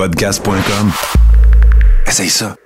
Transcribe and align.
Podcast.com. 0.00 0.92
Essaye 2.06 2.30
ça. 2.30 2.56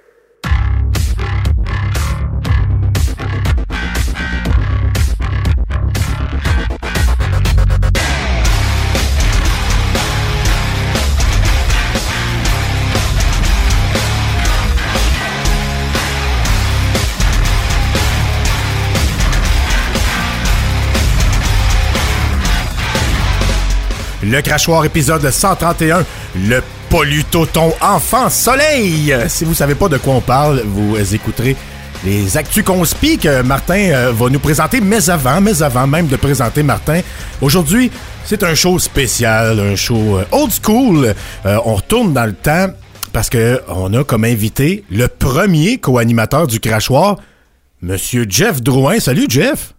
Le 24.22 24.40
crachoir 24.40 24.84
épisode 24.84 25.28
131, 25.28 26.04
le 26.36 26.62
Polutoton 26.94 27.72
Enfant 27.80 28.30
Soleil. 28.30 29.12
Si 29.26 29.44
vous 29.44 29.52
savez 29.52 29.74
pas 29.74 29.88
de 29.88 29.98
quoi 29.98 30.14
on 30.14 30.20
parle, 30.20 30.60
vous 30.64 30.96
écouterez 31.12 31.56
les 32.04 32.36
actus 32.36 32.62
conspi 32.62 33.18
que 33.18 33.42
Martin 33.42 33.90
euh, 33.90 34.12
va 34.12 34.28
nous 34.30 34.38
présenter, 34.38 34.80
mais 34.80 35.10
avant, 35.10 35.40
mais 35.40 35.60
avant 35.60 35.88
même 35.88 36.06
de 36.06 36.14
présenter 36.14 36.62
Martin, 36.62 37.00
aujourd'hui, 37.40 37.90
c'est 38.24 38.44
un 38.44 38.54
show 38.54 38.78
spécial, 38.78 39.58
un 39.58 39.74
show 39.74 40.18
euh, 40.18 40.24
old 40.30 40.52
school. 40.52 41.12
Euh, 41.46 41.58
on 41.64 41.74
retourne 41.74 42.12
dans 42.12 42.26
le 42.26 42.32
temps 42.32 42.68
parce 43.12 43.28
que 43.28 43.60
on 43.66 43.92
a 43.92 44.04
comme 44.04 44.22
invité 44.22 44.84
le 44.88 45.08
premier 45.08 45.78
co-animateur 45.78 46.46
du 46.46 46.60
crachoir, 46.60 47.16
Monsieur 47.82 48.24
Jeff 48.28 48.62
Drouin. 48.62 49.00
Salut 49.00 49.26
Jeff. 49.28 49.73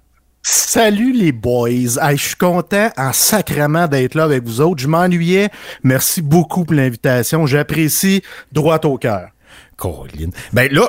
Salut 0.47 1.11
les 1.11 1.31
boys. 1.31 1.97
Hey, 1.99 2.17
je 2.17 2.23
suis 2.23 2.35
content 2.35 2.91
en 2.97 3.13
sacrement 3.13 3.87
d'être 3.87 4.13
là 4.13 4.25
avec 4.25 4.43
vous 4.43 4.61
autres. 4.61 4.79
Je 4.79 4.87
m'ennuyais. 4.87 5.49
Merci 5.81 6.21
beaucoup 6.21 6.65
pour 6.65 6.75
l'invitation. 6.75 7.47
J'apprécie 7.47 8.21
droit 8.51 8.79
au 8.83 8.99
cœur. 8.99 9.29
Colin. 9.75 10.29
Ben 10.53 10.71
là, 10.71 10.87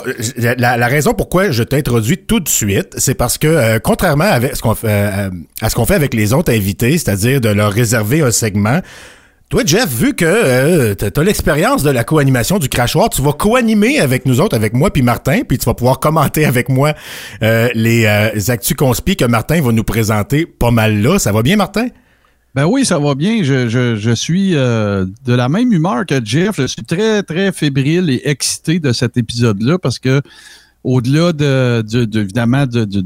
la, 0.58 0.86
raison 0.88 1.14
pourquoi 1.14 1.52
je 1.52 1.62
t'introduis 1.62 2.18
tout 2.18 2.38
de 2.38 2.50
suite, 2.50 2.96
c'est 2.98 3.14
parce 3.14 3.38
que 3.38 3.46
euh, 3.46 3.78
contrairement 3.78 4.24
euh, 4.24 5.30
à 5.62 5.70
ce 5.70 5.74
qu'on 5.74 5.86
fait 5.86 5.94
avec 5.94 6.12
les 6.12 6.34
autres 6.34 6.52
invités, 6.52 6.98
c'est-à-dire 6.98 7.40
de 7.40 7.48
leur 7.48 7.72
réserver 7.72 8.20
un 8.20 8.32
segment, 8.32 8.80
toi, 9.48 9.62
Jeff, 9.64 9.88
vu 9.88 10.14
que 10.14 10.24
euh, 10.24 10.94
tu 10.96 11.20
as 11.20 11.22
l'expérience 11.22 11.84
de 11.84 11.90
la 11.90 12.02
co-animation 12.02 12.58
du 12.58 12.68
crachoir, 12.68 13.10
tu 13.10 13.22
vas 13.22 13.32
co-animer 13.32 14.00
avec 14.00 14.26
nous 14.26 14.40
autres, 14.40 14.56
avec 14.56 14.72
moi 14.72 14.92
puis 14.92 15.02
Martin, 15.02 15.42
puis 15.48 15.56
tu 15.56 15.66
vas 15.66 15.74
pouvoir 15.74 16.00
commenter 16.00 16.44
avec 16.44 16.68
moi 16.68 16.94
euh, 17.42 17.68
les 17.74 18.06
euh, 18.06 18.52
actus 18.52 18.76
conspi 18.76 19.14
que 19.14 19.24
Martin 19.24 19.62
va 19.62 19.70
nous 19.70 19.84
présenter 19.84 20.46
pas 20.46 20.72
mal 20.72 21.00
là. 21.00 21.20
Ça 21.20 21.30
va 21.30 21.42
bien, 21.42 21.54
Martin? 21.54 21.86
Ben 22.56 22.66
oui, 22.66 22.84
ça 22.84 22.98
va 22.98 23.14
bien. 23.14 23.44
Je, 23.44 23.68
je, 23.68 24.14
suis 24.14 24.52
de 24.52 25.06
la 25.26 25.48
même 25.48 25.72
humeur 25.72 26.06
que 26.06 26.24
Jeff. 26.24 26.56
Je 26.56 26.66
suis 26.66 26.84
très, 26.84 27.22
très 27.22 27.52
fébrile 27.52 28.10
et 28.10 28.22
excité 28.24 28.80
de 28.80 28.92
cet 28.92 29.16
épisode-là 29.16 29.78
parce 29.78 29.98
que 29.98 30.22
au-delà 30.82 31.32
de, 31.32 31.82
de, 31.82 32.20
évidemment 32.20 32.66
de, 32.66 32.84
de, 32.84 33.04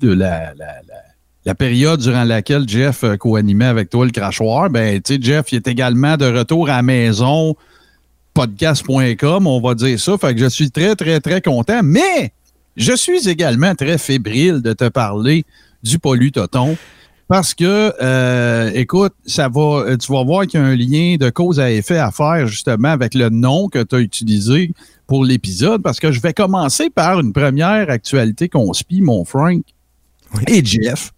de 0.00 0.12
la, 0.12 0.52
la, 0.54 0.66
la 0.86 1.03
la 1.44 1.54
période 1.54 2.00
durant 2.00 2.24
laquelle 2.24 2.68
Jeff 2.68 3.04
euh, 3.04 3.16
co-animait 3.16 3.66
avec 3.66 3.90
toi 3.90 4.04
le 4.04 4.10
crachoir, 4.10 4.70
ben, 4.70 5.00
tu 5.00 5.14
sais, 5.14 5.20
Jeff, 5.20 5.52
il 5.52 5.56
est 5.56 5.68
également 5.68 6.16
de 6.16 6.26
retour 6.26 6.68
à 6.68 6.76
la 6.76 6.82
maison, 6.82 7.54
podcast.com, 8.32 9.46
on 9.46 9.60
va 9.60 9.74
dire 9.74 10.00
ça. 10.00 10.16
Fait 10.18 10.34
que 10.34 10.40
je 10.40 10.48
suis 10.48 10.70
très, 10.70 10.96
très, 10.96 11.20
très 11.20 11.40
content. 11.42 11.80
Mais 11.82 12.32
je 12.76 12.96
suis 12.96 13.28
également 13.28 13.74
très 13.74 13.98
fébrile 13.98 14.62
de 14.62 14.72
te 14.72 14.88
parler 14.88 15.44
du 15.82 15.98
Toton. 16.32 16.76
Parce 17.26 17.54
que, 17.54 17.92
euh, 18.02 18.70
écoute, 18.74 19.14
ça 19.24 19.48
va, 19.48 19.84
euh, 19.86 19.96
tu 19.96 20.12
vas 20.12 20.24
voir 20.24 20.46
qu'il 20.46 20.60
y 20.60 20.62
a 20.62 20.66
un 20.66 20.76
lien 20.76 21.16
de 21.18 21.30
cause 21.30 21.58
à 21.58 21.70
effet 21.70 21.96
à 21.96 22.10
faire 22.10 22.46
justement 22.46 22.90
avec 22.90 23.14
le 23.14 23.30
nom 23.30 23.68
que 23.68 23.82
tu 23.82 23.94
as 23.94 24.00
utilisé 24.00 24.72
pour 25.06 25.24
l'épisode. 25.24 25.82
Parce 25.82 26.00
que 26.00 26.12
je 26.12 26.20
vais 26.20 26.34
commencer 26.34 26.90
par 26.90 27.20
une 27.20 27.32
première 27.32 27.88
actualité 27.88 28.48
conspire, 28.48 29.04
mon 29.04 29.24
Frank 29.24 29.62
et 30.48 30.62
Jeff. 30.64 31.12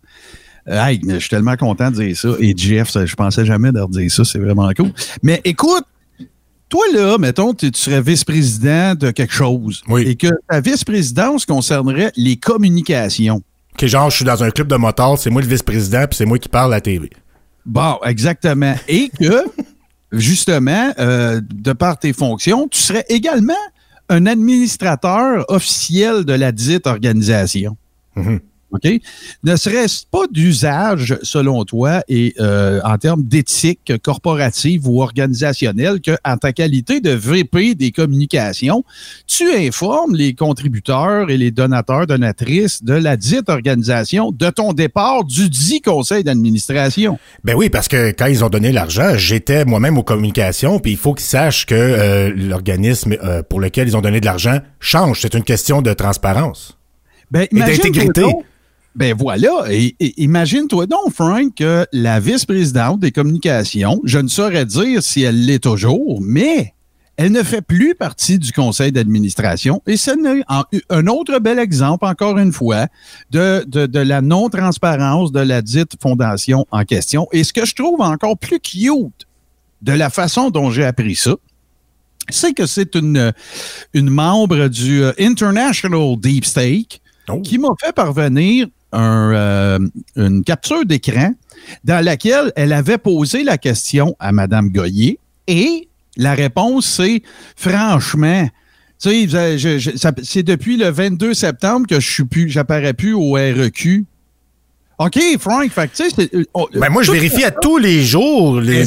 Hey, 0.66 1.00
je 1.06 1.19
suis 1.19 1.28
tellement 1.28 1.56
content 1.56 1.91
de 1.91 1.97
dire 1.97 2.16
ça. 2.16 2.31
Et 2.41 2.53
Jeff, 2.56 2.93
je 2.93 3.15
pensais 3.15 3.44
jamais 3.44 3.71
de 3.71 3.81
dire 3.91 4.10
ça. 4.10 4.25
C'est 4.25 4.38
vraiment 4.38 4.69
cool. 4.77 4.91
Mais 5.22 5.41
écoute, 5.44 5.84
toi, 6.69 6.84
là, 6.93 7.19
mettons, 7.19 7.54
tu 7.54 7.71
serais 7.75 8.03
vice-président 8.03 8.94
de 8.94 9.12
quelque 9.12 9.32
chose. 9.32 9.82
Oui. 9.88 10.03
Et 10.03 10.16
que 10.16 10.28
ta 10.49 10.60
vice-présidence 10.60 11.47
concernerait 11.47 12.10
les 12.16 12.37
communications. 12.37 13.43
OK, 13.75 13.87
genre, 13.87 14.10
je 14.10 14.16
suis 14.16 14.25
dans 14.25 14.43
un 14.43 14.50
club 14.50 14.69
de 14.69 14.77
motards, 14.77 15.19
c'est 15.19 15.31
moi 15.31 15.43
le 15.43 15.49
vice-président, 15.49 16.06
puis 16.09 16.16
c'est 16.16 16.25
moi 16.25 16.38
qui 16.38 16.49
parle 16.49 16.72
à 16.72 16.77
la 16.77 16.81
TV. 16.81 17.10
Bon, 17.65 17.98
exactement. 18.04 18.75
Et 18.88 19.10
que, 19.10 19.44
justement, 20.12 20.93
euh, 20.98 21.41
de 21.54 21.72
par 21.72 21.98
tes 21.98 22.12
fonctions, 22.12 22.66
tu 22.69 22.81
serais 22.81 23.04
également 23.09 23.54
un 24.09 24.27
administrateur 24.27 25.44
officiel 25.48 26.25
de 26.25 26.33
la 26.33 26.53
dite 26.53 26.87
organisation. 26.87 27.77
Mhm. 28.16 28.41
OK? 28.72 28.88
Ne 29.44 29.56
serait-ce 29.56 30.04
pas 30.10 30.27
d'usage, 30.31 31.19
selon 31.22 31.65
toi, 31.65 32.03
et 32.09 32.34
euh, 32.41 32.81
en 32.84 32.99
termes 32.99 33.22
d'éthique 33.22 33.93
corporative 34.03 34.88
ou 34.88 35.00
organisationnelle, 35.03 36.00
qu'en 36.00 36.37
ta 36.37 36.53
qualité 36.53 37.00
de 37.00 37.10
VP 37.10 37.75
des 37.75 37.93
communications, 37.93 38.84
tu 39.27 39.50
informes 39.53 40.15
les 40.15 40.34
contributeurs 40.34 41.31
et 41.31 41.37
les 41.37 41.50
donateurs, 41.50 42.06
donatrices 42.06 42.82
de 42.82 42.94
la 42.94 43.16
dite 43.16 43.49
organisation 43.49 44.32
de 44.32 44.50
ton 44.50 44.72
départ 44.72 45.25
du 45.25 45.48
dit 45.48 45.81
conseil 45.81 46.25
d'administration? 46.25 47.19
Ben 47.44 47.54
oui, 47.54 47.71
parce 47.71 47.88
que 47.88 48.10
quand 48.10 48.27
ils 48.27 48.44
ont 48.44 48.48
donné 48.48 48.72
l'argent, 48.72 49.16
j'étais 49.16 49.65
moi-même 49.65 49.97
aux 49.97 50.03
communications, 50.03 50.81
puis 50.81 50.93
il 50.93 50.98
faut 50.98 51.15
qu'ils 51.15 51.27
sachent 51.27 51.66
que 51.66 51.75
euh, 51.75 52.33
l'organisme 52.34 53.16
euh, 53.22 53.43
pour 53.43 53.60
lequel 53.60 53.88
ils 53.88 53.97
ont 53.97 54.00
donné 54.00 54.21
de 54.21 54.27
l'argent 54.27 54.59
change. 54.81 55.21
C'est 55.21 55.34
une 55.34 55.44
question 55.44 55.83
de 55.83 55.93
transparence. 55.93 56.77
Ben, 57.31 57.47
et 57.50 57.59
d'intégrité. 57.59 58.25
Ben 58.96 59.14
voilà. 59.14 59.66
Et, 59.70 59.94
imagine-toi 60.16 60.86
donc, 60.86 61.12
Frank, 61.12 61.54
que 61.54 61.86
la 61.92 62.18
vice-présidente 62.18 62.98
des 62.98 63.12
communications, 63.12 64.00
je 64.04 64.18
ne 64.18 64.28
saurais 64.28 64.64
dire 64.64 65.02
si 65.02 65.20
elle 65.22 65.44
l'est 65.44 65.62
toujours, 65.62 66.20
mais 66.22 66.72
elle 67.18 67.32
ne 67.32 67.42
fait 67.42 67.60
plus 67.60 67.94
partie 67.94 68.38
du 68.38 68.52
conseil 68.52 68.92
d'administration. 68.92 69.82
Et 69.86 69.98
c'est 69.98 70.14
un 70.88 71.06
autre 71.08 71.38
bel 71.40 71.58
exemple, 71.58 72.06
encore 72.06 72.38
une 72.38 72.52
fois, 72.52 72.86
de, 73.30 73.64
de, 73.66 73.84
de 73.84 73.98
la 74.00 74.22
non-transparence 74.22 75.30
de 75.30 75.40
la 75.40 75.60
dite 75.60 75.92
fondation 76.00 76.66
en 76.70 76.84
question. 76.84 77.28
Et 77.32 77.44
ce 77.44 77.52
que 77.52 77.66
je 77.66 77.74
trouve 77.74 78.00
encore 78.00 78.38
plus 78.38 78.60
cute 78.60 79.26
de 79.82 79.92
la 79.92 80.08
façon 80.08 80.48
dont 80.48 80.70
j'ai 80.70 80.84
appris 80.84 81.16
ça, 81.16 81.36
c'est 82.30 82.54
que 82.54 82.64
c'est 82.64 82.94
une, 82.94 83.32
une 83.92 84.08
membre 84.08 84.68
du 84.68 85.02
euh, 85.02 85.12
International 85.18 86.16
Deep 86.18 86.46
Stake 86.46 87.02
Oh. 87.28 87.40
qui 87.40 87.58
m'a 87.58 87.70
fait 87.80 87.92
parvenir 87.92 88.68
euh, 88.94 89.78
une 90.16 90.44
capture 90.44 90.84
d'écran 90.84 91.32
dans 91.84 92.04
laquelle 92.04 92.52
elle 92.56 92.72
avait 92.72 92.98
posé 92.98 93.42
la 93.44 93.58
question 93.58 94.16
à 94.19 94.32
Mme 94.32 94.70
Goyer 94.70 95.19
et 95.47 95.88
la 96.16 96.34
réponse, 96.34 96.86
c'est 96.86 97.22
franchement, 97.56 98.48
c'est 98.98 100.42
depuis 100.42 100.76
le 100.76 100.88
22 100.88 101.34
septembre 101.34 101.86
que 101.86 102.00
je 102.00 102.10
suis 102.10 102.24
plus, 102.24 102.48
j'apparais 102.48 102.94
plus 102.94 103.12
au 103.12 103.32
REQ. 103.32 104.06
OK, 104.98 105.18
Frank, 105.38 105.70
fait 105.70 105.88
que, 105.88 105.96
tu 105.96 106.04
sais, 106.08 106.10
c'est- 106.16 106.34
euh, 106.34 106.44
Ben 106.74 106.88
moi, 106.88 107.02
je 107.02 107.12
vérifie 107.12 107.44
à 107.44 107.50
tous 107.50 107.76
les 107.76 108.02
jours 108.02 108.54
Ben, 108.62 108.82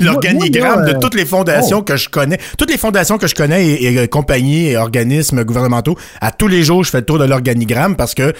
l'organigramme 0.00 0.84
là, 0.84 0.92
de 0.92 0.98
toutes 1.00 1.14
les 1.14 1.24
fondations 1.26 1.78
oh. 1.78 1.82
que 1.82 1.96
je 1.96 2.08
connais. 2.08 2.38
Toutes 2.56 2.70
les 2.70 2.78
fondations 2.78 3.18
que 3.18 3.26
je 3.26 3.34
connais 3.34 3.66
et, 3.66 3.92
et, 3.92 3.98
euh, 3.98 4.06
compagnies 4.06 4.68
et 4.68 4.76
organismes 4.76 5.42
gouvernementaux. 5.44 5.96
À 6.20 6.30
tous 6.30 6.46
les 6.48 6.62
jours, 6.62 6.84
je 6.84 6.90
fais 6.90 6.98
le 7.00 7.04
tour 7.06 7.18
de 7.18 7.24
l'organigramme 7.24 7.96
parce 7.96 8.14
que 8.14 8.22
euh, 8.22 8.32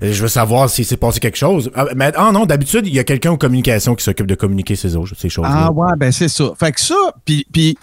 je 0.00 0.22
veux 0.22 0.28
savoir 0.28 0.70
s'il 0.70 0.86
s'est 0.86 0.96
passé 0.96 1.20
quelque 1.20 1.36
chose. 1.38 1.70
Ah, 1.74 1.86
mais 1.94 2.10
ah 2.16 2.30
non, 2.32 2.46
d'habitude, 2.46 2.86
il 2.86 2.94
y 2.94 2.98
a 2.98 3.04
quelqu'un 3.04 3.32
aux 3.32 3.36
communications 3.38 3.94
qui 3.94 4.02
s'occupe 4.04 4.26
de 4.26 4.34
communiquer 4.34 4.76
ces, 4.76 4.96
autres- 4.96 5.14
ces 5.18 5.28
choses-là. 5.28 5.66
Ah 5.68 5.72
ouais, 5.72 5.92
ben 5.98 6.10
c'est 6.10 6.28
ça. 6.28 6.52
Fait 6.58 6.72
que 6.72 6.80
ça, 6.80 6.94
puis 7.26 7.76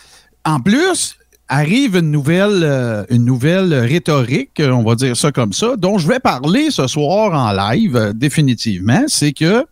en 0.45 0.59
plus, 0.59 1.15
arrive 1.49 1.97
une 1.97 2.11
nouvelle, 2.11 2.63
euh, 2.63 3.03
une 3.09 3.25
nouvelle 3.25 3.73
rhétorique, 3.73 4.61
on 4.63 4.83
va 4.83 4.95
dire 4.95 5.17
ça 5.17 5.31
comme 5.31 5.51
ça, 5.51 5.75
dont 5.75 5.97
je 5.97 6.07
vais 6.07 6.19
parler 6.19 6.69
ce 6.69 6.87
soir 6.87 7.33
en 7.33 7.51
live, 7.51 7.95
euh, 7.95 8.13
définitivement, 8.13 9.03
c'est 9.07 9.33
que 9.33 9.65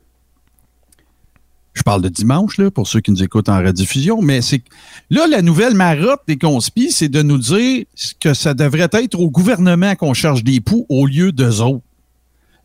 je 1.74 1.84
parle 1.84 2.02
de 2.02 2.10
dimanche, 2.10 2.58
là, 2.58 2.72
pour 2.72 2.88
ceux 2.88 3.00
qui 3.00 3.12
nous 3.12 3.22
écoutent 3.22 3.50
en 3.50 3.60
rediffusion, 3.60 4.20
mais 4.20 4.42
c'est 4.42 4.64
là, 5.12 5.28
la 5.28 5.44
nouvelle 5.44 5.76
marotte 5.76 6.22
des 6.28 6.38
conspis, 6.38 6.92
c'est 6.92 7.10
de 7.10 7.22
nous 7.22 7.38
dire 7.38 7.86
que 8.20 8.34
ça 8.34 8.56
devrait 8.56 8.90
être 8.94 9.20
au 9.20 9.30
gouvernement 9.30 9.96
qu'on 9.96 10.16
cherche 10.16 10.44
des 10.44 10.60
poux 10.60 10.88
au 10.90 11.06
lieu 11.06 11.32
d'eux 11.32 11.62
autres. 11.62 11.84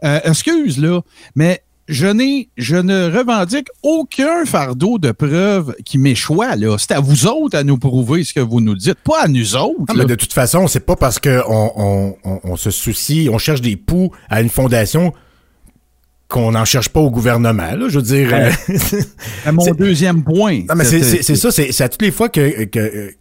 Euh, 0.04 0.20
excuse, 0.24 0.78
là, 0.78 1.02
mais 1.36 1.62
je 1.88 2.06
n'ai, 2.06 2.48
je 2.56 2.76
ne 2.76 3.10
revendique 3.16 3.68
aucun 3.82 4.44
fardeau 4.44 4.98
de 4.98 5.10
preuves 5.10 5.74
qui 5.84 5.98
m'échoit, 5.98 6.54
là. 6.56 6.76
C'est 6.78 6.92
à 6.92 7.00
vous 7.00 7.26
autres 7.26 7.56
à 7.58 7.64
nous 7.64 7.76
prouver 7.78 8.22
ce 8.24 8.32
que 8.32 8.40
vous 8.40 8.60
nous 8.60 8.74
dites, 8.76 8.94
pas 9.04 9.22
à 9.24 9.28
nous 9.28 9.56
autres. 9.56 9.94
Mais 9.96 10.04
de 10.04 10.14
toute 10.14 10.32
façon, 10.32 10.68
c'est 10.68 10.86
pas 10.86 10.96
parce 10.96 11.18
qu'on 11.18 11.42
on, 11.48 12.16
on, 12.24 12.40
on 12.44 12.56
se 12.56 12.70
soucie, 12.70 13.28
on 13.32 13.38
cherche 13.38 13.60
des 13.60 13.76
poux 13.76 14.10
à 14.30 14.40
une 14.42 14.48
fondation 14.48 15.12
qu'on 16.28 16.52
n'en 16.52 16.64
cherche 16.64 16.88
pas 16.88 17.00
au 17.00 17.10
gouvernement. 17.10 17.72
Là, 17.74 17.88
je 17.88 17.98
veux 17.98 18.02
dire. 18.04 18.32
Ouais. 18.32 18.50
euh, 18.70 18.76
C'est 19.44 19.52
mon 19.52 19.70
deuxième 19.72 20.22
point. 20.22 20.60
non, 20.68 20.74
mais 20.76 20.84
c'est- 20.84 21.00
C'était- 21.02 21.16
c'est 21.18 21.22
c'est 21.22 21.36
ça, 21.36 21.50
c'est 21.50 21.72
c'est 21.72 21.84
à 21.84 21.88
toutes 21.88 22.02
les 22.02 22.10
fois 22.10 22.28
que, 22.30 22.64
que 22.64 23.12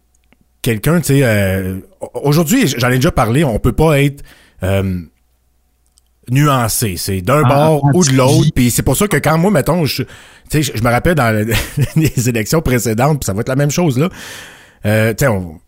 quelqu'un, 0.62 1.00
tu 1.00 1.08
sais, 1.08 1.20
euh, 1.22 1.78
aujourd'hui, 2.22 2.68
j'en 2.68 2.88
ai 2.90 2.94
déjà 2.96 3.10
parlé, 3.10 3.44
on 3.44 3.58
peut 3.58 3.72
pas 3.72 4.00
être 4.00 4.22
euh, 4.62 5.00
nuancé. 6.30 6.96
C'est 6.96 7.20
d'un 7.20 7.42
Ah, 7.44 7.48
bord 7.48 7.84
ou 7.94 8.04
de 8.04 8.12
l'autre. 8.12 8.50
Puis 8.54 8.70
c'est 8.70 8.82
pour 8.82 8.96
ça 8.96 9.08
que 9.08 9.16
quand 9.16 9.38
moi, 9.38 9.50
mettons, 9.50 9.84
je, 9.84 10.02
tu 10.02 10.62
sais, 10.62 10.62
je, 10.62 10.82
me 10.82 10.90
rappelle 10.90 11.14
dans 11.14 11.30
le- 11.34 11.52
les 11.96 12.28
élections 12.28 12.60
précédentes, 12.62 13.20
puis 13.20 13.26
ça 13.26 13.32
va 13.32 13.40
être 13.40 13.48
la 13.48 13.56
même 13.56 13.70
chose 13.70 13.98
là. 13.98 14.08
Euh, 14.86 15.10
tu 15.14 15.24
sais, 15.24 15.28
on- 15.28 15.58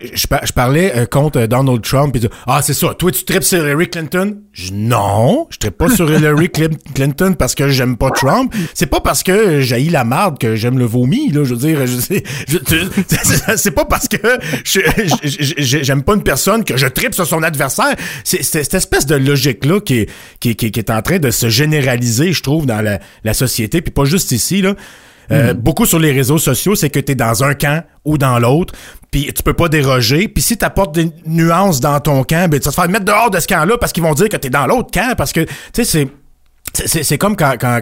je, 0.00 0.26
par- 0.26 0.44
je 0.44 0.52
parlais 0.52 0.92
euh, 0.96 1.06
contre 1.06 1.40
euh, 1.40 1.46
Donald 1.46 1.82
Trump 1.82 2.12
puis 2.18 2.28
ah 2.46 2.60
c'est 2.62 2.74
ça. 2.74 2.94
Toi 2.94 3.10
tu 3.12 3.24
tripes 3.24 3.42
sur 3.44 3.58
Hillary 3.58 3.88
Clinton? 3.88 4.38
Je, 4.52 4.72
non. 4.72 5.46
Je 5.50 5.58
tripe 5.58 5.76
pas 5.78 5.88
sur 5.88 6.10
Hillary 6.10 6.50
Clinton 6.94 7.34
parce 7.38 7.54
que 7.54 7.68
j'aime 7.68 7.96
pas 7.96 8.10
Trump. 8.10 8.54
C'est 8.74 8.86
pas 8.86 9.00
parce 9.00 9.22
que 9.22 9.60
j'ai 9.60 9.80
la 9.90 10.04
marde 10.04 10.38
que 10.38 10.56
j'aime 10.56 10.78
le 10.78 10.84
vomi 10.84 11.30
là 11.30 11.44
je 11.44 11.54
veux 11.54 11.60
dire 11.60 11.86
je 11.86 11.96
c'est- 13.56 13.70
pas 13.70 13.84
parce 13.84 14.08
que 14.08 14.16
j'aime 15.58 16.02
pas 16.02 16.14
une 16.14 16.22
personne 16.22 16.64
que 16.64 16.76
je 16.76 16.86
tripe 16.86 17.14
sur 17.14 17.26
son 17.26 17.42
adversaire. 17.42 17.94
C'est 18.24 18.42
cette 18.42 18.74
espèce 18.74 19.06
de 19.06 19.14
logique 19.16 19.64
là 19.64 19.80
qui 19.80 20.00
est, 20.00 20.10
qui, 20.40 20.56
qui 20.56 20.70
qui 20.70 20.78
est 20.80 20.90
en 20.90 21.02
train 21.02 21.18
de 21.18 21.30
se 21.30 21.48
généraliser 21.48 22.32
je 22.32 22.42
trouve 22.42 22.66
dans 22.66 22.80
la, 22.80 22.98
la 23.24 23.34
société 23.34 23.80
puis 23.82 23.92
pas 23.92 24.04
juste 24.04 24.32
ici 24.32 24.62
là 24.62 24.74
euh, 25.30 25.54
Beaucoup 25.54 25.86
sur 25.86 25.98
les 25.98 26.12
réseaux 26.12 26.38
sociaux, 26.38 26.74
c'est 26.74 26.90
que 26.90 27.00
tu 27.00 27.12
es 27.12 27.14
dans 27.14 27.44
un 27.44 27.54
camp 27.54 27.84
ou 28.04 28.18
dans 28.18 28.38
l'autre, 28.38 28.74
puis 29.10 29.32
tu 29.34 29.42
peux 29.42 29.54
pas 29.54 29.68
déroger. 29.68 30.28
Puis 30.28 30.42
si 30.42 30.56
tu 30.58 30.64
apportes 30.64 30.94
des 30.94 31.10
nuances 31.26 31.80
dans 31.80 31.98
ton 32.00 32.24
camp, 32.24 32.50
ben, 32.50 32.58
tu 32.60 32.64
vas 32.64 32.70
te 32.70 32.74
faire 32.74 32.88
mettre 32.88 33.04
dehors 33.04 33.30
de 33.30 33.40
ce 33.40 33.46
camp-là 33.46 33.76
parce 33.78 33.92
qu'ils 33.92 34.02
vont 34.02 34.14
dire 34.14 34.28
que 34.28 34.36
tu 34.36 34.46
es 34.48 34.50
dans 34.50 34.66
l'autre 34.66 34.90
camp. 34.92 35.14
Parce 35.16 35.32
que, 35.32 35.40
tu 35.40 35.50
sais, 35.72 35.84
c'est- 35.84 36.08
c'est- 36.72 36.88
c'est 36.88 37.02
c'est 37.04 37.18
comme 37.18 37.36
quand... 37.36 37.54
quand, 37.60 37.80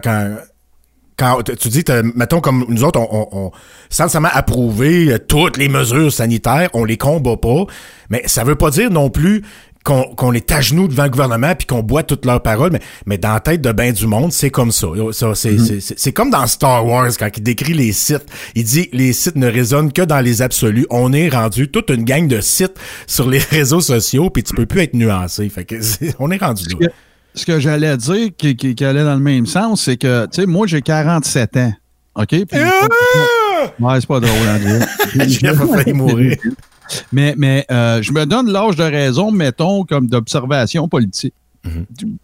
quand 1.18 1.42
tu 1.42 1.68
dis, 1.68 1.84
mettons 2.16 2.40
comme 2.40 2.64
nous 2.68 2.84
autres, 2.84 2.98
on, 2.98 3.06
on, 3.12 3.28
on 3.46 3.50
sans 3.90 4.04
nécessairement 4.04 4.30
approuver 4.32 5.12
euh, 5.12 5.18
toutes 5.18 5.56
les 5.58 5.68
mesures 5.68 6.10
sanitaires, 6.10 6.70
on 6.72 6.84
les 6.84 6.96
combat 6.96 7.36
pas, 7.36 7.64
mais 8.08 8.22
ça 8.26 8.44
veut 8.44 8.54
pas 8.56 8.70
dire 8.70 8.90
non 8.90 9.10
plus 9.10 9.42
qu'on 9.84 10.14
qu'on 10.14 10.32
est 10.32 10.50
à 10.52 10.60
genoux 10.60 10.88
devant 10.88 11.04
le 11.04 11.10
gouvernement 11.10 11.54
puis 11.54 11.66
qu'on 11.66 11.82
boit 11.82 12.02
toutes 12.02 12.24
leurs 12.24 12.42
paroles, 12.42 12.70
mais, 12.72 12.80
mais 13.06 13.18
dans 13.18 13.32
la 13.34 13.40
tête 13.40 13.60
de 13.60 13.72
ben 13.72 13.92
du 13.92 14.06
monde, 14.06 14.32
c'est 14.32 14.50
comme 14.50 14.72
ça. 14.72 14.88
ça 15.12 15.34
c'est 15.34 15.58
c'est- 15.58 15.80
c'est- 15.80 15.98
c'est 15.98 16.12
comme 16.12 16.30
dans 16.30 16.46
Star 16.46 16.84
Wars, 16.86 17.08
quand 17.18 17.28
il 17.36 17.42
décrit 17.42 17.74
les 17.74 17.92
sites. 17.92 18.26
Il 18.54 18.64
dit 18.64 18.88
les 18.92 19.12
sites 19.12 19.36
ne 19.36 19.46
résonnent 19.48 19.92
que 19.92 20.02
dans 20.02 20.20
les 20.20 20.42
absolus. 20.42 20.86
On 20.90 21.12
est 21.12 21.28
rendu 21.28 21.68
toute 21.68 21.90
une 21.90 22.04
gang 22.04 22.26
de 22.28 22.40
sites 22.40 22.74
sur 23.06 23.28
les 23.28 23.38
réseaux 23.50 23.80
sociaux, 23.80 24.30
puis 24.30 24.42
tu 24.42 24.54
peux 24.54 24.66
plus 24.66 24.80
être 24.82 24.94
nuancé. 24.94 25.48
Fait 25.48 25.64
que 25.64 25.76
on 26.18 26.30
est 26.30 26.38
rendu 26.42 26.64
là. 26.80 26.88
Ce 27.34 27.46
que 27.46 27.58
j'allais 27.60 27.96
dire 27.96 28.28
qui, 28.36 28.56
qui- 28.56 28.74
qui 28.74 28.84
allait 28.84 29.04
dans 29.04 29.14
le 29.14 29.20
même 29.20 29.46
sens, 29.46 29.84
c'est 29.84 29.96
que, 29.96 30.26
tu 30.26 30.42
sais, 30.42 30.46
moi, 30.46 30.66
j'ai 30.66 30.82
47 30.82 31.56
ans. 31.56 31.72
OK? 32.14 32.26
Puis- 32.28 32.44
ouais, 33.80 34.00
c'est 34.00 34.06
pas 34.06 34.20
drôle, 34.20 34.48
André. 34.48 34.80
Jeff 35.28 35.58
a 35.60 35.66
failli 35.66 35.92
mourir. 35.94 36.36
Mais, 37.12 37.34
mais 37.36 37.64
euh, 37.70 38.02
je 38.02 38.12
me 38.12 38.24
donne 38.26 38.50
l'âge 38.50 38.76
de 38.76 38.84
raison, 38.84 39.30
mettons, 39.30 39.84
comme 39.84 40.06
d'observation 40.06 40.88
politique. 40.88 41.34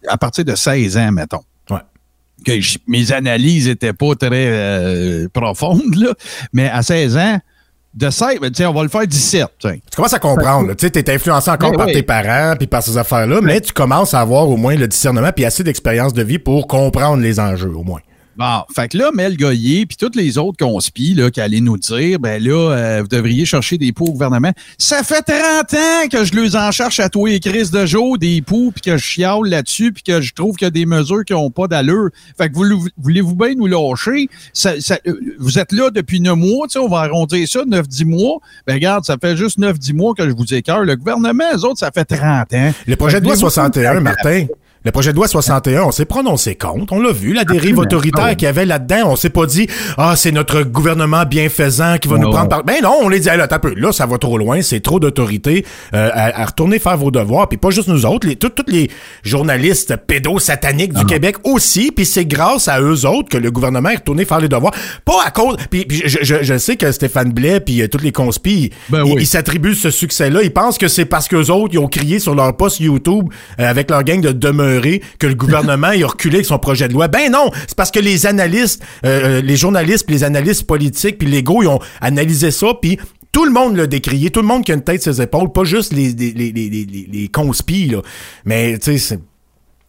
À 0.07 0.17
partir 0.17 0.43
de 0.45 0.55
16 0.55 0.97
ans, 0.97 1.11
mettons. 1.11 1.41
Ouais. 1.69 1.79
Que 2.45 2.59
mes 2.87 3.11
analyses 3.11 3.67
n'étaient 3.67 3.93
pas 3.93 4.15
très 4.15 4.29
euh, 4.31 5.27
profondes, 5.33 5.95
là. 5.95 6.13
Mais 6.51 6.69
à 6.69 6.81
16 6.83 7.17
ans, 7.17 7.39
de 7.93 8.09
16, 8.09 8.39
ben, 8.39 8.51
on 8.67 8.73
va 8.73 8.83
le 8.83 8.89
faire 8.89 9.07
17. 9.07 9.47
tiens. 9.59 9.73
Tu 9.73 9.95
commences 9.95 10.13
à 10.13 10.19
comprendre. 10.19 10.73
Tu 10.75 10.91
t'es 10.91 11.11
influencé 11.11 11.49
encore 11.49 11.71
Ben 11.71 11.77
par 11.77 11.87
oui. 11.87 11.93
tes 11.93 12.03
parents 12.03 12.55
puis 12.57 12.67
par 12.67 12.83
ces 12.83 12.97
affaires-là, 12.97 13.41
mais 13.41 13.61
tu 13.61 13.73
commences 13.73 14.13
à 14.13 14.19
avoir 14.21 14.47
au 14.47 14.57
moins 14.57 14.75
le 14.75 14.87
discernement 14.87 15.31
puis 15.35 15.45
assez 15.45 15.63
d'expérience 15.63 16.13
de 16.13 16.21
vie 16.21 16.37
pour 16.39 16.67
comprendre 16.67 17.21
les 17.23 17.39
enjeux, 17.39 17.73
au 17.75 17.83
moins. 17.83 18.01
Bon, 18.39 18.63
fait 18.73 18.87
que 18.87 18.97
là, 18.97 19.11
Mel 19.13 19.35
Goyer, 19.35 19.85
puis 19.85 19.97
toutes 19.97 20.15
les 20.15 20.37
autres 20.37 20.57
conspis 20.57 21.13
là, 21.13 21.29
qui 21.29 21.41
allaient 21.41 21.59
nous 21.59 21.77
dire, 21.77 22.19
ben 22.19 22.41
là, 22.41 22.71
euh, 22.71 23.01
vous 23.01 23.09
devriez 23.09 23.43
chercher 23.43 23.77
des 23.77 23.91
poux 23.91 24.05
au 24.05 24.11
gouvernement. 24.13 24.53
Ça 24.77 25.03
fait 25.03 25.21
30 25.23 25.73
ans 25.73 26.07
que 26.09 26.23
je 26.23 26.33
les 26.33 26.55
en 26.55 26.71
cherche 26.71 27.01
à 27.01 27.09
toi 27.09 27.29
et 27.29 27.41
Chris 27.41 27.69
de 27.69 27.85
jour, 27.85 28.17
des 28.17 28.41
poux, 28.41 28.71
puis 28.71 28.79
que 28.81 28.95
je 28.97 29.03
chiale 29.03 29.41
là-dessus, 29.43 29.91
puis 29.91 30.03
que 30.03 30.21
je 30.21 30.33
trouve 30.33 30.55
qu'il 30.55 30.67
y 30.67 30.69
a 30.69 30.71
des 30.71 30.85
mesures 30.85 31.25
qui 31.25 31.33
n'ont 31.33 31.51
pas 31.51 31.67
d'allure. 31.67 32.11
Fait 32.37 32.47
que 32.49 32.55
voulez- 32.55 32.77
voulez-vous 32.97 33.35
bien 33.35 33.55
nous 33.55 33.67
lâcher? 33.67 34.29
Ça- 34.53 34.79
ça- 34.79 34.99
euh, 35.05 35.19
vous 35.37 35.59
êtes 35.59 35.73
là 35.73 35.89
depuis 35.89 36.21
9 36.21 36.37
mois, 36.37 36.67
tu 36.67 36.73
sais, 36.73 36.79
on 36.79 36.87
va 36.87 36.99
arrondir 36.99 37.45
ça, 37.45 37.65
9-10 37.65 38.05
mois. 38.05 38.37
Ben 38.65 38.75
regarde, 38.75 39.03
ça 39.03 39.17
fait 39.19 39.35
juste 39.35 39.57
9-10 39.57 39.91
mois 39.93 40.13
que 40.13 40.23
je 40.25 40.33
vous 40.33 40.53
écœure. 40.53 40.85
Le 40.85 40.95
gouvernement, 40.95 41.43
eux 41.55 41.65
autres, 41.65 41.79
ça 41.79 41.91
fait 41.91 42.05
30 42.05 42.53
ans. 42.53 42.73
Le 42.87 42.95
projet 42.95 43.19
de 43.19 43.25
loi 43.25 43.33
Fait 43.33 43.39
que 43.41 43.45
les- 43.45 43.51
61, 43.51 43.99
Martin? 43.99 44.45
Le 44.85 44.91
projet 44.91 45.11
de 45.11 45.17
loi 45.17 45.27
61, 45.27 45.83
on 45.83 45.91
s'est 45.91 46.05
prononcé 46.05 46.55
contre, 46.55 46.93
on 46.93 47.01
l'a 47.01 47.11
vu, 47.11 47.33
la 47.33 47.43
dérive 47.43 47.79
autoritaire 47.79 48.29
qu'il 48.37 48.43
y 48.45 48.47
avait 48.47 48.65
là-dedans. 48.65 49.09
On 49.11 49.15
s'est 49.17 49.29
pas 49.29 49.45
dit, 49.45 49.67
ah, 49.97 50.15
c'est 50.15 50.31
notre 50.31 50.61
gouvernement 50.63 51.25
bienfaisant 51.25 51.97
qui 51.97 52.07
va 52.07 52.17
nous 52.17 52.29
prendre 52.29 52.47
par... 52.47 52.63
Ben 52.63 52.75
non, 52.81 52.95
on 53.01 53.09
les 53.09 53.19
dit, 53.19 53.27
là, 53.27 53.45
t'as 53.45 53.57
un 53.57 53.59
peu, 53.59 53.73
là, 53.75 53.91
ça 53.91 54.05
va 54.05 54.17
trop 54.17 54.37
loin, 54.37 54.61
c'est 54.61 54.79
trop 54.79 55.01
d'autorité, 55.01 55.65
euh, 55.93 56.09
à, 56.13 56.41
à 56.41 56.45
retourner 56.45 56.79
faire 56.79 56.95
vos 56.97 57.11
devoirs, 57.11 57.49
puis 57.49 57.57
pas 57.57 57.71
juste 57.71 57.89
nous 57.89 58.05
autres, 58.05 58.25
les, 58.25 58.37
tous 58.37 58.53
les 58.67 58.89
journalistes 59.21 59.97
pédosataniques 59.97 60.93
du 60.93 61.05
Québec 61.05 61.35
aussi, 61.43 61.91
puis 61.91 62.05
c'est 62.05 62.23
grâce 62.25 62.69
à 62.69 62.79
eux 62.79 63.05
autres 63.05 63.27
que 63.27 63.37
le 63.37 63.51
gouvernement 63.51 63.89
est 63.89 63.97
retourné 63.97 64.23
faire 64.23 64.39
les 64.39 64.47
devoirs. 64.49 64.73
Pas 65.03 65.21
à 65.25 65.31
cause... 65.31 65.57
Puis, 65.69 65.83
puis 65.85 66.03
je, 66.05 66.19
je, 66.21 66.35
je 66.41 66.57
sais 66.57 66.77
que 66.77 66.89
Stéphane 66.93 67.33
Blais, 67.33 67.59
puis 67.59 67.81
euh, 67.81 67.89
tous 67.89 67.97
les 68.01 68.13
conspis, 68.13 68.71
Ben 68.89 69.03
ils- 69.05 69.11
oui. 69.13 69.21
ils 69.23 69.27
s'attribuent 69.27 69.75
ce 69.75 69.89
succès-là. 69.91 70.41
Ils 70.41 70.53
pensent 70.53 70.77
que 70.77 70.87
c'est 70.87 71.03
parce 71.03 71.27
qu'eux 71.27 71.49
autres, 71.51 71.73
ils 71.73 71.79
ont 71.79 71.89
crié 71.89 72.19
sur 72.19 72.33
leur 72.33 72.55
post 72.55 72.79
YouTube 72.79 73.25
euh, 73.59 73.69
avec 73.69 73.89
leur 73.91 74.03
gang 74.05 74.21
de 74.21 74.31
que 75.19 75.27
le 75.27 75.35
gouvernement 75.35 75.91
il 75.91 76.03
a 76.03 76.07
reculé 76.07 76.35
avec 76.35 76.45
son 76.45 76.59
projet 76.59 76.87
de 76.87 76.93
loi. 76.93 77.07
Ben 77.07 77.31
non, 77.31 77.51
c'est 77.67 77.75
parce 77.75 77.91
que 77.91 77.99
les 77.99 78.25
analystes, 78.25 78.81
euh, 79.05 79.39
euh, 79.39 79.41
les 79.41 79.55
journalistes, 79.55 80.05
puis 80.05 80.15
les 80.15 80.23
analystes 80.23 80.65
politiques, 80.65 81.17
puis 81.17 81.27
légaux, 81.27 81.63
ils 81.63 81.67
ont 81.67 81.79
analysé 82.01 82.51
ça, 82.51 82.67
puis 82.81 82.97
tout 83.31 83.45
le 83.45 83.51
monde 83.51 83.75
l'a 83.75 83.87
décrié, 83.87 84.31
tout 84.31 84.41
le 84.41 84.47
monde 84.47 84.63
qui 84.63 84.71
a 84.71 84.75
une 84.75 84.83
tête 84.83 85.03
sur 85.03 85.13
ses 85.13 85.21
épaules, 85.21 85.51
pas 85.51 85.63
juste 85.63 85.93
les, 85.93 86.11
les, 86.13 86.31
les, 86.31 86.51
les, 86.51 86.69
les, 86.69 87.09
les 87.11 87.87
là. 87.87 88.01
Mais, 88.45 88.77
tu 88.79 88.97
sais, 88.97 89.19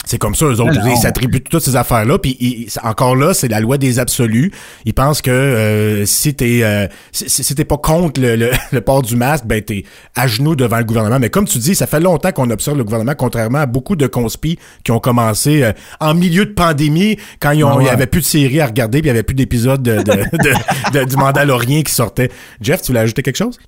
c'est... 0.05 0.19
Comme 0.19 0.35
ça, 0.35 0.47
eux 0.47 0.61
autres. 0.61 0.79
Alors. 0.79 0.89
Ils 0.89 0.97
s'attribuent 0.97 1.41
toutes 1.43 1.63
ces 1.63 1.77
affaires-là. 1.77 2.19
Puis 2.19 2.37
ils- 2.41 2.69
encore 2.83 3.17
là, 3.17 3.33
c'est 3.35 3.49
la 3.49 3.61
loi 3.61 3.79
des 3.79 3.99
absolus. 3.99 4.51
Ils 4.85 4.95
pensent 4.95 5.23
que 5.23 5.31
euh, 5.31 6.05
si 6.07 6.35
t'es 6.35 6.61
euh, 6.63 6.87
si, 7.13 7.29
si- 7.31 7.45
si 7.45 7.55
t'es 7.55 7.65
pas 7.65 7.79
contre 7.79 8.21
le, 8.21 8.37
le- 8.37 8.51
le 8.73 8.81
port 8.81 9.03
du 9.03 9.17
masque, 9.17 9.45
ben 9.47 9.63
t'es 9.63 9.85
à 10.17 10.27
genoux 10.27 10.57
devant 10.57 10.79
le 10.79 10.85
gouvernement. 10.85 11.19
Mais 11.19 11.31
comme 11.31 11.47
tu 11.47 11.59
dis, 11.59 11.75
ça 11.75 11.87
fait 11.87 12.01
longtemps 12.01 12.33
qu'on 12.33 12.51
observe 12.51 12.77
le 12.77 12.85
gouvernement, 12.85 13.15
contrairement 13.17 13.59
à 13.59 13.67
beaucoup 13.67 13.97
de 13.97 14.07
conspis 14.07 14.59
qui 14.85 14.91
ont 14.93 15.01
commencé 15.01 15.63
euh, 15.63 15.73
en 16.01 16.15
milieu 16.15 16.45
de 16.47 16.53
pandémie, 16.53 17.17
quand 17.41 17.53
il 17.53 17.61
y 17.61 17.63
avait 17.89 18.07
plus 18.07 18.21
de 18.21 18.27
séries 18.27 18.61
à 18.61 18.67
regarder, 18.67 19.01
puis 19.01 19.07
il 19.07 19.13
y 19.13 19.17
avait 19.17 19.23
plus 19.23 19.35
d'épisodes 19.35 19.83
de, 19.83 19.97
de- 19.99 20.03
de- 20.93 20.99
de- 21.01 21.05
du 21.05 21.17
Mandalorien 21.17 21.83
qui 21.83 21.93
sortait. 21.95 22.31
Jeff, 22.61 22.83
tu 22.83 22.89
voulais 22.89 23.01
ajouter 23.01 23.23
quelque 23.23 23.37
chose? 23.37 23.59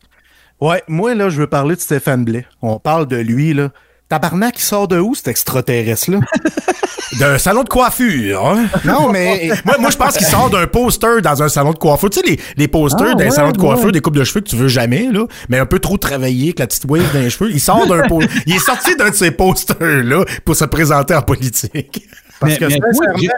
Ouais, 0.61 0.82
moi, 0.88 1.14
là, 1.14 1.28
je 1.28 1.38
veux 1.40 1.47
parler 1.47 1.75
de 1.76 1.80
Stéphane 1.80 2.25
Blais. 2.25 2.47
On 2.62 2.78
parle 2.78 3.06
de 3.09 3.16
lui, 3.16 3.52
là. 3.54 3.71
Tabarnak, 4.12 4.59
il 4.59 4.62
sort 4.62 4.88
de 4.88 4.99
où, 4.99 5.14
cet 5.14 5.28
extraterrestre-là? 5.28 6.21
D'un 7.19 7.38
salon 7.38 7.62
de 7.62 7.69
coiffure, 7.71 8.47
hein? 8.47 8.66
non, 8.85 9.11
mais... 9.11 9.50
moi, 9.64 9.76
moi 9.78 9.88
je 9.90 9.97
pense 9.97 10.19
qu'il 10.19 10.26
sort 10.26 10.50
d'un 10.50 10.66
poster 10.66 11.23
dans 11.23 11.42
un 11.42 11.49
salon 11.49 11.73
de 11.73 11.78
coiffure. 11.78 12.11
Tu 12.11 12.21
sais, 12.21 12.26
les, 12.26 12.40
les 12.59 12.69
posters 12.69 13.09
Ah, 13.12 13.14
d'un 13.14 13.25
ouais, 13.25 13.31
salon 13.31 13.52
de 13.52 13.57
coiffure, 13.59 13.87
ouais. 13.87 13.92
des 13.92 14.00
coupes 14.02 14.16
de 14.16 14.25
cheveux 14.25 14.40
que 14.42 14.49
tu 14.50 14.57
veux 14.57 14.69
jamais, 14.69 15.09
là, 15.11 15.25
mais 15.49 15.59
un 15.59 15.64
peu 15.64 15.78
trop 15.78 15.97
travaillé 15.97 16.45
avec 16.49 16.59
la 16.59 16.66
petite 16.66 16.85
wave 16.87 17.11
dans 17.14 17.21
les 17.21 17.31
cheveux. 17.31 17.50
Il 17.50 17.61
sort 17.61 17.87
d'un 17.87 18.07
po- 18.07 18.21
Il 18.47 18.54
est 18.54 18.59
sorti 18.59 18.95
d'un 18.97 19.09
de 19.11 19.14
ces 19.14 19.31
posters-là 19.31 20.25
pour 20.45 20.57
se 20.57 20.64
présenter 20.66 21.14
en 21.14 21.23
politique. 21.23 22.07
Parce 22.38 22.52
Mais- 22.52 22.59
que 22.59 22.64
mais 22.66 22.81
sincèrement, 22.92 23.35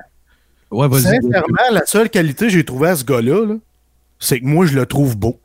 Ouais, 0.73 0.88
vas-y. 0.88 1.02
sincèrement, 1.02 1.71
la 1.71 1.87
seule 1.87 2.11
qualité 2.11 2.47
que 2.47 2.52
j'ai 2.52 2.64
trouvée 2.64 2.88
à 2.88 2.97
ce 2.97 3.04
gars-là, 3.04 3.47
là, 3.47 3.54
c'est 4.19 4.40
que 4.40 4.45
moi, 4.47 4.66
je 4.66 4.75
le 4.75 4.87
trouve 4.87 5.16
beau. 5.16 5.38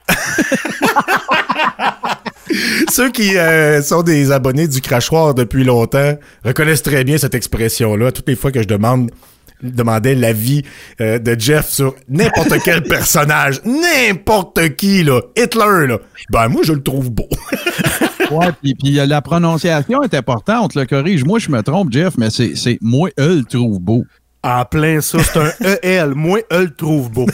Ceux 2.91 3.11
qui 3.11 3.37
euh, 3.37 3.81
sont 3.81 4.03
des 4.03 4.31
abonnés 4.31 4.67
du 4.67 4.81
crachoir 4.81 5.33
depuis 5.33 5.63
longtemps 5.63 6.15
reconnaissent 6.43 6.83
très 6.83 7.03
bien 7.03 7.17
cette 7.17 7.35
expression-là. 7.35 8.11
Toutes 8.11 8.27
les 8.27 8.35
fois 8.35 8.51
que 8.51 8.61
je 8.61 8.67
demande 8.67 9.11
demandais 9.61 10.15
l'avis 10.15 10.63
euh, 11.01 11.19
de 11.19 11.37
Jeff 11.37 11.67
sur 11.67 11.95
n'importe 12.07 12.53
quel 12.63 12.83
personnage, 12.83 13.61
n'importe 13.65 14.75
qui, 14.75 15.03
là, 15.03 15.21
Hitler, 15.35 15.87
là, 15.87 15.97
ben 16.29 16.47
moi, 16.47 16.61
je 16.63 16.73
le 16.73 16.81
trouve 16.81 17.11
beau. 17.11 17.27
Ouais, 18.31 18.51
puis, 18.61 18.75
puis 18.75 18.99
euh, 18.99 19.07
la 19.07 19.23
prononciation 19.23 20.03
est 20.03 20.13
importante. 20.13 20.75
Le 20.75 20.85
corrige, 20.85 21.25
moi, 21.25 21.39
je 21.39 21.49
me 21.49 21.63
trompe, 21.63 21.91
Jeff, 21.91 22.13
mais 22.15 22.29
c'est 22.29 22.55
c'est 22.55 22.77
moi, 22.79 23.09
eux, 23.19 23.37
le 23.37 23.43
trouve 23.43 23.79
beau. 23.79 24.03
En 24.43 24.65
plein 24.65 25.01
ça, 25.01 25.17
c'est 25.23 25.39
un 25.39 25.51
EL. 25.81 26.13
Moi, 26.13 26.41
elle 26.51 26.65
le 26.65 26.75
trouve 26.75 27.09
beau. 27.09 27.25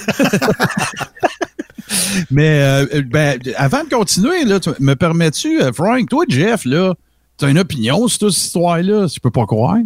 Mais 2.32 2.62
euh, 2.62 3.02
ben, 3.06 3.40
avant 3.58 3.84
de 3.84 3.90
continuer, 3.90 4.46
là, 4.46 4.60
tu- 4.60 4.70
me 4.80 4.96
permets-tu, 4.96 5.62
euh, 5.62 5.72
Frank, 5.74 6.08
toi, 6.10 6.26
Jeff, 6.28 6.66
là, 6.66 6.94
tu 7.38 7.46
as 7.46 7.50
une 7.50 7.60
opinion 7.60 8.08
sur 8.08 8.20
toute 8.20 8.32
cette 8.34 8.46
histoire-là? 8.46 9.08
Je 9.14 9.20
peux 9.20 9.32
pas 9.32 9.46
croire. 9.46 9.76
là. 9.76 9.82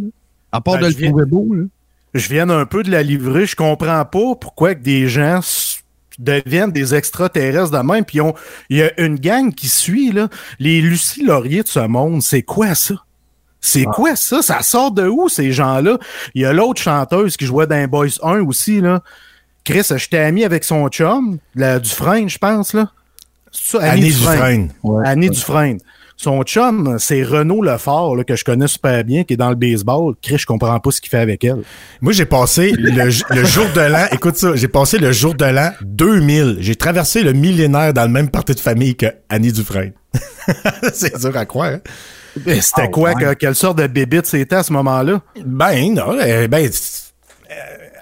À 0.51 0.61
part 0.61 0.75
Ben, 0.75 0.81
de 0.81 0.87
le 0.87 1.07
trouver 1.07 1.25
beau. 1.25 1.53
Là. 1.53 1.63
Je 2.13 2.27
viens 2.29 2.49
un 2.49 2.65
peu 2.65 2.83
de 2.83 2.91
la 2.91 3.03
livrer. 3.03 3.45
Je 3.45 3.55
comprends 3.55 4.03
pas 4.05 4.35
pourquoi 4.39 4.73
que 4.75 4.81
des 4.81 5.07
gens 5.07 5.39
deviennent 6.17 6.71
des 6.71 6.95
extraterrestres 6.95 7.71
de 7.71 7.77
même. 7.77 8.03
Puis 8.03 8.19
il 8.69 8.77
y 8.77 8.81
a 8.81 8.99
une 9.01 9.15
gang 9.19 9.53
qui 9.53 9.67
suit, 9.69 10.11
là. 10.11 10.27
Les 10.59 10.81
Lucie 10.81 11.23
Laurier 11.23 11.63
de 11.63 11.67
ce 11.67 11.79
monde, 11.79 12.21
c'est 12.21 12.41
quoi 12.41 12.75
ça? 12.75 12.95
C'est 13.61 13.85
Ah. 13.87 13.91
quoi 13.91 14.15
ça? 14.15 14.41
Ça 14.41 14.61
sort 14.61 14.91
de 14.91 15.05
où, 15.07 15.29
ces 15.29 15.51
gens-là? 15.51 15.97
Il 16.33 16.41
y 16.41 16.45
a 16.45 16.53
l'autre 16.53 16.81
chanteuse 16.81 17.37
qui 17.37 17.45
jouait 17.45 17.67
dans 17.67 17.87
Boys 17.87 18.07
1 18.23 18.41
aussi, 18.41 18.81
là. 18.81 19.01
Chris, 19.63 19.83
j'étais 19.97 20.17
ami 20.19 20.43
avec 20.43 20.63
son 20.63 20.87
chum, 20.89 21.37
la 21.55 21.79
Dufresne, 21.79 22.29
je 22.29 22.37
pense, 22.37 22.73
là. 22.73 22.89
C'est 23.51 23.77
ça, 23.77 23.83
Annie 23.83 24.09
Dufresne. 24.11 24.69
Ouais. 24.83 25.03
Annie 25.07 25.29
Dufresne. 25.29 25.79
Son 26.17 26.43
chum, 26.43 26.97
c'est 26.99 27.23
Renaud 27.23 27.61
Lefort, 27.63 28.15
là, 28.17 28.23
que 28.25 28.35
je 28.35 28.43
connais 28.43 28.67
super 28.67 29.03
bien, 29.05 29.23
qui 29.23 29.35
est 29.35 29.37
dans 29.37 29.49
le 29.49 29.55
baseball. 29.55 30.15
Chris, 30.21 30.37
je 30.39 30.45
comprends 30.45 30.77
pas 30.79 30.91
ce 30.91 30.99
qu'il 30.99 31.09
fait 31.09 31.19
avec 31.19 31.43
elle. 31.45 31.61
Moi, 32.01 32.11
j'ai 32.11 32.25
passé 32.25 32.71
le, 32.77 32.91
le 32.91 33.43
jour 33.45 33.65
de 33.73 33.79
l'an, 33.81 34.05
écoute 34.11 34.35
ça, 34.35 34.53
j'ai 34.55 34.67
passé 34.67 34.97
le 34.97 35.11
jour 35.13 35.33
de 35.33 35.45
l'an 35.45 35.71
2000. 35.81 36.57
J'ai 36.59 36.75
traversé 36.75 37.23
le 37.23 37.31
millénaire 37.31 37.93
dans 37.93 38.03
le 38.03 38.09
même 38.09 38.29
parti 38.29 38.53
de 38.53 38.59
famille 38.59 38.95
que 38.97 39.05
Annie 39.29 39.53
Dufresne. 39.53 39.93
c'est 40.93 41.17
dur 41.17 41.37
à 41.37 41.45
croire. 41.45 41.71
hein? 41.73 41.79
C'était 42.61 42.81
Ah, 42.83 42.87
quoi? 42.89 43.13
ouais. 43.13 43.23
que- 43.23 43.33
quelle 43.35 43.55
sorte 43.55 43.77
de 43.77 43.87
bébite 43.87 44.25
c'était 44.25 44.57
à 44.57 44.63
ce 44.63 44.73
moment-là? 44.73 45.21
Ben, 45.45 45.93
non, 45.93 46.17
euh, 46.19 46.47
ben, 46.49 46.65
euh, 46.67 47.55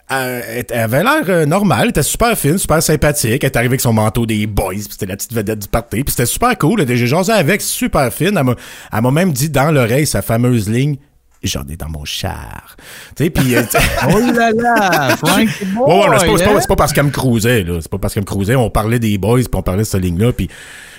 elle 0.09 0.65
elle 0.69 0.79
avait 0.79 1.03
l'air 1.03 1.23
euh, 1.29 1.45
normale, 1.45 1.83
elle 1.83 1.89
était 1.89 2.03
super 2.03 2.37
fine, 2.37 2.57
super 2.57 2.81
sympathique, 2.81 3.43
elle 3.43 3.49
est 3.49 3.57
arrivée 3.57 3.73
avec 3.73 3.81
son 3.81 3.93
manteau 3.93 4.25
des 4.25 4.47
boys, 4.47 4.73
puis 4.73 4.87
c'était 4.91 5.05
la 5.05 5.15
petite 5.15 5.33
vedette 5.33 5.59
du 5.59 5.67
party, 5.67 6.03
puis 6.03 6.11
c'était 6.11 6.25
super 6.25 6.57
cool, 6.57 6.85
j'ai 6.87 7.07
jasé 7.07 7.31
avec, 7.31 7.61
super 7.61 8.11
fine, 8.13 8.39
elle 8.91 9.01
m'a 9.01 9.11
même 9.11 9.33
dit 9.33 9.49
dans 9.49 9.71
l'oreille 9.71 10.07
sa 10.07 10.21
fameuse 10.21 10.69
ligne 10.69 10.97
J'en 11.47 11.63
ai 11.69 11.75
dans 11.77 11.89
mon 11.89 12.05
char. 12.05 12.75
Tu 13.15 13.23
sais, 13.25 13.29
puis. 13.29 13.55
euh, 13.55 13.63
Oh 14.13 14.19
là 14.33 14.51
là, 14.51 15.15
Frank 15.17 15.47
Ouais, 15.87 15.93
ouais, 15.95 16.09
mais 16.09 16.19
c'est 16.19 16.27
pas, 16.27 16.37
c'est 16.37 16.43
pas- 16.45 16.51
hein? 16.51 16.57
c'est 16.61 16.67
pas 16.67 16.75
parce 16.75 16.93
qu'elle 16.93 17.05
me 17.05 17.11
cruisait, 17.11 17.63
là. 17.63 17.79
C'est 17.81 17.89
pas 17.91 17.97
parce 17.97 18.13
qu'elle 18.13 18.23
me 18.23 18.27
cruisait. 18.27 18.55
On 18.55 18.69
parlait 18.69 18.99
des 18.99 19.17
boys, 19.17 19.39
puis 19.39 19.47
on 19.53 19.61
parlait 19.61 19.83
de 19.83 19.87
cette 19.87 20.01
ligne-là, 20.01 20.31
puis 20.33 20.49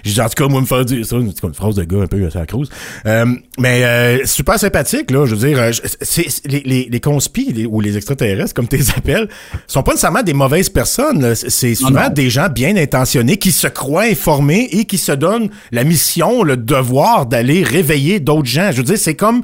j'ai 0.04 0.12
dit, 0.12 0.20
en 0.20 0.28
tout 0.28 0.42
cas, 0.42 0.48
moi, 0.48 0.60
me 0.60 0.66
faire 0.66 0.84
dire 0.84 1.04
ça, 1.04 1.16
c'est 1.26 1.40
comme 1.40 1.50
une 1.50 1.54
phrase 1.54 1.74
de 1.74 1.82
gars 1.84 2.02
un 2.02 2.06
peu 2.06 2.24
à 2.32 2.38
la 2.38 2.46
cruise. 2.46 2.68
Euh, 3.06 3.26
mais 3.58 3.84
euh, 3.84 4.24
super 4.26 4.58
sympathique, 4.58 5.10
là. 5.10 5.26
Je 5.26 5.34
veux 5.34 5.48
dire, 5.48 5.58
euh, 5.58 5.70
c'est, 6.00 6.26
les, 6.46 6.60
les, 6.60 6.88
les 6.90 7.00
conspis, 7.00 7.52
les- 7.52 7.66
ou 7.66 7.80
les 7.80 7.96
extraterrestres, 7.96 8.54
comme 8.54 8.68
tu 8.68 8.76
les 8.76 8.90
appelles, 8.90 9.28
sont 9.66 9.82
pas 9.82 9.92
nécessairement 9.92 10.22
des 10.22 10.34
mauvaises 10.34 10.68
personnes. 10.70 11.34
C'est- 11.34 11.74
souvent 11.74 12.08
des 12.10 12.30
gens 12.30 12.48
bien 12.48 12.76
intentionnés 12.76 13.36
qui 13.38 13.50
se 13.52 13.66
croient 13.66 14.02
informés 14.04 14.68
et 14.72 14.84
qui 14.84 14.98
se 14.98 15.12
donnent 15.12 15.50
la 15.72 15.84
mission, 15.84 16.42
le 16.42 16.56
devoir 16.56 17.26
d'aller 17.26 17.62
réveiller 17.64 18.20
d'autres 18.20 18.48
gens. 18.48 18.70
Je 18.72 18.78
veux 18.78 18.82
dire, 18.84 18.98
c'est 18.98 19.14
comme... 19.16 19.42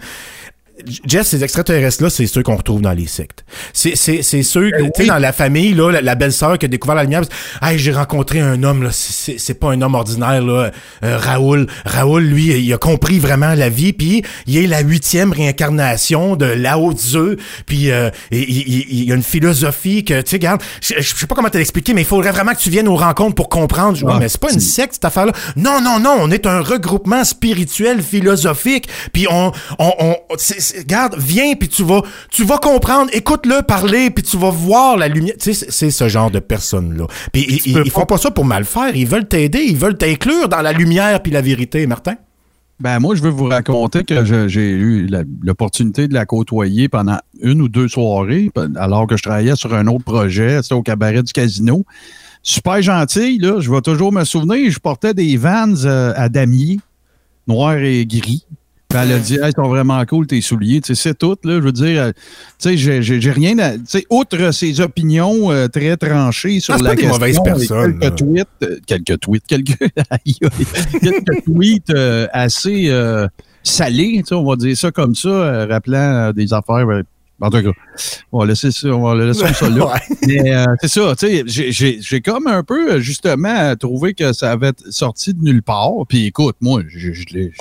Jeff, 1.07 1.26
ces 1.28 1.45
extraterrestres-là, 1.45 2.11
c'est 2.11 2.26
ceux 2.26 2.43
qu'on 2.43 2.57
retrouve 2.57 2.81
dans 2.83 2.93
les 2.93 3.07
sectes. 3.07 3.45
C'est, 3.73 3.95
c'est, 3.95 4.23
c'est 4.23 4.43
ceux, 4.43 4.71
tu 4.73 5.02
sais, 5.02 5.07
dans 5.07 5.19
la 5.19 5.33
famille, 5.33 5.73
là, 5.73 5.90
la, 5.93 6.00
la 6.00 6.14
belle-sœur 6.16 6.59
qui 6.59 6.66
a 6.66 6.69
découvert 6.69 6.97
la 6.97 7.04
lumière, 7.04 7.23
hey, 7.62 7.78
j'ai 7.78 7.93
rencontré 7.93 8.40
un 8.40 8.61
homme, 8.64 8.83
là, 8.83 8.90
c'est, 8.93 9.38
c'est- 9.38 9.54
pas 9.54 9.71
un 9.71 9.81
homme 9.83 9.95
ordinaire, 9.95 10.43
là, 10.43 10.73
euh, 11.04 11.16
Raoul. 11.19 11.69
Raoul, 11.85 12.25
lui, 12.25 12.47
il 12.59 12.73
a 12.73 12.76
compris 12.78 13.21
vraiment 13.21 13.54
la 13.54 13.69
vie, 13.69 13.93
puis 13.93 14.25
il 14.47 14.57
est 14.57 14.66
la 14.66 14.81
huitième 14.81 15.33
réincarnation 15.33 16.35
de 16.35 16.47
Lao 16.47 16.93
Tzu, 16.93 17.37
puis 17.66 17.93
euh, 17.93 18.11
il, 18.33 18.40
il- 18.40 18.87
il- 18.90 19.04
y 19.04 19.12
a 19.12 19.14
une 19.14 19.23
philosophie 19.23 20.04
que, 20.04 20.21
tu 20.23 20.31
sais, 20.31 20.37
regarde, 20.37 20.61
je, 20.83 21.00
sais 21.00 21.26
pas 21.28 21.37
comment 21.37 21.50
te 21.50 21.59
l'expliquer, 21.59 21.95
mais 21.95 22.02
il 22.02 22.07
faudrait 22.07 22.33
vraiment 22.33 22.52
que 22.52 22.59
tu 22.59 22.71
viennes 22.71 22.88
aux 22.88 22.97
rencontres 22.97 23.37
pour 23.37 23.49
comprendre. 23.49 23.97
Je 23.97 24.04
Ah, 24.07 24.16
mais 24.19 24.28
c'est 24.28 24.40
pas 24.40 24.52
une 24.52 24.61
secte, 24.61 24.95
cette 24.95 25.04
affaire-là. 25.04 25.33
Non, 25.57 25.81
non, 25.81 26.00
non, 26.00 26.16
on 26.21 26.31
est 26.33 26.47
un 26.47 26.61
regroupement 26.61 27.23
spirituel, 27.25 28.02
philosophique, 28.02 28.88
puis 29.12 29.26
on, 29.31 29.52
on, 29.78 29.93
on 30.00 30.16
c'est- 30.37 30.63
regarde, 30.78 31.16
viens, 31.18 31.54
puis 31.54 31.68
tu 31.68 31.83
vas, 31.83 32.02
tu 32.30 32.44
vas 32.44 32.59
comprendre, 32.59 33.11
écoute-le 33.12 33.62
parler, 33.62 34.11
puis 34.11 34.23
tu 34.23 34.37
vas 34.37 34.50
voir 34.50 34.97
la 34.97 35.09
lumière. 35.09 35.35
Tu 35.40 35.52
sais, 35.54 35.66
c'est- 35.71 35.90
ce 35.90 36.09
genre 36.09 36.30
de 36.30 36.38
personnes-là. 36.40 37.06
Puis 37.33 37.47
ils, 37.66 37.78
ils, 37.85 37.90
font 37.90 38.06
pas 38.06 38.18
ça 38.18 38.30
pour 38.30 38.44
mal 38.44 38.64
faire, 38.64 38.94
ils 38.97 39.06
veulent 39.06 39.28
t'aider, 39.28 39.64
ils 39.68 39.76
veulent 39.76 39.97
t'inclure 39.99 40.49
dans 40.49 40.61
la 40.62 40.73
lumière 40.73 41.23
puis 41.23 41.30
la 41.33 41.40
vérité, 41.40 41.87
Martin. 41.87 42.14
Ben, 42.80 42.99
moi, 42.99 43.14
je 43.14 43.23
veux 43.23 43.30
vous 43.30 43.44
raconter 43.44 44.02
que 44.02 44.25
j'ai 44.49 44.71
eu 44.71 45.09
l'opportunité 45.42 46.09
de 46.09 46.14
la 46.14 46.26
côtoyer 46.26 46.88
pendant 46.88 47.18
une 47.40 47.62
ou 47.62 47.68
deux 47.68 47.87
soirées, 47.87 48.50
alors 48.76 49.06
que 49.06 49.16
je 49.16 49.23
travaillais 49.23 49.54
sur 49.54 49.73
un 49.75 49.87
autre 49.87 50.04
projet, 50.04 50.61
c'était 50.62 50.75
au 50.75 50.83
cabaret 50.83 51.23
du 51.23 51.33
casino. 51.33 51.85
Super 52.42 52.83
gentil, 52.83 53.38
là. 53.38 53.61
Je 53.61 53.71
vais 53.71 53.80
toujours 53.80 54.12
me 54.12 54.25
souvenir, 54.25 54.71
je 54.71 54.78
portais 54.78 55.14
des 55.14 55.37
vans 55.37 55.73
euh, 55.85 56.12
à 56.16 56.28
damier, 56.28 56.78
noir 57.47 57.76
et 57.76 58.04
gris. 58.06 58.44
Puis 58.94 59.02
elle 59.02 59.12
a 59.12 59.18
dit, 59.18 59.34
hey, 59.34 59.48
ils 59.50 59.52
sont 59.56 59.68
vraiment 59.68 60.04
cool 60.04 60.26
tes 60.26 60.40
souliers. 60.40 60.80
Tu 60.80 60.94
sais, 60.94 61.02
c'est 61.02 61.18
tout, 61.18 61.36
là. 61.44 61.54
Je 61.54 61.58
veux 61.64 61.72
dire, 61.72 62.02
euh, 62.02 62.12
tu 62.60 62.76
sais, 62.78 63.02
j'ai- 63.02 63.30
rien 63.32 63.58
à. 63.58 63.72
Tu 63.72 63.80
sais, 63.86 64.06
outre 64.10 64.52
ses 64.52 64.80
opinions 64.80 65.50
euh, 65.50 65.66
très 65.68 65.96
tranchées 65.96 66.60
sur 66.60 66.74
Ah, 66.74 66.78
la 66.78 66.90
pas 66.90 66.94
des 66.96 67.02
question. 67.02 67.18
mauvaises 67.18 67.36
et 67.38 67.42
personnes, 67.42 67.98
Quelques 67.98 68.02
là. 68.02 68.10
tweets, 68.10 68.48
euh, 68.62 68.78
quelques 68.86 69.20
tweets, 69.20 69.46
quelques, 69.48 69.78
aïe, 70.10 70.36
quelques 71.00 71.44
tweets 71.44 71.90
euh, 71.90 72.26
assez 72.32 72.84
euh, 72.88 73.26
salés, 73.62 74.18
tu 74.18 74.26
sais, 74.28 74.34
on 74.34 74.44
va 74.44 74.56
dire 74.56 74.76
ça 74.76 74.90
comme 74.92 75.14
ça, 75.14 75.28
euh, 75.28 75.66
rappelant 75.66 75.98
euh, 76.28 76.32
des 76.32 76.52
affaires. 76.52 76.88
euh, 76.88 77.02
en 77.40 77.50
tout 77.50 77.60
cas, 77.62 77.70
on 78.30 78.38
va 78.38 78.46
laisser 78.46 78.70
ça, 78.70 78.88
on 78.88 79.02
va 79.02 79.14
le 79.16 79.26
laisser 79.26 79.52
ça 79.52 79.68
là. 79.68 79.92
Mais 80.26 80.54
euh, 80.54 80.64
c'est 80.80 80.88
ça, 80.88 81.14
tu 81.18 81.26
sais, 81.48 82.00
j'ai- 82.00 82.20
comme 82.20 82.46
un 82.46 82.62
peu, 82.62 82.92
euh, 82.92 83.00
justement, 83.00 83.74
trouvé 83.76 84.14
que 84.14 84.32
ça 84.32 84.52
avait 84.52 84.70
sorti 84.88 85.34
de 85.34 85.42
nulle 85.42 85.62
part. 85.62 85.90
Puis 86.08 86.26
écoute, 86.26 86.54
moi, 86.60 86.82
je, 86.88 87.10
l'ai- 87.32 87.52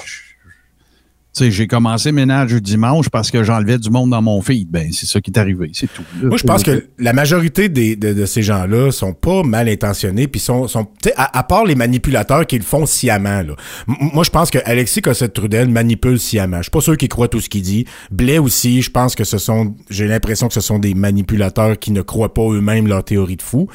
sais, 1.33 1.51
j'ai 1.51 1.67
commencé 1.67 2.11
ménage 2.11 2.53
dimanche 2.53 3.09
parce 3.09 3.31
que 3.31 3.43
j'enlevais 3.43 3.77
du 3.77 3.89
monde 3.89 4.11
dans 4.11 4.21
mon 4.21 4.41
feed. 4.41 4.69
Ben, 4.69 4.91
c'est 4.91 5.05
ça 5.05 5.19
qui 5.21 5.31
est 5.31 5.37
arrivé, 5.37 5.71
c'est 5.73 5.91
tout. 5.91 6.03
Moi, 6.21 6.37
je 6.37 6.43
pense 6.43 6.63
que 6.63 6.87
la 6.99 7.13
majorité 7.13 7.69
des, 7.69 7.95
de, 7.95 8.13
de 8.13 8.25
ces 8.25 8.43
gens-là 8.43 8.91
sont 8.91 9.13
pas 9.13 9.43
mal 9.43 9.67
intentionnés, 9.69 10.27
puis 10.27 10.39
sont, 10.39 10.67
sont 10.67 10.87
à, 11.15 11.37
à 11.37 11.43
part 11.43 11.65
les 11.65 11.75
manipulateurs 11.75 12.45
qui 12.45 12.57
le 12.57 12.63
font 12.63 12.85
sciemment. 12.85 13.41
Là. 13.41 13.55
Moi, 13.87 14.23
je 14.23 14.29
pense 14.29 14.51
que 14.51 14.59
Alexis 14.65 15.01
Cossette-Trudel 15.01 15.69
manipule 15.69 16.19
sciemment. 16.19 16.57
Je 16.57 16.63
suis 16.63 16.71
pas 16.71 16.81
sûr 16.81 16.97
qu'il 16.97 17.09
croit 17.09 17.27
tout 17.27 17.39
ce 17.39 17.49
qu'il 17.49 17.61
dit. 17.61 17.85
Blais 18.11 18.37
aussi, 18.37 18.81
je 18.81 18.91
pense 18.91 19.15
que 19.15 19.23
ce 19.23 19.37
sont, 19.37 19.75
j'ai 19.89 20.07
l'impression 20.07 20.47
que 20.47 20.53
ce 20.53 20.61
sont 20.61 20.79
des 20.79 20.93
manipulateurs 20.93 21.79
qui 21.79 21.91
ne 21.91 22.01
croient 22.01 22.33
pas 22.33 22.43
eux-mêmes 22.49 22.87
leur 22.87 23.03
théorie 23.03 23.37
de 23.37 23.41
fou. 23.41 23.67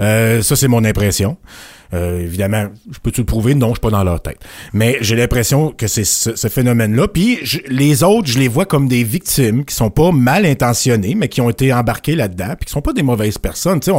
Euh, 0.00 0.42
ça, 0.42 0.56
c'est 0.56 0.68
mon 0.68 0.84
impression. 0.84 1.36
Euh, 1.94 2.20
évidemment, 2.20 2.66
je 2.90 2.98
peux-tu 2.98 3.20
le 3.20 3.26
prouver? 3.26 3.54
Non, 3.54 3.68
je 3.68 3.72
suis 3.74 3.80
pas 3.80 3.90
dans 3.90 4.04
leur 4.04 4.20
tête. 4.22 4.38
Mais 4.72 4.98
j'ai 5.00 5.16
l'impression 5.16 5.70
que 5.70 5.86
c'est 5.86 6.04
ce, 6.04 6.48
phénomène-là. 6.48 7.08
Puis 7.08 7.38
les 7.68 8.02
autres, 8.02 8.28
je 8.28 8.38
les 8.38 8.48
vois 8.48 8.64
comme 8.64 8.88
des 8.88 9.04
victimes 9.04 9.64
qui 9.64 9.74
sont 9.74 9.90
pas 9.90 10.10
mal 10.10 10.46
intentionnées, 10.46 11.14
mais 11.14 11.28
qui 11.28 11.40
ont 11.40 11.50
été 11.50 11.72
embarqués 11.72 12.14
là-dedans, 12.14 12.54
puis 12.58 12.66
qui 12.66 12.72
sont 12.72 12.82
pas 12.82 12.92
des 12.92 13.02
mauvaises 13.02 13.38
personnes. 13.38 13.80
Tu 13.80 13.90
sais, 13.90 13.96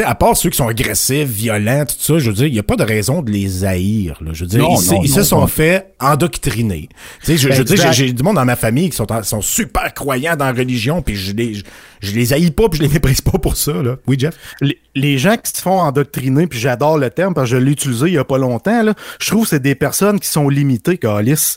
sais, 0.00 0.04
à 0.04 0.14
part 0.14 0.36
ceux 0.36 0.48
qui 0.50 0.56
sont 0.56 0.68
agressifs, 0.68 1.28
violents, 1.28 1.84
tout 1.84 1.94
ça, 1.98 2.18
je 2.18 2.28
veux 2.30 2.34
dire, 2.36 2.46
il 2.46 2.52
n'y 2.52 2.58
a 2.58 2.62
pas 2.62 2.76
de 2.76 2.82
raison 2.84 3.20
de 3.22 3.30
les 3.30 3.64
haïr. 3.64 4.16
Là. 4.22 4.30
Je 4.32 4.44
veux 4.44 4.48
dire, 4.48 4.60
Non, 4.60 4.76
ils, 4.76 4.82
se- 4.82 4.94
non, 4.94 5.02
ils 5.02 5.08
se 5.10 5.18
non, 5.18 5.24
sont 5.24 5.46
fait 5.46 5.92
endoctriner. 6.00 6.88
Tu 7.20 7.26
sais, 7.26 7.36
je, 7.36 7.48
Ben, 7.48 7.54
je 7.54 7.58
veux 7.58 7.64
dire, 7.64 7.92
j'ai- 7.92 8.12
du 8.12 8.22
monde 8.22 8.36
dans 8.36 8.44
ma 8.44 8.56
famille 8.56 8.90
qui 8.90 8.96
sont, 8.96 9.10
en- 9.12 9.22
sont 9.22 9.42
super 9.42 9.92
croyants 9.94 10.36
dans 10.36 10.46
la 10.46 10.52
religion, 10.52 11.02
puis 11.02 11.16
je 11.16 11.32
les, 11.34 11.54
je, 11.54 11.64
je 12.00 12.12
les 12.12 12.32
haïs 12.32 12.50
pas, 12.50 12.68
puis 12.68 12.78
je 12.78 12.84
les 12.84 12.88
méprise 12.88 13.20
pas 13.20 13.38
pour 13.38 13.56
ça. 13.56 13.72
Là. 13.72 13.96
Oui, 14.06 14.16
Jeff? 14.18 14.34
Les, 14.60 14.78
les 14.94 15.18
gens 15.18 15.36
qui 15.36 15.50
se 15.50 15.60
font 15.60 15.80
endoctriner, 15.80 16.46
puis 16.46 16.58
j'adore 16.58 16.98
le 16.98 17.10
terme 17.10 17.34
parce 17.34 17.50
que 17.50 17.56
je 17.56 17.62
l'ai 17.62 17.72
utilisé 17.72 18.06
il 18.08 18.14
y 18.14 18.18
a 18.18 18.24
pas 18.24 18.38
longtemps, 18.38 18.82
là, 18.82 18.94
je 19.20 19.30
trouve 19.30 19.44
que 19.44 19.50
c'est 19.50 19.60
des 19.62 19.74
personnes 19.74 20.18
qui 20.20 20.28
sont 20.28 20.48
limitées, 20.48 20.98
Calis. 20.98 21.56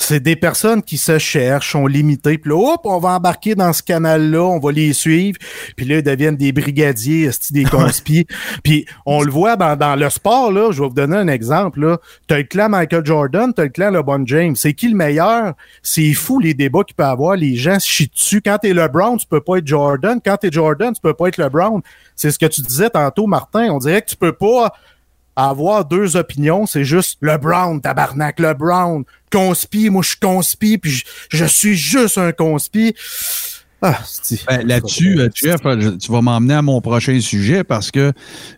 C'est 0.00 0.20
des 0.20 0.36
personnes 0.36 0.82
qui 0.82 0.96
se 0.96 1.18
cherchent, 1.18 1.72
sont 1.72 1.86
limitées, 1.86 2.38
puis 2.38 2.50
là, 2.50 2.56
hop, 2.56 2.80
on 2.84 2.98
va 2.98 3.10
embarquer 3.10 3.54
dans 3.54 3.72
ce 3.72 3.82
canal-là, 3.82 4.42
on 4.42 4.58
va 4.58 4.72
les 4.72 4.92
suivre, 4.92 5.38
puis 5.76 5.86
là, 5.86 5.96
ils 5.96 6.02
deviennent 6.02 6.36
des 6.36 6.52
brigadiers, 6.52 7.30
des 7.50 7.64
conspis. 7.70 8.26
puis 8.62 8.86
on 9.06 9.22
le 9.22 9.30
voit 9.30 9.56
dans, 9.56 9.76
dans 9.76 9.96
le 9.96 10.08
sport, 10.08 10.52
là, 10.52 10.70
je 10.70 10.80
vais 10.80 10.88
vous 10.88 10.94
donner 10.94 11.16
un 11.16 11.28
exemple, 11.28 11.80
là. 11.80 11.98
T'as 12.26 12.38
le 12.38 12.44
clan 12.44 12.68
Michael 12.68 13.04
Jordan, 13.04 13.52
t'as 13.52 13.64
le 13.64 13.68
clan 13.68 13.90
LeBron 13.90 14.24
James. 14.26 14.56
C'est 14.56 14.74
qui 14.74 14.88
le 14.88 14.96
meilleur? 14.96 15.54
C'est 15.82 16.12
fou 16.12 16.38
les 16.38 16.54
débats 16.54 16.84
qu'il 16.84 16.96
peut 16.96 17.04
avoir, 17.04 17.36
les 17.36 17.56
gens 17.56 17.78
se 17.78 17.88
chient 17.88 18.10
dessus. 18.12 18.40
Quand 18.40 18.58
t'es 18.58 18.72
LeBron, 18.72 19.16
tu 19.16 19.26
peux 19.26 19.40
pas 19.40 19.56
être 19.56 19.66
Jordan. 19.66 20.20
Quand 20.24 20.36
t'es 20.36 20.50
Jordan, 20.50 20.92
tu 20.94 21.00
peux 21.00 21.14
pas 21.14 21.28
être 21.28 21.38
LeBron. 21.38 21.82
C'est 22.14 22.30
ce 22.30 22.38
que 22.38 22.46
tu 22.46 22.62
disais 22.62 22.90
tantôt, 22.90 23.26
Martin. 23.26 23.68
On 23.70 23.78
dirait 23.78 24.02
que 24.02 24.10
tu 24.10 24.16
peux 24.16 24.32
pas 24.32 24.72
avoir 25.46 25.84
deux 25.84 26.16
opinions, 26.16 26.66
c'est 26.66 26.84
juste 26.84 27.16
le 27.20 27.36
Brown, 27.38 27.80
tabarnak, 27.80 28.40
le 28.40 28.54
Brown, 28.54 29.04
conspi, 29.32 29.88
moi 29.90 30.02
je 30.02 30.08
suis 30.08 30.18
conspi, 30.18 30.78
puis 30.78 30.90
je, 30.90 31.04
je 31.30 31.44
suis 31.44 31.76
juste 31.76 32.18
un 32.18 32.32
conspi. 32.32 32.94
Ah, 33.80 34.00
Ben, 34.48 34.66
Là-dessus, 34.66 35.20
euh, 35.20 35.28
Jeff, 35.32 35.60
je- 35.62 35.90
tu 35.90 36.10
vas 36.10 36.20
m'emmener 36.20 36.54
à 36.54 36.62
mon 36.62 36.80
prochain 36.80 37.20
sujet 37.20 37.62
parce 37.62 37.92
que, 37.92 38.12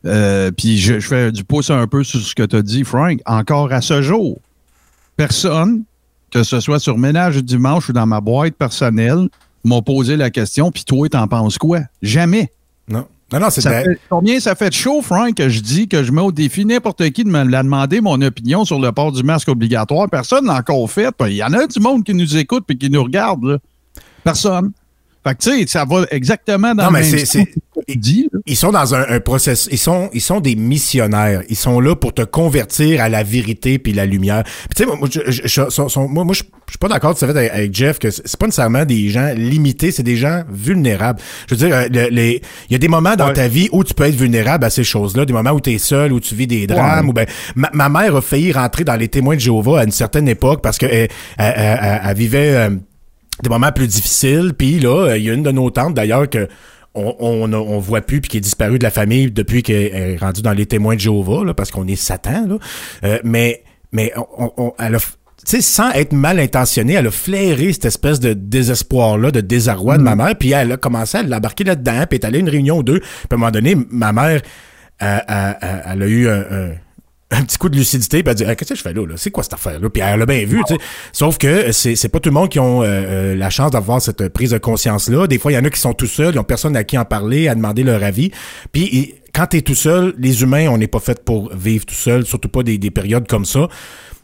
euh, 0.07 0.51
puis 0.51 0.79
je, 0.79 0.99
je 0.99 1.07
fais 1.07 1.31
du 1.31 1.45
pouce 1.45 1.69
un 1.69 1.87
peu 1.87 2.03
sur 2.05 2.21
ce 2.21 2.35
que 2.35 2.43
tu 2.45 2.57
as 2.57 2.63
dit, 2.63 2.85
Frank. 2.85 3.21
Encore 3.27 3.71
à 3.73 3.83
ce 3.83 4.01
jour, 4.01 4.41
personne, 5.17 5.85
que 6.31 6.43
ce 6.43 6.61
soit 6.61 6.79
sur 6.79 6.97
Ménage 6.97 7.37
du 7.37 7.43
dimanche 7.43 7.91
ou 7.91 7.93
dans 7.93 8.07
ma 8.07 8.23
boîte 8.23 8.55
personnelle, 8.55 9.29
m'a 9.65 9.83
posé 9.83 10.17
la 10.17 10.31
question, 10.31 10.71
puis 10.73 10.85
toi, 10.85 11.07
t'en 11.11 11.29
penses 11.29 11.59
quoi? 11.59 11.81
Jamais. 12.01 12.51
Non. 12.89 13.07
Non, 13.33 13.39
non, 13.41 13.51
c'est 13.51 13.61
Ça 13.61 13.71
de- 13.83 13.85
fait- 13.91 14.01
combien 14.09 14.41
ça 14.41 14.55
fait 14.55 14.71
de 14.71 14.75
chaud, 14.75 15.03
Frank, 15.03 15.35
que 15.35 15.49
je 15.49 15.61
dis 15.61 15.87
que 15.89 16.03
je 16.03 16.11
mets 16.11 16.21
au 16.21 16.33
défi 16.33 16.65
n'importe 16.65 17.09
qui 17.11 17.23
de 17.25 17.29
me 17.31 17.45
la 17.45 17.63
demander 17.63 18.01
mon 18.01 18.21
opinion 18.23 18.65
sur 18.65 18.81
le 18.81 18.91
port 18.93 19.13
du 19.13 19.23
masque 19.23 19.49
obligatoire? 19.49 20.09
Personne 20.11 20.47
n'a 20.47 20.55
encore 20.57 20.91
fait. 20.91 21.15
Il 21.29 21.35
y 21.35 21.43
en 21.45 21.53
a 21.53 21.67
du 21.67 21.79
monde 21.81 22.03
qui 22.05 22.13
nous 22.15 22.37
écoute 22.37 22.65
et 22.69 22.77
qui 22.77 22.91
nous 22.91 23.03
regarde. 23.05 23.45
là. 23.45 23.59
Personne. 24.25 24.73
Fait 25.27 25.35
que, 25.35 25.43
tu 25.43 25.51
sais, 25.61 25.67
ça 25.67 25.85
va 25.85 26.05
exactement 26.11 26.75
dans 26.75 26.85
Non, 26.85 26.91
le 26.99 27.01
mais 27.01 27.11
même 27.13 27.47
tu 27.89 27.97
dis, 27.97 28.29
là. 28.33 28.39
Ils 28.47 28.57
sont 28.57 28.73
dans 28.73 28.95
un, 28.95 29.05
un 29.09 29.21
processus. 29.21 29.69
Ils 29.73 29.79
sont, 29.79 30.09
ils 30.13 30.21
sont 30.21 30.41
des 30.41 30.55
missionnaires. 30.57 31.43
Ils 31.49 31.57
sont 31.57 31.79
là 31.81 31.95
pour 31.95 32.13
te 32.15 32.23
convertir 32.23 33.03
à 33.03 33.09
la 33.09 33.23
vérité 33.23 33.79
puis 33.79 33.93
la 33.93 34.07
lumière. 34.07 34.45
Puis 34.45 34.69
tu 34.77 34.83
sais, 34.83 34.87
moi, 34.87 34.97
moi, 34.97 35.09
je, 35.11 35.21
je- 35.31 35.43
je- 35.47 35.99
moi, 36.09 36.25
moi, 36.25 36.35
je 36.35 36.43
je 36.67 36.73
suis 36.75 36.79
pas 36.79 36.87
d'accord 36.89 37.19
fait 37.19 37.29
avec, 37.29 37.51
avec 37.51 37.75
Jeff 37.75 37.99
que 37.99 38.11
c'est 38.13 38.37
pas 38.37 38.47
nécessairement 38.47 38.85
des 38.85 39.09
gens 39.09 39.33
limités, 39.37 39.91
c'est 39.91 40.05
des 40.05 40.17
gens 40.17 40.45
vulnérables. 40.49 41.19
Je 41.49 41.55
veux 41.57 41.67
dire, 41.67 41.75
euh, 41.77 41.89
le- 41.93 42.09
les, 42.15 42.41
il 42.69 42.73
y 42.73 42.77
a 42.77 42.79
des 42.79 42.87
moments 42.87 43.17
dans 43.17 43.27
Ouais. 43.27 43.33
ta 43.33 43.49
vie 43.49 43.69
où 43.73 43.83
tu 43.83 43.93
peux 43.93 44.05
être 44.05 44.15
vulnérable 44.15 44.65
à 44.65 44.71
ces 44.71 44.85
choses-là, 44.85 45.25
des 45.25 45.33
moments 45.33 45.51
où 45.51 45.61
tu 45.61 45.73
es 45.73 45.79
seul, 45.79 46.13
où 46.13 46.21
tu 46.21 46.35
vis 46.37 46.47
des 46.47 46.67
drames. 46.69 47.09
Ou 47.09 47.13
ben, 47.13 47.27
ma, 47.57 47.71
ma 47.75 47.89
mère 47.89 48.15
a 48.15 48.23
failli 48.23 48.53
rentrer 48.53 48.85
dans 48.85 48.95
les 48.97 49.09
témoins 49.09 49.35
de 49.35 49.41
Jéhovah 49.41 49.81
à 49.81 49.85
une 49.85 49.91
certaine 49.91 50.29
époque 50.29 50.63
parce 50.63 50.79
que 50.79 50.87
elle, 50.87 51.09
elle- 51.39 51.55
elle- 51.57 51.79
elle- 51.83 52.01
elle 52.07 52.17
vivait. 52.17 52.55
euh, 52.55 52.71
des 53.43 53.49
moments 53.49 53.73
plus 53.73 53.87
difficiles. 53.87 54.53
Puis 54.57 54.81
là, 54.81 55.09
euh, 55.11 55.19
il 55.19 55.25
y 55.25 55.31
a 55.31 55.35
une 55.35 55.43
de 55.43 55.51
nos 55.51 55.71
tantes 55.71 55.95
d'ailleurs 55.95 56.29
que 56.29 56.49
on, 56.95 57.15
on, 57.21 57.53
on 57.53 57.79
voit 57.79 58.01
plus 58.01 58.21
puis 58.21 58.29
qui 58.31 58.37
est 58.39 58.41
disparue 58.41 58.79
de 58.79 58.83
la 58.85 58.91
famille 58.91 59.31
depuis 59.31 59.63
qu'elle 59.63 59.95
est 59.95 60.17
rendue 60.17 60.43
dans 60.43 60.53
les 60.53 60.67
témoins 60.67 60.97
de 60.97 61.01
Jéhovah, 61.01 61.45
là, 61.45 61.55
parce 61.55 61.71
qu'on 61.71 61.87
est 61.87 61.95
Satan. 61.97 62.47
Là. 62.49 62.59
Euh, 63.05 63.19
mais 63.23 63.63
mais 63.93 64.13
on, 64.17 64.51
on- 64.57 64.73
elle 64.79 64.97
a 64.97 64.99
sais, 65.45 65.61
sans 65.63 65.91
être 65.93 66.13
mal 66.13 66.39
intentionnée, 66.39 66.95
elle 66.95 67.07
a 67.07 67.11
flairé 67.11 67.73
cette 67.73 67.87
espèce 67.87 68.21
de 68.21 68.35
désespoir-là, 68.35 69.31
de 69.31 69.41
désarroi 69.41 69.97
de 69.99 70.03
ma 70.03 70.15
mère, 70.17 70.35
puis 70.37 70.51
elle 70.53 70.73
a 70.73 70.77
commencé 70.77 71.17
à 71.19 71.23
l'embarquer 71.23 71.65
là-dedans, 71.65 72.05
puis 72.09 72.19
elle 72.19 72.25
est 72.25 72.25
allée 72.27 72.39
à 72.39 72.41
une 72.41 72.49
réunion 72.51 72.79
ou 72.79 72.83
deux, 72.83 72.99
puis 73.01 73.09
à 73.31 73.35
un 73.35 73.39
moment 73.39 73.51
donné, 73.51 73.75
ma 73.91 74.13
mère, 74.13 74.43
euh, 75.03 75.19
euh, 75.31 75.53
euh, 75.63 75.81
elle 75.93 76.03
a 76.03 76.07
eu 76.07 76.29
un, 76.29 76.41
un- 76.41 76.73
un 77.33 77.43
petit 77.45 77.59
coup 77.59 77.69
de 77.69 77.77
lucidité, 77.77 78.23
puis 78.23 78.35
elle 78.39 78.49
Ah, 78.49 78.55
Qu'est-ce 78.55 78.71
que 78.71 78.77
je 78.77 78.83
fais 78.83 78.93
là, 78.93 79.07
là? 79.07 79.15
C'est 79.17 79.31
quoi 79.31 79.43
cette 79.43 79.55
affaire-là? 79.55 79.89
Puis 79.89 80.03
elle 80.05 80.19
l'a 80.19 80.27
bien 80.27 80.45
vu, 80.45 80.61
tu. 80.67 80.75
Sauf 81.13 81.39
que 81.39 81.71
c'est 81.73 81.95
c'est 81.95 82.09
pas 82.09 82.19
tout 82.21 82.29
le 82.31 82.35
monde 82.35 82.49
qui 82.49 82.59
ont 82.59 82.83
euh, 82.83 82.87
euh, 82.87 83.35
la 83.37 83.51
chance 83.51 83.71
d'avoir 83.71 84.03
cette 84.03 84.29
prise 84.29 84.51
de 84.51 84.59
conscience-là. 84.59 85.27
Des 85.27 85.39
fois, 85.39 85.53
il 85.53 85.55
y 85.55 85.59
en 85.59 85.65
a 85.65 85.71
qui 85.71 85.81
sont 85.81 85.95
tout 85.95 86.07
seuls, 86.07 86.35
ils 86.35 86.39
ont 86.39 86.45
personne 86.45 86.77
à 86.77 86.85
qui 86.85 86.99
en 86.99 87.05
parler, 87.05 87.49
à 87.49 87.55
demander 87.55 87.85
leur 87.85 88.03
avis. 88.03 88.33
Puis 88.73 89.15
quand 89.33 89.47
t'es 89.47 89.63
tout 89.63 89.75
seul, 89.77 90.15
les 90.19 90.43
humains, 90.43 90.69
on 90.69 90.79
n'est 90.79 90.89
pas 90.89 90.99
fait 90.99 91.25
pour 91.25 91.55
vivre 91.55 91.87
tout 91.87 91.95
seul, 91.95 92.27
surtout 92.27 92.49
pas 92.49 92.63
des, 92.63 92.79
des 92.79 92.91
périodes 92.91 93.29
comme 93.29 93.45
ça. 93.45 93.69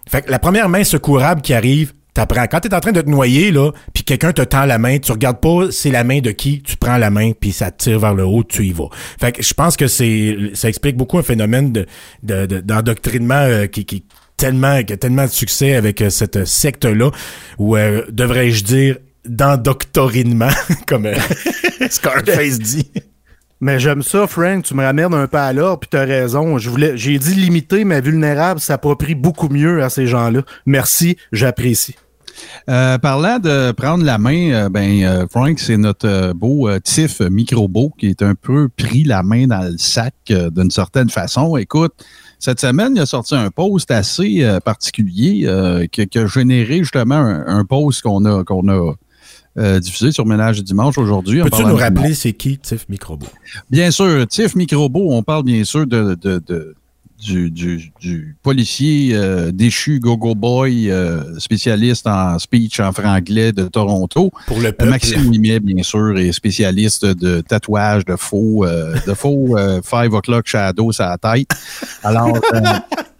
Fait 0.08 0.22
que 0.22 0.30
la 0.30 0.38
première 0.38 0.68
main 0.68 0.84
secourable 0.84 1.42
qui 1.42 1.54
arrive, 1.54 1.92
t'apprends. 2.16 2.46
Quand 2.50 2.60
t'es 2.60 2.74
en 2.74 2.80
train 2.80 2.92
de 2.92 3.00
te 3.00 3.08
noyer, 3.08 3.50
là, 3.52 3.70
puis 3.94 4.02
quelqu'un 4.04 4.32
te 4.32 4.42
tend 4.42 4.64
la 4.66 4.78
main, 4.78 4.98
tu 4.98 5.12
regardes 5.12 5.40
pas 5.40 5.70
c'est 5.70 5.90
la 5.90 6.02
main 6.04 6.18
de 6.20 6.30
qui, 6.32 6.62
tu 6.62 6.76
prends 6.76 6.96
la 6.98 7.10
main, 7.10 7.32
puis 7.38 7.52
ça 7.52 7.70
te 7.70 7.84
tire 7.84 7.98
vers 8.00 8.14
le 8.14 8.24
haut, 8.24 8.42
tu 8.44 8.64
y 8.66 8.72
vas. 8.72 8.88
Fait 9.20 9.32
que 9.32 9.42
je 9.42 9.54
pense 9.54 9.76
que 9.76 9.86
c'est 9.86 10.36
ça 10.54 10.68
explique 10.68 10.96
beaucoup 10.96 11.18
un 11.18 11.22
phénomène 11.22 11.72
de 11.72 11.86
de- 12.22 12.46
de- 12.46 12.60
d'endoctrinement 12.60 13.34
euh, 13.34 13.66
qui, 13.66 13.84
qui 13.84 14.04
tellement 14.36 14.82
qui 14.82 14.92
a 14.92 14.96
tellement 14.96 15.24
de 15.24 15.30
succès 15.30 15.74
avec 15.76 16.02
euh, 16.02 16.10
cette 16.10 16.44
secte-là, 16.44 17.10
ou 17.58 17.76
euh, 17.76 18.02
devrais-je 18.10 18.64
dire 18.64 18.96
d'endoctorinement, 19.26 20.50
comme 20.86 21.06
euh, 21.06 21.14
Scarface 21.90 22.58
dit. 22.58 22.90
Mais 23.60 23.80
j'aime 23.80 24.02
ça, 24.02 24.26
Frank. 24.26 24.64
Tu 24.64 24.74
me 24.74 24.84
ramènes 24.84 25.14
un 25.14 25.26
peu 25.26 25.38
à 25.38 25.52
l'ordre, 25.52 25.80
puis 25.80 25.88
t'as 25.90 26.04
raison. 26.04 26.58
Je 26.58 26.68
voulais, 26.68 26.92
j'ai 26.96 27.18
dit 27.18 27.34
limité, 27.34 27.84
mais 27.84 28.00
vulnérable 28.02 28.60
s'approprie 28.60 29.14
beaucoup 29.14 29.48
mieux 29.48 29.82
à 29.82 29.88
ces 29.88 30.06
gens-là. 30.06 30.42
Merci, 30.66 31.16
j'apprécie. 31.32 31.96
Euh, 32.68 32.98
parlant 32.98 33.38
de 33.38 33.72
prendre 33.72 34.04
la 34.04 34.18
main, 34.18 34.50
euh, 34.52 34.68
ben 34.68 35.02
euh, 35.04 35.26
Frank, 35.30 35.58
c'est 35.58 35.76
notre 35.76 36.06
euh, 36.08 36.32
beau 36.34 36.68
euh, 36.68 36.78
Tiff 36.80 37.20
Microbo 37.20 37.92
qui 37.98 38.06
est 38.08 38.22
un 38.22 38.34
peu 38.34 38.68
pris 38.68 39.04
la 39.04 39.22
main 39.22 39.46
dans 39.46 39.62
le 39.70 39.76
sac 39.78 40.14
d'une 40.28 40.70
certaine 40.70 41.08
façon. 41.10 41.56
Écoute, 41.56 41.92
cette 42.38 42.60
semaine, 42.60 42.92
il 42.96 43.00
a 43.00 43.06
sorti 43.06 43.34
un 43.34 43.50
post 43.50 43.90
assez 43.90 44.46
particulier 44.64 45.48
qui, 45.90 46.06
qui 46.06 46.18
a 46.18 46.26
généré 46.26 46.78
justement 46.78 47.14
un, 47.16 47.46
un 47.46 47.64
post 47.64 48.02
qu'on 48.02 48.24
a 48.26 48.44
qu'on 48.44 48.68
a 48.68 48.94
euh, 49.58 49.80
diffusé 49.80 50.12
sur 50.12 50.26
Ménage 50.26 50.62
dimanche 50.62 50.98
aujourd'hui. 50.98 51.40
Peux-tu 51.42 51.62
nous 51.64 51.76
rappeler 51.76 52.12
c'est 52.14 52.32
qui 52.34 52.58
Tiff 52.58 52.86
Microbo? 52.90 53.26
Bien 53.70 53.90
sûr, 53.90 54.26
Tiff 54.28 54.54
Microbo, 54.54 55.12
on 55.12 55.22
parle 55.22 55.44
bien 55.44 55.64
sûr 55.64 55.86
de, 55.86 56.14
de- 56.20 56.42
de- 56.46 56.74
du, 57.22 57.50
du- 57.50 57.92
du 58.00 58.36
policier 58.42 59.10
euh, 59.14 59.50
déchu 59.52 59.98
Gogo 60.00 60.34
Boy, 60.34 60.90
euh, 60.90 61.38
spécialiste 61.38 62.06
en 62.06 62.38
speech 62.38 62.78
en 62.80 62.92
franglais 62.92 63.52
de 63.52 63.64
Toronto. 63.68 64.30
Pour 64.46 64.60
le 64.60 64.68
Euh, 64.68 64.72
peuple. 64.72 64.90
Maxime 64.90 65.26
Ouimet, 65.28 65.60
bien 65.60 65.82
sûr, 65.82 66.18
est 66.18 66.32
spécialiste 66.32 67.04
de 67.06 67.40
tatouage 67.40 68.04
de 68.04 68.16
faux, 68.16 68.64
euh, 68.64 68.94
de 69.06 69.14
faux 69.14 69.56
euh, 69.56 69.80
Five 69.82 70.12
O'Clock 70.12 70.46
Shadow 70.46 70.92
sur 70.92 71.04
la 71.04 71.18
tête. 71.18 71.48
Alors, 72.04 72.36
euh, 72.36 72.60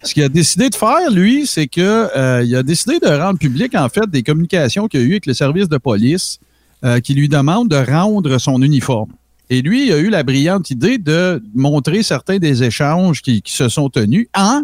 ce 0.03 0.13
qu'il 0.13 0.23
a 0.23 0.29
décidé 0.29 0.69
de 0.69 0.75
faire, 0.75 1.09
lui, 1.11 1.47
c'est 1.47 1.67
que 1.67 1.81
euh, 2.15 2.43
il 2.45 2.55
a 2.55 2.63
décidé 2.63 2.99
de 2.99 3.07
rendre 3.07 3.39
public, 3.39 3.73
en 3.75 3.89
fait, 3.89 4.09
des 4.09 4.23
communications 4.23 4.87
qu'il 4.87 4.99
a 4.99 5.03
eues 5.03 5.11
avec 5.11 5.25
le 5.25 5.33
service 5.33 5.67
de 5.69 5.77
police 5.77 6.39
euh, 6.85 6.99
qui 6.99 7.13
lui 7.15 7.27
demande 7.27 7.69
de 7.69 7.75
rendre 7.77 8.37
son 8.37 8.61
uniforme. 8.61 9.09
Et 9.49 9.61
lui, 9.61 9.87
il 9.87 9.93
a 9.93 9.97
eu 9.97 10.09
la 10.09 10.23
brillante 10.23 10.69
idée 10.71 10.97
de 10.97 11.41
montrer 11.55 12.03
certains 12.03 12.37
des 12.37 12.63
échanges 12.63 13.21
qui, 13.21 13.41
qui 13.41 13.53
se 13.53 13.69
sont 13.69 13.89
tenus 13.89 14.27
en. 14.35 14.63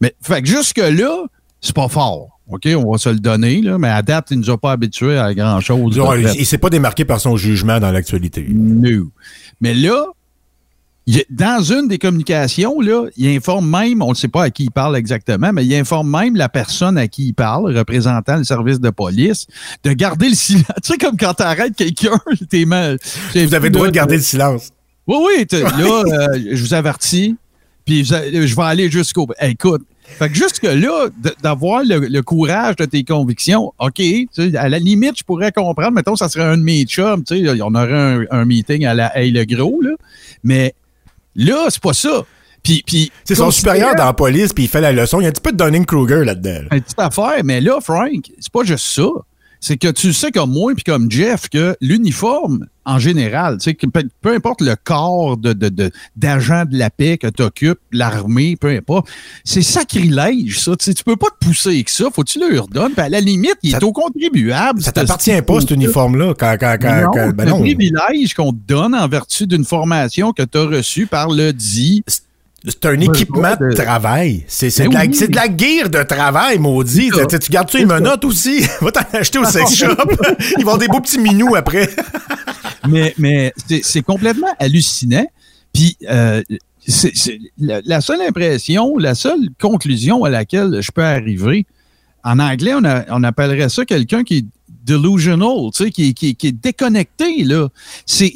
Mais, 0.00 0.14
fait 0.20 0.42
que 0.42 0.48
jusque-là, 0.48 1.24
c'est 1.60 1.74
pas 1.74 1.88
fort. 1.88 2.40
OK, 2.48 2.68
on 2.76 2.90
va 2.90 2.98
se 2.98 3.08
le 3.08 3.20
donner, 3.20 3.62
là, 3.62 3.78
mais 3.78 3.88
à 3.88 4.02
date, 4.02 4.28
il 4.30 4.38
nous 4.38 4.50
a 4.50 4.58
pas 4.58 4.72
habitués 4.72 5.16
à 5.16 5.32
grand-chose. 5.32 5.96
Il, 5.96 6.40
il 6.40 6.44
s'est 6.44 6.58
pas 6.58 6.70
démarqué 6.70 7.04
par 7.04 7.20
son 7.20 7.36
jugement 7.36 7.80
dans 7.80 7.90
l'actualité. 7.90 8.46
No. 8.50 9.10
Mais 9.60 9.72
là, 9.72 10.06
il 11.06 11.24
dans 11.30 11.62
une 11.62 11.88
des 11.88 11.98
communications, 11.98 12.80
là, 12.80 13.06
il 13.16 13.36
informe 13.36 13.68
même, 13.68 14.02
on 14.02 14.10
ne 14.10 14.14
sait 14.14 14.28
pas 14.28 14.44
à 14.44 14.50
qui 14.50 14.64
il 14.64 14.70
parle 14.70 14.96
exactement, 14.96 15.52
mais 15.52 15.64
il 15.64 15.74
informe 15.74 16.10
même 16.10 16.36
la 16.36 16.48
personne 16.48 16.96
à 16.96 17.08
qui 17.08 17.28
il 17.28 17.32
parle, 17.32 17.76
représentant 17.76 18.36
le 18.36 18.44
service 18.44 18.80
de 18.80 18.90
police, 18.90 19.46
de 19.82 19.92
garder 19.92 20.28
le 20.28 20.34
silence. 20.34 20.66
Tu 20.82 20.92
sais, 20.92 20.98
comme 20.98 21.16
quand 21.16 21.34
tu 21.34 21.42
arrêtes 21.42 21.76
quelqu'un, 21.76 22.20
t'es 22.50 22.64
mal. 22.64 22.98
Vous 23.34 23.54
avez 23.54 23.68
le 23.68 23.74
droit 23.74 23.86
de 23.86 23.92
garder 23.92 24.16
le 24.16 24.22
silence. 24.22 24.70
Oui, 25.06 25.16
oui, 25.26 25.46
là, 25.50 26.04
euh, 26.06 26.38
je 26.52 26.62
vous 26.62 26.74
avertis, 26.74 27.36
puis 27.84 28.04
je 28.04 28.56
vais 28.56 28.62
aller 28.62 28.90
jusqu'au. 28.90 29.26
Hey, 29.38 29.52
écoute, 29.52 29.82
fait 30.04 30.28
que 30.28 30.34
jusque-là, 30.34 31.08
d'avoir 31.42 31.82
le, 31.84 32.00
le 32.00 32.22
courage 32.22 32.76
de 32.76 32.84
tes 32.84 33.02
convictions, 33.02 33.72
OK, 33.78 34.00
à 34.56 34.68
la 34.68 34.78
limite, 34.78 35.18
je 35.18 35.24
pourrais 35.24 35.52
comprendre, 35.52 35.92
mettons, 35.92 36.16
ça 36.16 36.28
serait 36.28 36.44
un 36.44 36.56
de 36.56 36.62
mes 36.62 36.84
chums, 36.84 37.24
tu 37.24 37.44
sais, 37.44 37.62
on 37.62 37.74
aurait 37.74 37.92
un, 37.92 38.24
un 38.30 38.44
meeting 38.44 38.84
à 38.84 38.94
la 38.94 39.16
Hey 39.18 39.30
le 39.30 39.44
gros, 39.44 39.80
là, 39.80 39.90
mais 40.44 40.74
là, 41.34 41.66
c'est 41.68 41.82
pas 41.82 41.92
ça. 41.92 42.22
Puis, 42.62 42.82
puis 42.86 43.10
C'est 43.24 43.34
son 43.34 43.50
supérieur 43.50 43.94
dans 43.96 44.04
la 44.04 44.12
police, 44.12 44.52
puis 44.52 44.64
il 44.64 44.68
fait 44.68 44.80
la 44.80 44.92
leçon. 44.92 45.20
Il 45.20 45.24
y 45.24 45.26
a 45.26 45.28
un 45.28 45.32
petit 45.32 45.40
peu 45.40 45.52
de 45.52 45.56
Dunning-Kruger 45.56 46.24
là-dedans. 46.24 46.60
là. 46.70 46.76
une 46.76 46.82
petite 46.82 46.98
affaire, 46.98 47.40
mais 47.44 47.60
là, 47.60 47.80
Frank, 47.80 48.30
c'est 48.38 48.52
pas 48.52 48.62
juste 48.62 48.86
ça. 48.86 49.08
C'est 49.64 49.76
que 49.76 49.86
tu 49.92 50.12
sais 50.12 50.32
comme 50.32 50.50
moi 50.50 50.72
puis 50.74 50.82
comme 50.82 51.08
Jeff 51.08 51.48
que 51.48 51.76
l'uniforme, 51.80 52.66
en 52.84 52.98
général, 52.98 53.58
tu 53.58 53.64
sais, 53.70 53.74
que 53.74 53.86
peu, 53.86 54.02
peu 54.20 54.34
importe 54.34 54.60
le 54.60 54.74
corps 54.82 55.36
de, 55.36 55.52
de, 55.52 55.68
de- 55.68 55.92
d'agent 56.16 56.64
de 56.64 56.76
la 56.76 56.90
paix 56.90 57.16
que 57.16 57.28
tu 57.28 57.42
occupes, 57.42 57.78
l'armée, 57.92 58.56
peu 58.56 58.70
importe, 58.70 59.06
c'est 59.44 59.62
sacrilège, 59.62 60.58
ça. 60.58 60.74
Tu 60.74 60.86
sais, 60.86 60.94
tu 60.94 61.04
peux 61.04 61.14
pas 61.14 61.28
te 61.28 61.46
pousser 61.46 61.68
avec 61.68 61.90
ça. 61.90 62.06
Faut 62.12 62.24
que 62.24 62.30
tu 62.32 62.40
le 62.40 62.58
redonnes. 62.58 62.90
Puis 62.92 63.02
à 63.02 63.08
la 63.08 63.20
limite, 63.20 63.54
il 63.62 63.70
Ça- 63.70 63.78
est 63.78 63.84
au 63.84 63.92
contribuable. 63.92 64.82
Ça 64.82 64.90
t'appartient 64.90 65.40
pas, 65.42 65.60
cet 65.60 65.70
uniforme-là. 65.70 66.34
Quand, 66.36 66.56
quand, 66.58 66.76
quand, 66.80 67.00
non, 67.02 67.10
quand- 67.12 67.26
c'est 67.28 67.36
ben 67.36 67.44
non. 67.48 67.60
privilège 67.60 68.34
qu'on 68.34 68.52
te 68.52 68.58
donne 68.66 68.96
en 68.96 69.06
vertu 69.06 69.46
d'une 69.46 69.64
formation 69.64 70.32
que 70.32 70.42
tu 70.42 70.58
as 70.58 70.64
reçue 70.66 71.06
par 71.06 71.28
le 71.30 71.52
dit. 71.52 72.02
C'est 72.66 72.86
un 72.86 72.96
équipement 73.00 73.54
de 73.70 73.74
travail. 73.74 74.44
C'est 74.46 74.70
de, 74.84 74.94
la- 74.94 75.06
de 75.28 75.34
la 75.34 75.56
gear 75.56 75.88
de 75.90 76.02
travail, 76.04 76.58
maudit. 76.58 77.10
Tu, 77.28 77.38
tu 77.38 77.50
gardes 77.50 77.70
ça 77.70 77.78
les 77.78 77.86
menottes 77.86 78.24
aussi? 78.24 78.60
Va 78.80 78.92
t'en 78.92 79.00
acheter 79.18 79.38
au 79.38 79.44
sex 79.44 79.74
shop. 79.74 79.86
Ils 80.58 80.64
vont 80.64 80.72
avoir 80.72 80.78
des 80.78 80.86
beaux 80.88 81.00
petits 81.00 81.18
minous 81.18 81.54
après. 81.56 81.88
mais 82.88 83.14
mais 83.18 83.52
c'est- 83.82 84.02
complètement 84.02 84.48
hallucinant. 84.60 85.26
Puis 85.74 85.96
euh, 86.08 86.42
c'est- 86.86 87.38
la, 87.58 87.80
la 87.84 88.00
seule 88.00 88.20
impression, 88.22 88.96
la 88.98 89.14
seule 89.14 89.48
conclusion 89.60 90.24
à 90.24 90.30
laquelle 90.30 90.78
je 90.80 90.90
peux 90.92 91.02
arriver, 91.04 91.66
en 92.24 92.38
anglais, 92.38 92.74
on, 92.74 92.84
a- 92.84 93.04
on 93.08 93.24
appellerait 93.24 93.68
ça 93.70 93.84
quelqu'un 93.84 94.22
qui 94.22 94.38
est 94.38 94.44
delusional, 94.84 95.70
tu 95.74 95.84
sais, 95.84 95.90
qui, 95.90 96.12
qui- 96.14 96.34
qui 96.36 96.48
est 96.48 96.52
déconnecté. 96.52 97.44
là. 97.44 97.68
C'est- 98.06 98.32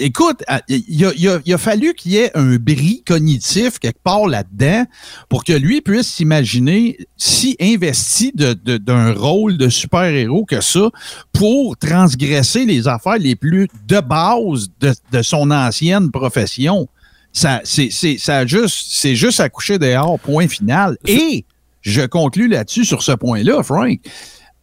Écoute, 0.00 0.42
à- 0.48 0.62
il 0.68 1.04
a, 1.04 1.12
il 1.16 1.28
a- 1.28 1.40
il 1.44 1.52
a 1.54 1.58
fallu 1.58 1.94
qu'il 1.94 2.12
y 2.12 2.16
ait 2.16 2.30
un 2.36 2.56
bris 2.56 3.02
cognitif 3.06 3.78
quelque 3.78 4.02
part 4.02 4.26
là-dedans 4.26 4.84
pour 5.28 5.44
que 5.44 5.52
lui 5.52 5.80
puisse 5.80 6.08
s'imaginer 6.08 6.96
si 7.16 7.56
investi 7.60 8.32
de- 8.34 8.54
de- 8.54 8.78
d'un 8.78 9.12
rôle 9.12 9.56
de 9.58 9.68
super-héros 9.68 10.44
que 10.46 10.60
ça 10.60 10.88
pour 11.32 11.76
transgresser 11.76 12.64
les 12.64 12.88
affaires 12.88 13.18
les 13.18 13.36
plus 13.36 13.68
de 13.86 14.00
base 14.00 14.68
de, 14.80 14.92
de 15.12 15.22
son 15.22 15.50
ancienne 15.50 16.10
profession. 16.10 16.88
Ça, 17.32 17.60
c'est, 17.64 17.90
ça 18.18 18.44
juste, 18.46 18.86
c'est 18.90 19.14
juste 19.14 19.38
accouché 19.38 19.78
dehors, 19.78 20.18
point 20.18 20.48
final. 20.48 20.96
Et 21.06 21.44
je 21.82 22.02
conclus 22.02 22.48
là-dessus 22.48 22.84
sur 22.84 23.02
ce 23.02 23.12
point-là, 23.12 23.62
Frank. 23.62 24.00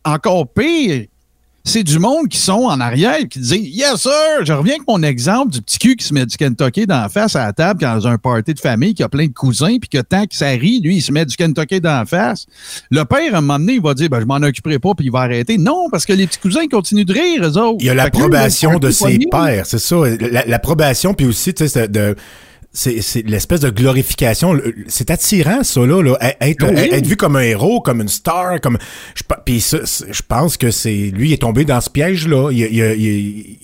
Encore 0.04 0.47
pire, 0.52 1.06
c'est 1.67 1.84
du 1.84 1.99
monde 1.99 2.30
qui 2.30 2.38
sont 2.38 2.63
en 2.63 2.80
arrière 2.80 3.19
et 3.19 3.27
qui 3.27 3.39
disent 3.39 3.75
Yes, 3.75 3.97
sir! 3.97 4.12
Je 4.43 4.53
reviens 4.53 4.75
avec 4.75 4.88
mon 4.88 5.03
exemple 5.03 5.51
du 5.51 5.62
petit 5.62 5.77
cul 5.77 5.95
qui 5.97 6.06
se 6.06 6.13
met 6.13 6.25
du 6.25 6.38
Kentucky 6.38 6.88
dans 6.88 7.01
la 7.01 7.10
face 7.10 7.36
à 7.36 7.45
la 7.45 7.53
table 7.53 7.82
dans 7.82 8.08
un 8.08 8.17
party 8.17 8.53
de 8.53 8.60
famille, 8.60 8.93
qui 8.93 9.03
a 9.03 9.10
plein 9.10 9.25
de 9.25 9.34
cousins, 9.34 9.77
puis 9.80 9.89
que 9.89 10.01
tant 10.01 10.25
que 10.25 10.36
ça 10.36 10.47
rit, 10.47 10.80
lui, 10.80 10.97
il 10.97 11.01
se 11.01 11.12
met 11.12 11.25
du 11.25 11.36
Kentucky 11.36 11.82
dans 11.82 11.99
la 11.99 12.06
face. 12.06 12.45
Le 12.89 13.03
père, 13.03 13.36
à 13.36 13.39
un 13.39 13.41
moment 13.41 13.60
donné, 13.60 13.73
il 13.73 13.82
va 13.82 13.93
dire 13.93 14.10
ben, 14.10 14.21
Je 14.21 14.25
m'en 14.25 14.36
occuperai 14.36 14.80
pas, 14.80 14.93
puis 14.95 15.08
il 15.08 15.12
va 15.12 15.19
arrêter. 15.19 15.58
Non, 15.58 15.89
parce 15.91 16.06
que 16.06 16.13
les 16.13 16.25
petits 16.25 16.39
cousins 16.39 16.67
continuent 16.67 17.06
de 17.06 17.13
rire, 17.13 17.43
eux 17.43 17.58
autres. 17.58 17.77
Il 17.82 17.88
y 17.88 17.89
a 17.89 17.93
l'approbation 17.93 18.80
de 18.80 18.89
ses 18.89 19.19
pères, 19.30 19.65
c'est 19.65 19.80
ça. 19.80 19.97
L'approbation, 20.45 21.13
puis 21.13 21.25
aussi, 21.25 21.53
tu 21.53 21.67
sais, 21.67 21.88
de 21.89 22.15
c'est 22.77 23.23
l'espèce 23.25 23.61
de 23.61 23.71
glorification. 23.71 24.55
C'est 24.87 25.09
attirant, 25.09 25.63
ça, 25.63 25.85
là. 25.85 26.03
là. 26.03 26.17
Être, 26.41 26.65
être, 26.65 27.07
vu 27.07 27.17
comme 27.17 27.35
un 27.35 27.41
héros, 27.41 27.81
comme 27.81 28.01
une 28.01 28.07
star, 28.07 28.61
comme. 28.61 28.77
Je, 29.15 29.23
puis 29.45 29.59
je 29.59 30.21
pense 30.27 30.57
que 30.57 30.69
c'est. 30.69 31.11
Lui, 31.13 31.29
il 31.29 31.33
est 31.33 31.41
tombé 31.41 31.65
dans 31.65 31.81
ce 31.81 31.89
piège-là. 31.89 32.51
Il, 32.51 32.59
il, 32.59 33.57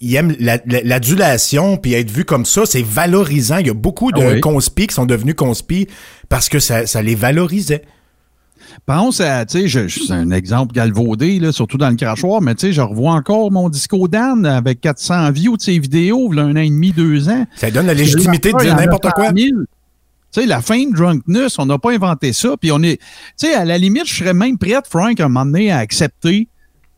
il, 0.00 0.14
aime 0.14 0.36
l'adulation, 0.38 1.78
puis 1.78 1.94
être 1.94 2.10
vu 2.12 2.24
comme 2.24 2.44
ça, 2.44 2.64
c'est 2.64 2.84
valorisant. 2.84 3.58
Il 3.58 3.66
y 3.66 3.70
a 3.70 3.74
beaucoup 3.74 4.12
de 4.12 4.36
ah 4.36 4.40
conspis 4.40 4.86
qui 4.86 4.94
sont 4.94 5.06
devenus 5.06 5.34
conspis 5.34 5.88
parce 6.28 6.48
que 6.48 6.60
ça, 6.60 6.86
ça 6.86 7.02
les 7.02 7.16
valorisait. 7.16 7.82
Pense 8.88 9.20
à, 9.20 9.44
tu 9.44 9.68
sais, 9.68 9.88
c'est 9.90 10.12
un 10.14 10.30
exemple 10.30 10.72
galvaudé, 10.72 11.38
là, 11.40 11.52
surtout 11.52 11.76
dans 11.76 11.90
le 11.90 11.96
crachoir, 11.96 12.40
mais 12.40 12.54
tu 12.54 12.68
sais, 12.68 12.72
je 12.72 12.80
revois 12.80 13.12
encore 13.12 13.52
mon 13.52 13.68
disco 13.68 14.08
Dan 14.08 14.46
avec 14.46 14.80
400 14.80 15.30
views 15.30 15.58
de 15.58 15.60
ses 15.60 15.78
vidéos, 15.78 16.32
là, 16.32 16.44
un 16.44 16.52
an 16.52 16.60
et 16.60 16.70
demi, 16.70 16.92
deux 16.92 17.28
ans. 17.28 17.46
Ça 17.56 17.70
donne 17.70 17.84
la 17.84 17.92
légitimité 17.92 18.50
de 18.50 18.58
dire 18.58 18.74
n'importe 18.74 19.10
quoi. 19.10 19.30
Tu 19.34 19.52
sais, 20.30 20.46
la 20.46 20.60
de 20.60 20.94
drunkness, 20.94 21.58
on 21.58 21.66
n'a 21.66 21.76
pas 21.76 21.92
inventé 21.92 22.32
ça. 22.32 22.56
Puis 22.58 22.72
on 22.72 22.82
est. 22.82 22.96
Tu 23.38 23.46
sais, 23.48 23.54
à 23.54 23.66
la 23.66 23.76
limite, 23.76 24.06
je 24.06 24.14
serais 24.14 24.32
même 24.32 24.56
prête, 24.56 24.86
Frank, 24.88 25.20
à 25.20 25.26
un 25.26 25.28
moment 25.28 25.44
donné, 25.44 25.70
à 25.70 25.76
accepter 25.76 26.48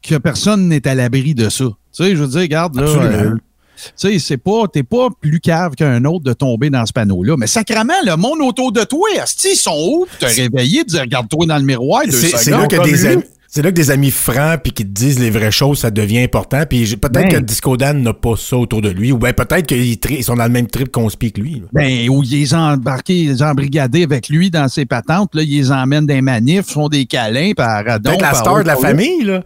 que 0.01 0.15
personne 0.15 0.69
n'est 0.69 0.87
à 0.87 0.95
l'abri 0.95 1.35
de 1.35 1.49
ça. 1.49 1.65
Tu 1.65 2.05
sais, 2.05 2.15
je 2.15 2.23
veux 2.23 2.29
dire, 2.29 2.43
regarde, 2.43 2.77
là. 2.77 3.35
Tu 3.97 4.13
sais, 4.13 4.19
c'est 4.19 4.37
pas, 4.37 4.67
t'es 4.73 4.83
pas 4.83 5.09
plus 5.21 5.41
cave 5.41 5.75
qu'un 5.75 6.05
autre 6.05 6.25
de 6.25 6.33
tomber 6.33 6.71
dans 6.71 6.85
ce 6.87 6.93
panneau-là. 6.93 7.37
Mais 7.39 7.47
sacrément, 7.47 7.95
le 8.05 8.17
monde 8.17 8.41
autour 8.43 8.73
de 8.73 8.85
toi, 8.85 9.09
ils 9.15 9.57
sont 9.57 9.77
où? 9.77 10.07
Tu 10.19 10.19
t'es 10.19 10.43
réveillé, 10.43 10.85
tu 10.85 10.97
regarde-toi 10.99 11.47
dans 11.47 11.59
le 11.59 11.65
miroir 11.65 12.03
deux 12.05 12.13
C'est 12.13 12.51
là 12.51 12.67
que 12.67 12.83
des 12.83 13.07
amis. 13.07 13.25
C'est 13.53 13.63
là 13.63 13.71
que 13.71 13.77
des 13.77 13.91
amis 13.91 14.13
francs 14.13 14.61
puis 14.63 14.71
qui 14.71 14.85
te 14.85 14.93
disent 14.93 15.19
les 15.19 15.31
vraies 15.31 15.51
choses, 15.51 15.81
ça 15.81 15.91
devient 15.91 16.21
important. 16.21 16.63
Puis 16.71 16.97
peut-être 16.97 17.13
ben. 17.13 17.29
que 17.29 17.37
Disco 17.39 17.77
Dan 17.77 18.01
n'a 18.01 18.15
pas 18.15 18.37
ça 18.37 18.57
autour 18.57 18.81
de 18.81 18.91
lui, 18.91 19.11
ou 19.11 19.19
bien 19.19 19.33
peut-être 19.33 19.67
qu'ils 19.67 20.23
sont 20.23 20.37
dans 20.37 20.45
le 20.45 20.51
même 20.51 20.69
trip 20.69 20.93
qu'on 20.93 21.09
se 21.09 21.17
que 21.17 21.41
lui. 21.41 21.61
Ben, 21.73 22.09
ou 22.09 22.23
ils 22.23 22.31
les 22.31 22.55
embarqués, 22.55 23.23
ils 23.23 23.43
embrigadés 23.43 24.05
avec 24.05 24.29
lui 24.29 24.53
dans 24.53 24.69
ses 24.69 24.87
patentes, 24.87 25.35
là, 25.35 25.43
ils 25.43 25.51
les 25.51 25.73
emmènent 25.73 26.07
des 26.07 26.23
manifs, 26.23 26.67
font 26.67 26.89
des 26.89 27.07
câlins 27.07 27.51
par 27.57 27.83
Peut-être 27.83 28.21
la 28.21 28.35
star 28.35 28.63
de 28.63 28.69
la 28.69 28.77
famille, 28.77 29.25
là. 29.25 29.43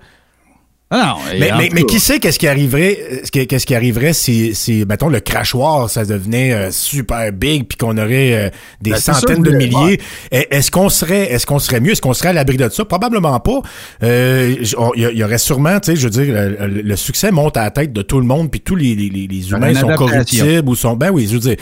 Ah 0.90 1.16
mais, 1.38 1.70
mais, 1.72 1.84
qui 1.84 1.98
sait 1.98 2.20
qu'est-ce 2.20 2.38
qui 2.38 2.46
arriverait, 2.46 3.22
qu'est-ce 3.32 3.64
qui 3.64 3.74
arriverait 3.74 4.12
si, 4.12 4.54
si, 4.54 4.84
mettons, 4.86 5.08
le 5.08 5.20
crachoir, 5.20 5.88
ça 5.88 6.04
devenait 6.04 6.52
euh, 6.52 6.70
super 6.70 7.32
big 7.32 7.66
puis 7.66 7.78
qu'on 7.78 7.96
aurait 7.96 8.34
euh, 8.34 8.50
des 8.82 8.90
ben, 8.90 8.96
centaines 8.98 9.42
de 9.42 9.50
milliers? 9.50 9.98
Est-ce 10.30 10.70
qu'on 10.70 10.90
serait, 10.90 11.32
est-ce 11.32 11.46
qu'on 11.46 11.58
serait 11.58 11.80
mieux? 11.80 11.92
Est-ce 11.92 12.02
qu'on 12.02 12.12
serait 12.12 12.28
à 12.28 12.32
l'abri 12.34 12.58
de 12.58 12.68
ça? 12.68 12.84
Probablement 12.84 13.40
pas. 13.40 13.62
Euh, 14.02 14.54
il 14.94 15.18
y, 15.18 15.24
aurait 15.24 15.38
sûrement, 15.38 15.80
tu 15.80 15.92
sais, 15.92 15.96
je 15.96 16.04
veux 16.04 16.10
dire, 16.10 16.34
le, 16.68 16.96
succès 16.96 17.30
monte 17.30 17.56
à 17.56 17.64
la 17.64 17.70
tête 17.70 17.92
de 17.92 18.02
tout 18.02 18.20
le 18.20 18.26
monde 18.26 18.50
puis 18.50 18.60
tous 18.60 18.76
les, 18.76 18.94
les, 18.94 19.08
les 19.08 19.50
humains 19.50 19.74
sont 19.74 19.94
corruptibles 19.94 20.68
ou 20.68 20.76
sont, 20.76 20.96
ben 20.96 21.10
oui, 21.10 21.26
je 21.26 21.32
veux 21.32 21.40
dire. 21.40 21.56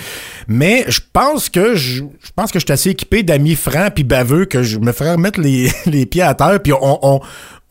Mais 0.49 0.85
je 0.89 1.01
pense 1.13 1.49
que 1.49 1.77
je, 1.77 2.03
pense 2.35 2.51
que 2.51 2.59
je 2.59 2.65
suis 2.67 2.73
assez 2.73 2.91
équipé 2.91 3.23
d'amis 3.23 3.55
francs 3.55 3.95
puis 3.95 4.05
baveux 4.05 4.47
que 4.47 4.65
je 4.65 4.79
me 4.79 4.91
ferais 4.93 5.13
remettre 5.13 5.41
les, 5.41 5.71
les 5.87 6.07
pieds 6.07 6.23
à 6.23 6.35
terre 6.35 6.61
puis 6.61 6.73
on, 6.73 6.99
on 7.03 7.21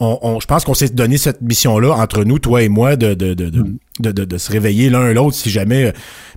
je 0.02 0.46
pense 0.46 0.64
qu'on 0.64 0.74
s'est 0.74 0.90
donné 0.90 1.18
cette 1.18 1.42
mission-là 1.42 1.94
entre 1.94 2.24
nous, 2.24 2.40
toi 2.40 2.64
et 2.64 2.70
moi, 2.70 2.96
de, 2.96 3.14
de, 3.14 3.34
de, 3.34 3.50
de, 4.00 4.36
mm. 4.36 4.40
se 4.40 4.52
réveiller 4.52 4.90
l'un 4.90 5.14
l'autre 5.14 5.36
si 5.36 5.50
jamais. 5.50 5.86
Euh, 5.86 5.92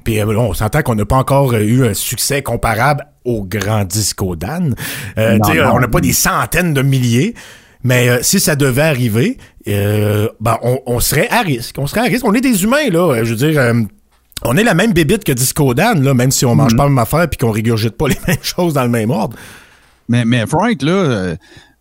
puis 0.04 0.20
euh, 0.20 0.26
on 0.26 0.52
s'entend 0.52 0.82
qu'on 0.82 0.94
n'a 0.94 1.06
pas 1.06 1.16
encore 1.16 1.54
eu 1.54 1.86
un 1.86 1.94
succès 1.94 2.42
comparable 2.42 3.06
au 3.24 3.42
grand 3.42 3.84
disco 3.84 4.36
Dan. 4.36 4.74
Euh, 5.16 5.38
on 5.72 5.80
n'a 5.80 5.88
pas 5.88 6.00
des 6.00 6.12
centaines 6.12 6.74
de 6.74 6.82
milliers. 6.82 7.34
Mais 7.86 8.22
si 8.22 8.40
ça 8.40 8.56
devait 8.56 8.80
arriver, 8.80 9.36
ben 9.66 10.58
on, 10.86 11.00
serait 11.00 11.28
à 11.30 11.42
risque. 11.42 11.76
On 11.78 11.86
serait 11.86 12.00
à 12.00 12.04
risque. 12.04 12.24
On 12.24 12.32
est 12.32 12.40
des 12.40 12.64
humains, 12.64 12.88
là. 12.90 13.22
Je 13.24 13.34
veux 13.34 13.36
dire, 13.36 13.60
on 14.42 14.56
est 14.56 14.64
la 14.64 14.72
même 14.72 14.94
bébite 14.94 15.22
que 15.22 15.32
Disco 15.32 15.74
Dan, 15.74 16.02
là, 16.02 16.14
même 16.14 16.30
si 16.30 16.46
on 16.46 16.54
mange 16.54 16.72
mm. 16.72 16.76
pas 16.78 16.84
la 16.84 16.88
même 16.88 16.98
affaire 16.98 17.28
puis 17.28 17.36
qu'on 17.36 17.50
régurgite 17.50 17.98
pas 17.98 18.08
les 18.08 18.16
mêmes 18.26 18.42
choses 18.42 18.72
dans 18.72 18.84
le 18.84 18.88
même 18.88 19.10
ordre. 19.10 19.36
Mais, 20.08 20.24
mais 20.24 20.46
Frank, 20.46 20.80
là, 20.80 21.36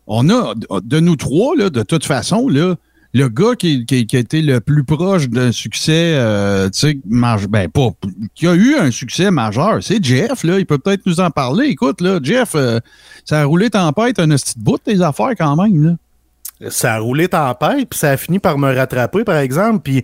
on 0.08 0.30
a, 0.30 0.54
de 0.84 1.00
nous 1.00 1.16
trois, 1.16 1.56
là, 1.56 1.70
de 1.70 1.84
toute 1.84 2.06
façon, 2.06 2.48
là, 2.50 2.76
le 3.14 3.30
gars 3.30 3.56
qui, 3.56 3.86
qui, 3.86 4.16
a 4.16 4.20
été 4.20 4.42
le 4.42 4.60
plus 4.60 4.84
proche 4.84 5.30
d'un 5.30 5.52
succès, 5.52 6.16
euh, 6.16 6.70
tu 6.70 6.80
sais, 6.80 7.00
ben 7.06 7.70
pas, 7.70 7.90
qui 8.34 8.48
a 8.48 8.56
eu 8.56 8.76
un 8.76 8.90
succès 8.90 9.30
majeur, 9.30 9.84
c'est 9.84 10.04
Jeff, 10.04 10.44
là. 10.44 10.58
Il 10.58 10.66
peut 10.66 10.80
peut-être 10.80 11.06
nous 11.06 11.20
en 11.20 11.30
parler. 11.30 11.68
Écoute, 11.68 12.02
là, 12.02 12.20
Jeff, 12.22 12.54
euh, 12.56 12.80
ça 13.24 13.42
a 13.42 13.46
roulé 13.46 13.70
tempête 13.70 14.18
un 14.20 14.30
petit 14.30 14.56
bout 14.58 14.78
de 14.78 14.94
tes 14.94 15.02
affaires 15.02 15.34
quand 15.38 15.56
même, 15.56 15.84
là. 15.84 16.70
Ça 16.70 16.96
a 16.96 17.00
roulé 17.00 17.28
tempête, 17.28 17.90
puis 17.90 18.00
ça 18.00 18.12
a 18.12 18.18
fini 18.18 18.40
par 18.40 18.58
me 18.58 18.74
rattraper, 18.74 19.24
par 19.24 19.38
exemple, 19.38 19.82
puis 19.84 20.04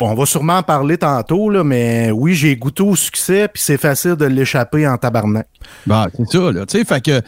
on 0.00 0.14
va 0.14 0.26
sûrement 0.26 0.58
en 0.58 0.62
parler 0.62 0.98
tantôt, 0.98 1.48
là, 1.48 1.64
mais 1.64 2.10
oui, 2.10 2.34
j'ai 2.34 2.56
goûté 2.56 2.82
au 2.82 2.96
succès, 2.96 3.48
puis 3.48 3.62
c'est 3.62 3.78
facile 3.78 4.16
de 4.16 4.26
l'échapper 4.26 4.86
en 4.86 4.98
tabarnak. 4.98 5.46
Ben, 5.86 6.06
c'est 6.14 6.28
ça, 6.28 6.52
là. 6.52 6.66
Tu 6.66 6.78
sais, 6.78 6.84
fait 6.84 7.00
que 7.00 7.22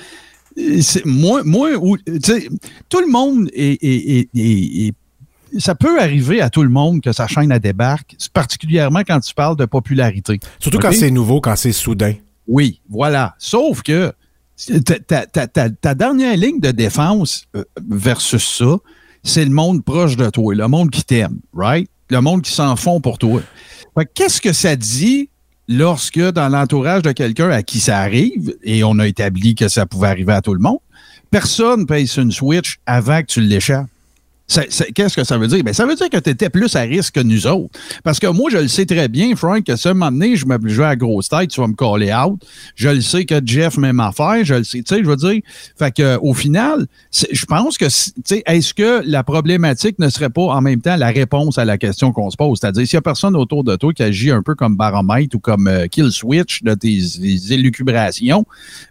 moi, 1.05 1.43
moi 1.45 1.71
tout 2.89 3.01
le 3.01 3.11
monde 3.11 3.49
est, 3.53 4.95
ça 5.59 5.75
peut 5.75 6.01
arriver 6.01 6.41
à 6.41 6.51
tout 6.51 6.63
le 6.63 6.69
monde 6.69 7.01
que 7.01 7.13
sa 7.13 7.27
chaîne 7.27 7.53
à 7.53 7.59
débarque, 7.59 8.17
particulièrement 8.33 9.01
quand 9.07 9.21
tu 9.21 9.35
parles 9.35 9.57
de 9.57 9.65
popularité. 9.65 10.41
Surtout 10.59 10.79
quand 10.79 10.93
c'est 10.93 11.11
nouveau, 11.11 11.41
quand 11.41 11.57
c'est 11.57 11.73
soudain. 11.73 12.15
Oui, 12.47 12.81
voilà. 12.89 13.35
Sauf 13.39 13.83
que 13.83 14.13
ta, 15.07 15.95
dernière 15.95 16.37
ligne 16.37 16.61
de 16.61 16.71
défense 16.71 17.47
euh, 17.57 17.65
versus 17.89 18.59
ça, 18.59 18.77
c'est 19.23 19.45
le 19.45 19.51
monde 19.51 19.85
proche 19.85 20.17
de 20.17 20.29
toi, 20.31 20.55
le 20.55 20.69
monde 20.69 20.91
qui 20.91 21.05
t'aime, 21.05 21.39
right? 21.55 21.89
Le 22.11 22.21
monde 22.21 22.43
qui 22.43 22.53
s'en 22.53 22.77
fond 22.77 23.01
pour 23.01 23.19
toi. 23.19 23.41
Qu'est-ce 24.15 24.41
que 24.41 24.53
ça 24.53 24.77
dit 24.77 25.29
lorsque 25.69 26.21
dans 26.21 26.49
l'entourage 26.49 27.03
de 27.03 27.13
quelqu'un 27.13 27.51
à 27.51 27.63
qui 27.63 27.81
ça 27.81 27.99
arrive, 27.99 28.55
et 28.63 28.85
on 28.85 28.99
a 28.99 29.07
établi 29.07 29.55
que 29.55 29.69
ça 29.69 29.87
pouvait 29.87 30.09
arriver 30.09 30.33
à 30.33 30.43
tout 30.43 30.55
le 30.55 30.61
monde, 30.61 30.79
personne 31.31 31.87
paye 31.87 32.07
une 32.17 32.33
Switch 32.33 32.79
avant 32.87 33.21
que 33.21 33.27
tu 33.27 33.41
l'échappes. 33.41 33.87
Qu'est-ce 34.49 35.17
que 35.17 35.25
ça 35.25 35.39
veut 35.39 35.49
dire? 35.49 35.63
Ben, 35.65 35.73
ça 35.73 35.87
veut 35.87 35.95
dire 35.95 36.11
que 36.11 36.19
tu 36.19 36.31
étais 36.31 36.51
plus 36.51 36.75
à 36.77 36.81
risque 36.81 37.15
que 37.15 37.21
nous 37.21 37.47
autres. 37.47 37.79
Parce 38.05 38.19
que 38.19 38.27
moi, 38.27 38.51
je 38.51 38.59
le 38.59 38.69
sais 38.69 38.85
très 38.85 39.09
bien, 39.09 39.35
Frank, 39.35 39.65
que 39.65 39.77
ce 39.77 39.89
moment 39.89 40.13
donné, 40.13 40.37
je 40.37 40.47
me 40.47 40.69
jouer 40.69 40.87
à 40.87 40.97
grosse 40.97 41.29
tête, 41.29 41.51
tu 41.51 41.61
vas 41.61 41.69
me 41.69 41.75
caller 41.75 42.13
out. 42.13 42.41
Je 42.75 42.89
le 42.89 43.01
sais 43.01 43.25
que 43.25 43.41
Jeff, 43.45 43.79
même 43.79 44.01
affaire, 44.01 44.45
je 44.45 44.55
le 44.55 44.65
sais, 44.65 44.83
tu 44.83 44.95
sais, 44.95 45.03
je 45.03 45.09
veux 45.09 45.17
dire. 45.17 45.41
Fait 45.79 45.95
que, 45.95 46.19
au 46.19 46.35
final, 46.35 46.87
je 47.13 47.45
pense 47.47 47.79
que, 47.79 47.87
tu 47.87 48.13
sais, 48.25 48.43
est-ce 48.47 48.75
que 48.75 49.03
la 49.07 49.25
problématique 49.25 49.99
ne 49.99 50.09
serait 50.09 50.31
pas 50.31 50.43
en 50.43 50.61
même 50.61 50.81
temps 50.81 50.97
la 50.97 51.09
réponse 51.09 51.59
à 51.59 51.65
la 51.65 51.79
question 51.79 52.13
qu'on 52.13 52.31
se 52.31 52.37
pose? 52.37 52.59
C'est-à-dire, 52.61 52.87
s'il 52.87 52.97
y 52.97 52.99
a 52.99 53.03
personne 53.03 53.37
autour 53.37 53.65
de 53.65 53.77
toi 53.77 53.93
qui 53.93 54.03
agit 54.03 54.31
un 54.31 54.43
peu 54.43 54.55
comme 54.55 54.77
baromètre 54.77 55.37
ou 55.37 55.39
comme 55.39 55.67
euh, 55.69 55.87
kill 55.87 56.11
switch 56.11 56.63
de 56.63 56.75
tes, 56.75 57.01
élucubrations, 57.53 58.45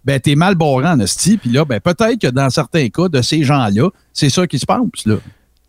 ben, 0.06 0.20
t'es 0.20 0.36
mal 0.36 0.56
barré 0.56 0.88
en. 0.88 0.98
Puis 0.98 1.52
là, 1.52 1.66
ben, 1.66 1.80
peut-être 1.80 2.20
que 2.20 2.28
dans 2.28 2.50
certains 2.50 2.90
cas 2.90 3.08
de 3.08 3.22
ces 3.22 3.44
gens-là, 3.44 3.90
c'est 4.14 4.30
ça 4.30 4.48
qui 4.48 4.60
se 4.60 4.66
passe, 4.66 5.06
là. 5.06 5.16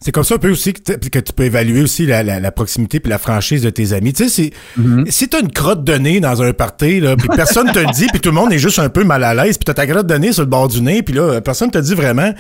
C'est 0.05 0.11
comme 0.11 0.25
ça 0.25 0.35
un 0.35 0.39
peu 0.39 0.51
aussi 0.51 0.73
que, 0.73 1.19
tu 1.21 1.33
peux 1.33 1.45
évaluer 1.45 1.83
aussi 1.83 2.07
la, 2.07 2.53
proximité 2.53 3.01
puis 3.01 3.11
la 3.11 3.19
franchise 3.19 3.63
de 3.63 3.71
tes 3.71 3.93
amis. 3.93 4.13
Tu 4.13 4.29
sais, 4.29 4.51
c'est, 4.77 4.81
mm-hmm. 4.81 5.11
si 5.11 5.29
t'as 5.29 5.41
une 5.41 5.53
crotte 5.53 5.85
de 5.85 5.95
nez 5.95 6.21
dans 6.21 6.43
un 6.43 6.53
party, 6.53 7.01
là, 7.01 7.17
puis 7.17 7.29
personne 7.29 7.71
te 7.71 7.79
le 7.79 7.93
dit, 7.93 8.07
puis 8.09 8.21
tout 8.21 8.31
le 8.31 8.35
monde 8.35 8.53
est 8.53 8.59
juste 8.59 8.79
un 8.79 8.89
peu 8.89 9.05
mal 9.05 9.23
à 9.23 9.35
l'aise, 9.35 9.59
puis 9.59 9.65
t'as 9.65 9.75
ta 9.75 9.87
crotte 9.87 10.07
de 10.07 10.15
nez 10.15 10.33
sur 10.33 10.43
le 10.43 10.49
bord 10.49 10.69
du 10.69 10.81
nez, 10.83 11.03
puis 11.03 11.15
là, 11.15 11.41
personne 11.41 11.71
te 11.71 11.79
dit 11.79 11.95
vraiment, 11.95 12.33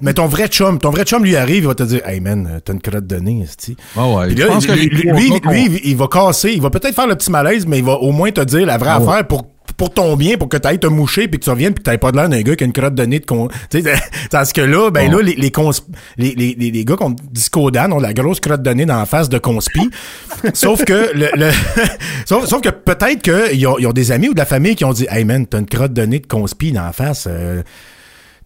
mais 0.00 0.14
ton 0.14 0.26
vrai 0.26 0.48
chum, 0.48 0.78
ton 0.78 0.90
vrai 0.90 1.04
chum 1.04 1.22
lui 1.24 1.36
arrive, 1.36 1.62
il 1.62 1.66
va 1.66 1.74
te 1.74 1.84
dire, 1.84 2.00
hey 2.06 2.20
man, 2.20 2.60
t'as 2.64 2.72
une 2.72 2.80
crotte 2.80 3.06
de 3.06 3.16
nez, 3.16 3.44
tu 3.56 3.76
ah 3.96 4.08
ouais, 4.08 4.28
lui, 4.28 4.90
lui, 4.90 5.80
il 5.84 5.96
va 5.96 6.08
casser, 6.08 6.52
il 6.52 6.60
va 6.60 6.70
peut-être 6.70 6.94
faire 6.94 7.06
le 7.06 7.14
petit 7.14 7.30
malaise, 7.30 7.66
mais 7.66 7.78
il 7.78 7.84
va 7.84 7.94
au 7.94 8.10
moins 8.12 8.30
te 8.32 8.40
dire 8.40 8.66
la 8.66 8.78
vraie 8.78 8.90
ah 8.90 8.96
affaire 8.96 9.26
pour 9.26 9.46
pour 9.80 9.94
ton 9.94 10.14
bien, 10.14 10.36
pour 10.36 10.50
que 10.50 10.58
tu 10.58 10.68
ailles 10.68 10.78
te 10.78 10.86
moucher, 10.86 11.26
puis 11.26 11.40
que 11.40 11.44
tu 11.44 11.48
reviennes, 11.48 11.72
puis 11.72 11.82
que 11.82 11.90
tu 11.90 11.96
pas 11.96 12.12
de 12.12 12.16
l'air 12.18 12.28
d'un 12.28 12.42
gars 12.42 12.54
qui 12.54 12.64
a 12.64 12.66
une 12.66 12.72
crotte 12.74 12.94
de 12.94 13.02
nez 13.02 13.18
de 13.18 13.24
con. 13.24 13.48
Parce 14.30 14.52
que 14.52 14.60
là, 14.60 14.90
ben 14.90 15.10
là, 15.10 15.22
les, 15.22 15.34
les, 15.36 15.50
les, 16.18 16.34
les, 16.34 16.70
les, 16.70 16.84
gars 16.84 16.96
qui 16.98 17.02
ont 17.02 17.16
Discodan 17.32 17.90
ont 17.90 17.98
la 17.98 18.12
grosse 18.12 18.40
crotte 18.40 18.60
de 18.60 18.70
nez 18.72 18.84
dans 18.84 18.98
la 18.98 19.06
face 19.06 19.30
de 19.30 19.38
conspi. 19.38 19.88
sauf 20.52 20.84
que 20.84 21.12
le, 21.14 21.50
sauf, 22.26 22.44
sauf, 22.44 22.60
que 22.60 22.68
peut-être 22.68 23.22
qu'ils 23.22 23.66
ont, 23.66 23.78
ils 23.78 23.86
ont 23.86 23.92
des 23.94 24.12
amis 24.12 24.28
ou 24.28 24.34
de 24.34 24.38
la 24.38 24.44
famille 24.44 24.76
qui 24.76 24.84
ont 24.84 24.92
dit 24.92 25.06
Hey 25.08 25.24
man, 25.24 25.46
t'as 25.46 25.60
une 25.60 25.66
crotte 25.66 25.94
de 25.94 26.02
nez 26.02 26.18
de 26.18 26.26
conspi 26.26 26.72
dans 26.72 26.84
la 26.84 26.92
face. 26.92 27.26
Euh, 27.26 27.62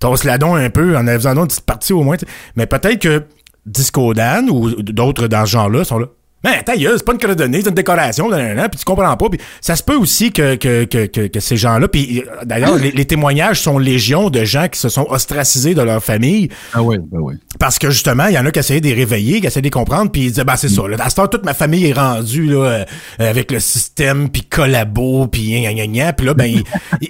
se 0.00 0.26
la 0.28 0.34
un 0.34 0.70
peu 0.70 0.96
en 0.96 1.04
faisant 1.04 1.34
une 1.34 1.48
petite 1.48 1.62
partie 1.62 1.92
au 1.92 2.04
moins. 2.04 2.16
Mais 2.54 2.66
peut-être 2.66 3.00
que 3.00 3.24
Discodan 3.66 4.46
ou 4.48 4.70
d'autres 4.82 5.26
dans 5.26 5.46
ce 5.46 5.50
genre-là 5.50 5.82
sont 5.82 5.98
là. 5.98 6.06
Mais 6.44 6.58
attends, 6.58 6.72
c'est 6.76 7.04
pas 7.04 7.12
une 7.12 7.18
crotte 7.18 7.38
de 7.38 7.44
nez, 7.44 7.62
c'est 7.62 7.70
une 7.70 7.74
décoration, 7.74 8.28
puis 8.28 8.78
tu 8.78 8.84
comprends 8.84 9.16
pas. 9.16 9.28
Puis 9.30 9.40
ça 9.62 9.76
se 9.76 9.82
peut 9.82 9.96
aussi 9.96 10.30
que, 10.30 10.56
que, 10.56 10.84
que, 10.84 11.06
que, 11.06 11.40
ces 11.40 11.56
gens-là, 11.56 11.88
puis 11.88 12.20
euh, 12.20 12.44
d'ailleurs, 12.44 12.76
les, 12.76 13.04
témoignages 13.06 13.62
sont 13.62 13.78
légions 13.78 14.28
de 14.28 14.44
gens 14.44 14.68
qui 14.68 14.78
se 14.78 14.90
sont 14.90 15.06
ostracisés 15.08 15.74
de 15.74 15.80
leur 15.80 16.04
famille. 16.04 16.50
Ah 16.74 16.82
oui, 16.82 16.98
ben 17.10 17.18
oui. 17.20 17.34
Parce 17.58 17.78
que 17.78 17.90
justement, 17.90 18.26
il 18.26 18.34
y 18.34 18.38
en 18.38 18.44
a 18.44 18.50
qui 18.50 18.58
essayaient 18.58 18.80
de 18.82 18.86
les 18.86 18.94
réveiller, 18.94 19.40
qui 19.40 19.46
essayaient 19.46 19.62
de 19.62 19.66
les 19.66 19.70
comprendre, 19.70 20.10
puis 20.10 20.22
ils 20.22 20.28
disaient, 20.28 20.44
bah 20.44 20.56
c'est 20.56 20.68
ça, 20.68 20.86
là, 20.86 20.96
à 21.00 21.08
ce 21.08 21.16
temps, 21.16 21.26
toute 21.28 21.46
ma 21.46 21.54
famille 21.54 21.86
est 21.86 21.92
rendue, 21.94 22.46
là, 22.46 22.58
euh, 22.58 22.84
avec 23.18 23.50
le 23.50 23.60
système, 23.60 24.28
puis 24.28 24.42
collabo, 24.42 25.26
puis 25.28 25.62
gna 25.62 25.72
gna 25.72 25.86
gna, 25.86 26.12
puis 26.12 26.26
là, 26.26 26.34
ben, 26.34 26.46
il 27.00 27.08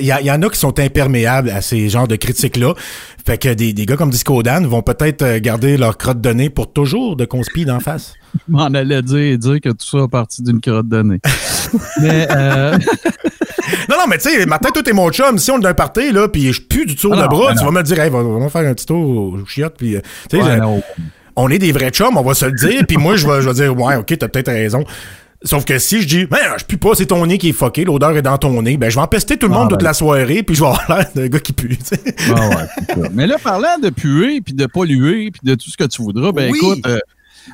y, 0.00 0.06
y, 0.06 0.30
en 0.30 0.42
a 0.42 0.48
qui 0.48 0.58
sont 0.58 0.78
imperméables 0.78 1.50
à 1.50 1.60
ces 1.60 1.90
genres 1.90 2.08
de 2.08 2.16
critiques-là. 2.16 2.74
Fait 3.26 3.38
que 3.38 3.52
des, 3.52 3.72
des 3.72 3.86
gars 3.86 3.96
comme 3.96 4.10
Disco 4.10 4.42
Dan 4.42 4.66
vont 4.66 4.82
peut-être 4.82 5.22
euh, 5.22 5.38
garder 5.40 5.76
leur 5.76 5.96
crotte 5.96 6.20
de 6.20 6.30
nez 6.30 6.50
pour 6.50 6.72
toujours 6.72 7.16
de 7.16 7.24
conspire 7.24 7.66
d'en 7.66 7.80
face. 7.80 8.14
Je 8.48 8.52
m'en 8.52 8.64
allais 8.64 9.02
dire, 9.02 9.38
dire 9.38 9.60
que 9.60 9.70
tout 9.70 9.86
ça 9.86 10.02
a 10.02 10.08
parti 10.08 10.42
d'une 10.42 10.60
crotte 10.60 10.88
de 10.88 11.02
nez. 11.02 11.20
mais 12.00 12.26
euh... 12.30 12.72
non, 13.88 13.96
non, 13.98 14.06
mais 14.08 14.18
tu 14.18 14.30
sais, 14.30 14.46
Martin, 14.46 14.70
toi, 14.70 14.82
t'es 14.82 14.92
mon 14.92 15.10
chum. 15.10 15.38
Si 15.38 15.50
on 15.50 15.58
est 15.58 15.62
d'un 15.62 15.74
party, 15.74 16.12
là, 16.12 16.28
puis 16.28 16.52
je 16.52 16.60
pue 16.60 16.86
du 16.86 16.96
tour 16.96 17.16
de 17.16 17.26
bras, 17.26 17.54
tu 17.54 17.64
vas 17.64 17.70
me 17.70 17.82
dire, 17.82 18.00
hey, 18.00 18.10
on 18.12 18.38
va 18.38 18.48
faire 18.48 18.68
un 18.68 18.74
petit 18.74 18.86
tour 18.86 19.34
au 19.34 19.46
chiottes, 19.46 19.76
puis, 19.76 19.96
euh, 19.96 20.00
tu 20.30 20.40
sais, 20.40 20.60
on 21.36 21.50
est 21.50 21.58
des 21.58 21.72
vrais 21.72 21.90
chums, 21.90 22.16
on 22.16 22.22
va 22.22 22.34
se 22.34 22.46
le 22.46 22.52
dire, 22.52 22.84
puis 22.86 22.96
moi, 22.96 23.16
je 23.16 23.26
vais, 23.26 23.42
je 23.42 23.48
vais 23.48 23.54
dire, 23.54 23.76
ouais, 23.76 23.96
ok, 23.96 24.16
t'as 24.18 24.28
peut-être 24.28 24.52
raison. 24.52 24.84
Sauf 25.42 25.66
que 25.66 25.78
si 25.78 26.00
je 26.00 26.08
dis, 26.08 26.24
ben, 26.24 26.38
je 26.56 26.64
pue 26.64 26.78
pas, 26.78 26.94
c'est 26.94 27.06
ton 27.06 27.26
nez 27.26 27.36
qui 27.36 27.50
est 27.50 27.52
fucké, 27.52 27.84
l'odeur 27.84 28.16
est 28.16 28.22
dans 28.22 28.38
ton 28.38 28.62
nez, 28.62 28.78
ben, 28.78 28.88
je 28.88 28.94
vais 28.94 29.02
empester 29.02 29.36
tout 29.36 29.48
le 29.48 29.52
monde 29.52 29.66
ah, 29.66 29.74
toute 29.74 29.82
la 29.82 29.92
soirée, 29.92 30.42
puis 30.42 30.56
je 30.56 30.60
vais 30.60 30.68
avoir 30.68 30.84
l'air 30.88 31.06
d'un 31.14 31.26
gars 31.28 31.38
qui 31.38 31.52
pue, 31.52 31.78
ah, 32.34 32.48
ouais, 32.48 33.08
Mais 33.12 33.26
là, 33.26 33.36
parlant 33.42 33.78
de 33.82 33.90
puer, 33.90 34.40
puis 34.40 34.54
de 34.54 34.64
polluer, 34.64 35.30
puis 35.30 35.40
de 35.42 35.54
tout 35.54 35.68
ce 35.68 35.76
que 35.76 35.84
tu 35.84 36.00
voudras, 36.00 36.32
ben, 36.32 36.54
écoute, 36.54 36.78
euh, 36.86 36.98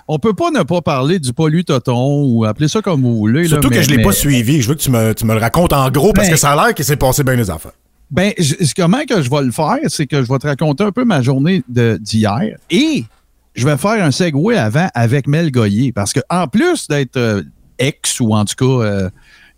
on 0.09 0.19
peut 0.19 0.35
pas 0.35 0.51
ne 0.51 0.63
pas 0.63 0.81
parler 0.81 1.19
du 1.19 1.33
pollutoton 1.33 2.25
ou 2.25 2.45
appeler 2.45 2.69
ça 2.69 2.83
comme 2.83 3.03
vous 3.03 3.17
voulez. 3.17 3.49
Surtout 3.49 3.71
que 3.71 3.83
je 3.83 3.91
l'ai 3.91 4.03
pas 4.03 4.13
suivi. 4.13 4.63
Je 4.63 4.69
veux 4.69 4.75
que 4.75 4.81
tu 4.81 4.91
me, 4.91 5.15
tu 5.15 5.25
me 5.25 5.35
le 5.35 5.41
racontes 5.41 5.73
en 5.73 5.91
gros, 5.91 6.13
parce 6.13 6.29
ben, 6.29 6.35
que 6.35 6.41
ça 6.41 6.53
a 6.53 6.57
l'air 6.57 6.75
qu'il 6.75 6.85
s'est 6.85 6.97
passé 6.97 7.25
bien 7.25 7.37
les 7.37 7.51
affaires. 7.51 7.73
Ben, 8.11 8.33
comment 8.77 9.05
que 9.09 9.23
je 9.23 9.31
vais 9.31 9.43
le 9.43 9.53
faire, 9.53 9.79
c'est 9.87 10.07
que 10.07 10.23
je 10.23 10.29
vais 10.29 10.39
te 10.39 10.47
raconter 10.47 10.83
un 10.83 10.91
peu 10.91 11.05
ma 11.05 11.23
journée 11.23 11.63
d'hier 11.69 12.57
et 12.71 13.05
je 13.55 13.67
vais 13.67 13.77
faire 13.77 14.05
un 14.05 14.11
segue 14.11 14.55
avant 14.57 14.89
avec 14.95 15.27
Mel 15.29 15.53
Goyer 15.53 15.93
parce 15.93 16.13
que 16.13 16.21
en 16.29 16.49
plus 16.49 16.89
d'être 16.89 17.17
euh, 17.17 17.43
ex 17.79 18.21
ou 18.21 18.35
en 18.35 18.45
tout 18.45 18.55
cas 18.57 18.85
euh, 18.85 19.11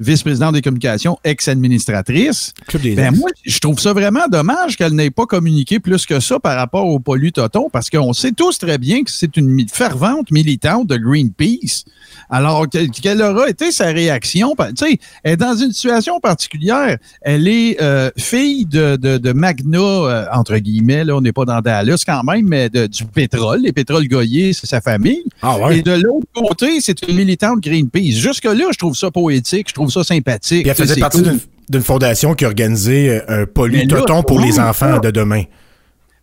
vice-présidente 0.03 0.55
des 0.55 0.63
communications, 0.63 1.19
ex-administratrice. 1.25 2.53
Ben 2.97 3.15
moi, 3.15 3.31
je 3.45 3.59
trouve 3.59 3.79
ça 3.79 3.93
vraiment 3.93 4.27
dommage 4.31 4.77
qu'elle 4.77 4.95
n'ait 4.95 5.11
pas 5.11 5.27
communiqué 5.27 5.81
plus 5.81 6.07
que 6.07 6.21
ça 6.21 6.39
par 6.39 6.57
rapport 6.57 6.87
au 6.87 6.99
pollutoton, 6.99 7.69
parce 7.73 7.89
qu'on 7.89 8.13
sait 8.13 8.33
tous 8.33 8.59
très 8.59 8.79
bien 8.79 9.05
que 9.05 9.11
c'est 9.11 9.37
une 9.37 9.67
fervente 9.69 10.31
militante 10.31 10.87
de 10.87 10.97
Greenpeace. 10.97 11.85
Alors, 12.31 12.67
quelle 12.69 13.23
aura 13.23 13.49
été 13.49 13.73
sa 13.73 13.87
réaction? 13.87 14.55
Tu 14.59 14.75
sais, 14.77 14.99
elle 15.23 15.33
est 15.33 15.37
dans 15.37 15.55
une 15.55 15.73
situation 15.73 16.19
particulière. 16.21 16.97
Elle 17.21 17.47
est 17.47 17.81
euh, 17.81 18.11
fille 18.17 18.65
de, 18.65 18.97
de, 18.97 19.33
Magna, 19.33 19.79
euh, 19.79 20.27
entre 20.33 20.57
guillemets, 20.57 21.05
là, 21.05 21.17
on 21.17 21.21
n'est 21.21 21.33
pas 21.33 21.45
dans 21.45 21.61
Dallas 21.61 22.03
quand 22.07 22.23
même, 22.25 22.47
mais 22.49 22.71
du 22.71 23.05
pétrole. 23.05 23.61
Les 23.63 23.73
pétroles 23.73 24.09
Goyer, 24.09 24.53
c'est 24.53 24.67
sa 24.67 24.81
famille. 24.81 25.25
Ah 25.43 25.59
ouais. 25.59 25.79
Et 25.79 25.83
de 25.83 25.93
l'autre 25.93 26.27
côté, 26.35 26.81
c'est 26.81 27.07
une 27.07 27.17
militante 27.17 27.61
Greenpeace. 27.61 28.17
Jusque-là, 28.17 28.65
je 28.73 28.79
trouve 28.79 28.97
ça 28.97 29.11
poétique, 29.11 29.69
je 29.69 29.75
trouve 29.75 29.91
ça 29.93 30.05
sympathique. 30.05 30.67
elle 30.67 30.75
faisait 30.75 31.01
partie 31.01 31.23
d'une 31.69 31.83
fondation 31.83 32.35
qui 32.35 32.45
organisait 32.45 33.23
euh, 33.29 33.43
un 33.43 33.47
pollutoton 33.47 34.23
pour 34.23 34.41
les 34.41 34.59
enfants 34.59 34.99
de 34.99 35.11
demain 35.11 35.45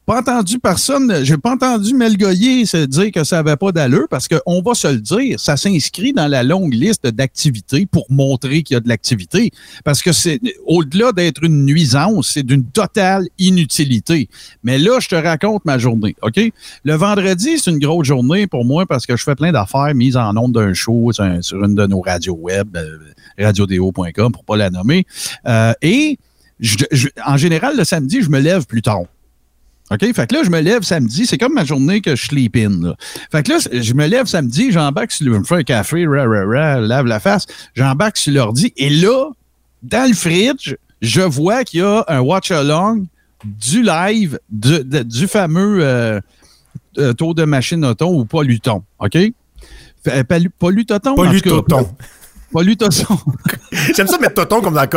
pas 0.10 0.22
entendu 0.22 0.58
personne, 0.58 1.24
j'ai 1.24 1.38
pas 1.38 1.52
entendu 1.52 1.94
Mel 1.94 2.18
Goyer 2.18 2.66
se 2.66 2.78
dire 2.78 3.12
que 3.12 3.24
ça 3.24 3.44
n'avait 3.44 3.58
pas 3.58 3.72
d'allure 3.72 4.08
parce 4.10 4.28
qu'on 4.28 4.60
va 4.60 4.74
se 4.74 4.88
le 4.88 5.00
dire, 5.00 5.40
ça 5.40 5.56
s'inscrit 5.56 6.14
dans 6.14 6.28
la 6.28 6.42
longue 6.42 6.74
liste 6.74 7.06
d'activités 7.06 7.86
pour 7.86 8.08
montrer 8.10 8.64
qu'il 8.64 8.74
y 8.74 8.78
a 8.78 8.80
de 8.80 8.90
l'activité. 8.90 9.52
Parce 9.86 10.02
que 10.02 10.12
c'est 10.12 10.40
au-delà 10.66 11.12
d'être 11.12 11.44
une 11.44 11.64
nuisance, 11.64 12.32
c'est 12.34 12.42
d'une 12.42 12.66
totale 12.66 13.28
inutilité. 13.38 14.30
Mais 14.64 14.80
là, 14.80 15.00
je 15.00 15.10
te 15.10 15.16
raconte 15.16 15.64
ma 15.66 15.78
journée, 15.78 16.16
OK? 16.24 16.40
Le 16.84 16.94
vendredi, 16.96 17.60
c'est 17.60 17.70
une 17.70 17.78
grosse 17.78 18.08
journée 18.08 18.48
pour 18.48 18.66
moi 18.66 18.88
parce 18.88 19.06
que 19.06 19.16
je 19.16 19.24
fais 19.24 19.36
plein 19.36 19.52
d'affaires 19.52 19.94
mises 19.94 20.18
en 20.18 20.34
nombre 20.34 20.60
d'un 20.60 20.74
show 20.74 21.12
sur, 21.12 21.64
une 21.64 21.76
de 21.76 21.86
nos 21.86 22.02
radios 22.02 22.34
web, 22.34 22.76
euh, 22.76 22.98
radiodéo.com 23.38 24.32
pour 24.32 24.44
pas 24.44 24.58
la 24.58 24.72
nommer. 24.72 25.06
Euh, 25.46 25.74
et 25.84 26.18
en 27.28 27.38
général, 27.38 27.78
le 27.78 27.84
samedi, 27.84 28.24
je 28.24 28.32
me 28.32 28.40
lève 28.40 28.66
plus 28.66 28.82
tard. 28.82 29.04
OK? 29.92 30.14
Fait 30.14 30.28
que 30.28 30.36
là, 30.36 30.44
je 30.44 30.50
me 30.50 30.60
lève 30.60 30.84
samedi. 30.84 31.26
C'est 31.26 31.38
comme 31.38 31.54
ma 31.54 31.66
journée 31.66 32.02
que 32.02 32.16
je 32.16 32.26
sleep 32.26 32.56
in. 32.56 32.82
Là. 32.82 32.96
Fait 33.32 33.44
que 33.44 33.52
là, 33.52 33.58
je 33.72 33.94
me 33.94 34.08
lève 34.08 34.26
samedi, 34.26 34.72
j'embarque 34.72 35.12
sur 35.12 35.26
le. 35.26 35.34
Je 35.34 35.40
me 35.40 35.44
fais 35.44 35.56
un 35.56 35.64
café, 35.64 36.06
ra, 36.06 36.26
ra, 36.26 36.80
lave 36.80 37.06
la 37.06 37.20
face. 37.20 37.46
J'embarque 37.74 38.18
sur 38.18 38.34
l'ordi. 38.34 38.74
Et 38.78 38.90
là, 38.90 39.30
dans 39.82 40.08
le 40.08 40.16
fridge, 40.16 40.76
je 41.02 41.22
vois 41.22 41.64
qu'il 41.64 41.80
y 41.80 41.84
a 41.84 42.04
un 42.08 42.20
watch-along 42.20 43.06
du 43.44 43.84
live 43.84 44.40
du 44.50 45.28
fameux 45.28 45.80
euh, 45.82 46.20
euh, 46.98 47.14
tour 47.14 47.34
de 47.34 47.46
machine 47.46 47.84
auto 47.86 48.08
ou 48.08 48.26
pas 48.26 48.44
Luton. 48.44 48.84
OK? 49.00 49.18
Pollutoton. 50.60 51.16
Pollutoton. 51.16 51.90
Pollutoton. 52.52 53.18
J'aime 53.96 54.08
ça 54.08 54.18
mettre 54.18 54.34
Toton 54.36 54.62
comme 54.62 54.74
dans 54.74 54.88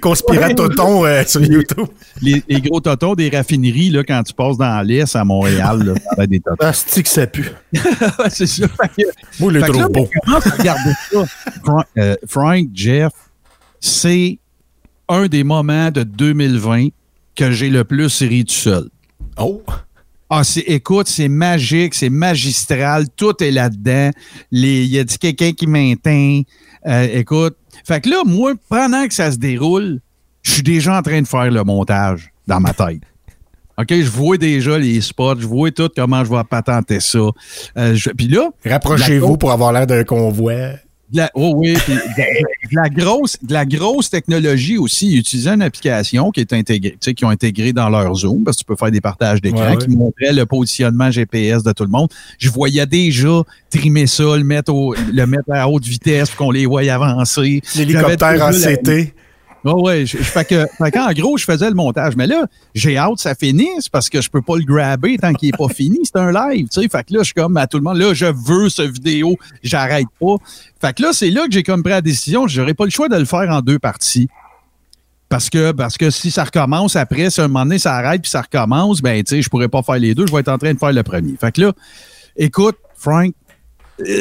Conspira 0.00 0.54
Toton 0.54 1.06
euh, 1.06 1.22
sur 1.26 1.42
YouTube. 1.42 1.86
Les, 2.20 2.42
gros 2.60 2.80
Totons 2.80 3.14
des 3.14 3.28
raffineries, 3.28 3.90
là, 3.90 4.04
quand 4.04 4.22
tu 4.22 4.34
passes 4.34 4.56
dans 4.56 4.86
l'Est 4.86 5.16
à 5.16 5.24
Montréal, 5.24 5.94
là, 6.16 6.26
des 6.26 6.40
Totons. 6.40 6.56
Ah, 6.60 6.72
c'est 6.72 7.02
que 7.02 7.08
ça 7.08 7.26
pue. 7.26 7.50
c'est 8.28 8.46
ça. 8.46 8.66
Moi, 9.38 9.52
le 9.52 9.62
trop 9.62 9.88
beau. 9.88 10.08
Regarde 10.26 10.78
ça? 11.10 11.24
Euh, 11.98 12.16
Frank, 12.26 12.68
Jeff, 12.74 13.12
c'est 13.80 14.38
un 15.08 15.26
des 15.26 15.44
moments 15.44 15.90
de 15.90 16.02
2020 16.02 16.88
que 17.34 17.50
j'ai 17.50 17.70
le 17.70 17.84
plus 17.84 18.22
ri 18.22 18.44
tout 18.44 18.52
seul. 18.54 18.88
Oh! 19.38 19.62
Ah, 20.32 20.42
écoute, 20.66 21.08
c'est 21.08 21.28
magique, 21.28 21.92
c'est 21.92 22.08
magistral, 22.08 23.06
tout 23.16 23.42
est 23.42 23.50
là-dedans. 23.50 24.10
Il 24.52 24.86
y 24.86 25.00
a 25.00 25.04
quelqu'un 25.04 25.50
qui 25.50 25.66
m'éteint. 25.66 26.42
Euh, 26.86 27.08
écoute, 27.12 27.56
fait 27.84 28.00
que 28.00 28.08
là, 28.08 28.22
moi, 28.24 28.52
pendant 28.68 29.08
que 29.08 29.12
ça 29.12 29.32
se 29.32 29.38
déroule, 29.38 30.00
je 30.42 30.52
suis 30.52 30.62
déjà 30.62 30.96
en 30.96 31.02
train 31.02 31.20
de 31.20 31.26
faire 31.26 31.50
le 31.50 31.64
montage 31.64 32.32
dans 32.46 32.60
ma 32.60 32.72
tête. 32.72 33.02
OK, 33.76 33.88
je 33.88 34.08
vois 34.08 34.36
déjà 34.36 34.78
les 34.78 35.00
spots, 35.00 35.40
je 35.40 35.46
vois 35.46 35.72
tout 35.72 35.90
comment 35.96 36.24
je 36.24 36.30
vais 36.30 36.44
patenter 36.48 37.00
ça. 37.00 37.18
Euh, 37.76 37.96
puis 38.16 38.28
là. 38.28 38.50
Rapprochez-vous 38.64 39.36
pour 39.36 39.50
avoir 39.50 39.72
l'air 39.72 39.86
d'un 39.86 40.04
convoi 40.04 40.52
la, 41.12 41.30
oh 41.34 41.54
oui, 41.56 41.74
de, 41.74 42.76
la 42.76 42.88
grosse, 42.88 43.36
de 43.42 43.52
la 43.52 43.64
grosse 43.66 44.10
technologie 44.10 44.78
aussi. 44.78 45.16
utiliser 45.16 45.50
une 45.50 45.62
application 45.62 46.30
qui 46.30 46.40
est 46.40 46.52
intégrée, 46.52 46.92
tu 46.92 46.98
sais, 47.00 47.14
qui 47.14 47.24
ont 47.24 47.30
intégré 47.30 47.72
dans 47.72 47.88
leur 47.88 48.14
Zoom, 48.14 48.44
parce 48.44 48.56
que 48.56 48.62
tu 48.62 48.66
peux 48.66 48.76
faire 48.76 48.90
des 48.90 49.00
partages 49.00 49.40
d'écran, 49.40 49.76
qui 49.76 49.88
montrait 49.88 50.32
le 50.32 50.46
positionnement 50.46 51.10
GPS 51.10 51.62
de 51.62 51.72
tout 51.72 51.84
le 51.84 51.90
monde. 51.90 52.08
Je 52.38 52.48
voyais 52.50 52.86
déjà 52.86 53.42
trimer 53.70 54.06
ça, 54.06 54.36
le 54.36 54.44
mettre, 54.44 54.72
le 54.72 55.26
mettre 55.26 55.52
à 55.52 55.68
haute 55.68 55.84
vitesse 55.84 56.30
pour 56.30 56.46
qu'on 56.46 56.50
les 56.52 56.66
voie 56.66 56.82
avancer. 56.82 57.60
L'hélicoptère 57.76 58.42
en 58.42 58.50
CT. 58.50 59.14
Oui, 59.64 59.72
oui. 59.76 60.06
Je, 60.06 60.16
fait 60.16 60.44
que, 60.44 60.66
en 60.98 61.12
gros, 61.12 61.36
je 61.36 61.44
faisais 61.44 61.68
le 61.68 61.74
montage. 61.74 62.16
Mais 62.16 62.26
là, 62.26 62.46
j'ai 62.74 62.96
hâte 62.96 63.16
que 63.16 63.20
ça 63.20 63.34
finisse 63.34 63.88
parce 63.88 64.08
que 64.08 64.20
je 64.20 64.30
peux 64.30 64.42
pas 64.42 64.56
le 64.56 64.64
grabber 64.64 65.18
tant 65.18 65.32
qu'il 65.34 65.50
est 65.50 65.56
pas 65.56 65.68
fini. 65.68 65.98
C'est 66.04 66.16
un 66.16 66.32
live, 66.32 66.68
tu 66.68 66.80
sais. 66.80 66.88
Fait 66.88 67.04
que 67.04 67.14
là, 67.14 67.20
je 67.20 67.24
suis 67.24 67.34
comme 67.34 67.56
à 67.56 67.66
tout 67.66 67.76
le 67.76 67.84
monde, 67.84 67.98
là, 67.98 68.14
je 68.14 68.26
veux 68.26 68.68
ce 68.68 68.82
vidéo, 68.82 69.36
j'arrête 69.62 70.06
pas. 70.18 70.36
Fait 70.80 70.96
que 70.96 71.02
là, 71.02 71.10
c'est 71.12 71.30
là 71.30 71.46
que 71.46 71.52
j'ai 71.52 71.62
comme 71.62 71.82
pris 71.82 71.92
la 71.92 72.00
décision. 72.00 72.48
J'aurais 72.48 72.74
pas 72.74 72.84
le 72.84 72.90
choix 72.90 73.08
de 73.08 73.16
le 73.16 73.26
faire 73.26 73.48
en 73.50 73.60
deux 73.60 73.78
parties. 73.78 74.28
Parce 75.28 75.48
que, 75.48 75.70
parce 75.70 75.96
que 75.96 76.10
si 76.10 76.32
ça 76.32 76.42
recommence 76.42 76.96
après, 76.96 77.30
si 77.30 77.40
un 77.40 77.46
moment 77.46 77.64
donné 77.64 77.78
ça 77.78 77.94
arrête 77.94 78.22
puis 78.22 78.30
ça 78.30 78.42
recommence, 78.42 79.00
ben, 79.00 79.22
tu 79.22 79.36
sais, 79.36 79.42
je 79.42 79.48
pourrais 79.48 79.68
pas 79.68 79.82
faire 79.82 79.98
les 79.98 80.12
deux. 80.14 80.26
Je 80.26 80.32
vais 80.32 80.40
être 80.40 80.48
en 80.48 80.58
train 80.58 80.74
de 80.74 80.78
faire 80.78 80.92
le 80.92 81.02
premier. 81.04 81.36
Fait 81.40 81.52
que 81.52 81.60
là, 81.60 81.72
écoute, 82.36 82.76
Frank, 82.96 83.32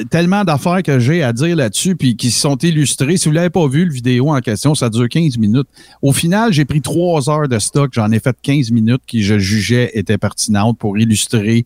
tellement 0.09 0.43
d'affaires 0.43 0.83
que 0.83 0.99
j'ai 0.99 1.23
à 1.23 1.33
dire 1.33 1.55
là-dessus, 1.55 1.95
puis 1.95 2.15
qui 2.15 2.31
sont 2.31 2.57
illustrées. 2.57 3.17
Si 3.17 3.27
vous 3.27 3.33
l'avez 3.33 3.49
pas 3.49 3.67
vu, 3.67 3.85
le 3.85 3.93
vidéo 3.93 4.29
en 4.31 4.39
question, 4.39 4.75
ça 4.75 4.89
dure 4.89 5.07
15 5.09 5.37
minutes. 5.37 5.67
Au 6.01 6.13
final, 6.13 6.53
j'ai 6.53 6.65
pris 6.65 6.81
trois 6.81 7.29
heures 7.29 7.47
de 7.47 7.59
stock. 7.59 7.91
J'en 7.93 8.11
ai 8.11 8.19
fait 8.19 8.35
15 8.41 8.71
minutes 8.71 9.01
qui, 9.07 9.23
je 9.23 9.37
jugeais, 9.37 9.91
étaient 9.93 10.17
pertinentes 10.17 10.77
pour 10.77 10.97
illustrer 10.97 11.65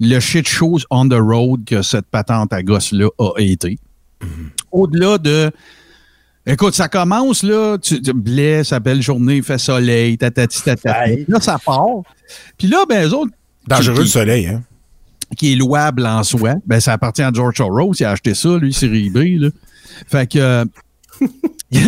le 0.00 0.20
shit 0.20 0.46
show 0.46 0.78
on 0.90 1.08
the 1.08 1.14
road 1.14 1.64
que 1.64 1.82
cette 1.82 2.06
patente 2.06 2.52
à 2.52 2.62
gosse-là 2.62 3.08
a 3.18 3.32
été. 3.38 3.78
Mm-hmm. 4.20 4.26
Au-delà 4.72 5.18
de... 5.18 5.50
Écoute, 6.48 6.74
ça 6.74 6.88
commence, 6.88 7.42
là, 7.42 7.76
tu, 7.78 7.98
blé, 8.12 8.62
sa 8.62 8.78
belle 8.78 9.02
journée, 9.02 9.38
il 9.38 9.42
fait 9.42 9.58
soleil, 9.58 10.16
tatati, 10.16 10.62
tatati. 10.62 11.24
Là, 11.26 11.40
ça 11.40 11.58
part. 11.64 12.02
Puis 12.56 12.68
là, 12.68 12.84
ben, 12.88 13.08
eux 13.08 13.14
autres... 13.14 13.32
Dangereux 13.66 14.00
le 14.00 14.06
soleil, 14.06 14.46
hein? 14.46 14.62
Qui 15.36 15.52
est 15.52 15.56
louable 15.56 16.06
en 16.06 16.22
soi, 16.22 16.54
ben 16.66 16.80
ça 16.80 16.92
appartient 16.92 17.22
à 17.22 17.32
George 17.32 17.56
Soros. 17.56 17.94
Il 17.98 18.04
a 18.04 18.12
acheté 18.12 18.34
ça, 18.34 18.56
lui, 18.58 18.72
sur 18.72 18.92
eBay. 18.92 19.36
Là. 19.38 19.48
Fait 20.08 20.30
que. 20.30 20.38
Euh, 20.38 20.64
Je 21.72 21.80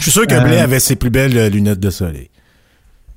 suis 0.00 0.10
sûr 0.12 0.26
que 0.26 0.44
Blais 0.44 0.60
euh, 0.60 0.64
avait 0.64 0.80
ses 0.80 0.94
plus 0.96 1.10
belles 1.10 1.48
lunettes 1.50 1.80
de 1.80 1.90
soleil. 1.90 2.30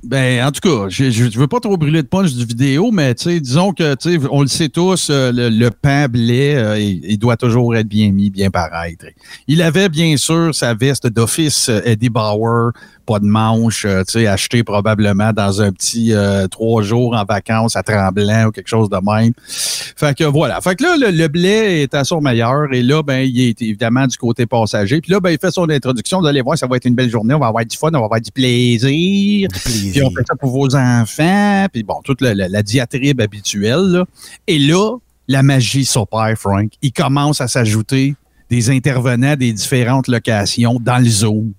Ben, 0.02 0.46
en 0.46 0.52
tout 0.52 0.62
cas, 0.62 0.88
je, 0.88 1.12
je 1.12 1.38
veux 1.38 1.48
pas 1.48 1.60
trop 1.60 1.76
brûler 1.76 2.02
de 2.02 2.08
punch 2.08 2.34
du 2.34 2.46
vidéo, 2.46 2.90
mais 2.90 3.14
disons 3.14 3.74
que, 3.74 3.98
on 4.32 4.42
le 4.42 4.48
sait 4.48 4.70
tous, 4.70 5.10
euh, 5.10 5.34
le, 5.34 5.50
le 5.50 5.72
pain 5.72 6.08
blé, 6.08 6.56
euh, 6.56 6.80
il, 6.80 7.04
il 7.04 7.18
doit 7.18 7.36
toujours 7.36 7.76
être 7.76 7.88
bien 7.88 8.10
mis, 8.12 8.30
bien 8.30 8.50
paraître. 8.50 9.06
Il 9.48 9.62
avait 9.62 9.90
bien 9.90 10.16
sûr 10.16 10.56
sa 10.56 10.74
veste 10.74 11.08
d'office 11.08 11.68
euh, 11.68 11.82
Eddie 11.84 12.10
Bauer, 12.10 12.72
pas 13.10 13.20
de 13.20 13.26
manche, 13.26 13.86
euh, 13.86 14.04
tu 14.04 14.20
sais, 14.20 14.28
acheté 14.28 14.64
probablement 14.64 15.34
dans 15.34 15.62
un 15.64 15.72
petit 15.72 16.14
euh, 16.14 16.48
trois 16.48 16.84
jours 16.84 17.16
en 17.16 17.24
vacances 17.26 17.76
à 17.76 17.82
Tremblant 17.82 18.46
ou 18.48 18.52
quelque 18.52 18.68
chose 18.68 18.88
de 18.90 18.98
même. 19.04 19.34
Fait 19.48 20.16
que 20.16 20.24
voilà. 20.26 20.62
Fait 20.62 20.76
que 20.76 20.84
là, 20.84 20.96
le, 20.96 21.10
le 21.10 21.28
blé 21.28 21.82
est 21.82 21.94
à 21.96 22.04
son 22.04 22.22
meilleur 22.22 22.72
et 22.72 22.84
là, 22.84 23.02
ben, 23.02 23.22
il 23.28 23.42
est 23.50 23.62
évidemment 23.64 24.06
du 24.06 24.16
côté 24.18 24.46
passager. 24.46 25.02
Puis 25.02 25.12
là, 25.12 25.20
ben, 25.20 25.32
il 25.32 25.40
fait 25.40 25.50
son 25.52 25.68
introduction. 25.70 26.20
Vous 26.22 26.28
allez 26.28 26.42
voir, 26.42 26.58
ça 26.58 26.68
va 26.68 26.76
être 26.78 26.86
une 26.86 26.94
belle 26.96 27.10
journée. 27.10 27.34
On 27.34 27.40
va 27.40 27.48
avoir 27.48 27.66
du 27.66 27.76
fun, 27.76 27.88
on 27.90 28.00
va 28.00 28.06
avoir 28.06 28.22
du 28.22 28.32
plaisir. 28.32 29.48
Puis 29.66 30.02
on 30.04 30.10
fait 30.12 30.26
ça 30.28 30.36
pour 30.40 30.52
vos 30.52 30.76
enfants. 30.76 31.66
Puis 31.74 31.84
bon, 31.84 31.96
toute 32.04 32.22
la, 32.22 32.34
la- 32.36 32.48
la 32.48 32.62
diatribe 32.64 33.22
habituelle. 33.22 33.82
là. 33.92 34.06
Et 34.48 34.60
là, 34.60 34.98
la 35.28 35.42
magie 35.44 35.86
s'opère, 35.86 36.36
Frank. 36.38 36.72
Il 36.82 36.92
commence 36.92 37.42
à 37.42 37.48
s'ajouter 37.48 38.16
des 38.50 38.70
intervenants 38.72 39.36
des 39.36 39.54
différentes 39.54 40.08
locations 40.08 40.80
dans 40.80 40.98
le 40.98 41.10
Zoom. 41.10 41.54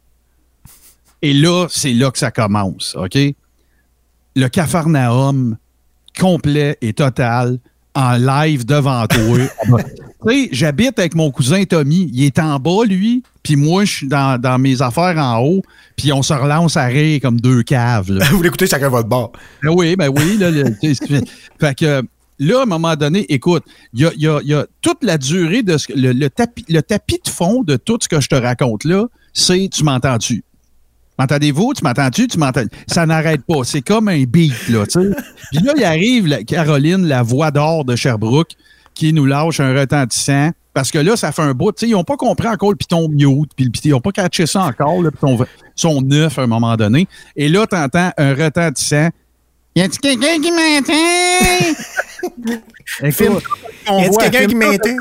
Et 1.22 1.32
là, 1.34 1.66
c'est 1.70 1.92
là 1.92 2.10
que 2.10 2.18
ça 2.18 2.30
commence, 2.30 2.96
OK? 2.98 3.18
Le 4.36 4.48
Cafarnaum 4.48 5.56
complet 6.18 6.76
et 6.80 6.92
total 6.92 7.58
en 7.94 8.12
live 8.16 8.64
devant 8.64 9.06
toi. 9.06 9.38
tu 10.26 10.28
sais, 10.28 10.48
j'habite 10.52 10.98
avec 10.98 11.14
mon 11.14 11.30
cousin 11.30 11.64
Tommy. 11.64 12.08
Il 12.12 12.24
est 12.24 12.38
en 12.38 12.58
bas, 12.58 12.84
lui, 12.86 13.22
puis 13.42 13.56
moi, 13.56 13.84
je 13.84 13.92
suis 13.92 14.08
dans, 14.08 14.40
dans 14.40 14.58
mes 14.58 14.80
affaires 14.82 15.16
en 15.18 15.38
haut, 15.40 15.62
puis 15.96 16.12
on 16.12 16.22
se 16.22 16.32
relance 16.32 16.76
à 16.76 16.84
rire 16.86 17.20
comme 17.20 17.40
deux 17.40 17.62
caves. 17.62 18.10
là. 18.12 18.24
Vous 18.30 18.42
l'écoutez 18.42 18.66
chacun 18.66 18.88
votre 18.88 19.08
bord. 19.08 19.32
Ben 19.62 19.70
oui, 19.70 19.96
ben 19.96 20.08
oui. 20.08 20.36
Là, 20.38 20.50
le- 20.50 20.64
fait 21.60 21.74
que 21.74 22.02
là, 22.38 22.60
à 22.60 22.62
un 22.62 22.66
moment 22.66 22.94
donné, 22.96 23.26
écoute, 23.32 23.64
il 23.92 24.00
y 24.00 24.06
a, 24.06 24.12
y 24.16 24.26
a- 24.28 24.40
y 24.42 24.54
a 24.54 24.66
toute 24.80 25.02
la 25.02 25.18
durée 25.18 25.62
de 25.62 25.76
ce 25.76 25.88
que- 25.88 25.92
le, 25.94 26.12
le 26.12 26.30
tapis, 26.30 26.64
le 26.68 26.80
tapis 26.82 27.20
de 27.24 27.30
fond 27.30 27.62
de 27.62 27.76
tout 27.76 27.98
ce 28.00 28.08
que 28.08 28.20
je 28.20 28.28
te 28.28 28.36
raconte 28.36 28.84
là, 28.84 29.06
c'est 29.32 29.68
tu 29.72 29.82
m'entends-tu? 29.84 30.44
M'entendez-vous? 31.20 31.74
Tu 31.74 31.84
m'entends-tu? 31.84 32.28
Tu 32.28 32.38
m'entends? 32.38 32.64
Ça 32.86 33.04
n'arrête 33.04 33.42
pas. 33.44 33.62
C'est 33.64 33.82
comme 33.82 34.08
un 34.08 34.22
beat, 34.24 34.68
là, 34.70 34.86
tu 34.86 35.02
sais. 35.02 35.10
Puis 35.52 35.60
là, 35.62 35.72
il 35.76 35.84
arrive 35.84 36.26
la- 36.26 36.42
Caroline, 36.44 37.06
la 37.06 37.22
voix 37.22 37.50
d'or 37.50 37.84
de 37.84 37.94
Sherbrooke, 37.94 38.52
qui 38.94 39.12
nous 39.12 39.26
lâche 39.26 39.60
un 39.60 39.78
retentissant. 39.78 40.50
Parce 40.72 40.90
que 40.90 40.96
là, 40.98 41.16
ça 41.16 41.30
fait 41.30 41.42
un 41.42 41.52
bout. 41.52 41.72
Tu 41.72 41.80
sais, 41.80 41.88
ils 41.88 41.92
n'ont 41.92 42.04
pas 42.04 42.16
compris 42.16 42.48
encore 42.48 42.70
le 42.70 42.76
piton 42.76 43.06
mute, 43.08 43.50
puis 43.54 43.66
le 43.66 43.70
piton- 43.70 43.88
ils 43.88 43.90
n'ont 43.90 44.00
pas 44.00 44.12
catché 44.12 44.46
ça 44.46 44.62
encore, 44.62 45.02
le 45.02 45.10
piton 45.10 45.38
son 45.74 46.00
neuf 46.00 46.38
à 46.38 46.42
un 46.42 46.46
moment 46.46 46.74
donné. 46.76 47.06
Et 47.36 47.50
là, 47.50 47.66
tu 47.66 47.76
entends 47.76 48.12
un 48.16 48.34
retentissant. 48.34 49.10
Y 49.76 49.82
a-t-il 49.82 49.98
quelqu'un 50.00 50.40
qui 50.40 50.50
m'entend? 50.52 50.92
Y 53.02 54.04
a-t-il 54.04 54.16
quelqu'un 54.18 54.46
qui 54.46 54.54
m'intègre? 54.54 54.96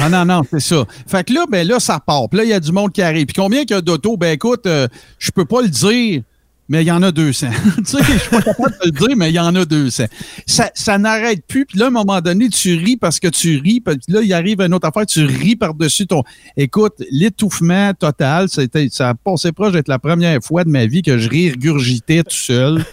Ah 0.00 0.08
non, 0.08 0.24
non, 0.24 0.42
c'est 0.50 0.60
ça. 0.60 0.84
Fait 1.06 1.24
que 1.24 1.32
là, 1.32 1.46
ben 1.50 1.66
là, 1.66 1.80
ça 1.80 2.00
part. 2.00 2.28
Puis 2.28 2.38
là, 2.38 2.44
il 2.44 2.50
y 2.50 2.52
a 2.52 2.60
du 2.60 2.72
monde 2.72 2.92
qui 2.92 3.02
arrive. 3.02 3.26
Puis 3.26 3.34
combien 3.34 3.60
qu'il 3.60 3.72
y 3.72 3.78
a 3.78 3.80
d'auto? 3.80 4.16
Ben 4.16 4.32
écoute, 4.32 4.66
euh, 4.66 4.88
je 5.18 5.30
peux 5.30 5.44
pas 5.44 5.62
le 5.62 5.68
dire, 5.68 6.22
mais 6.68 6.82
il 6.82 6.86
y 6.86 6.90
en 6.90 7.02
a 7.02 7.10
200. 7.10 7.46
tu 7.76 7.84
sais, 7.84 7.98
je 8.02 8.18
suis 8.18 8.30
pas 8.30 8.42
capable 8.42 8.74
de 8.82 8.86
le 8.86 8.90
dire, 8.90 9.16
mais 9.16 9.30
il 9.30 9.34
y 9.34 9.40
en 9.40 9.54
a 9.54 9.64
200. 9.64 10.04
Ça, 10.46 10.70
ça 10.74 10.98
n'arrête 10.98 11.44
plus. 11.46 11.64
Puis 11.66 11.78
là, 11.78 11.86
à 11.86 11.88
un 11.88 11.92
moment 11.92 12.20
donné, 12.20 12.48
tu 12.48 12.74
ris 12.74 12.96
parce 12.96 13.18
que 13.18 13.28
tu 13.28 13.58
ris. 13.58 13.80
Puis 13.80 13.96
là, 14.08 14.20
il 14.22 14.32
arrive 14.32 14.60
une 14.60 14.74
autre 14.74 14.86
affaire, 14.86 15.06
tu 15.06 15.24
ris 15.24 15.56
par-dessus 15.56 16.06
ton... 16.06 16.22
Écoute, 16.56 16.94
l'étouffement 17.10 17.92
total, 17.94 18.48
ça 18.48 19.08
a 19.08 19.14
passé 19.14 19.52
proche 19.52 19.72
d'être 19.72 19.88
la 19.88 19.98
première 19.98 20.38
fois 20.42 20.64
de 20.64 20.70
ma 20.70 20.86
vie 20.86 21.02
que 21.02 21.18
je 21.18 21.28
rigurgitais 21.28 22.22
tout 22.22 22.36
seul. 22.36 22.84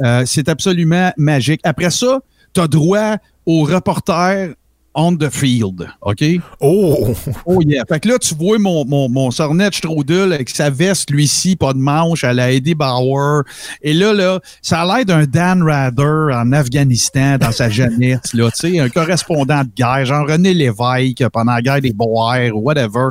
Euh, 0.00 0.24
c'est 0.26 0.48
absolument 0.48 1.12
magique. 1.16 1.60
Après 1.64 1.90
ça, 1.90 2.20
tu 2.52 2.60
as 2.60 2.68
droit 2.68 3.16
au 3.46 3.62
reporter 3.62 4.54
on 4.94 5.16
the 5.16 5.30
field, 5.30 5.88
OK? 6.02 6.22
Oh! 6.60 7.14
Oh 7.46 7.60
yeah. 7.62 7.84
Fait 7.88 8.00
que 8.00 8.08
là, 8.08 8.18
tu 8.18 8.34
vois 8.34 8.58
mon, 8.58 8.84
mon, 8.84 9.08
mon 9.08 9.30
Sornet 9.30 9.70
Strudel 9.72 10.32
avec 10.32 10.50
sa 10.50 10.70
veste, 10.70 11.10
lui-ci, 11.10 11.56
pas 11.56 11.72
de 11.72 11.78
manche, 11.78 12.24
à 12.24 12.32
la 12.32 12.52
Eddie 12.52 12.74
Bauer. 12.74 13.42
Et 13.82 13.92
là, 13.92 14.12
là, 14.12 14.40
ça 14.62 14.82
a 14.82 14.86
l'air 14.86 15.04
d'un 15.04 15.24
Dan 15.24 15.62
Rather 15.62 16.34
en 16.34 16.52
Afghanistan 16.52 17.38
dans 17.38 17.52
sa 17.52 17.68
jeunesse, 17.74 18.32
là, 18.34 18.50
tu 18.50 18.72
sais, 18.72 18.78
un 18.78 18.88
correspondant 18.88 19.62
de 19.62 19.70
guerre, 19.74 20.04
genre 20.04 20.26
René 20.28 20.54
Lévesque 20.54 21.28
pendant 21.32 21.54
la 21.54 21.62
guerre 21.62 21.80
des 21.80 21.92
Boers 21.92 22.50
ou 22.54 22.60
whatever. 22.60 23.08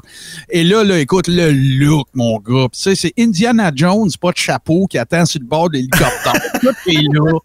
Et 0.49 0.63
là, 0.63 0.83
là, 0.83 0.99
écoute, 0.99 1.27
le 1.27 1.51
look, 1.51 2.07
mon 2.13 2.39
gars. 2.39 2.67
Tu 2.71 2.79
sais, 2.79 2.95
c'est 2.95 3.13
Indiana 3.17 3.71
Jones, 3.75 4.09
pas 4.19 4.31
de 4.31 4.37
chapeau, 4.37 4.87
qui 4.87 4.97
attend 4.97 5.25
sur 5.25 5.41
le 5.41 5.47
bord 5.47 5.69
de 5.69 5.75
l'hélicoptère. 5.75 6.33
Tout 6.61 6.75
est 6.87 7.13
là. 7.13 7.39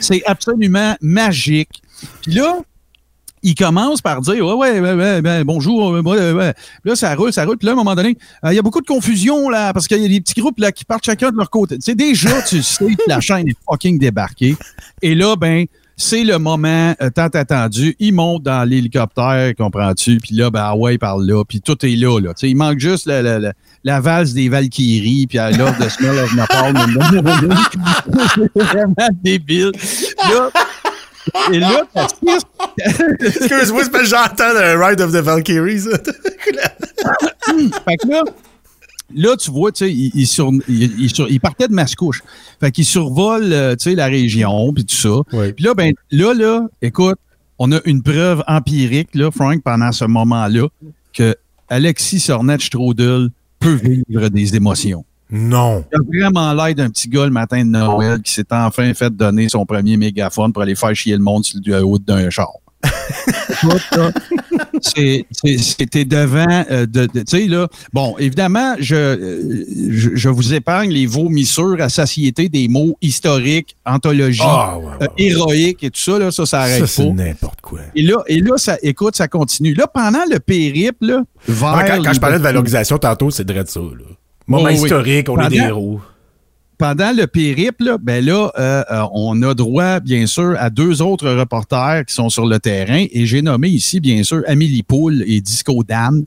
C'est 0.00 0.22
absolument 0.24 0.96
magique. 1.00 1.82
Puis 2.22 2.32
là, 2.32 2.58
il 3.44 3.54
commence 3.54 4.00
par 4.00 4.20
dire 4.22 4.44
Ouais, 4.44 4.54
ouais, 4.54 4.80
ouais, 4.80 4.94
ouais, 4.94 5.20
ouais, 5.22 5.44
bonjour. 5.44 5.90
ouais, 5.92 6.00
ouais, 6.00 6.32
ouais. 6.32 6.54
Puis 6.82 6.90
là, 6.90 6.96
ça 6.96 7.14
roule, 7.14 7.32
ça 7.32 7.44
roule. 7.44 7.58
Puis 7.58 7.66
là, 7.66 7.72
à 7.72 7.74
un 7.74 7.76
moment 7.76 7.94
donné, 7.94 8.16
euh, 8.44 8.52
il 8.52 8.56
y 8.56 8.58
a 8.58 8.62
beaucoup 8.62 8.80
de 8.80 8.86
confusion 8.86 9.48
là, 9.48 9.72
parce 9.72 9.86
qu'il 9.86 9.98
y 9.98 10.04
a 10.04 10.08
des 10.08 10.20
petits 10.20 10.40
groupes 10.40 10.58
là, 10.58 10.72
qui 10.72 10.84
partent 10.84 11.04
chacun 11.04 11.30
de 11.30 11.36
leur 11.36 11.50
côté. 11.50 11.76
Tu 11.84 11.90
sais, 11.90 11.94
déjà, 11.94 12.40
tu 12.42 12.62
sais 12.62 12.86
que 12.94 13.02
la 13.06 13.20
chaîne 13.20 13.46
est 13.48 13.56
fucking 13.68 13.98
débarquée. 13.98 14.56
Et 15.02 15.14
là, 15.14 15.36
ben, 15.36 15.66
c'est 15.96 16.24
le 16.24 16.38
moment 16.38 16.94
euh, 17.00 17.10
tant 17.10 17.26
attendu. 17.26 17.94
Il 17.98 18.14
monte 18.14 18.42
dans 18.42 18.68
l'hélicoptère, 18.68 19.52
comprends-tu? 19.56 20.18
Puis 20.18 20.34
là, 20.34 20.50
ben, 20.50 20.62
ah 20.64 20.76
ouais, 20.76 20.96
par 20.98 21.18
là. 21.18 21.44
Puis 21.44 21.60
tout 21.60 21.84
est 21.84 21.96
là, 21.96 22.18
là. 22.20 22.32
Tu 22.34 22.40
sais, 22.40 22.50
il 22.50 22.56
manque 22.56 22.78
juste 22.78 23.06
la, 23.06 23.22
la, 23.22 23.38
la, 23.38 23.52
la 23.84 24.00
valse 24.00 24.32
des 24.32 24.48
Valkyries, 24.48 25.26
puis 25.26 25.38
love 25.38 25.76
the 25.78 25.88
smell 25.90 26.18
of 26.18 26.34
napalm. 26.34 26.76
c'est 28.34 28.62
vraiment 28.62 29.08
débile. 29.22 29.72
Là, 30.30 30.50
et 31.52 31.58
là, 31.58 31.82
t'as 31.94 32.06
Excuse-moi, 33.20 33.84
c'est 33.84 33.90
parce 33.90 34.04
que 34.04 34.08
j'entends 34.08 34.52
le 34.52 34.82
Ride 34.84 35.00
of 35.00 35.12
the 35.12 35.16
Valkyries. 35.16 35.82
Fait 37.84 37.96
que 37.96 38.08
là, 38.08 38.22
là, 39.14 39.36
tu 39.36 39.50
vois, 39.50 39.72
tu 39.72 39.84
sais, 39.84 39.92
il, 39.92 40.10
il 40.14 40.26
sur- 40.26 40.50
il- 40.68 41.00
il 41.00 41.10
sur- 41.14 41.28
il 41.28 41.40
partait 41.40 41.68
de 41.68 41.72
Mascouche. 41.74 42.22
Fait 42.60 42.70
qu'il 42.70 42.84
survole, 42.84 43.52
euh, 43.52 43.76
tu 43.76 43.90
sais, 43.90 43.94
la 43.94 44.06
région, 44.06 44.72
puis 44.72 44.84
tout 44.84 44.94
ça. 44.96 45.20
Oui. 45.32 45.52
Puis 45.52 45.64
là, 45.64 45.74
ben, 45.74 45.92
là, 46.10 46.34
là, 46.34 46.66
écoute, 46.82 47.18
on 47.58 47.70
a 47.72 47.78
une 47.84 48.02
preuve 48.02 48.42
empirique, 48.48 49.10
là, 49.14 49.30
Frank, 49.30 49.62
pendant 49.62 49.92
ce 49.92 50.04
moment-là, 50.06 50.66
que 51.12 51.36
Alexis 51.68 52.20
Sornet-Strudel 52.20 53.28
peut 53.60 53.74
vivre 53.74 54.28
des 54.28 54.56
émotions. 54.56 55.04
Non. 55.36 55.84
Il 55.92 55.96
a 55.96 56.28
vraiment 56.28 56.52
l'air 56.52 56.74
d'un 56.76 56.88
petit 56.90 57.08
gars 57.08 57.24
le 57.24 57.32
matin 57.32 57.64
de 57.64 57.70
Noël 57.70 58.22
qui 58.22 58.32
s'est 58.32 58.44
enfin 58.52 58.94
fait 58.94 59.10
donner 59.14 59.48
son 59.48 59.66
premier 59.66 59.96
mégaphone 59.96 60.52
pour 60.52 60.62
aller 60.62 60.76
faire 60.76 60.94
chier 60.94 61.16
le 61.16 61.22
monde 61.24 61.44
sur 61.44 61.58
le 61.64 61.84
haut 61.84 61.98
d'un 61.98 62.30
char. 62.30 62.52
C'était 64.82 66.04
devant, 66.04 66.64
euh, 66.70 66.86
de, 66.86 67.06
de- 67.06 67.20
tu 67.20 67.24
sais, 67.26 67.46
là. 67.46 67.66
Bon, 67.92 68.14
évidemment, 68.18 68.74
je, 68.78 68.94
euh, 68.94 69.64
je, 69.90 70.10
je 70.14 70.28
vous 70.28 70.54
épargne 70.54 70.90
les 70.90 71.06
vomissures 71.06 71.76
à 71.80 71.88
satiété 71.88 72.48
des 72.48 72.68
mots 72.68 72.96
historiques, 73.00 73.76
anthologie, 73.86 74.42
ouais, 74.42 74.84
euh, 75.02 75.06
héroïque 75.18 75.82
et 75.82 75.90
tout 75.90 76.00
ça, 76.00 76.18
là, 76.18 76.30
ça, 76.30 76.44
ça 76.46 76.58
Ça, 76.58 76.60
arrête 76.60 76.86
c'est 76.86 77.04
pas. 77.06 77.10
n'importe 77.12 77.60
quoi. 77.60 77.80
Et 77.96 78.02
là, 78.02 78.16
et 78.28 78.40
là, 78.40 78.56
ça, 78.56 78.76
écoute, 78.82 79.16
ça 79.16 79.28
continue. 79.28 79.74
Là, 79.74 79.86
pendant 79.86 80.24
le 80.30 80.38
périple, 80.38 81.06
là, 81.06 81.22
vers. 81.48 81.74
Ouais, 81.76 82.02
quand, 82.04 82.12
je 82.12 82.20
parlais 82.20 82.38
de 82.38 82.42
valorisation 82.42 82.98
tantôt, 82.98 83.30
c'est 83.30 83.44
de 83.44 83.64
ça. 83.66 83.80
Là. 83.80 83.86
Moment 84.46 84.64
Oh, 84.64 84.68
oui. 84.68 84.74
historique, 84.74 85.28
on 85.28 85.38
est 85.40 85.48
des 85.48 85.56
héros. 85.58 86.00
pendant 86.76 87.12
le 87.16 87.26
périple, 87.26 87.84
là, 87.84 87.98
ben 87.98 88.24
là, 88.24 88.50
euh, 88.58 88.82
euh, 88.90 89.06
on 89.12 89.40
a 89.42 89.54
droit, 89.54 90.00
bien 90.00 90.26
sûr, 90.26 90.54
à 90.58 90.70
deux 90.70 91.00
autres 91.02 91.30
reporters 91.30 92.04
qui 92.06 92.14
sont 92.14 92.28
sur 92.28 92.46
le 92.46 92.58
terrain. 92.58 93.06
Et 93.10 93.26
j'ai 93.26 93.42
nommé 93.42 93.68
ici, 93.68 94.00
bien 94.00 94.22
sûr, 94.22 94.42
Amélie 94.46 94.82
Poul 94.82 95.22
et 95.26 95.40
Disco 95.40 95.82
Dan, 95.84 96.24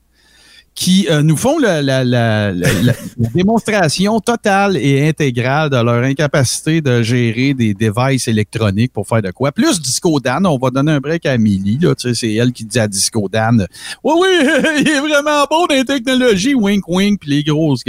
qui 0.78 1.08
euh, 1.10 1.22
nous 1.22 1.36
font 1.36 1.58
la, 1.58 1.82
la- 1.82 2.04
la- 2.04 2.52
la- 2.52 2.92
démonstration 3.34 4.20
totale 4.20 4.76
et 4.76 5.08
intégrale 5.08 5.70
de 5.70 5.76
leur 5.76 6.04
incapacité 6.04 6.80
de 6.80 7.02
gérer 7.02 7.52
des 7.52 7.74
devices 7.74 8.28
électroniques 8.28 8.92
pour 8.92 9.08
faire 9.08 9.20
de 9.20 9.32
quoi. 9.32 9.50
Plus 9.50 9.80
Disco 9.80 10.20
Dan, 10.20 10.46
on 10.46 10.56
va 10.56 10.70
donner 10.70 10.92
un 10.92 11.00
break 11.00 11.26
à 11.26 11.32
Amélie. 11.32 11.78
Là, 11.80 11.96
tu 11.96 12.08
sais, 12.08 12.14
c'est 12.14 12.32
elle 12.32 12.52
qui 12.52 12.64
dit 12.64 12.78
à 12.78 12.86
Disco 12.86 13.28
Dan 13.28 13.66
Oui, 14.04 14.14
oui, 14.20 14.28
il 14.80 14.88
est 14.88 15.00
vraiment 15.00 15.44
bon 15.50 15.66
dans 15.66 15.84
technologies, 15.84 16.54
wink 16.54 16.86
wink, 16.86 17.20
puis 17.22 17.30
les 17.30 17.42
grosses. 17.42 17.82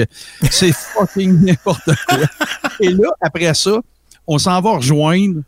C'est 0.49 0.73
fucking 0.73 1.45
n'importe 1.45 1.91
quoi. 2.07 2.17
Et 2.79 2.89
là, 2.89 3.09
après 3.21 3.53
ça, 3.53 3.79
on 4.25 4.39
s'en 4.39 4.59
va 4.61 4.77
rejoindre 4.77 5.41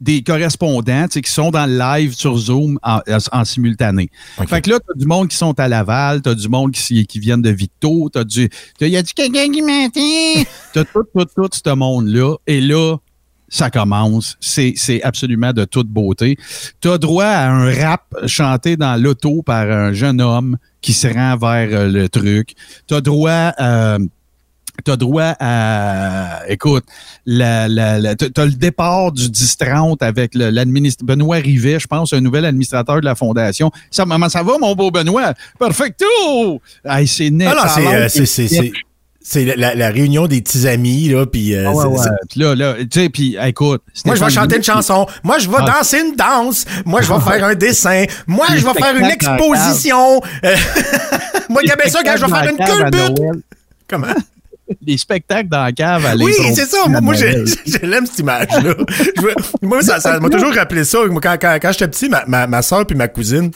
des 0.00 0.22
correspondants 0.22 1.06
tu 1.08 1.20
qui 1.20 1.30
sont 1.30 1.50
dans 1.50 1.66
le 1.66 1.76
live 1.78 2.14
sur 2.14 2.36
Zoom 2.36 2.78
en, 2.82 3.00
en 3.32 3.44
simultané. 3.44 4.10
Fait 4.46 4.60
que 4.62 4.70
là, 4.70 4.78
t'as 4.78 4.94
du 4.94 5.06
monde 5.06 5.28
qui 5.28 5.36
sont 5.36 5.58
à 5.58 5.66
Laval, 5.68 6.22
t'as 6.22 6.34
du 6.34 6.48
monde 6.48 6.72
qui, 6.72 7.06
qui 7.06 7.18
viennent 7.18 7.42
de 7.42 7.50
Victo, 7.50 8.08
t'as 8.12 8.24
du. 8.24 8.48
t'as- 8.78 8.86
Y 8.86 8.96
a-tu 8.96 9.14
quelqu'un 9.14 9.50
qui 9.50 9.62
m'entend? 9.62 10.44
T'as 10.74 10.84
tout, 10.84 11.02
tout, 11.14 11.24
tout 11.34 11.48
ce 11.52 11.74
monde-là. 11.74 12.36
Et 12.46 12.60
là, 12.60 12.96
ça 13.48 13.70
commence. 13.70 14.36
C'est 14.40 14.74
c'est 14.76 15.02
absolument 15.02 15.52
de 15.52 15.64
toute 15.64 15.88
beauté. 15.88 16.36
Tu 16.80 16.88
as 16.90 16.98
droit 16.98 17.24
à 17.24 17.50
un 17.50 17.72
rap 17.74 18.02
chanté 18.26 18.76
dans 18.76 19.00
l'auto 19.02 19.42
par 19.42 19.68
un 19.70 19.92
jeune 19.94 20.20
homme 20.20 20.58
qui 20.80 20.92
se 20.92 21.08
rend 21.08 21.36
vers 21.38 21.68
euh, 21.72 21.88
le 21.88 22.08
truc. 22.08 22.54
Tu 22.86 22.94
as 22.94 23.00
droit 23.00 23.52
euh, 23.58 23.98
tu 24.84 24.90
as 24.90 24.96
droit 24.96 25.34
à. 25.40 26.42
Écoute, 26.48 26.84
la, 27.26 27.68
la, 27.68 28.14
tu 28.14 28.26
as 28.36 28.44
le 28.44 28.52
départ 28.52 29.12
du 29.12 29.28
10-30 29.28 29.96
avec 30.00 30.34
l'administrateur. 30.34 31.16
Benoît 31.16 31.36
Rivet, 31.36 31.78
je 31.78 31.86
pense, 31.86 32.12
un 32.12 32.20
nouvel 32.20 32.44
administrateur 32.44 33.00
de 33.00 33.04
la 33.04 33.14
Fondation. 33.14 33.70
Ça, 33.90 34.04
maman, 34.04 34.28
ça 34.28 34.42
va, 34.42 34.58
mon 34.58 34.74
beau 34.74 34.90
Benoît? 34.90 35.34
Perfecto! 35.58 36.60
c'est 37.06 37.30
net. 37.30 37.48
Ah 37.50 37.80
non, 37.80 38.08
c'est 38.08 38.26
c'est 39.20 39.44
la, 39.44 39.90
réunion 39.90 40.26
des 40.26 40.40
petits 40.40 40.66
amis, 40.66 41.10
là, 41.10 41.26
puis... 41.26 41.54
Euh, 41.54 41.68
ah 41.68 42.16
là, 42.34 42.54
là, 42.54 42.74
tu 42.78 42.88
sais, 42.98 43.08
puis 43.10 43.36
écoute... 43.38 43.82
Moi, 44.06 44.14
je 44.14 44.24
vais 44.24 44.30
chanter 44.30 44.56
une 44.56 44.62
chanson. 44.62 45.06
Moi, 45.22 45.38
je 45.38 45.50
vais 45.50 45.58
ah. 45.58 45.74
danser 45.78 46.00
une 46.00 46.16
danse. 46.16 46.64
Moi, 46.86 47.02
je 47.02 47.12
vais 47.12 47.20
faire 47.20 47.44
un 47.44 47.54
dessin. 47.54 48.04
Moi, 48.26 48.46
je 48.56 48.64
vais 48.64 48.72
faire 48.72 48.96
une 48.96 49.04
exposition. 49.04 50.22
Moi, 51.50 51.62
Gabin 51.62 51.90
ça, 51.90 52.02
quand 52.02 52.16
je 52.16 52.24
vais 52.24 52.30
faire 52.30 52.50
une 52.50 52.56
culbute. 52.56 53.44
Comment? 53.86 54.06
Les 54.84 54.98
spectacles 54.98 55.48
dans 55.48 55.64
la 55.64 55.72
cave 55.72 56.04
à 56.06 56.14
Oui, 56.16 56.32
c'est 56.54 56.66
ça. 56.66 56.86
Moi, 56.88 57.00
moi 57.00 57.14
j'aime 57.14 57.46
cette 57.66 58.18
image-là. 58.18 58.74
moi, 59.62 59.82
ça 59.82 60.20
m'a 60.20 60.28
toujours 60.28 60.52
rappelé 60.54 60.84
ça. 60.84 60.98
Quand, 61.08 61.36
quand, 61.40 61.58
quand 61.60 61.72
j'étais 61.72 61.88
petit, 61.88 62.08
ma, 62.08 62.24
ma, 62.26 62.46
ma 62.46 62.62
soeur 62.62 62.86
puis 62.86 62.96
ma 62.96 63.08
cousine, 63.08 63.50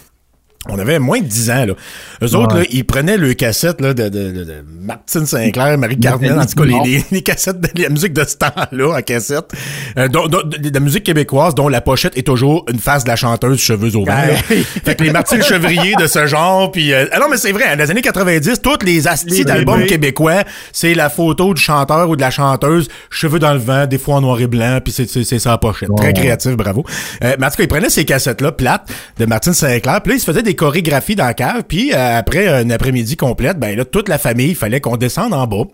on 0.68 0.78
avait 0.78 1.00
moins 1.00 1.20
de 1.20 1.26
10 1.26 1.50
ans, 1.50 1.64
là. 1.66 1.74
Eux 2.22 2.36
autres, 2.36 2.56
là, 2.56 2.62
ils 2.70 2.84
prenaient 2.84 3.16
le 3.16 3.34
cassette, 3.34 3.80
là, 3.80 3.94
de, 3.94 4.04
de, 4.08 4.30
de, 4.30 4.64
Martine 4.80 5.26
Sinclair, 5.26 5.76
Marie 5.76 5.98
Cardinal, 5.98 6.38
en 6.38 6.46
tout 6.46 6.54
cas, 6.54 6.64
les, 6.64 7.04
les, 7.10 7.22
cassettes 7.22 7.60
de 7.60 7.82
la 7.82 7.88
musique 7.88 8.12
de 8.12 8.24
ce 8.24 8.36
temps-là, 8.36 8.96
en 8.96 9.02
cassette. 9.02 9.52
Euh, 9.98 10.06
de, 10.06 10.72
la 10.72 10.80
musique 10.80 11.02
québécoise, 11.02 11.56
dont 11.56 11.68
la 11.68 11.80
pochette 11.80 12.16
est 12.16 12.22
toujours 12.22 12.64
une 12.72 12.78
face 12.78 13.02
de 13.02 13.08
la 13.08 13.16
chanteuse 13.16 13.58
cheveux 13.58 13.96
au 13.96 14.04
vent, 14.04 14.22
Fait 14.84 14.94
que 14.94 15.02
les 15.02 15.10
Martine 15.10 15.42
Chevrier 15.42 15.94
de 15.98 16.06
ce 16.06 16.26
genre, 16.26 16.70
puis... 16.70 16.92
Euh, 16.92 17.06
ah 17.10 17.18
non, 17.18 17.26
mais 17.28 17.38
c'est 17.38 17.52
vrai, 17.52 17.76
dans 17.76 17.82
les 17.82 17.90
années 17.90 18.02
90, 18.02 18.62
toutes 18.62 18.84
les 18.84 19.08
astis 19.08 19.44
d'albums 19.44 19.86
québécois, 19.86 20.44
c'est 20.72 20.94
la 20.94 21.10
photo 21.10 21.54
du 21.54 21.60
chanteur 21.60 22.08
ou 22.08 22.14
de 22.14 22.20
la 22.20 22.30
chanteuse, 22.30 22.88
cheveux 23.10 23.40
dans 23.40 23.52
le 23.52 23.58
vent, 23.58 23.86
des 23.86 23.98
fois 23.98 24.16
en 24.16 24.20
noir 24.20 24.40
et 24.40 24.46
blanc, 24.46 24.78
puis 24.82 24.92
c'est, 24.92 25.08
c'est, 25.08 25.38
ça 25.40 25.50
la 25.50 25.58
pochette. 25.58 25.90
Très 25.96 26.12
créatif, 26.12 26.52
bravo. 26.52 26.84
Euh, 27.24 27.34
mais 27.40 27.46
en 27.46 27.50
tout 27.50 27.56
cas, 27.56 27.64
ils 27.64 27.68
prenaient 27.68 27.90
ces 27.90 28.04
cassettes-là, 28.04 28.52
plates, 28.52 28.88
de 29.18 29.26
Martine 29.26 29.54
Sinclair, 29.54 30.00
puis 30.02 30.12
là, 30.12 30.16
ils 30.16 30.20
se 30.20 30.24
faisaient 30.24 30.42
des 30.42 30.51
chorégraphies 30.54 31.16
dans 31.16 31.24
la 31.24 31.34
cave, 31.34 31.62
puis 31.66 31.92
euh, 31.92 32.18
après 32.18 32.48
un 32.48 32.70
après-midi 32.70 33.16
complète, 33.16 33.58
ben 33.58 33.76
là, 33.76 33.84
toute 33.84 34.08
la 34.08 34.18
famille, 34.18 34.50
il 34.50 34.56
fallait 34.56 34.80
qu'on 34.80 34.96
descende 34.96 35.32
en 35.32 35.46
bas. 35.46 35.64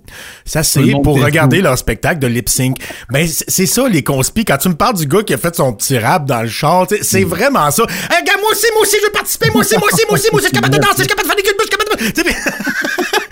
Ça, 0.45 0.63
c'est 0.63 0.93
pour 1.03 1.23
regarder 1.23 1.61
leur 1.61 1.79
spectacle 1.79 2.19
de 2.19 2.27
lip 2.27 2.49
sync. 2.49 2.77
Ben, 3.11 3.27
c'est 3.27 3.67
ça, 3.67 3.89
les 3.89 4.03
conspis. 4.03 4.45
Quand 4.45 4.59
tu 4.59 4.69
me 4.69 4.75
parles 4.75 4.97
du 4.97 5.07
gars 5.07 5.23
qui 5.23 5.35
a 5.35 5.39
fait 5.39 5.55
son 5.55 5.73
petit 5.73 5.99
rap 5.99 6.27
dans 6.27 6.43
le 6.43 6.49
char, 6.49 6.87
c'est 7.03 7.25
mm. 7.25 7.29
vraiment 7.29 7.71
ça. 7.71 7.85
Hey, 8.11 8.25
gars, 8.25 8.35
moi 8.41 8.51
aussi, 8.53 8.67
moi 8.73 8.83
aussi, 8.83 8.97
je 9.01 9.07
veux 9.07 9.13
participer, 9.13 9.51
moi 9.51 9.61
aussi, 9.61 9.75
moi 9.77 9.89
aussi, 9.93 10.03
moi 10.09 10.19
aussi, 10.19 10.29
moi 10.31 10.41
aussi, 10.41 10.49
je 10.49 10.55
suis 10.55 10.61
capable 10.61 10.75
de 10.75 10.81
danser, 10.81 10.95
je 10.99 11.03
suis 11.03 11.09
capable 11.09 11.29
de 11.29 11.35
faire 11.35 11.37
des 11.37 11.43
culbus, 11.43 11.65
je 11.65 12.13
suis 12.13 12.23
capable 12.23 12.35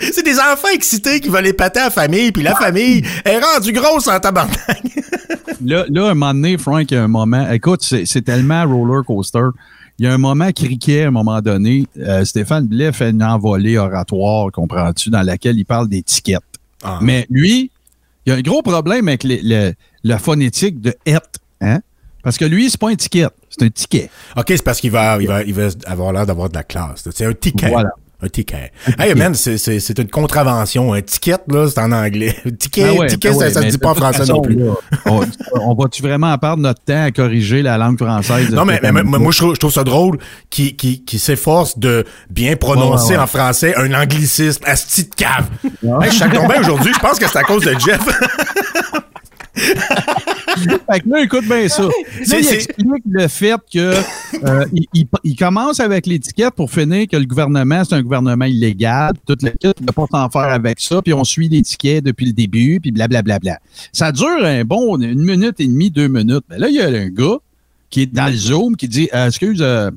de... 0.01 0.11
c'est 0.13 0.23
des 0.23 0.39
enfants 0.39 0.69
excités 0.73 1.19
qui 1.19 1.29
veulent 1.29 1.47
épater 1.47 1.79
à 1.79 1.85
la 1.85 1.89
famille, 1.89 2.31
puis 2.31 2.43
la 2.43 2.55
famille 2.55 3.03
est 3.25 3.39
rendue 3.39 3.71
grosse 3.71 4.07
en 4.07 4.19
tabarnak. 4.19 4.81
là, 5.65 5.85
là, 5.89 6.05
un 6.05 6.13
moment 6.13 6.33
donné, 6.33 6.57
Frank, 6.57 6.91
un 6.91 7.07
moment, 7.07 7.49
écoute, 7.51 7.81
c'est 7.83 8.21
tellement 8.23 8.65
roller 8.65 9.03
coaster 9.05 9.49
il 9.99 10.05
y 10.05 10.07
a 10.07 10.13
un 10.13 10.17
moment 10.17 10.51
criquet 10.51 11.03
à 11.03 11.07
un 11.07 11.11
moment 11.11 11.41
donné. 11.41 11.87
Euh, 11.97 12.23
Stéphane 12.23 12.67
Blais 12.67 12.91
fait 12.91 13.09
une 13.09 13.23
envolée 13.23 13.77
oratoire, 13.77 14.51
comprends-tu, 14.51 15.09
dans 15.09 15.23
laquelle 15.23 15.57
il 15.57 15.65
parle 15.65 15.89
d'étiquette. 15.89 16.43
Ah. 16.83 16.99
Mais 17.01 17.25
lui, 17.29 17.71
il 18.25 18.29
y 18.29 18.33
a 18.33 18.35
un 18.35 18.41
gros 18.41 18.61
problème 18.61 19.07
avec 19.07 19.25
la 20.03 20.19
phonétique 20.19 20.81
de 20.81 20.93
et, 21.05 21.15
hein? 21.61 21.79
Parce 22.23 22.37
que 22.37 22.45
lui, 22.45 22.69
c'est 22.69 22.79
pas 22.79 22.89
un 22.89 22.95
ticket, 22.95 23.27
c'est 23.49 23.63
un 23.63 23.69
ticket. 23.69 24.09
OK, 24.35 24.45
c'est 24.47 24.63
parce 24.63 24.81
qu'il 24.81 24.91
va, 24.91 25.17
il 25.21 25.27
va, 25.27 25.43
il 25.43 25.53
va 25.53 25.69
avoir 25.85 26.11
l'air 26.11 26.25
d'avoir 26.25 26.49
de 26.49 26.55
la 26.55 26.63
classe. 26.63 27.07
C'est 27.09 27.25
un 27.25 27.33
ticket. 27.33 27.69
Voilà. 27.69 27.89
Un 28.19 28.29
ticket. 28.29 28.71
Hey 28.97 29.13
man, 29.13 29.35
c'est 29.35 29.99
une 29.99 30.09
contravention. 30.09 30.91
Un 30.91 31.01
ticket, 31.01 31.37
là, 31.49 31.67
c'est 31.69 31.79
en 31.79 31.91
anglais. 31.91 32.35
Ticket, 32.59 32.97
ah 32.99 33.05
ticket, 33.05 33.29
ben 33.29 33.51
ça, 33.51 33.61
ne 33.61 33.65
se 33.65 33.71
dit 33.71 33.77
pas 33.77 33.91
en 33.91 33.95
français 33.95 34.25
non 34.25 34.41
plus. 34.41 34.57
on, 35.05 35.75
va-tu 35.75 36.01
vraiment 36.01 36.35
perdre 36.39 36.63
notre 36.63 36.81
temps 36.81 37.03
à 37.03 37.11
corriger 37.11 37.61
la 37.61 37.77
langue 37.77 37.99
française? 37.99 38.49
Non, 38.49 38.65
mais, 38.65 38.79
moi, 39.03 39.31
je 39.31 39.53
trouve, 39.53 39.71
ça 39.71 39.83
drôle 39.83 40.17
qui, 40.49 40.75
qui, 40.75 41.03
qui 41.03 41.19
s'efforce 41.19 41.77
de 41.77 42.05
bien 42.31 42.55
prononcer 42.55 43.15
en 43.15 43.27
français 43.27 43.75
un 43.77 43.93
anglicisme. 43.93 44.63
Asti 44.65 45.03
de 45.03 45.13
cave. 45.13 45.49
Hey, 46.01 46.09
je 46.09 46.15
suis 46.15 46.29
tombé 46.29 46.55
aujourd'hui, 46.59 46.93
je 46.93 46.99
pense 46.99 47.19
que 47.19 47.27
c'est 47.29 47.37
à 47.37 47.43
cause 47.43 47.65
de 47.65 47.75
Jeff. 47.79 48.01
fait 50.91 50.99
que 51.01 51.09
là, 51.09 51.23
écoute 51.23 51.45
bien 51.45 51.67
ça. 51.67 51.83
Là, 51.83 51.89
il 52.39 52.47
explique 52.47 53.03
le 53.09 53.27
fait 53.27 53.59
que 53.71 53.93
euh, 54.43 54.65
il, 55.23 55.35
commence 55.35 55.79
avec 55.79 56.05
l'étiquette 56.05 56.53
pour 56.55 56.71
finir 56.71 57.07
que 57.07 57.17
le 57.17 57.25
gouvernement, 57.25 57.83
c'est 57.83 57.95
un 57.95 58.01
gouvernement 58.01 58.45
illégal. 58.45 59.13
Toute 59.25 59.41
l'équipe 59.41 59.79
ne 59.79 59.85
peut 59.85 59.93
pas 59.93 60.05
s'en 60.11 60.29
faire 60.29 60.51
avec 60.51 60.79
ça. 60.79 61.01
Puis 61.01 61.13
on 61.13 61.23
suit 61.23 61.49
l'étiquette 61.49 62.03
depuis 62.03 62.27
le 62.27 62.33
début, 62.33 62.79
puis 62.79 62.91
blablabla. 62.91 63.39
Bla, 63.39 63.39
bla, 63.39 63.59
bla. 63.59 63.87
Ça 63.91 64.11
dure 64.11 64.43
un 64.43 64.63
bon 64.63 64.99
une 65.01 65.21
minute 65.21 65.59
et 65.59 65.67
demie, 65.67 65.91
deux 65.91 66.07
minutes. 66.07 66.45
Mais 66.49 66.57
là, 66.57 66.69
il 66.69 66.75
y 66.75 66.81
a 66.81 66.87
un 66.87 67.09
gars 67.09 67.37
qui 67.89 68.01
est 68.01 68.13
dans 68.13 68.27
le 68.27 68.37
Zoom 68.37 68.75
qui 68.75 68.87
dit 68.87 69.09
euh, 69.13 69.27
Excuse, 69.27 69.61
euh, 69.61 69.91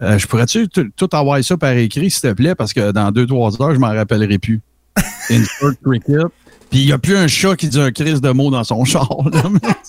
je 0.00 0.26
pourrais-tu 0.26 0.68
tout 0.68 1.08
avoir 1.12 1.42
ça 1.42 1.56
par 1.56 1.72
écrit, 1.72 2.10
s'il 2.10 2.22
te 2.22 2.32
plaît, 2.34 2.54
parce 2.54 2.72
que 2.72 2.92
dans 2.92 3.10
deux, 3.10 3.26
trois 3.26 3.60
heures, 3.62 3.74
je 3.74 3.78
m'en 3.78 3.92
rappellerai 3.92 4.38
plus. 4.38 4.60
Insert 5.30 5.74
cricket. 5.84 6.26
Puis 6.70 6.80
il 6.80 6.86
n'y 6.86 6.92
a 6.92 6.98
plus 6.98 7.16
un 7.16 7.28
chat 7.28 7.56
qui 7.56 7.68
dit 7.68 7.80
un 7.80 7.92
crise 7.92 8.20
de 8.20 8.30
mots 8.30 8.50
dans 8.50 8.64
son 8.64 8.84
char. 8.84 9.08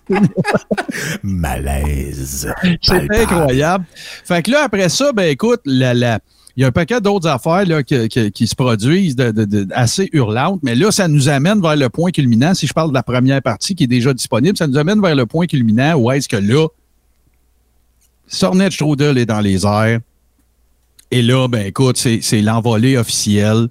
Malaise. 1.23 2.53
C'est 2.81 3.11
incroyable. 3.11 3.85
Fait 4.23 4.43
que 4.43 4.51
là, 4.51 4.63
après 4.63 4.89
ça, 4.89 5.11
ben 5.11 5.29
écoute, 5.29 5.61
la, 5.65 5.93
la, 5.93 6.19
il 6.57 6.61
y 6.61 6.63
a 6.63 6.67
un 6.67 6.71
paquet 6.71 6.99
d'autres 6.99 7.27
affaires 7.27 7.65
là, 7.65 7.83
qui, 7.83 8.31
qui, 8.31 8.47
se 8.47 8.55
produisent 8.55 9.15
de, 9.15 9.29
de, 9.29 9.67
assez 9.71 10.09
hurlantes, 10.11 10.59
mais 10.63 10.73
là, 10.73 10.91
ça 10.91 11.07
nous 11.07 11.29
amène 11.29 11.61
vers 11.61 11.75
le 11.75 11.87
point 11.89 12.09
culminant. 12.09 12.55
Si 12.55 12.65
je 12.65 12.73
parle 12.73 12.89
de 12.89 12.95
la 12.95 13.03
première 13.03 13.43
partie 13.43 13.75
qui 13.75 13.83
est 13.83 13.87
déjà 13.87 14.11
disponible, 14.11 14.57
ça 14.57 14.65
nous 14.65 14.77
amène 14.77 14.99
vers 14.99 15.15
le 15.15 15.27
point 15.27 15.45
culminant 15.45 15.95
où 15.95 16.09
est-ce 16.09 16.27
que 16.27 16.37
là, 16.37 16.67
Sornet 18.27 18.71
Strudel 18.71 19.19
est 19.19 19.27
dans 19.27 19.39
les 19.39 19.65
airs. 19.65 19.99
Et 21.11 21.21
là, 21.21 21.47
ben 21.47 21.65
écoute, 21.67 21.97
c'est 21.97 22.41
l'envolée 22.41 22.97
officielle. 22.97 23.67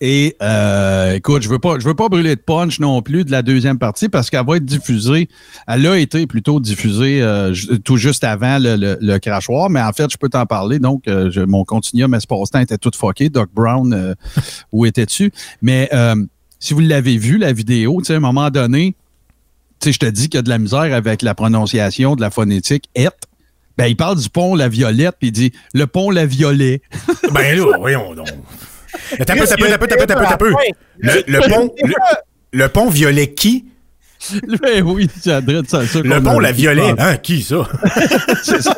Et 0.00 0.36
euh, 0.42 1.14
écoute, 1.14 1.42
je 1.42 1.48
veux 1.48 1.58
pas, 1.58 1.78
je 1.78 1.84
veux 1.84 1.94
pas 1.94 2.08
brûler 2.08 2.36
de 2.36 2.40
punch 2.40 2.78
non 2.78 3.02
plus 3.02 3.24
de 3.24 3.32
la 3.32 3.42
deuxième 3.42 3.78
partie 3.78 4.08
parce 4.08 4.30
qu'elle 4.30 4.46
va 4.46 4.56
être 4.56 4.64
diffusée. 4.64 5.28
Elle 5.66 5.86
a 5.86 5.98
été 5.98 6.26
plutôt 6.28 6.60
diffusée 6.60 7.20
euh, 7.20 7.52
tout 7.84 7.96
juste 7.96 8.22
avant 8.22 8.58
le, 8.60 8.96
le, 9.00 9.18
crachoir, 9.18 9.70
mais 9.70 9.80
en 9.80 9.92
fait, 9.92 10.08
je 10.10 10.16
peux 10.16 10.28
t'en 10.28 10.46
parler. 10.46 10.78
Donc, 10.78 11.08
euh, 11.08 11.30
je, 11.32 11.40
mon 11.40 11.64
continuum 11.64 12.14
espace-temps 12.14 12.60
était 12.60 12.78
tout 12.78 12.92
foqué. 12.94 13.28
Doc 13.28 13.50
Brown, 13.52 13.92
euh, 13.92 14.14
où 14.72 14.86
étais-tu? 14.86 15.32
Mais 15.62 15.90
si 16.60 16.74
vous 16.74 16.80
l'avez 16.80 17.18
vu 17.18 17.38
la 17.38 17.52
vidéo, 17.52 18.00
tu 18.00 18.06
sais, 18.06 18.14
à 18.14 18.16
un 18.16 18.20
moment 18.20 18.50
donné, 18.50 18.94
tu 19.80 19.88
sais, 19.88 19.92
je 19.92 19.98
te 19.98 20.06
dis 20.06 20.28
qu'il 20.28 20.38
y 20.38 20.38
a 20.38 20.42
de 20.42 20.48
la 20.48 20.58
misère 20.58 20.94
avec 20.94 21.22
la 21.22 21.34
prononciation 21.34 22.14
de 22.14 22.20
la 22.20 22.30
phonétique 22.30 22.88
et. 22.94 23.08
Ben, 23.76 23.86
il 23.86 23.94
parle 23.94 24.18
du 24.18 24.28
pont 24.28 24.56
La 24.56 24.68
Violette, 24.68 25.14
puis 25.20 25.28
il 25.28 25.30
dit 25.30 25.52
le 25.72 25.86
pont 25.86 26.10
La 26.10 26.26
Violet. 26.26 26.82
ben 27.32 27.56
là, 27.56 27.76
voyons 27.78 28.12
donc. 28.12 28.26
T'as 29.26 29.34
peu, 29.34 29.46
t'as 29.46 29.56
peu, 29.56 29.68
t'as 29.68 29.78
peu, 29.78 29.86
t'as 29.86 29.96
peu, 29.96 30.06
t'as 30.06 30.36
peu, 30.36 30.52
Le 30.98 31.48
pont, 31.48 31.74
le 32.52 32.66
pont 32.68 32.88
violet 32.88 33.32
qui? 33.34 33.66
Ben 34.62 34.82
oui, 34.82 35.08
j'adresse 35.24 35.68
ça. 35.68 35.86
ça 35.86 36.00
le 36.00 36.22
pont 36.22 36.40
la 36.40 36.52
violet. 36.52 36.94
Hein, 36.98 37.16
qui 37.16 37.42
ça? 37.42 37.68
c'est 38.42 38.62
ça. 38.62 38.74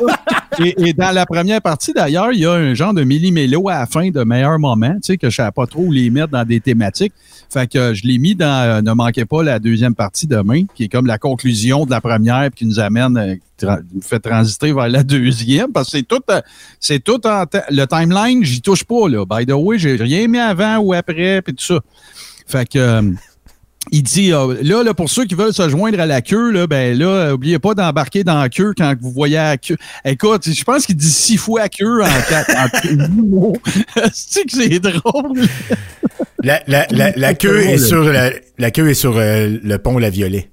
Et, 0.59 0.93
dans 0.93 1.11
la 1.11 1.25
première 1.25 1.61
partie, 1.61 1.93
d'ailleurs, 1.93 2.31
il 2.31 2.39
y 2.39 2.45
a 2.45 2.51
un 2.51 2.73
genre 2.73 2.93
de 2.93 3.03
millimélo 3.03 3.69
à 3.69 3.79
la 3.79 3.85
fin 3.85 4.09
de 4.09 4.23
meilleur 4.23 4.59
moment, 4.59 4.93
tu 4.95 4.99
sais, 5.03 5.17
que 5.17 5.29
je 5.29 5.41
ne 5.41 5.45
savais 5.45 5.51
pas 5.51 5.65
trop 5.65 5.83
où 5.83 5.91
les 5.91 6.09
mettre 6.09 6.29
dans 6.29 6.43
des 6.43 6.59
thématiques. 6.59 7.13
Fait 7.49 7.67
que 7.67 7.93
je 7.93 8.05
l'ai 8.05 8.17
mis 8.17 8.35
dans 8.35 8.45
euh, 8.45 8.81
Ne 8.81 8.93
manquez 8.93 9.25
pas 9.25 9.43
la 9.43 9.59
deuxième 9.59 9.95
partie 9.95 10.27
demain, 10.27 10.63
qui 10.75 10.83
est 10.83 10.87
comme 10.89 11.07
la 11.07 11.17
conclusion 11.17 11.85
de 11.85 11.91
la 11.91 12.01
première, 12.01 12.49
puis 12.51 12.59
qui 12.59 12.65
nous 12.65 12.79
amène, 12.79 13.17
euh, 13.17 13.77
nous 13.93 14.01
fait 14.01 14.19
transiter 14.19 14.73
vers 14.73 14.89
la 14.89 15.03
deuxième, 15.03 15.71
parce 15.71 15.91
que 15.91 15.97
c'est 15.97 16.03
tout, 16.03 16.21
euh, 16.29 16.41
c'est 16.79 17.03
tout 17.03 17.25
en 17.25 17.45
le 17.69 17.85
timeline, 17.85 18.43
j'y 18.43 18.61
touche 18.61 18.83
pas, 18.83 19.07
là. 19.07 19.25
By 19.25 19.45
the 19.45 19.53
way, 19.53 19.79
j'ai 19.79 19.95
rien 19.95 20.27
mis 20.27 20.39
avant 20.39 20.77
ou 20.77 20.93
après, 20.93 21.41
puis 21.41 21.55
tout 21.55 21.63
ça. 21.63 21.79
Fait 22.45 22.67
que 22.67 23.13
il 23.89 24.03
dit 24.03 24.31
euh, 24.31 24.55
là, 24.61 24.83
là, 24.83 24.93
pour 24.93 25.09
ceux 25.09 25.25
qui 25.25 25.33
veulent 25.33 25.53
se 25.53 25.67
joindre 25.67 25.99
à 25.99 26.05
la 26.05 26.21
queue, 26.21 26.51
là, 26.51 26.67
ben 26.67 26.97
là, 26.97 27.33
oubliez 27.33 27.57
pas 27.57 27.73
d'embarquer 27.73 28.23
dans 28.23 28.39
la 28.39 28.49
queue 28.49 28.73
quand 28.77 28.93
vous 29.01 29.11
voyez 29.11 29.37
la 29.37 29.57
queue. 29.57 29.77
Écoute, 30.05 30.47
je 30.47 30.63
pense 30.63 30.85
qu'il 30.85 30.95
dit 30.95 31.09
six 31.09 31.37
fois 31.37 31.67
queue 31.67 32.03
en 32.03 32.21
quatre 32.29 33.09
mots. 33.09 33.57
c'est 34.13 34.45
que 34.45 34.51
c'est 34.51 34.79
drôle? 34.79 35.41
La, 36.43 36.61
la, 36.67 36.85
la, 36.91 37.11
la 37.15 37.33
queue 37.33 37.61
est 37.61 37.77
sur 37.79 38.03
la, 38.03 38.31
la 38.59 38.71
queue 38.71 38.89
est 38.89 38.95
sur 38.95 39.17
euh, 39.17 39.57
le 39.63 39.77
pont 39.77 39.97
La 39.97 40.09
Violet. 40.09 40.49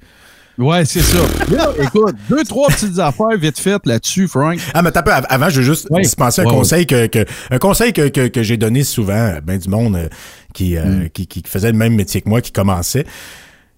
Ouais, 0.58 0.84
c'est 0.84 1.02
ça. 1.02 1.18
Là, 1.52 1.72
écoute, 1.80 2.16
deux, 2.28 2.42
trois 2.42 2.68
petites 2.68 2.98
affaires 2.98 3.38
vite 3.38 3.60
faites 3.60 3.86
là-dessus, 3.86 4.26
Frank. 4.26 4.58
Ah, 4.74 4.82
mais 4.82 4.90
t'as 4.90 5.02
peu, 5.02 5.12
avant, 5.12 5.48
je 5.48 5.60
veux 5.60 5.66
juste 5.66 5.88
dispenser 5.92 6.42
un 6.42 6.46
conseil 6.46 6.84
que, 6.84 7.06
que, 7.06 7.24
un 7.50 7.58
conseil 7.58 7.92
que, 7.92 8.08
que, 8.08 8.26
que 8.26 8.42
j'ai 8.42 8.56
donné 8.56 8.82
souvent 8.82 9.36
à 9.36 9.40
ben 9.40 9.58
du 9.58 9.68
monde 9.68 9.94
euh, 9.94 10.08
qui, 10.52 10.76
euh, 10.76 10.84
mm. 10.84 11.10
qui, 11.10 11.28
qui 11.28 11.42
faisait 11.46 11.70
le 11.70 11.78
même 11.78 11.94
métier 11.94 12.22
que 12.22 12.28
moi, 12.28 12.40
qui 12.40 12.50
commençait. 12.50 13.04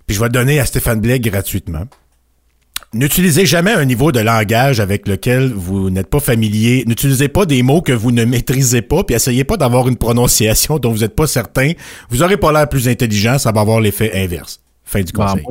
Puis 0.06 0.14
je 0.14 0.20
vais 0.20 0.26
le 0.26 0.32
donner 0.32 0.58
à 0.58 0.64
Stéphane 0.64 1.00
Blais 1.00 1.20
gratuitement. 1.20 1.84
N'utilisez 2.94 3.44
jamais 3.46 3.72
un 3.72 3.84
niveau 3.84 4.10
de 4.10 4.18
langage 4.18 4.80
avec 4.80 5.06
lequel 5.06 5.52
vous 5.52 5.90
n'êtes 5.90 6.08
pas 6.08 6.18
familier. 6.18 6.82
N'utilisez 6.86 7.28
pas 7.28 7.44
des 7.44 7.62
mots 7.62 7.82
que 7.82 7.92
vous 7.92 8.10
ne 8.10 8.24
maîtrisez 8.24 8.82
pas, 8.82 9.04
puis 9.04 9.14
essayez 9.14 9.44
pas 9.44 9.56
d'avoir 9.58 9.86
une 9.86 9.96
prononciation 9.96 10.78
dont 10.80 10.90
vous 10.90 11.00
n'êtes 11.00 11.14
pas 11.14 11.26
certain. 11.26 11.72
Vous 12.08 12.22
aurez 12.22 12.38
pas 12.38 12.52
l'air 12.52 12.68
plus 12.68 12.88
intelligent, 12.88 13.38
ça 13.38 13.52
va 13.52 13.60
avoir 13.60 13.80
l'effet 13.80 14.10
inverse. 14.14 14.60
Fin 14.82 15.02
du 15.02 15.12
conseil. 15.12 15.44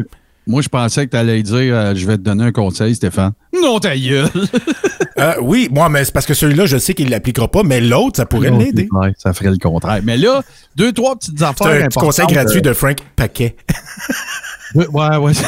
Moi, 0.50 0.62
je 0.64 0.68
pensais 0.70 1.06
que 1.06 1.12
tu 1.12 1.18
allais 1.18 1.44
dire 1.44 1.76
euh, 1.76 1.94
je 1.96 2.06
vais 2.08 2.18
te 2.18 2.24
donner 2.24 2.46
un 2.46 2.52
conseil, 2.52 2.96
Stéphane. 2.96 3.34
Non, 3.62 3.80
ta 3.80 3.96
gueule! 3.96 4.28
Euh, 5.18 5.34
oui, 5.42 5.68
moi, 5.70 5.90
mais 5.90 6.06
c'est 6.06 6.14
parce 6.14 6.26
que 6.26 6.34
celui-là, 6.34 6.66
je 6.66 6.78
sais 6.78 6.94
qu'il 6.94 7.10
l'appliquera 7.10 7.50
pas, 7.50 7.62
mais 7.64 7.82
l'autre, 7.82 8.16
ça 8.16 8.26
pourrait 8.26 8.52
l'aider. 8.52 8.88
Ouais, 8.94 9.14
ça 9.18 9.34
ferait 9.34 9.50
le 9.50 9.58
contraire. 9.58 10.00
Mais 10.02 10.16
là, 10.16 10.42
deux, 10.78 10.94
trois 10.94 11.18
petites 11.18 11.42
affaires. 11.42 11.68
C'est 11.68 11.84
un 11.84 11.88
petit 11.88 12.00
conseil 12.00 12.26
gratuit 12.28 12.62
de 12.62 12.72
Frank 12.72 13.00
Paquet. 13.18 13.58
euh, 14.78 14.86
Ouais, 14.94 15.18
ouais. 15.18 15.34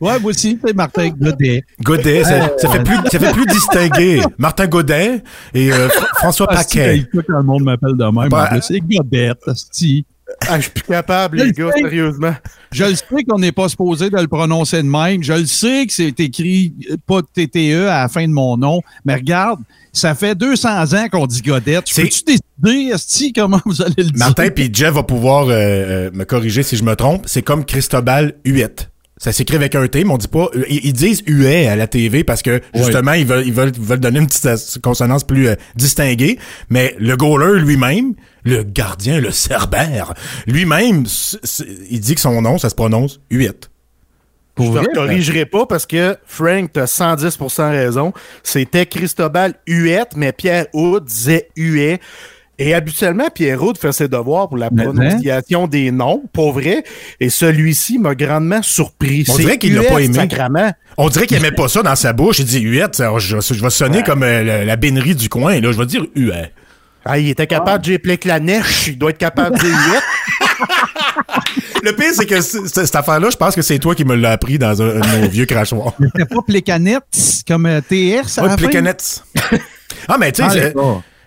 ouais, 0.00 0.18
moi 0.18 0.30
aussi, 0.30 0.58
c'est 0.64 0.74
Martin 0.74 1.08
Godet. 1.20 1.62
Godet, 1.82 2.24
ça, 2.24 2.50
ça 2.58 2.68
fait 2.70 2.82
plus, 2.82 2.96
ça 3.10 3.18
fait 3.18 3.32
plus 3.32 3.46
distingué. 3.46 4.20
Martin 4.38 4.66
Godet 4.66 5.22
et 5.54 5.72
euh, 5.72 5.88
Fr- 5.88 6.06
François 6.18 6.46
Ah, 6.50 6.56
Paquet. 6.56 7.06
quand 7.12 7.22
le 7.28 7.42
monde 7.42 7.64
m'appelle 7.64 7.96
de 7.96 8.04
même. 8.04 8.28
Bah, 8.28 8.60
c'est 8.60 8.80
Godet, 8.80 9.32
asti. 9.46 10.04
Ah, 10.48 10.56
je 10.58 10.62
suis 10.62 10.70
plus 10.70 10.84
capable, 10.84 11.38
les 11.38 11.50
gars, 11.50 11.70
sais. 11.74 11.80
sérieusement. 11.80 12.32
Je 12.70 12.84
le 12.84 12.94
sais 12.94 13.04
qu'on 13.28 13.38
n'est 13.40 13.50
pas 13.50 13.68
supposé 13.68 14.10
de 14.10 14.16
le 14.16 14.28
prononcer 14.28 14.76
de 14.78 14.86
même. 14.88 15.24
Je 15.24 15.32
le 15.32 15.44
sais 15.46 15.86
que 15.86 15.92
c'est 15.92 16.18
écrit 16.20 16.72
euh, 16.88 16.96
pas 17.04 17.20
de 17.20 17.26
TTE 17.46 17.88
à 17.88 18.02
la 18.02 18.08
fin 18.08 18.22
de 18.26 18.32
mon 18.32 18.56
nom. 18.56 18.80
Mais 19.04 19.16
regarde, 19.16 19.58
ça 19.92 20.14
fait 20.14 20.36
200 20.36 20.94
ans 20.94 21.08
qu'on 21.10 21.26
dit 21.26 21.42
Godette. 21.42 21.82
C'est- 21.86 22.02
Peux-tu 22.02 22.22
décider, 22.62 22.92
Esti, 22.94 23.32
comment 23.32 23.60
vous 23.66 23.82
allez 23.82 23.94
le 23.98 24.04
dire? 24.04 24.12
Martin 24.18 24.50
puis 24.50 24.70
Jeff 24.72 24.94
va 24.94 25.02
pouvoir 25.02 25.48
euh, 25.48 25.52
euh, 25.52 26.10
me 26.14 26.22
corriger 26.24 26.62
si 26.62 26.76
je 26.76 26.84
me 26.84 26.94
trompe. 26.94 27.24
C'est 27.26 27.42
comme 27.42 27.64
Cristobal 27.64 28.34
Huette. 28.44 28.89
Ça 29.22 29.32
s'écrit 29.32 29.56
avec 29.56 29.74
un 29.74 29.86
T, 29.86 30.02
mais 30.02 30.10
on 30.12 30.16
dit 30.16 30.28
pas. 30.28 30.48
euh, 30.56 30.64
Ils, 30.70 30.80
ils 30.86 30.92
disent 30.94 31.22
Huet 31.26 31.66
à 31.68 31.76
la 31.76 31.86
TV 31.86 32.24
parce 32.24 32.40
que 32.40 32.60
justement 32.74 33.12
ils 33.12 33.26
veulent 33.26 33.46
ils 33.46 33.52
veulent, 33.52 33.70
ils 33.76 33.82
veulent 33.82 34.00
donner 34.00 34.18
une 34.18 34.26
petite 34.26 34.46
as- 34.46 34.78
consonance 34.82 35.24
plus 35.24 35.48
euh, 35.48 35.54
distinguée. 35.76 36.38
Mais 36.70 36.96
le 36.98 37.16
goaler 37.18 37.60
lui-même, 37.60 38.14
le 38.44 38.62
gardien, 38.62 39.20
le 39.20 39.30
cerbère, 39.30 40.14
lui-même, 40.46 41.04
il 41.90 42.00
dit 42.00 42.14
que 42.14 42.20
son 42.22 42.40
nom 42.40 42.56
ça 42.56 42.70
se 42.70 42.74
prononce. 42.74 43.20
Pour 44.54 44.72
Je 44.74 44.88
te 44.88 44.94
corrigerai 44.94 45.44
pas 45.46 45.66
parce 45.66 45.84
que 45.86 46.16
Frank, 46.26 46.70
t'as 46.72 46.84
110% 46.86 47.70
raison. 47.70 48.12
C'était 48.42 48.84
Cristobal 48.86 49.54
Huette, 49.66 50.12
mais 50.16 50.32
Pierre 50.32 50.66
Houd 50.72 51.04
disait 51.04 51.48
Huet. 51.56 52.00
Et 52.62 52.74
habituellement, 52.74 53.28
Pierre 53.34 53.62
Houd 53.62 53.78
fait 53.78 53.90
ses 53.92 54.06
devoirs 54.06 54.48
pour 54.48 54.58
la 54.58 54.68
Maintenant? 54.70 54.92
prononciation 54.92 55.66
des 55.66 55.90
noms, 55.90 56.22
pour 56.32 56.52
vrai. 56.52 56.84
Et 57.18 57.30
celui-ci 57.30 57.98
m'a 57.98 58.14
grandement 58.14 58.62
surpris. 58.62 59.24
On 59.28 59.32
C'est 59.34 59.42
dirait 59.42 59.58
qu'il 59.58 59.74
l'a 59.74 59.80
Huette, 59.80 59.90
pas 59.92 60.00
aimé. 60.02 60.14
sacrament. 60.14 60.72
On 60.98 61.08
dirait 61.08 61.26
qu'il 61.26 61.38
aimait 61.38 61.52
pas 61.52 61.68
ça 61.68 61.82
dans 61.82 61.96
sa 61.96 62.12
bouche. 62.12 62.38
Il 62.40 62.44
dit 62.44 62.60
Huette, 62.60 63.02
je, 63.18 63.40
je 63.40 63.62
vais 63.62 63.70
sonner 63.70 64.02
comme 64.02 64.22
euh, 64.22 64.42
la, 64.44 64.64
la 64.66 64.76
bénerie 64.76 65.14
du 65.14 65.30
coin. 65.30 65.58
Là, 65.58 65.72
je 65.72 65.78
vais 65.78 65.86
dire 65.86 66.04
Huet. 66.14 66.52
Ah, 67.06 67.18
il 67.18 67.30
était 67.30 67.46
capable 67.46 67.80
de 67.82 67.92
gépliquer 67.92 68.28
la 68.28 68.40
neige. 68.40 68.88
Il 68.88 68.98
doit 68.98 69.08
être 69.10 69.16
capable 69.18 69.56
de 69.56 69.62
dire 69.62 69.70
Huette. 69.92 70.02
Le 71.82 71.92
pire, 71.96 72.10
c'est 72.14 72.26
que 72.26 72.40
cette 72.42 72.94
affaire-là, 72.94 73.30
je 73.30 73.36
pense 73.38 73.54
que 73.54 73.62
c'est 73.62 73.78
toi 73.78 73.94
qui 73.94 74.04
me 74.04 74.14
l'as 74.14 74.32
appris 74.32 74.58
dans 74.58 74.82
un, 74.82 75.00
un 75.00 75.16
de 75.16 75.22
nos 75.22 75.28
vieux 75.30 75.46
crachoirs. 75.46 75.94
C'était 75.98 76.26
pas 76.26 76.42
Plécanette 76.46 77.04
comme 77.48 77.64
euh, 77.64 77.80
TR, 77.80 78.28
ça 78.28 78.44
Ouais, 78.44 78.54
Plekanec. 78.56 78.98
Ah, 80.08 80.16
mais 80.18 80.30
tu 80.32 80.42
sais, 80.42 80.50
c'est- 80.50 80.74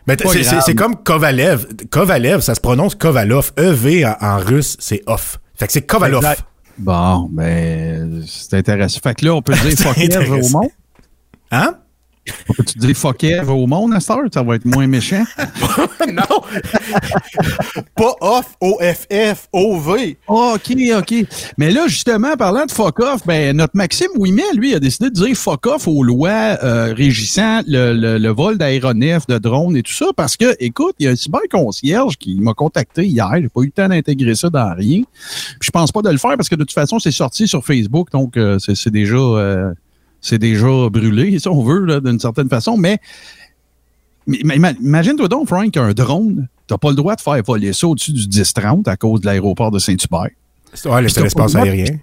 mais 0.07 0.17
Pas 0.17 0.29
c'est- 0.29 0.75
comme 0.75 0.95
Kovalev. 1.03 1.67
Kovalev, 1.89 2.41
ça 2.41 2.55
se 2.55 2.61
prononce 2.61 2.95
Kovalov. 2.95 3.51
EV 3.57 4.05
en, 4.05 4.15
en 4.21 4.37
russe, 4.37 4.75
c'est 4.79 5.01
off. 5.07 5.39
Fait 5.55 5.67
que 5.67 5.73
c'est 5.73 5.83
Kovalov. 5.83 6.23
Exact. 6.23 6.43
Bon, 6.77 7.29
ben, 7.31 8.23
c'est 8.27 8.55
intéressant. 8.57 8.99
Fait 9.03 9.13
que 9.15 9.25
là, 9.25 9.35
on 9.35 9.41
peut 9.41 9.53
dire 9.53 9.77
Eve 9.97 10.31
au 10.31 10.49
monde. 10.49 10.69
Hein? 11.51 11.75
Peut 12.55 12.63
dire 12.78 12.95
fuck 12.95 13.24
Eve 13.24 13.49
au 13.49 13.67
monde 13.67 13.93
à 13.93 13.99
cette 13.99 14.11
heure? 14.11 14.19
Ça 14.34 14.43
va 14.43 14.55
être 14.55 14.65
moins 14.65 14.88
méchant. 14.88 15.24
non! 16.07 16.41
pas 17.95 18.15
off, 18.21 18.55
O-F-F, 18.61 19.47
O-V. 19.51 20.17
Ah, 20.28 20.53
OK, 20.55 20.76
OK. 20.97 21.13
Mais 21.57 21.71
là, 21.71 21.88
justement, 21.88 22.36
parlant 22.38 22.65
de 22.65 22.71
fuck 22.71 22.99
off, 22.99 23.26
ben, 23.26 23.55
notre 23.57 23.76
Maxime 23.76 24.07
Ouimet, 24.17 24.43
lui, 24.55 24.74
a 24.74 24.80
décidé 24.80 25.09
de 25.09 25.15
dire 25.15 25.36
fuck 25.36 25.65
off 25.67 25.88
aux 25.88 26.03
lois 26.03 26.57
euh, 26.63 26.93
régissant 26.95 27.61
le, 27.67 27.93
le- 27.93 28.17
le 28.17 28.30
vol 28.30 28.57
d'aéronefs, 28.57 29.28
de 29.28 29.38
drones 29.38 29.76
et 29.78 29.84
tout 29.84 29.93
ça, 29.93 30.07
parce 30.15 30.38
que, 30.38 30.55
écoute, 30.59 30.95
il 30.99 31.05
y 31.05 31.09
a 31.09 31.11
un 31.11 31.15
cyberconcierge 31.15 32.17
qui 32.17 32.36
m'a 32.39 32.53
contacté 32.53 33.05
hier. 33.05 33.30
J'ai 33.41 33.49
pas 33.49 33.61
eu 33.61 33.65
le 33.65 33.71
temps 33.71 33.89
d'intégrer 33.89 34.36
ça 34.36 34.49
dans 34.49 34.74
rien. 34.76 35.01
Puis 35.59 35.67
je 35.67 35.71
pense 35.71 35.91
pas 35.91 36.01
de 36.01 36.09
le 36.09 36.17
faire 36.17 36.36
parce 36.38 36.49
que 36.49 36.55
de 36.55 36.63
toute 36.63 36.74
façon, 36.74 36.99
c'est 36.99 37.11
sorti 37.11 37.47
sur 37.47 37.65
Facebook, 37.65 38.09
donc 38.11 38.38
euh, 38.38 38.59
c'est 38.59 38.76
c'est 38.76 38.91
déjà, 38.91 39.15
euh, 39.17 39.74
c'est 40.24 40.39
déjà 40.39 40.89
brûlé, 40.89 41.38
si 41.38 41.47
on 41.47 41.61
veut, 41.63 41.86
là, 41.86 41.99
d'une 41.99 42.19
certaine 42.19 42.49
façon. 42.49 42.76
Mais 42.78 42.97
mais- 44.26 44.39
mais 44.45 44.55
ima- 44.57 44.76
imagine-toi 44.82 45.28
donc, 45.28 45.47
Frank, 45.49 45.76
un 45.78 45.91
drone, 45.93 46.47
t'as 46.65 46.78
pas 46.78 46.89
le 46.89 46.95
droit 46.95 47.15
de 47.15 47.21
faire 47.21 47.43
voler 47.45 47.74
ça 47.74 47.88
au-dessus 47.88 48.13
du 48.13 48.26
10-30 48.28 48.88
à 48.88 48.95
cause 48.95 49.19
de 49.21 49.26
l'aéroport 49.26 49.69
de 49.69 49.80
Saint-Hubert. 49.80 50.30
Ouais, 50.86 51.01
c'est 51.09 51.19
l'espace 51.26 51.51
aérien. 51.67 51.99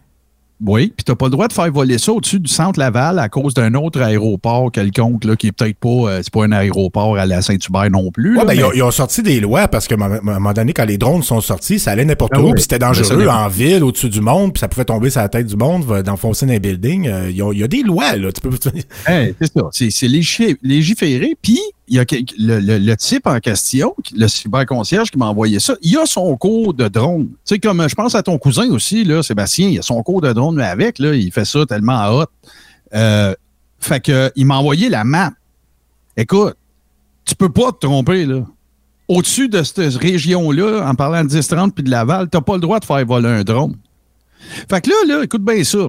Oui, 0.67 0.93
puis 0.97 1.05
t'as 1.05 1.15
pas 1.15 1.27
le 1.27 1.31
droit 1.31 1.49
de 1.49 1.53
faire 1.53 1.71
voler 1.73 1.97
ça 1.99 2.13
au-dessus 2.13 2.39
du 2.39 2.51
centre 2.53 2.79
Laval 2.79 3.19
à 3.19 3.29
cause 3.29 3.55
d'un 3.55 3.73
autre 3.75 4.01
aéroport 4.03 4.71
quelconque, 4.71 5.25
là, 5.25 5.35
qui 5.37 5.47
est 5.47 5.53
peut-être 5.53 5.79
pas, 5.79 5.89
euh, 5.89 6.21
c'est 6.23 6.33
pas 6.33 6.45
un 6.45 6.53
aéroport 6.53 7.17
à 7.17 7.25
la 7.27 7.41
Saint-Hubert 7.41 7.91
non 7.91 8.11
plus. 8.11 8.33
Ouais, 8.33 8.39
là, 8.39 8.45
ben, 8.45 8.55
ils, 8.55 8.65
ont, 8.65 8.73
ils 8.75 8.83
ont 8.83 8.91
sorti 8.91 9.23
des 9.23 9.41
lois 9.41 9.69
parce 9.69 9.89
qu'à 9.89 9.95
un 9.95 9.99
moment- 9.99 10.15
à 10.17 10.19
un 10.19 10.39
moment 10.39 10.53
donné, 10.53 10.73
quand 10.73 10.85
les 10.85 10.99
drones 10.99 11.23
sont 11.23 11.41
sortis, 11.41 11.79
ça 11.79 11.93
allait 11.93 12.05
n'importe 12.05 12.33
Ah 12.35 12.41
où, 12.41 12.47
oui. 12.47 12.53
puis 12.55 12.63
c'était 12.63 12.79
dangereux 12.79 13.27
en 13.29 13.49
ville, 13.49 13.83
au-dessus 13.83 14.09
du 14.11 14.21
monde, 14.21 14.53
puis 14.53 14.61
ça 14.61 14.69
pouvait 14.69 14.85
tomber 14.85 15.09
sur 15.11 15.21
la 15.23 15.29
tête 15.29 15.47
du 15.47 15.57
monde, 15.57 16.03
d'enfoncer 16.05 16.45
dans 16.47 16.53
les 16.53 16.61
buildings. 16.61 17.09
Euh, 17.09 17.31
Il 17.31 17.59
y 17.59 17.63
a 17.65 17.69
des 17.69 17.83
lois, 17.83 18.17
là. 18.17 18.31
Tu 18.33 18.41
peux... 18.41 18.51
Hey, 19.07 19.35
c'est 19.41 19.53
ça. 19.53 19.63
C'est, 19.73 19.91
c'est 19.91 20.09
légifé- 20.09 20.57
légiféré. 20.63 21.37
Puis, 21.41 21.59
il 21.91 21.97
y 21.97 21.99
a 21.99 22.05
le, 22.39 22.95
type 22.95 23.27
en 23.27 23.41
question, 23.41 23.97
le 24.17 24.29
cyberconcierge 24.29 25.11
qui 25.11 25.19
m'a 25.19 25.27
envoyé 25.27 25.59
ça, 25.59 25.75
il 25.83 25.99
a 25.99 26.07
son 26.07 26.37
cours 26.37 26.73
de 26.73 26.87
drone. 26.87 27.27
Tu 27.27 27.35
sais, 27.45 27.59
comme 27.59 27.87
je 27.89 27.95
pense 27.97 28.15
à 28.15 28.23
ton 28.23 28.39
cousin 28.39 28.71
aussi, 28.71 29.03
là, 29.03 29.25
Sébastien, 29.25 29.69
il 29.69 29.79
a 29.81 29.83
son 29.83 30.01
cours 30.05 30.21
de 30.21 30.33
drone, 30.33 30.55
mais 30.55 30.67
avec, 30.67 31.01
là, 31.01 31.15
il 31.15 31.33
fait 31.33 31.45
ça 31.45 31.67
tellement 31.67 32.09
hot. 32.11 32.27
Euh, 32.95 33.35
fait 33.81 33.99
que, 33.99 34.31
il 34.37 34.47
m'a 34.47 34.59
envoyé 34.59 34.89
la 34.89 35.03
map. 35.03 35.33
Écoute, 36.17 36.55
tu 37.25 37.35
peux 37.35 37.49
pas 37.49 37.73
te 37.73 37.85
tromper, 37.87 38.25
là. 38.25 38.45
Au-dessus 39.09 39.49
de 39.49 39.65
cette 39.65 39.97
région-là, 39.97 40.89
en 40.89 40.95
parlant 40.95 41.25
de 41.25 41.29
10-30 41.29 41.73
puis 41.73 41.83
de 41.83 41.91
Laval, 41.91 42.29
t'as 42.31 42.41
pas 42.41 42.55
le 42.55 42.61
droit 42.61 42.79
de 42.79 42.85
faire 42.85 43.05
voler 43.05 43.29
un 43.29 43.43
drone. 43.43 43.75
Fait 44.71 44.81
que 44.81 44.91
là, 44.91 45.17
là, 45.17 45.25
écoute 45.25 45.45
bien 45.45 45.65
ça. 45.65 45.89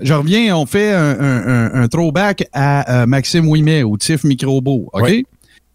Je 0.00 0.14
reviens, 0.14 0.56
on 0.56 0.66
fait 0.66 0.92
un, 0.92 1.88
throwback 1.88 2.48
à 2.52 3.02
euh, 3.02 3.06
Maxime 3.06 3.48
Ouimet 3.48 3.82
au 3.82 3.96
TIF 3.96 4.22
Microbo. 4.22 4.88
OK? 4.92 5.24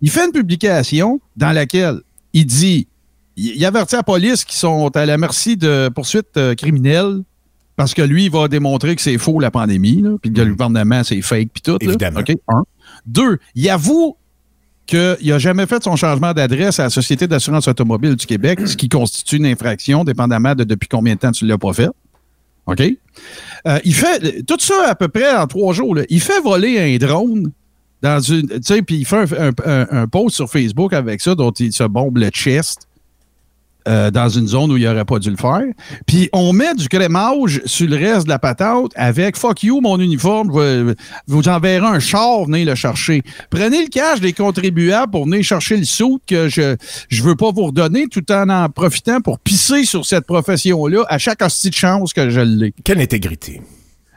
Il 0.02 0.12
fait 0.12 0.26
une 0.26 0.32
publication 0.32 1.20
dans 1.36 1.52
laquelle 1.52 2.02
il 2.34 2.46
dit 2.46 2.88
il, 3.38 3.66
avertit 3.66 3.96
la 3.96 4.04
police 4.04 4.46
qui 4.46 4.58
sont 4.58 4.90
à 4.96 5.06
la 5.06 5.18
merci 5.18 5.58
de 5.58 5.90
poursuites 5.94 6.38
euh, 6.38 6.56
criminelles 6.56 7.22
parce 7.76 7.94
que 7.94 8.02
lui, 8.02 8.26
il 8.26 8.32
va 8.32 8.48
démontrer 8.48 8.96
que 8.96 9.02
c'est 9.02 9.18
faux 9.18 9.40
la 9.40 9.52
pandémie, 9.52 10.02
puis 10.22 10.32
que 10.32 10.42
le 10.42 10.52
gouvernement, 10.52 11.04
c'est 11.04 11.22
fake, 11.22 11.50
puis 11.54 11.62
tout. 11.62 11.72
là. 11.72 11.78
Évidemment. 11.82 12.22
Un. 12.48 12.64
Deux, 13.06 13.38
il 13.54 13.70
avoue 13.70 14.16
qu'il 14.86 15.18
n'a 15.24 15.40
jamais 15.40 15.66
fait 15.66 15.84
son 15.84 15.96
changement 15.96 16.32
d'adresse 16.34 16.80
à 16.80 16.84
la 16.84 16.90
Société 16.90 17.28
d'assurance 17.28 17.68
automobile 17.68 18.16
du 18.16 18.26
Québec, 18.26 18.60
ce 18.66 18.78
qui 18.78 18.88
constitue 18.88 19.38
une 19.38 19.46
infraction, 19.46 20.04
dépendamment 20.04 20.56
de 20.56 20.64
depuis 20.64 20.88
combien 20.88 21.16
de 21.16 21.20
temps 21.20 21.32
tu 21.32 21.44
ne 21.44 21.50
l'as 21.50 21.58
pas 21.58 21.74
fait. 21.74 21.90
OK? 22.68 22.82
Euh, 23.68 23.80
il 23.84 23.94
fait 23.94 24.44
tout 24.46 24.60
ça 24.60 24.88
à 24.88 24.96
peu 24.96 25.08
près 25.08 25.36
en 25.36 25.46
trois 25.48 25.74
jours. 25.74 25.96
là. 25.96 26.04
Il 26.10 26.22
fait 26.22 26.40
voler 26.42 26.80
un 26.80 26.98
drone 26.98 27.52
dans 28.06 28.20
une. 28.20 28.48
Tu 28.48 28.60
sais, 28.62 28.82
puis 28.82 28.98
il 28.98 29.06
fait 29.06 29.18
un, 29.18 29.50
un- 29.50 29.52
un- 29.66 29.88
un 30.04 30.08
post 30.08 30.36
sur 30.36 30.50
Facebook 30.50 30.94
avec 30.94 31.22
ça, 31.22 31.36
dont 31.36 31.52
il 31.52 31.74
se 31.74 31.84
bombe 31.84 32.18
le 32.18 32.30
chest. 32.30 32.88
euh, 33.88 34.10
dans 34.10 34.30
une 34.30 34.48
zone 34.48 34.72
où 34.72 34.78
il 34.78 34.84
n'aurait 34.84 35.06
pas 35.06 35.20
dû 35.20 35.30
le 35.30 35.36
faire. 35.38 35.62
Puis 36.08 36.28
on 36.34 36.54
met 36.54 36.74
du 36.74 36.88
crémage 36.90 37.62
sur 37.68 37.88
le 37.88 37.96
reste 37.96 38.24
de 38.26 38.30
la 38.30 38.40
patente 38.40 38.92
avec 38.96 39.38
fuck 39.38 39.62
you, 39.62 39.80
mon 39.80 40.00
uniforme, 40.00 40.50
vais- 40.52 40.96
vous 41.28 41.48
enverrez 41.48 41.86
un 41.86 42.00
char, 42.00 42.46
venez 42.46 42.66
le 42.66 42.74
chercher. 42.74 43.22
Prenez 43.52 43.84
le 43.84 43.90
cash 43.90 44.22
des 44.22 44.34
contribuables 44.34 45.12
pour 45.12 45.26
venir 45.26 45.44
chercher 45.44 45.78
le 45.78 45.84
sou 45.86 46.20
que 46.26 46.50
je 46.50 46.76
je 47.10 47.22
veux 47.22 47.36
pas 47.36 47.52
vous 47.52 47.66
redonner 47.68 48.08
tout 48.08 48.26
en 48.32 48.50
en 48.50 48.70
profitant 48.70 49.22
pour 49.22 49.38
pisser 49.38 49.86
sur 49.86 50.04
cette 50.04 50.26
profession-là 50.26 51.04
à 51.08 51.20
chaque 51.20 51.44
hostie 51.44 51.70
de 51.70 51.76
chance 51.76 52.12
que 52.12 52.28
je 52.32 52.42
l'ai. 52.42 52.74
Quelle 52.84 53.00
intégrité. 53.02 53.62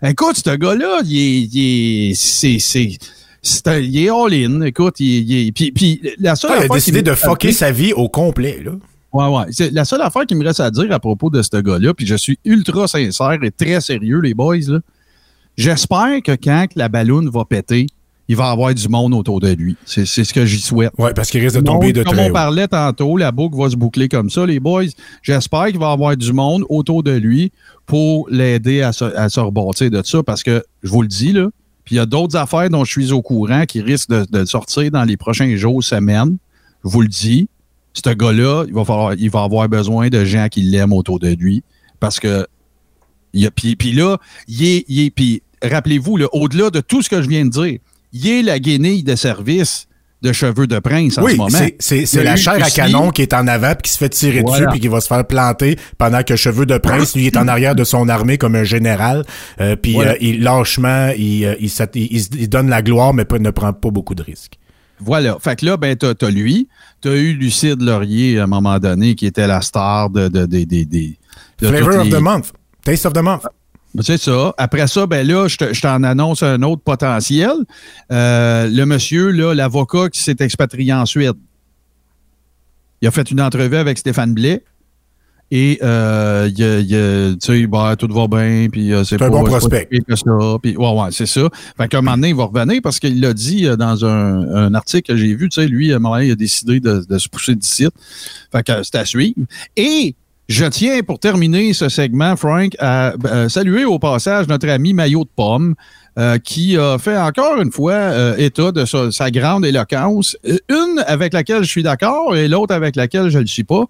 Écoute, 0.03 0.37
ce 0.43 0.57
gars-là, 0.57 1.01
il 1.05 1.15
est, 1.19 1.41
il 1.53 2.11
est, 2.13 2.15
c'est, 2.15 2.59
c'est, 2.59 2.97
c'est 3.43 3.67
un- 3.69 3.79
il 3.79 3.97
est 3.99 4.11
all-in. 4.11 4.61
Écoute, 4.63 5.01
il, 5.01 5.53
puis, 5.53 5.73
puis 5.73 6.01
la 6.19 6.37
seule 6.37 6.51
Ah, 6.55 6.59
il 6.61 6.71
a 6.71 6.75
décidé 6.75 7.03
de 7.03 7.15
fucker 7.15 7.53
sa 7.53 7.71
vie 7.71 7.93
au 7.93 8.09
complet, 8.09 8.61
là. 8.65 8.73
Ouais, 9.13 9.27
ouais. 9.27 9.45
C'est 9.53 9.73
la 9.73 9.85
seule 9.87 10.03
affaire 10.03 10.27
qui 10.27 10.35
me 10.35 10.45
reste 10.45 10.61
à 10.61 10.71
dire 10.71 10.93
à 10.93 10.99
propos 11.01 11.31
de 11.31 11.41
ce 11.41 11.57
gars-là, 11.57 11.95
puis 11.95 12.07
je 12.07 12.15
suis 12.15 12.39
ultra 12.45 12.87
sincère 12.87 13.39
et 13.43 13.51
très 13.51 13.81
sérieux, 13.81 14.21
les 14.21 14.35
boys, 14.35 14.57
là. 14.69 14.81
J'espère 15.57 16.23
que 16.23 16.33
quand 16.33 16.67
la 16.77 16.89
balloune 16.89 17.29
va 17.31 17.45
péter, 17.45 17.87
il 18.29 18.37
va 18.37 18.51
avoir 18.51 18.75
du 18.75 18.89
monde 18.89 19.15
autour 19.15 19.41
de 19.41 19.49
lui. 19.49 19.75
C'est 19.87 20.05
ce 20.05 20.33
que 20.35 20.45
j'y 20.45 20.61
souhaite. 20.61 20.93
Oui, 20.99 21.11
parce 21.17 21.31
qu'il 21.31 21.41
risque 21.41 21.57
de 21.57 21.63
tomber 21.63 21.93
de 21.95 22.03
comme 22.03 22.15
très 22.15 22.29
on 22.29 22.33
parlait 22.33 22.69
tantôt, 22.69 23.17
la 23.17 23.33
boucle 23.33 23.57
va 23.57 23.71
se 23.71 23.75
boucler 23.77 24.09
comme 24.09 24.29
ça, 24.29 24.45
les 24.45 24.61
boys. 24.61 24.85
J'espère 25.23 25.69
qu'il 25.69 25.79
va 25.79 25.91
avoir 25.91 26.15
du 26.17 26.33
monde 26.35 26.65
autour 26.69 27.03
de 27.03 27.13
lui 27.13 27.51
pour 27.87 28.29
l'aider 28.31 28.83
à 28.83 28.93
se, 28.93 29.05
à 29.05 29.31
se 29.31 29.41
rebâtir 29.41 29.91
de 29.91 30.03
ça, 30.05 30.23
parce 30.23 30.43
que, 30.43 30.63
je 30.83 30.91
vous 30.91 31.01
le 31.03 31.09
dis, 31.09 31.33
là, 31.33 31.49
puis 31.89 31.95
il 31.95 31.99
y 32.01 32.03
a 32.03 32.05
d'autres 32.05 32.37
affaires 32.37 32.69
dont 32.69 32.85
je 32.85 32.91
suis 32.91 33.13
au 33.13 33.23
courant 33.23 33.65
qui 33.65 33.81
risquent 33.81 34.11
de, 34.11 34.45
sortir 34.45 34.91
dans 34.91 35.05
les 35.05 35.17
prochains 35.17 35.57
jours, 35.57 35.83
semaines. 35.83 36.37
Je 36.85 36.91
vous 36.91 37.01
le 37.01 37.09
dis, 37.09 37.49
ce 37.95 38.11
gars-là, 38.11 38.67
il 38.69 38.75
va 38.75 38.85
falloir, 38.85 39.15
il 39.15 39.31
avoir 39.33 39.71
besoin 39.71 40.11
de 40.11 40.23
gens 40.23 40.49
qui 40.51 40.61
l'aiment 40.61 40.93
autour 40.93 41.19
de 41.19 41.29
lui, 41.29 41.63
parce 41.99 42.21
que 42.21 42.47
puis, 43.55 43.75
puis 43.75 43.93
là, 43.93 44.19
il 44.49 44.67
est, 44.67 44.85
il 44.87 45.01
est 45.01 45.43
rappelez-vous, 45.63 46.19
au-delà 46.33 46.69
de 46.69 46.81
tout 46.81 47.01
ce 47.01 47.09
que 47.09 47.23
je 47.23 47.29
viens 47.31 47.47
de 47.47 47.51
dire, 47.51 47.79
il 48.13 48.29
est 48.29 48.43
la 48.43 48.59
guenille 48.59 49.03
de 49.03 49.17
service 49.17 49.89
de 50.23 50.33
cheveux 50.33 50.67
de 50.67 50.79
prince 50.79 51.17
en 51.19 51.27
ce 51.27 51.37
moment. 51.37 51.59
Oui, 51.61 51.75
c'est 51.79 52.25
la 52.25 52.37
chair 52.37 52.63
à 52.63 52.71
canon 52.71 53.11
qui 53.11 53.23
est 53.23 53.35
en 53.35 53.47
avant 53.47 53.75
puis 53.75 53.83
qui 53.85 53.91
se 53.93 53.99
fait 53.99 54.09
tirer 54.09 54.43
dessus 54.43 54.67
puis 54.71 54.81
qui 54.81 54.89
va 54.89 55.01
se 55.01 55.07
faire 55.07 55.25
planter 55.25 55.79
pendant 55.97 56.23
que 56.23 56.37
cheveux 56.37 56.67
de 56.67 56.79
prince 56.79 57.15
lui 57.15 57.27
est 57.27 57.37
en 57.37 57.49
arrière 57.49 57.75
de 57.75 57.85
son 57.85 58.09
armée 58.09 58.39
comme 58.39 58.55
un 58.55 58.65
général. 58.65 59.25
Euh, 59.61 59.77
puis 59.77 60.01
euh, 60.01 60.15
il 60.21 60.43
lâchement 60.43 61.11
il, 61.17 61.45
euh, 61.45 61.55
il, 61.61 61.71
il, 61.95 62.49
donne 62.49 62.69
la 62.69 62.83
gloire 62.83 63.15
mais 63.15 63.25
ne 63.39 63.51
prend 63.51 63.73
pas 63.73 63.91
beaucoup 63.91 64.15
de 64.15 64.23
risques. 64.23 64.59
Voilà. 65.01 65.37
Fait 65.41 65.57
que 65.57 65.65
là, 65.65 65.77
ben, 65.77 65.95
t'as 65.97 66.15
as 66.21 66.31
lui, 66.31 66.69
t'as 67.01 67.15
eu 67.15 67.33
Lucide 67.33 67.81
Laurier 67.81 68.41
à 68.41 68.45
un 68.45 68.47
moment 68.47 68.79
donné 68.79 69.15
qui 69.15 69.27
était 69.27 69.47
la 69.47 69.61
star 69.61 70.11
de, 70.11 70.29
de, 70.29 70.47
de, 70.47 70.65
de, 70.65 71.15
Flavor 71.61 72.01
of 72.01 72.11
the 72.11 72.21
month. 72.21 72.53
Taste 72.85 73.07
of 73.07 73.13
the 73.13 73.23
month. 73.23 73.43
Ben, 73.95 74.03
c'est 74.03 74.19
ça. 74.19 74.55
Après 74.59 74.87
ça, 74.87 75.07
ben 75.07 75.27
là, 75.27 75.49
je 75.49 75.81
t'en 75.81 76.03
annonce 76.03 76.43
un 76.43 76.63
autre 76.63 76.83
potentiel. 76.83 77.53
Euh, 78.13 78.69
le 78.69 78.85
monsieur, 78.85 79.31
là, 79.31 79.55
l'avocat 79.55 80.09
qui 80.11 80.23
s'est 80.23 80.37
expatrié 80.41 80.93
en 80.93 81.07
Suède. 81.07 81.37
Il 83.01 83.09
a 83.09 83.11
fait 83.11 83.31
une 83.31 83.41
entrevue 83.41 83.77
avec 83.77 83.99
Stéphane 83.99 84.35
Blais. 84.35 84.65
Et 85.51 85.79
euh, 85.83 86.51
il, 86.55 87.39
tu 87.39 87.47
sais, 87.47 87.67
bah, 87.67 87.97
tout 87.99 88.13
va 88.13 88.29
bien, 88.29 88.69
puis 88.71 88.93
euh, 88.93 89.03
c'est 89.03 89.23
un 89.23 89.31
bon 89.31 89.45
prospect. 89.45 89.89
ça, 90.11 90.59
puis 90.63 90.77
ouais, 90.77 90.93
ouais, 90.93 91.09
c'est 91.11 91.25
ça. 91.25 91.49
Fait 91.79 91.89
qu'à 91.89 91.99
un 91.99 92.03
moment 92.03 92.19
donné, 92.19 92.29
il 92.29 92.35
va 92.35 92.45
revenir 92.45 92.83
parce 92.83 93.01
qu'il 93.01 93.19
l'a 93.19 93.33
dit 93.33 93.67
dans 93.79 94.05
un, 94.05 94.75
article 94.75 95.13
que 95.13 95.17
j'ai 95.17 95.35
vu, 95.35 95.49
tu 95.49 95.63
sais, 95.63 95.67
lui, 95.67 95.91
à 95.91 95.97
un 95.97 95.99
moment 96.01 96.17
donné, 96.17 96.27
il 96.27 96.33
a 96.33 96.37
décidé 96.37 96.81
de, 96.81 97.03
de 97.09 97.19
se 97.19 97.31
pousser 97.31 97.55
d'ici. 97.55 97.89
Fait 98.53 98.63
que 98.63 98.83
c'est 98.83 98.97
à 98.97 99.07
suivre. 99.07 99.37
Et 99.75 100.15
je 100.49 100.65
tiens, 100.65 101.03
pour 101.03 101.19
terminer 101.19 101.75
ce 101.75 101.89
segment, 101.89 102.35
Frank, 102.37 102.75
à, 102.79 103.13
euh, 103.27 103.49
saluer 103.49 103.85
au 103.85 103.99
passage 103.99 104.49
notre 104.49 104.69
ami 104.71 104.95
Maillot 104.95 105.25
de 105.25 105.31
Pomme, 105.37 105.75
euh, 106.19 106.37
qui 106.39 106.77
a 106.77 106.99
fait 106.99 107.17
encore 107.17 107.61
une 107.61 107.71
fois 107.71 107.93
euh, 107.93 108.37
état 108.39 108.73
de 108.73 108.85
sa, 108.85 109.31
grande 109.31 109.65
éloquence. 109.65 110.37
Euh, 110.49 110.59
une 110.69 110.99
avec 111.07 111.33
laquelle 111.33 111.63
je 111.63 111.69
suis 111.69 111.85
d'accord 111.85 112.35
et 112.35 112.49
l'autre 112.49 112.75
avec 112.75 112.97
laquelle 112.97 113.29
je 113.31 113.37
ne 113.37 113.43
le 113.43 113.47
suis 113.47 113.63
pas. 113.63 113.85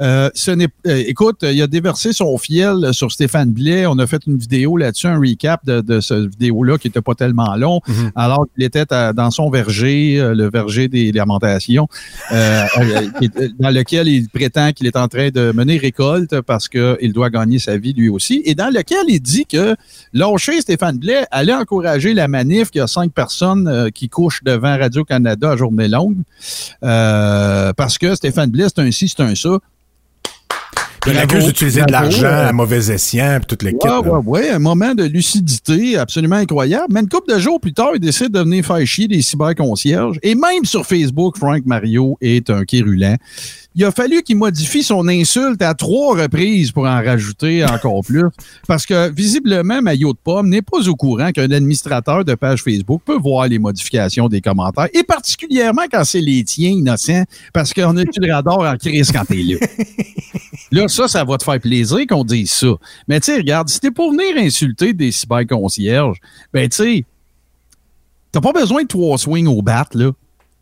ce 0.00 0.50
n'est, 0.50 0.68
écoute, 0.86 1.42
il 1.42 1.60
a 1.60 1.66
déversé 1.66 2.14
son 2.14 2.38
fiel 2.38 2.88
sur 2.92 3.12
Stéphane 3.12 3.52
Blais. 3.52 3.86
On 3.86 3.98
a 3.98 4.06
fait 4.06 4.22
une 4.26 4.38
vidéo 4.38 4.78
là-dessus, 4.78 5.08
un 5.08 5.18
recap 5.18 5.60
de, 5.66 5.82
de 5.82 6.00
cette 6.00 6.30
vidéo-là 6.30 6.78
qui 6.78 6.88
n'était 6.88 7.02
pas 7.02 7.14
tellement 7.14 7.54
long, 7.56 7.80
mhm. 7.86 8.12
alors 8.16 8.46
qu'il 8.54 8.64
était 8.64 8.86
dans 8.86 9.30
son 9.30 9.50
verger, 9.50 10.16
le 10.34 10.48
verger 10.48 10.88
des 10.88 11.12
lamentations, 11.12 11.86
dans 12.30 13.70
lequel 13.70 14.08
il 14.08 14.30
prétend 14.30 14.72
qu'il 14.72 14.86
est 14.86 14.96
en 14.96 15.08
train 15.08 15.28
de 15.28 15.52
mener 15.52 15.76
récolte 15.76 16.40
parce 16.40 16.68
qu'il 16.68 17.12
doit 17.12 17.28
gagner 17.28 17.58
sa 17.58 17.76
vie 17.76 17.92
lui 17.92 18.08
aussi, 18.08 18.40
et 18.46 18.54
dans 18.54 18.72
lequel 18.72 19.04
il 19.08 19.20
dit 19.20 19.44
que 19.44 19.76
lâcher 20.14 20.62
Stéphane 20.62 20.96
Blais 20.96 21.26
allait 21.30 21.52
encore 21.52 21.73
encourager 21.74 22.14
la 22.14 22.28
manif 22.28 22.70
qu'il 22.70 22.78
y 22.78 22.82
a 22.82 22.86
cinq 22.86 23.12
personnes 23.12 23.66
euh, 23.66 23.90
qui 23.90 24.08
couchent 24.08 24.44
devant 24.44 24.78
Radio-Canada 24.78 25.50
à 25.50 25.56
journée 25.56 25.88
longue. 25.88 26.18
Euh, 26.82 27.72
parce 27.72 27.98
que 27.98 28.14
Stéphane 28.14 28.50
Blais, 28.50 28.66
c'est 28.68 28.80
un 28.80 28.90
ci, 28.90 29.08
c'est 29.08 29.22
un 29.22 29.34
ça. 29.34 29.58
Il 31.06 31.18
accuse 31.18 31.44
d'utiliser 31.44 31.82
de 31.82 31.92
l'argent 31.92 32.26
à 32.26 32.52
mauvais 32.52 32.90
escient, 32.90 33.38
puis 33.38 33.46
toute 33.46 33.62
l'équipe. 33.62 33.90
Oui, 34.04 34.10
oui, 34.10 34.20
oui. 34.26 34.48
Un 34.48 34.58
moment 34.58 34.94
de 34.94 35.04
lucidité 35.04 35.98
absolument 35.98 36.36
incroyable. 36.36 36.86
Mais 36.90 37.00
une 37.00 37.08
couple 37.08 37.32
de 37.32 37.38
jours 37.38 37.60
plus 37.60 37.74
tard, 37.74 37.90
il 37.94 38.00
décide 38.00 38.30
de 38.30 38.40
venir 38.40 38.64
faire 38.64 38.84
chier 38.86 39.08
des 39.08 39.20
cyberconcierges. 39.20 40.18
Et 40.22 40.34
même 40.34 40.64
sur 40.64 40.86
Facebook, 40.86 41.36
Frank 41.36 41.66
Mario 41.66 42.16
est 42.20 42.48
un 42.50 42.64
quérulent 42.64 43.16
il 43.76 43.84
a 43.84 43.90
fallu 43.90 44.22
qu'il 44.22 44.36
modifie 44.36 44.84
son 44.84 45.08
insulte 45.08 45.60
à 45.60 45.74
trois 45.74 46.16
reprises 46.16 46.70
pour 46.70 46.84
en 46.84 47.02
rajouter 47.02 47.64
encore 47.64 48.02
plus. 48.06 48.24
Parce 48.68 48.86
que 48.86 49.10
visiblement, 49.10 49.82
Maillot 49.82 50.12
de 50.12 50.18
Pomme 50.22 50.48
n'est 50.48 50.62
pas 50.62 50.88
au 50.88 50.94
courant 50.94 51.32
qu'un 51.32 51.50
administrateur 51.50 52.24
de 52.24 52.34
page 52.34 52.62
Facebook 52.62 53.02
peut 53.04 53.18
voir 53.18 53.48
les 53.48 53.58
modifications 53.58 54.28
des 54.28 54.40
commentaires, 54.40 54.88
et 54.94 55.02
particulièrement 55.02 55.82
quand 55.90 56.04
c'est 56.04 56.20
les 56.20 56.44
tiens 56.44 56.70
innocents, 56.70 57.24
parce 57.52 57.72
qu'on 57.74 57.96
a 57.96 58.04
le 58.04 58.32
radar 58.32 58.60
en 58.60 58.76
crise 58.76 59.10
quand 59.10 59.24
t'es 59.24 59.42
là? 59.42 59.56
Là, 60.70 60.88
ça, 60.94 61.08
ça 61.08 61.24
va 61.24 61.36
te 61.36 61.44
faire 61.44 61.60
plaisir 61.60 62.06
qu'on 62.08 62.24
dise 62.24 62.50
ça. 62.50 62.74
Mais 63.08 63.20
tu 63.20 63.26
sais, 63.26 63.36
regarde, 63.38 63.68
si 63.68 63.80
t'es 63.80 63.90
pour 63.90 64.12
venir 64.12 64.36
insulter 64.36 64.92
des 64.92 65.12
cyberconcierges, 65.12 66.18
ben 66.52 66.68
tu 66.68 66.76
sais, 66.76 67.04
t'as 68.32 68.40
pas 68.40 68.52
besoin 68.52 68.82
de 68.82 68.88
trois 68.88 69.18
swings 69.18 69.46
au 69.46 69.62
bat, 69.62 69.86
là. 69.94 70.12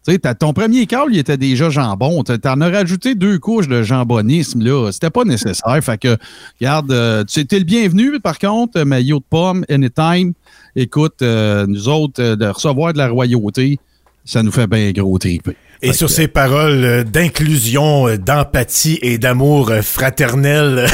Tu 0.06 0.12
sais, 0.12 0.34
ton 0.34 0.52
premier 0.52 0.86
câble, 0.86 1.14
il 1.14 1.18
était 1.18 1.36
déjà 1.36 1.70
jambon. 1.70 2.24
Tu 2.24 2.32
en 2.44 2.60
as 2.60 2.70
rajouté 2.70 3.14
deux 3.14 3.38
couches 3.38 3.68
de 3.68 3.84
jambonisme, 3.84 4.60
là. 4.60 4.90
C'était 4.90 5.10
pas 5.10 5.22
nécessaire. 5.22 5.78
Fait 5.80 5.96
que, 5.96 6.16
regarde, 6.60 6.90
euh, 6.90 7.22
tu 7.24 7.38
étais 7.38 7.58
le 7.58 7.64
bienvenu, 7.64 8.18
par 8.18 8.40
contre, 8.40 8.82
maillot 8.82 9.20
de 9.20 9.24
pomme, 9.30 9.64
anytime. 9.70 10.32
Écoute, 10.74 11.22
euh, 11.22 11.66
nous 11.68 11.88
autres, 11.88 12.20
euh, 12.20 12.34
de 12.34 12.46
recevoir 12.46 12.94
de 12.94 12.98
la 12.98 13.10
royauté, 13.10 13.78
ça 14.24 14.42
nous 14.42 14.50
fait 14.50 14.66
bien 14.66 14.90
gros 14.90 15.18
triper. 15.18 15.56
Et 15.82 15.92
sur 15.92 16.08
ces 16.08 16.28
paroles 16.28 17.04
d'inclusion, 17.04 18.16
d'empathie 18.16 18.98
et 19.02 19.18
d'amour 19.18 19.72
fraternel, 19.82 20.86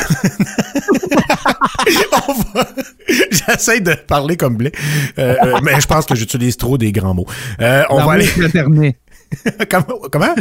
J'essaie 3.31 3.81
de 3.81 3.95
parler 3.95 4.37
comme 4.37 4.57
blé, 4.57 4.73
euh, 5.19 5.35
euh, 5.43 5.59
mais 5.63 5.81
je 5.81 5.87
pense 5.87 6.07
que 6.07 6.15
j'utilise 6.15 6.57
trop 6.57 6.79
des 6.79 6.93
grands 6.93 7.15
mots. 7.15 7.27
Euh, 7.61 7.85
on 7.91 8.05
va 8.05 8.13
aller. 8.13 8.27
Fraterné. 8.27 8.97
comment? 9.71 9.99
comment? 10.11 10.35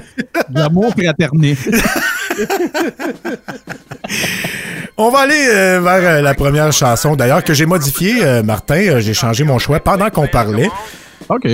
L'amour 0.54 0.94
fraterné. 0.94 1.58
On 4.98 5.10
va 5.12 5.20
aller 5.20 5.80
vers 5.80 6.22
la 6.22 6.34
première 6.34 6.72
chanson, 6.72 7.16
d'ailleurs, 7.16 7.44
que 7.44 7.54
j'ai 7.54 7.66
modifiée, 7.66 8.42
Martin. 8.44 9.00
j'ai 9.00 9.14
changé 9.14 9.44
mon 9.44 9.60
choix 9.60 9.80
pendant 9.80 10.10
qu'on 10.10 10.28
parlait. 10.28 10.70
OK. 11.30 11.48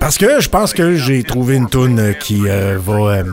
Parce 0.00 0.16
que 0.16 0.40
je 0.40 0.48
pense 0.48 0.72
que 0.72 0.94
j'ai 0.96 1.22
trouvé 1.22 1.56
une 1.56 1.68
toune 1.68 2.14
qui 2.20 2.42
euh, 2.46 2.78
va 2.80 3.18
euh, 3.18 3.24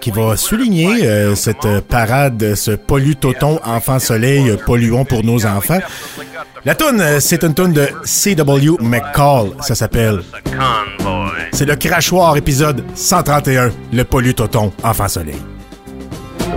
qui 0.00 0.10
va 0.10 0.36
souligner 0.36 1.06
euh, 1.06 1.34
cette 1.34 1.80
parade, 1.88 2.54
ce 2.54 2.72
pollutoton 2.72 3.60
enfant 3.64 3.98
soleil 3.98 4.56
polluons 4.66 5.04
pour 5.04 5.24
nos 5.24 5.46
enfants. 5.46 5.80
La 6.64 6.74
toune, 6.74 7.02
c'est 7.20 7.42
une 7.44 7.54
toune 7.54 7.72
de 7.72 7.88
C.W. 8.04 8.76
McCall, 8.80 9.52
ça 9.60 9.74
s'appelle. 9.74 10.20
C'est 11.52 11.66
le 11.66 11.76
crachoir 11.76 12.36
épisode 12.36 12.84
131, 12.94 13.70
le 13.92 14.04
pollutoton 14.04 14.72
enfant 14.82 15.08
soleil. 15.08 15.40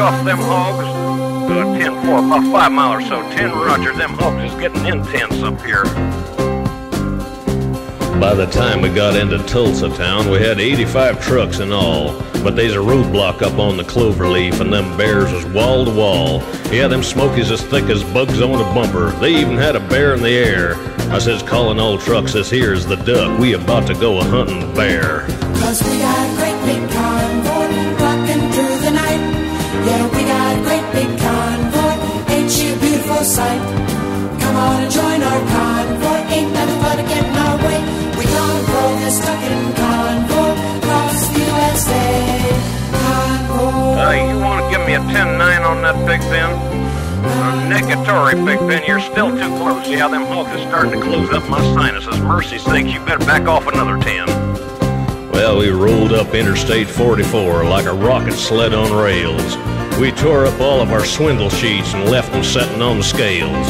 Off 0.00 0.24
them 0.24 0.38
hogs? 0.38 0.86
Uh, 1.50 1.78
10 1.78 2.06
4, 2.06 2.18
about 2.18 2.52
5 2.52 2.72
mile 2.72 2.92
or 2.94 3.02
so. 3.02 3.22
10 3.30 3.50
Roger, 3.52 3.92
them 3.92 4.10
hogs 4.14 4.52
is 4.52 4.58
getting 4.60 4.86
intense 4.86 5.42
up 5.42 5.60
here. 5.62 5.84
By 8.18 8.34
the 8.34 8.46
time 8.46 8.82
we 8.82 8.90
got 8.90 9.16
into 9.16 9.38
Tulsa 9.46 9.88
town, 9.96 10.30
we 10.30 10.38
had 10.38 10.60
85 10.60 11.24
trucks 11.24 11.58
in 11.60 11.72
all. 11.72 12.20
But 12.42 12.56
there's 12.56 12.74
a 12.74 12.78
roadblock 12.78 13.42
up 13.42 13.58
on 13.58 13.76
the 13.76 13.82
cloverleaf, 13.82 14.60
and 14.60 14.72
them 14.72 14.96
bears 14.96 15.32
was 15.32 15.44
wall 15.46 15.84
to 15.84 15.90
wall. 15.90 16.42
Yeah, 16.70 16.86
them 16.88 17.02
smokies 17.02 17.50
as 17.50 17.62
thick 17.62 17.84
as 17.84 18.02
bugs 18.04 18.40
on 18.40 18.60
a 18.60 18.74
bumper. 18.74 19.10
They 19.20 19.36
even 19.36 19.56
had 19.56 19.76
a 19.76 19.80
bear 19.80 20.14
in 20.14 20.22
the 20.22 20.30
air. 20.30 20.74
I 21.10 21.18
says, 21.18 21.42
calling 21.42 21.80
all 21.80 21.98
trucks, 21.98 22.34
this 22.34 22.50
here's 22.50 22.86
the 22.86 22.96
duck. 22.96 23.38
We 23.38 23.54
about 23.54 23.86
to 23.88 23.94
go 23.94 24.18
a 24.18 24.24
hunting 24.24 24.74
bear. 24.74 25.26
Cause 25.58 25.82
we 25.82 25.98
got 25.98 26.39
10-9 45.10 45.68
on 45.68 45.82
that 45.82 45.96
Big 46.06 46.20
Ben? 46.30 46.50
Negatory, 47.68 48.44
Big 48.44 48.58
Ben. 48.60 48.84
You're 48.86 49.00
still 49.00 49.30
too 49.30 49.48
close. 49.58 49.88
Yeah, 49.88 50.08
them 50.08 50.24
hogs 50.24 50.50
are 50.50 50.68
starting 50.68 50.92
to 50.92 51.00
close 51.00 51.30
up 51.32 51.48
my 51.48 51.60
sinuses. 51.74 52.18
Mercy 52.20 52.58
sakes, 52.58 52.92
you 52.92 53.00
better 53.00 53.24
back 53.26 53.48
off 53.48 53.66
another 53.66 53.98
10. 53.98 54.28
Well, 55.32 55.58
we 55.58 55.70
rolled 55.70 56.12
up 56.12 56.34
Interstate 56.34 56.88
44 56.88 57.64
like 57.64 57.86
a 57.86 57.92
rocket 57.92 58.34
sled 58.34 58.72
on 58.72 58.92
rails. 58.92 59.56
We 59.98 60.12
tore 60.12 60.46
up 60.46 60.60
all 60.60 60.80
of 60.80 60.92
our 60.92 61.04
swindle 61.04 61.50
sheets 61.50 61.92
and 61.92 62.08
left 62.08 62.30
them 62.32 62.44
setting 62.44 62.80
on 62.80 62.98
the 62.98 63.04
scales. 63.04 63.66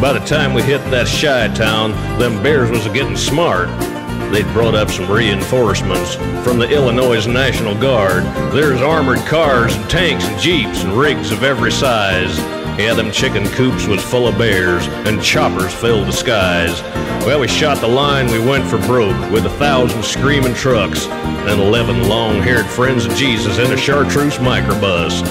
By 0.00 0.12
the 0.12 0.24
time 0.26 0.54
we 0.54 0.62
hit 0.62 0.78
that 0.90 1.08
shy 1.08 1.48
town, 1.48 1.90
them 2.18 2.42
bears 2.42 2.70
was 2.70 2.86
getting 2.88 3.16
smart. 3.16 3.68
They'd 4.32 4.52
brought 4.52 4.74
up 4.74 4.90
some 4.90 5.10
reinforcements 5.10 6.16
from 6.44 6.58
the 6.58 6.68
Illinois 6.68 7.26
National 7.26 7.74
Guard. 7.74 8.24
There's 8.52 8.82
armored 8.82 9.20
cars 9.26 9.74
and 9.74 9.88
tanks 9.88 10.24
and 10.24 10.40
jeeps 10.40 10.82
and 10.82 10.92
rigs 10.92 11.30
of 11.30 11.44
every 11.44 11.70
size. 11.72 12.38
Yeah, 12.78 12.94
them 12.94 13.12
chicken 13.12 13.46
coops 13.50 13.86
was 13.86 14.02
full 14.02 14.26
of 14.26 14.36
bears 14.36 14.86
and 15.06 15.22
choppers 15.22 15.72
filled 15.72 16.08
the 16.08 16.12
skies. 16.12 16.82
Well, 17.24 17.38
we 17.40 17.46
shot 17.46 17.78
the 17.80 17.86
line, 17.86 18.26
we 18.26 18.40
went 18.40 18.68
for 18.68 18.78
broke 18.86 19.30
with 19.30 19.46
a 19.46 19.56
thousand 19.58 20.04
screaming 20.04 20.54
trucks 20.54 21.06
and 21.06 21.60
eleven 21.60 22.08
long-haired 22.08 22.66
friends 22.66 23.06
of 23.06 23.14
Jesus 23.14 23.58
in 23.58 23.70
a 23.70 23.76
chartreuse 23.76 24.38
microbus. 24.38 25.22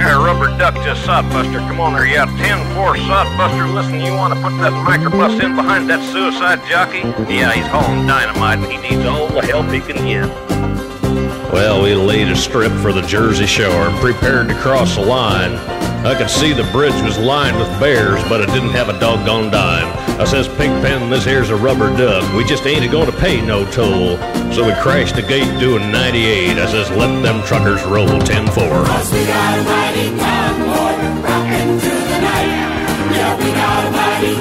Here, 0.00 0.16
rubber 0.16 0.48
duck 0.56 0.72
to 0.76 0.94
sodbuster. 0.94 1.58
Come 1.68 1.78
on 1.78 1.92
there, 1.92 2.06
yeah, 2.06 2.24
10-4 2.24 2.96
sodbuster. 3.04 3.74
Listen, 3.74 4.00
you 4.00 4.14
want 4.14 4.32
to 4.32 4.40
put 4.40 4.56
that 4.62 4.72
microbus 4.72 5.44
in 5.44 5.54
behind 5.54 5.90
that 5.90 6.02
suicide 6.10 6.66
jockey? 6.66 7.00
Yeah, 7.30 7.52
he's 7.52 7.66
hauling 7.66 8.06
dynamite 8.06 8.60
and 8.60 8.72
he 8.72 8.78
needs 8.78 9.06
all 9.06 9.28
the 9.28 9.42
help 9.42 9.66
he 9.70 9.80
can 9.80 9.96
get. 10.06 10.26
Well, 11.52 11.82
we 11.82 11.94
laid 11.94 12.28
a 12.28 12.36
strip 12.36 12.72
for 12.80 12.94
the 12.94 13.02
Jersey 13.02 13.44
Shore 13.44 13.88
and 13.88 13.98
prepared 13.98 14.48
to 14.48 14.54
cross 14.54 14.94
the 14.94 15.02
line. 15.02 15.58
I 16.02 16.14
could 16.16 16.30
see 16.30 16.52
the 16.52 16.64
bridge 16.72 17.00
was 17.02 17.18
lined 17.18 17.58
with 17.58 17.68
bears, 17.78 18.22
but 18.28 18.40
it 18.40 18.46
didn't 18.46 18.70
have 18.70 18.88
a 18.88 18.98
doggone 18.98 19.50
dime. 19.50 19.86
I 20.18 20.24
says, 20.24 20.48
Pigpen, 20.48 21.10
this 21.10 21.24
here's 21.24 21.50
a 21.50 21.56
rubber 21.56 21.94
duck. 21.96 22.24
We 22.34 22.44
just 22.44 22.66
ain't 22.66 22.84
a-gonna 22.84 23.12
pay 23.12 23.40
no 23.40 23.64
toll. 23.70 24.16
So 24.52 24.64
we 24.66 24.72
crashed 24.80 25.16
the 25.16 25.22
gate 25.22 25.60
doing 25.60 25.92
98. 25.92 26.56
I 26.56 26.66
says, 26.66 26.90
let 26.90 27.22
them 27.22 27.44
truckers 27.46 27.84
roll 27.84 28.08
10-4. 28.08 28.86
Cause 28.86 29.12
we 29.12 29.24
rocking 31.20 31.78
through 31.78 32.04
the 32.10 32.20
night. 32.20 32.48
Yeah, 33.14 33.36
we 33.36 33.50
got 33.52 33.86
a 33.86 33.90
mighty. 33.92 34.34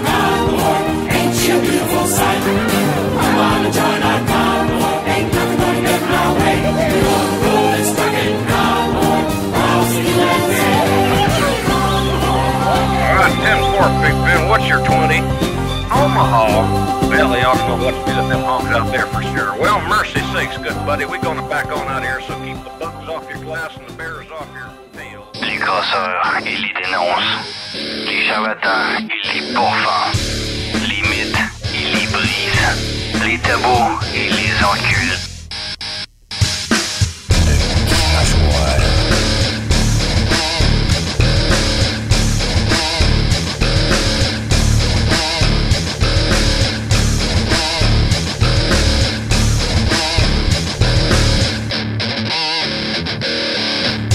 Ain't 1.11 1.35
she 1.35 1.51
a 1.51 1.59
beautiful 1.59 2.07
sight? 2.07 2.39
Join 3.69 4.01
our 4.01 4.21
convoy. 4.27 5.11
Ain't 5.11 5.33
nothing 5.33 5.59
gonna 5.59 5.81
get 5.81 6.01
in 6.01 6.09
our 6.09 6.35
way. 6.35 7.38
10-4, 13.39 14.01
Big 14.01 14.13
Ben. 14.25 14.49
What's 14.49 14.67
your 14.67 14.83
20? 14.85 15.19
Omaha. 15.89 17.09
Well, 17.09 17.29
they 17.31 17.43
ought 17.43 17.57
to 17.57 17.67
know 17.67 17.83
what 17.83 17.95
to 18.05 18.13
them 18.29 18.41
honks 18.41 18.67
out 18.67 18.91
there 18.91 19.07
for 19.07 19.23
sure. 19.23 19.57
Well, 19.57 19.81
mercy 19.87 20.19
sakes, 20.33 20.57
good 20.57 20.75
buddy. 20.85 21.05
We're 21.05 21.21
going 21.21 21.37
to 21.37 21.47
back 21.49 21.67
on 21.67 21.87
out 21.87 22.03
here, 22.03 22.21
so 22.21 22.35
keep 22.43 22.57
the 22.63 22.69
bugs 22.79 23.09
off 23.09 23.27
your 23.29 23.39
glass 23.43 23.75
and 23.77 23.87
the 23.87 23.93
bears 23.93 24.29
off 24.31 24.47
your 24.53 24.69
tail. 24.93 25.25
Les 25.41 25.57
casseurs, 25.57 26.41
les. 26.43 26.57
Les 28.05 28.27
charlatans, 28.27 29.07
les. 29.07 29.55
Les 30.87 31.01
mythes, 31.09 31.39
les. 31.73 33.25
Les 33.25 33.37
tabous, 33.39 33.99
les. 34.13 35.28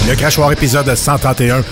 Le 0.07 0.13
crachoir 0.15 0.51
épisode 0.51 0.93
131, 0.93 1.63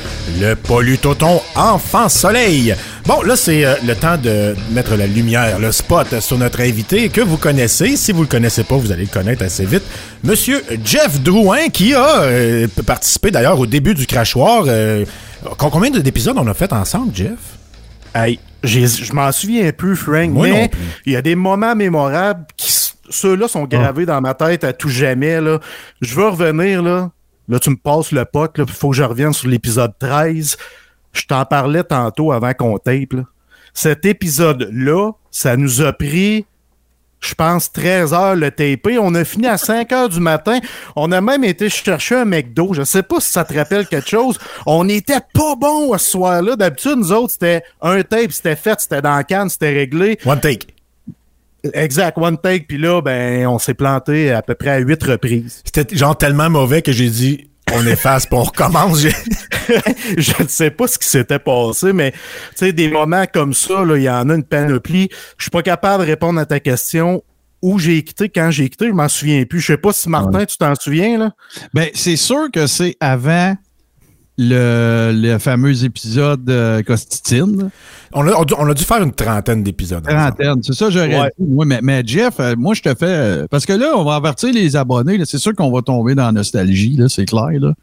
le 0.41 0.55
Polytoton 0.55 1.39
Enfant 1.55 2.09
Soleil. 2.09 2.73
Bon, 3.05 3.21
là, 3.21 3.35
c'est 3.35 3.63
euh, 3.63 3.75
le 3.85 3.93
temps 3.93 4.17
de 4.17 4.55
mettre 4.71 4.95
la 4.95 5.05
lumière, 5.05 5.59
le 5.59 5.71
spot 5.71 6.19
sur 6.19 6.39
notre 6.39 6.61
invité 6.61 7.09
que 7.09 7.21
vous 7.21 7.37
connaissez. 7.37 7.95
Si 7.95 8.11
vous 8.11 8.23
le 8.23 8.27
connaissez 8.27 8.63
pas, 8.63 8.75
vous 8.75 8.91
allez 8.91 9.03
le 9.03 9.09
connaître 9.09 9.43
assez 9.43 9.65
vite. 9.65 9.83
Monsieur 10.23 10.63
Jeff 10.83 11.21
Drouin, 11.21 11.69
qui 11.69 11.93
a 11.93 12.21
euh, 12.21 12.67
participé 12.87 13.29
d'ailleurs 13.29 13.59
au 13.59 13.67
début 13.67 13.93
du 13.93 14.07
crachoir. 14.07 14.63
Euh, 14.65 15.05
combien 15.59 15.91
d'épisodes 15.91 16.35
on 16.35 16.47
a 16.47 16.55
fait 16.55 16.73
ensemble, 16.73 17.15
Jeff? 17.15 17.37
Hey, 18.15 18.39
je 18.63 19.13
m'en 19.13 19.31
souviens 19.31 19.71
plus, 19.73 19.95
Frank, 19.95 20.31
Moi 20.31 20.47
mais 20.47 20.71
il 21.05 21.13
y 21.13 21.15
a 21.15 21.21
des 21.21 21.35
moments 21.35 21.75
mémorables 21.75 22.45
qui, 22.57 22.73
ceux-là 23.11 23.47
sont 23.47 23.65
gravés 23.65 24.07
dans 24.07 24.21
ma 24.21 24.33
tête 24.33 24.63
à 24.63 24.73
tout 24.73 24.89
jamais, 24.89 25.39
là. 25.39 25.59
Je 26.01 26.15
veux 26.15 26.29
revenir, 26.29 26.81
là. 26.81 27.11
Là, 27.49 27.59
tu 27.59 27.69
me 27.69 27.75
passes 27.75 28.11
le 28.11 28.25
pot, 28.25 28.57
là, 28.57 28.65
puis 28.65 28.75
faut 28.75 28.91
que 28.91 28.95
je 28.95 29.03
revienne 29.03 29.33
sur 29.33 29.49
l'épisode 29.49 29.93
13. 29.99 30.57
Je 31.11 31.25
t'en 31.25 31.45
parlais 31.45 31.83
tantôt 31.83 32.31
avant 32.31 32.53
qu'on 32.53 32.77
tape, 32.77 33.13
là. 33.13 33.23
Cet 33.73 34.05
épisode-là, 34.05 35.11
ça 35.31 35.57
nous 35.57 35.81
a 35.81 35.93
pris, 35.93 36.45
je 37.19 37.33
pense, 37.33 37.71
13 37.71 38.13
heures 38.13 38.35
le 38.35 38.51
taper. 38.51 38.99
On 38.99 39.15
a 39.15 39.25
fini 39.25 39.47
à 39.47 39.57
5 39.57 39.91
heures 39.91 40.09
du 40.09 40.19
matin. 40.19 40.59
On 40.95 41.11
a 41.11 41.21
même 41.21 41.43
été 41.43 41.69
chercher 41.69 42.15
un 42.15 42.25
McDo. 42.25 42.73
Je 42.73 42.83
sais 42.83 43.01
pas 43.01 43.19
si 43.19 43.31
ça 43.31 43.43
te 43.43 43.53
rappelle 43.55 43.87
quelque 43.87 44.09
chose. 44.09 44.37
On 44.67 44.87
était 44.87 45.21
pas 45.33 45.55
bon 45.55 45.97
ce 45.97 46.11
soir-là. 46.11 46.55
D'habitude, 46.55 46.97
nous 46.97 47.11
autres, 47.11 47.33
c'était 47.33 47.63
un 47.81 48.03
tape, 48.03 48.31
c'était 48.31 48.55
fait, 48.55 48.79
c'était 48.79 49.01
dans 49.01 49.15
la 49.15 49.23
canne, 49.23 49.49
c'était 49.49 49.73
réglé. 49.73 50.19
One 50.25 50.39
take. 50.39 50.72
Exact, 51.73 52.17
one 52.17 52.37
take. 52.37 52.65
Puis 52.67 52.77
là, 52.77 53.01
ben, 53.01 53.47
on 53.47 53.57
s'est 53.57 53.73
planté 53.73 54.31
à 54.31 54.41
peu 54.41 54.55
près 54.55 54.69
à 54.69 54.77
huit 54.79 55.01
reprises. 55.03 55.61
C'était 55.63 55.95
genre 55.95 56.17
tellement 56.17 56.49
mauvais 56.49 56.81
que 56.81 56.91
j'ai 56.91 57.09
dit 57.09 57.49
on 57.73 57.85
efface 57.87 58.25
puis 58.25 58.37
on 58.37 58.43
recommence. 58.43 59.05
Je 60.17 60.43
ne 60.43 60.47
sais 60.47 60.71
pas 60.71 60.87
ce 60.87 60.97
qui 60.97 61.07
s'était 61.07 61.39
passé, 61.39 61.93
mais 61.93 62.11
tu 62.11 62.19
sais, 62.55 62.73
des 62.73 62.89
moments 62.89 63.25
comme 63.31 63.53
ça, 63.53 63.83
il 63.95 64.01
y 64.01 64.09
en 64.09 64.29
a 64.29 64.35
une 64.35 64.43
panoplie. 64.43 65.09
Je 65.37 65.45
suis 65.45 65.51
pas 65.51 65.61
capable 65.61 66.03
de 66.03 66.09
répondre 66.09 66.39
à 66.39 66.45
ta 66.45 66.59
question. 66.59 67.23
Où 67.61 67.79
j'ai 67.79 68.03
quitté, 68.03 68.27
quand 68.27 68.51
j'ai 68.51 68.67
quitté, 68.67 68.87
je 68.87 68.91
m'en 68.91 69.07
souviens 69.07 69.45
plus. 69.45 69.61
Je 69.61 69.67
sais 69.67 69.77
pas 69.77 69.93
si 69.93 70.09
Martin, 70.09 70.43
tu 70.43 70.57
t'en 70.57 70.75
souviens, 70.75 71.17
là? 71.17 71.31
Ben, 71.73 71.87
c'est 71.93 72.17
sûr 72.17 72.51
que 72.51 72.67
c'est 72.67 72.97
avant 72.99 73.55
le, 74.37 75.11
le 75.13 75.37
fameux 75.37 75.83
épisode 75.85 76.49
euh, 76.49 76.81
Costitine. 76.81 77.69
on, 78.13 78.27
a, 78.27 78.33
on 78.57 78.73
dû 78.73 78.83
faire 78.83 79.03
une 79.03 79.11
trentaine 79.13 79.61
d'épisodes. 79.63 80.03
Trentaine, 80.03 80.61
c'est 80.63 80.73
ça, 80.73 80.89
j'aurais 80.89 81.19
Ouais. 81.21 81.31
dit. 81.37 81.45
Oui, 81.47 81.65
mais, 81.67 81.79
mais 81.83 82.03
Jeff, 82.05 82.39
euh, 82.39 82.55
moi, 82.57 82.73
je 82.73 82.81
te 82.81 82.89
fais. 82.95 83.05
euh, 83.05 83.47
parce 83.49 83.65
que 83.65 83.73
là, 83.73 83.93
on 83.95 84.03
va 84.03 84.15
avertir 84.15 84.51
les 84.53 84.75
abonnés. 84.75 85.19
C'est 85.25 85.37
sûr 85.37 85.53
qu'on 85.55 85.71
va 85.71 85.81
tomber 85.81 86.15
dans 86.15 86.25
la 86.25 86.31
nostalgie, 86.31 86.99
c'est 87.09 87.25
clair. 87.25 87.49
Là. 87.59 87.73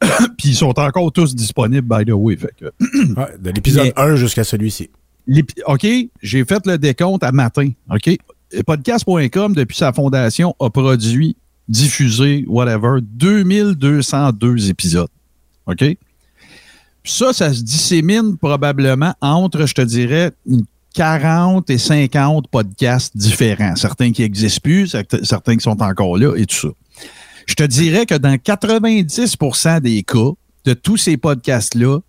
Puis 0.38 0.50
ils 0.50 0.54
sont 0.56 0.78
encore 0.78 1.10
tous 1.10 1.34
disponibles, 1.34 1.88
by 1.88 2.04
the 2.04 2.14
way. 2.14 2.36
Fait 2.36 2.54
que, 2.58 2.66
Ouais, 3.20 3.34
de 3.40 3.50
l'épisode 3.50 3.92
Mais- 3.96 4.02
1 4.02 4.16
jusqu'à 4.16 4.44
celui-ci. 4.44 4.90
OK, 5.66 5.86
j'ai 6.22 6.44
fait 6.44 6.64
le 6.66 6.78
décompte 6.78 7.24
à 7.24 7.32
matin. 7.32 7.68
OK? 7.90 8.16
Podcast.com, 8.64 9.54
depuis 9.54 9.76
sa 9.76 9.92
fondation, 9.92 10.54
a 10.60 10.70
produit, 10.70 11.36
diffusé, 11.66 12.44
whatever, 12.46 13.00
2202 13.02 14.70
épisodes. 14.70 15.08
OK? 15.66 15.84
Ça, 17.04 17.32
ça 17.32 17.52
se 17.52 17.62
dissémine 17.62 18.36
probablement 18.36 19.14
entre, 19.20 19.66
je 19.66 19.74
te 19.74 19.82
dirais, 19.82 20.32
une 20.46 20.64
40 20.94 21.68
et 21.68 21.78
50 21.78 22.48
podcasts 22.48 23.16
différents. 23.16 23.76
Certains 23.76 24.12
qui 24.12 24.22
n'existent 24.22 24.60
plus, 24.62 24.96
certains 25.22 25.56
qui 25.56 25.62
sont 25.62 25.82
encore 25.82 26.16
là 26.16 26.34
et 26.36 26.46
tout 26.46 26.56
ça. 26.56 26.68
Je 27.46 27.54
te 27.54 27.62
dirais 27.62 28.06
que 28.06 28.14
dans 28.14 28.34
90% 28.34 29.80
des 29.80 30.02
cas 30.02 30.30
de 30.64 30.72
tous 30.72 30.96
ces 30.96 31.16
podcasts-là, 31.16 32.00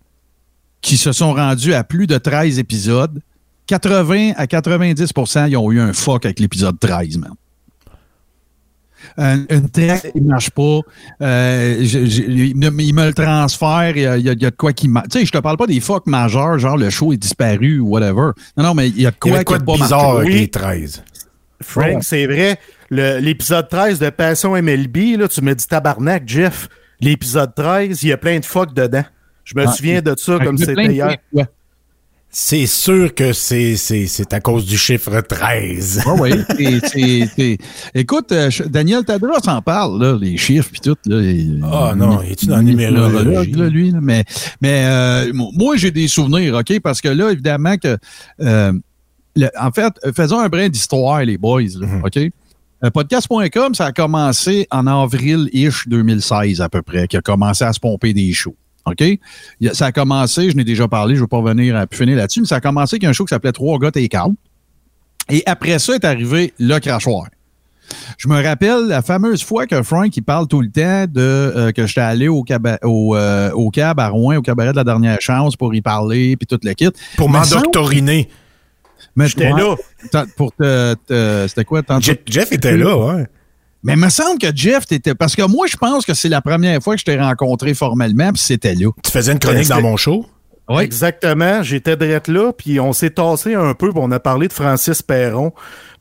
qui 0.80 0.96
se 0.96 1.12
sont 1.12 1.34
rendus 1.34 1.74
à 1.74 1.84
plus 1.84 2.06
de 2.06 2.16
13 2.18 2.58
épisodes, 2.58 3.20
80 3.66 4.32
à 4.36 4.46
90% 4.46 5.50
ils 5.50 5.56
ont 5.56 5.70
eu 5.70 5.80
un 5.80 5.92
fuck 5.92 6.24
avec 6.24 6.40
l'épisode 6.40 6.78
13, 6.80 7.18
man. 7.18 7.34
Un- 9.16 9.44
une 9.50 9.68
track 9.70 10.12
qui 10.12 10.20
ne 10.20 10.28
marche 10.28 10.50
pas, 10.50 10.80
euh, 11.22 11.76
je- 11.80 12.06
je- 12.06 12.22
il, 12.22 12.56
me, 12.56 12.70
il 12.82 12.94
me 12.94 13.06
le 13.06 13.12
transfère, 13.14 13.96
il 13.96 14.02
y 14.02 14.06
a, 14.06 14.16
il 14.16 14.24
y 14.26 14.30
a- 14.30 14.34
de 14.34 14.50
quoi 14.56 14.72
qui 14.72 14.88
marche. 14.88 15.08
Tu 15.10 15.20
sais, 15.20 15.26
je 15.26 15.32
te 15.32 15.38
parle 15.38 15.56
pas 15.56 15.66
des 15.66 15.80
fucks 15.80 16.06
majeurs, 16.06 16.58
genre 16.58 16.76
le 16.76 16.90
show 16.90 17.12
est 17.12 17.16
disparu 17.16 17.80
ou 17.80 17.88
whatever. 17.88 18.30
Non, 18.56 18.64
non, 18.64 18.74
mais 18.74 18.88
il 18.88 19.00
y 19.00 19.06
a 19.06 19.10
de 19.10 19.16
Il 19.24 19.28
y 19.28 19.30
quoi 19.30 19.34
avait 19.36 19.44
quoi 19.44 19.58
qui 19.58 19.64
de 19.64 19.72
bizarre 19.72 20.14
marché. 20.14 20.20
avec 20.28 20.34
les 20.34 20.48
13? 20.48 21.02
Frank, 21.60 21.98
c'est 22.02 22.26
vrai. 22.26 22.58
L'épisode 22.90 23.68
13 23.68 23.98
de 23.98 24.10
Passion 24.10 24.54
MLB, 24.56 25.16
là, 25.18 25.28
tu 25.28 25.42
me 25.42 25.54
dis 25.54 25.66
tabarnak, 25.66 26.22
Jeff. 26.26 26.68
L'épisode 27.00 27.54
13, 27.54 28.02
il 28.02 28.08
y 28.08 28.12
a 28.12 28.16
plein 28.16 28.38
de 28.38 28.44
fuck 28.44 28.72
dedans. 28.74 29.04
Je 29.44 29.54
me 29.56 29.64
Ah, 29.66 29.72
souviens 29.72 30.00
de 30.02 30.14
ça 30.16 30.38
comme 30.38 30.56
c'était 30.58 30.74
plein 30.74 30.86
de 30.88 30.92
hier. 30.92 31.16
ouais. 31.32 31.44
C'est 32.30 32.66
sûr 32.66 33.14
que 33.14 33.32
c'est, 33.32 33.76
c'est, 33.76 34.06
c'est 34.06 34.32
à 34.34 34.40
cause 34.40 34.66
du 34.66 34.76
chiffre 34.76 35.20
13. 35.22 36.02
Ah 36.06 36.14
oui, 36.20 36.30
c'est- 36.84 37.58
Écoute, 37.94 38.30
euh, 38.32 38.50
Daniel 38.66 39.02
Tadros 39.04 39.40
s'en 39.42 39.62
parle, 39.62 40.00
là, 40.02 40.16
les 40.20 40.36
chiffres 40.36 40.68
puis 40.70 40.80
tout. 40.80 40.96
Là, 41.06 41.22
il- 41.22 41.60
Ah 41.64 41.94
non, 41.96 42.20
il 42.22 42.32
est-tu 42.32 42.46
dans 42.46 42.56
la 42.56 42.62
numérologie? 42.62 43.52
là, 43.52 43.68
lui, 43.68 43.90
là, 43.92 43.98
mais 44.02 44.24
mais 44.60 44.84
euh, 44.86 45.32
moi, 45.32 45.76
j'ai 45.78 45.90
des 45.90 46.06
souvenirs, 46.06 46.54
OK? 46.54 46.78
Parce 46.80 47.00
que 47.00 47.08
là, 47.08 47.30
évidemment 47.32 47.76
que... 47.78 47.96
euh, 48.42 48.72
le- 49.34 49.50
en 49.58 49.70
fait, 49.72 49.92
euh, 50.04 50.12
faisons 50.12 50.38
un 50.38 50.48
brin 50.50 50.68
d'histoire, 50.68 51.24
les 51.24 51.38
boys, 51.38 51.62
là, 51.80 51.86
Mhm. 51.86 52.02
OK? 52.04 52.16
Euh, 52.84 52.90
Podcast.com, 52.90 53.74
ça 53.74 53.86
a 53.86 53.92
commencé 53.92 54.66
en 54.70 54.86
avril-ish 54.86 55.88
2016 55.88 56.60
à 56.60 56.68
peu 56.68 56.82
près, 56.82 57.08
qui 57.08 57.16
a 57.16 57.22
commencé 57.22 57.64
à 57.64 57.72
se 57.72 57.80
pomper 57.80 58.12
des 58.12 58.32
shows. 58.34 58.54
OK? 58.90 59.04
Ça 59.72 59.86
a 59.86 59.92
commencé, 59.92 60.50
je 60.50 60.56
n'ai 60.56 60.64
déjà 60.64 60.88
parlé, 60.88 61.14
je 61.14 61.20
ne 61.20 61.24
veux 61.24 61.28
pas 61.28 61.38
revenir 61.38 61.76
à 61.76 61.86
finir 61.90 62.16
là-dessus, 62.16 62.40
mais 62.40 62.46
ça 62.46 62.56
a 62.56 62.60
commencé 62.60 62.96
avec 62.96 63.04
un 63.04 63.12
show 63.12 63.24
qui 63.24 63.30
s'appelait 63.30 63.52
Trois 63.52 63.78
gars 63.78 63.90
take 63.90 64.16
out. 64.18 64.34
Et 65.30 65.42
après 65.46 65.78
ça 65.78 65.94
est 65.94 66.04
arrivé 66.04 66.52
le 66.58 66.78
crachoir. 66.78 67.26
Je 68.18 68.28
me 68.28 68.42
rappelle 68.42 68.86
la 68.88 69.00
fameuse 69.00 69.42
fois 69.42 69.66
que 69.66 69.82
Frank 69.82 70.14
il 70.14 70.22
parle 70.22 70.46
tout 70.46 70.60
le 70.60 70.70
temps 70.70 71.04
de 71.10 71.20
euh, 71.20 71.72
que 71.72 71.86
j'étais 71.86 72.02
allé 72.02 72.28
au, 72.28 72.44
au, 72.82 73.16
euh, 73.16 73.50
au 73.52 73.70
cab 73.70 73.98
à 73.98 74.08
Rouen, 74.08 74.36
au 74.36 74.42
cabaret 74.42 74.72
de 74.72 74.76
la 74.76 74.84
dernière 74.84 75.20
chance 75.20 75.56
pour 75.56 75.74
y 75.74 75.80
parler, 75.80 76.36
puis 76.36 76.46
tout 76.46 76.58
le 76.62 76.72
kit. 76.74 76.90
Pour 77.16 77.28
m'endoctoriner. 77.60 78.28
J'étais 79.28 79.50
là. 79.56 79.74
Pour 80.36 80.52
te, 80.54 80.94
te- 81.06 81.46
c'était 81.48 81.64
quoi? 81.64 81.82
Jeff 82.26 82.52
était 82.52 82.76
là, 82.76 82.96
ouais. 82.96 83.26
Mais 83.82 83.92
il 83.94 83.98
me 83.98 84.08
semble 84.08 84.38
que 84.38 84.54
Jeff, 84.54 84.86
t'étais. 84.86 85.14
Parce 85.14 85.36
que 85.36 85.42
moi, 85.42 85.66
je 85.66 85.76
pense 85.76 86.04
que 86.04 86.14
c'est 86.14 86.28
la 86.28 86.40
première 86.40 86.82
fois 86.82 86.94
que 86.94 87.00
je 87.00 87.04
t'ai 87.04 87.18
rencontré 87.18 87.74
formellement, 87.74 88.32
puis 88.32 88.42
c'était 88.42 88.74
là. 88.74 88.90
Tu 89.02 89.10
faisais 89.10 89.32
une 89.32 89.38
chronique 89.38 89.68
dans 89.68 89.80
mon 89.80 89.96
show? 89.96 90.26
Oui. 90.68 90.82
Exactement. 90.82 91.62
J'étais 91.62 91.96
direct 91.96 92.28
là, 92.28 92.52
puis 92.52 92.78
on 92.78 92.92
s'est 92.92 93.10
tassé 93.10 93.54
un 93.54 93.72
peu, 93.74 93.90
puis 93.90 94.00
on 94.02 94.10
a 94.10 94.20
parlé 94.20 94.48
de 94.48 94.52
Francis 94.52 95.00
Perron. 95.00 95.52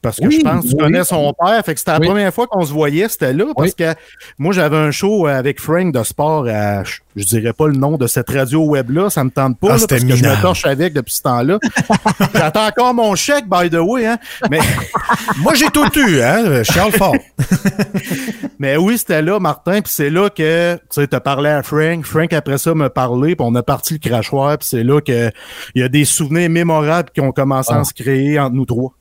Parce 0.01 0.17
que 0.19 0.25
Oui, 0.27 0.37
je 0.39 0.43
pense 0.43 0.63
que 0.63 0.69
tu 0.69 0.75
oui. 0.75 0.81
connais 0.83 1.03
son 1.03 1.33
père. 1.33 1.61
Fait 1.65 1.73
que 1.73 1.79
c'était 1.79 1.91
la 1.93 1.99
Oui. 1.99 2.07
première 2.07 2.33
fois 2.33 2.47
qu'on 2.47 2.63
se 2.65 2.71
voyait, 2.73 3.07
c'était 3.09 3.33
là. 3.33 3.45
Parce 3.55 3.73
que 3.73 3.93
moi, 4.37 4.53
j'avais 4.53 4.77
un 4.77 4.91
show 4.91 5.27
avec 5.27 5.59
Frank 5.59 5.93
de 5.93 6.03
sport 6.03 6.47
à, 6.47 6.83
je, 6.83 6.97
je 7.15 7.25
dirais 7.25 7.53
pas 7.53 7.67
le 7.67 7.73
nom 7.77 7.97
de 7.97 8.07
cette 8.07 8.29
radio 8.29 8.63
web-là, 8.65 9.09
ça 9.09 9.23
me 9.23 9.29
tente 9.29 9.59
pas, 9.59 9.69
Ah, 9.71 9.77
là, 9.77 9.85
parce 9.89 10.03
que 10.03 10.15
je 10.15 10.23
me 10.23 10.41
torche 10.41 10.65
avec 10.65 10.93
depuis 10.93 11.13
ce 11.13 11.21
temps-là. 11.23 11.59
J'attends 12.33 12.67
encore 12.67 12.93
mon 12.93 13.15
chèque, 13.15 13.45
by 13.49 13.69
the 13.69 13.79
way, 13.79 14.05
hein. 14.05 14.17
Mais, 14.51 14.59
Moi, 15.37 15.53
j'ai 15.55 15.67
tout 15.67 15.87
eu, 15.99 16.21
hein? 16.21 16.63
Charles 16.63 16.91
Fort. 16.93 17.15
mais 18.59 18.77
oui, 18.77 18.97
c'était 18.97 19.21
là, 19.21 19.39
Martin, 19.39 19.81
puis 19.81 19.91
c'est 19.93 20.09
là 20.09 20.29
que, 20.29 20.75
tu 20.75 20.81
sais, 20.91 21.07
t'as 21.07 21.19
parlé 21.19 21.49
à 21.49 21.63
Frank. 21.63 22.05
Frank, 22.05 22.33
après 22.33 22.57
ça, 22.57 22.73
m'a 22.73 22.89
parlé, 22.89 23.35
puis 23.35 23.45
on 23.47 23.55
a 23.55 23.63
parti 23.63 23.93
le 23.93 23.99
crachoir, 24.09 24.57
puis 24.57 24.67
c'est 24.69 24.83
là 24.83 25.01
que 25.01 25.31
il 25.75 25.81
y 25.81 25.83
a 25.83 25.89
des 25.89 26.05
souvenirs 26.05 26.49
mémorables 26.49 27.09
qui 27.13 27.21
ont 27.21 27.31
commencé 27.31 27.71
Ah. 27.73 27.79
à 27.79 27.83
se 27.83 27.93
créer 27.93 28.39
entre 28.39 28.55
nous 28.55 28.65
trois. 28.65 28.93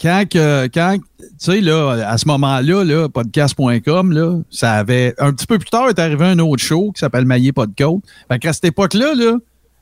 Quand, 0.00 0.24
que- 0.30 0.68
quand 0.68 0.96
tu 1.18 1.26
sais, 1.38 1.60
là, 1.60 1.92
à 2.08 2.16
ce 2.18 2.26
moment-là, 2.28 2.84
là, 2.84 3.08
podcast.com, 3.08 4.12
là, 4.12 4.38
ça 4.50 4.74
avait. 4.74 5.14
Un 5.18 5.32
petit 5.32 5.46
peu 5.46 5.58
plus 5.58 5.70
tard, 5.70 5.88
est 5.88 5.98
arrivé 5.98 6.24
un 6.24 6.38
autre 6.38 6.62
show 6.62 6.92
qui 6.92 7.00
s'appelle 7.00 7.24
Maillé 7.24 7.52
Podcast. 7.52 7.96
Fait 8.30 8.38
qu'à 8.38 8.52
cette 8.52 8.66
époque-là, 8.66 9.14
là, 9.14 9.38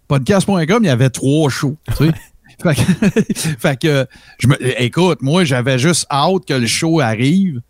podcast.com, 0.08 0.78
il 0.82 0.86
y 0.86 0.90
avait 0.90 1.10
trois 1.10 1.50
shows. 1.50 1.76
tu 1.98 2.06
sais. 2.06 2.12
fait 2.62 2.74
que, 2.74 3.20
fait 3.58 3.78
que 3.80 4.06
je 4.38 4.48
me, 4.48 4.82
écoute, 4.82 5.20
moi, 5.20 5.44
j'avais 5.44 5.78
juste 5.78 6.06
hâte 6.10 6.46
que 6.46 6.54
le 6.54 6.66
show 6.66 7.00
arrive. 7.00 7.60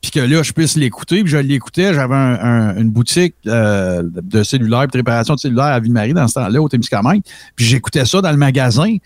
Puis 0.00 0.10
que 0.10 0.18
là, 0.18 0.42
je 0.42 0.50
puisse 0.52 0.76
l'écouter. 0.76 1.22
Puis 1.22 1.30
je 1.30 1.36
l'écoutais. 1.38 1.94
J'avais 1.94 2.16
un- 2.16 2.40
un- 2.42 2.76
une 2.78 2.90
boutique 2.90 3.36
euh, 3.46 4.02
de 4.04 4.42
cellulaire, 4.42 4.88
de 4.88 4.96
réparation 4.96 5.34
de 5.34 5.38
cellulaire 5.38 5.66
à 5.66 5.78
Ville-Marie 5.78 6.12
dans 6.14 6.26
ce 6.26 6.34
temps-là, 6.34 6.60
au 6.60 6.68
Témiscamingue. 6.68 7.22
Puis 7.54 7.64
j'écoutais 7.66 8.04
ça 8.04 8.20
dans 8.20 8.32
le 8.32 8.36
magasin. 8.36 8.96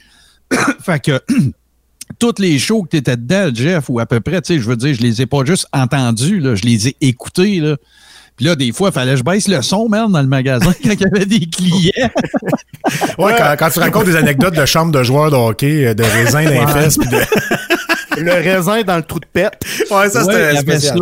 fait 0.80 1.02
que 1.04 1.20
toutes 2.18 2.38
les 2.38 2.58
shows 2.58 2.82
que 2.82 2.90
tu 2.90 2.96
étais 2.96 3.16
dedans, 3.16 3.50
Jeff, 3.52 3.84
ou 3.88 4.00
à 4.00 4.06
peu 4.06 4.20
près, 4.20 4.40
tu 4.42 4.54
sais, 4.54 4.60
je 4.60 4.68
veux 4.68 4.76
dire, 4.76 4.94
je 4.94 5.02
les 5.02 5.22
ai 5.22 5.26
pas 5.26 5.44
juste 5.44 5.66
entendus, 5.72 6.40
là, 6.40 6.54
je 6.54 6.62
les 6.62 6.88
ai 6.88 6.96
écoutés, 7.00 7.60
là. 7.60 7.76
Puis 8.36 8.44
là, 8.44 8.54
des 8.54 8.70
fois, 8.70 8.90
il 8.90 8.92
fallait 8.92 9.12
que 9.12 9.18
je 9.18 9.24
baisse 9.24 9.48
le 9.48 9.62
son, 9.62 9.88
même, 9.88 10.12
dans 10.12 10.20
le 10.20 10.28
magasin, 10.28 10.72
quand 10.82 10.90
il 10.92 11.00
y 11.00 11.04
avait 11.04 11.26
des 11.26 11.46
clients. 11.46 12.10
Ouais, 13.18 13.34
quand, 13.36 13.56
quand 13.58 13.70
tu 13.70 13.80
racontes 13.80 14.04
des 14.04 14.14
anecdotes 14.14 14.54
de 14.54 14.64
chambre 14.64 14.92
de 14.92 15.02
joueurs 15.02 15.32
de 15.32 15.34
hockey, 15.34 15.86
euh, 15.86 15.94
de 15.94 16.04
raisin 16.04 16.44
dans 16.44 16.50
les 16.50 16.72
fesses, 16.72 16.96
puis 16.96 17.08
de... 17.08 17.16
Le 18.16 18.32
raisin 18.32 18.82
dans 18.82 18.96
le 18.96 19.02
trou 19.02 19.20
de 19.20 19.26
pète. 19.26 19.60
Ouais, 19.90 20.08
ça, 20.08 20.24
Ouais, 20.24 20.56
c'était 20.56 20.80
ça. 20.80 20.94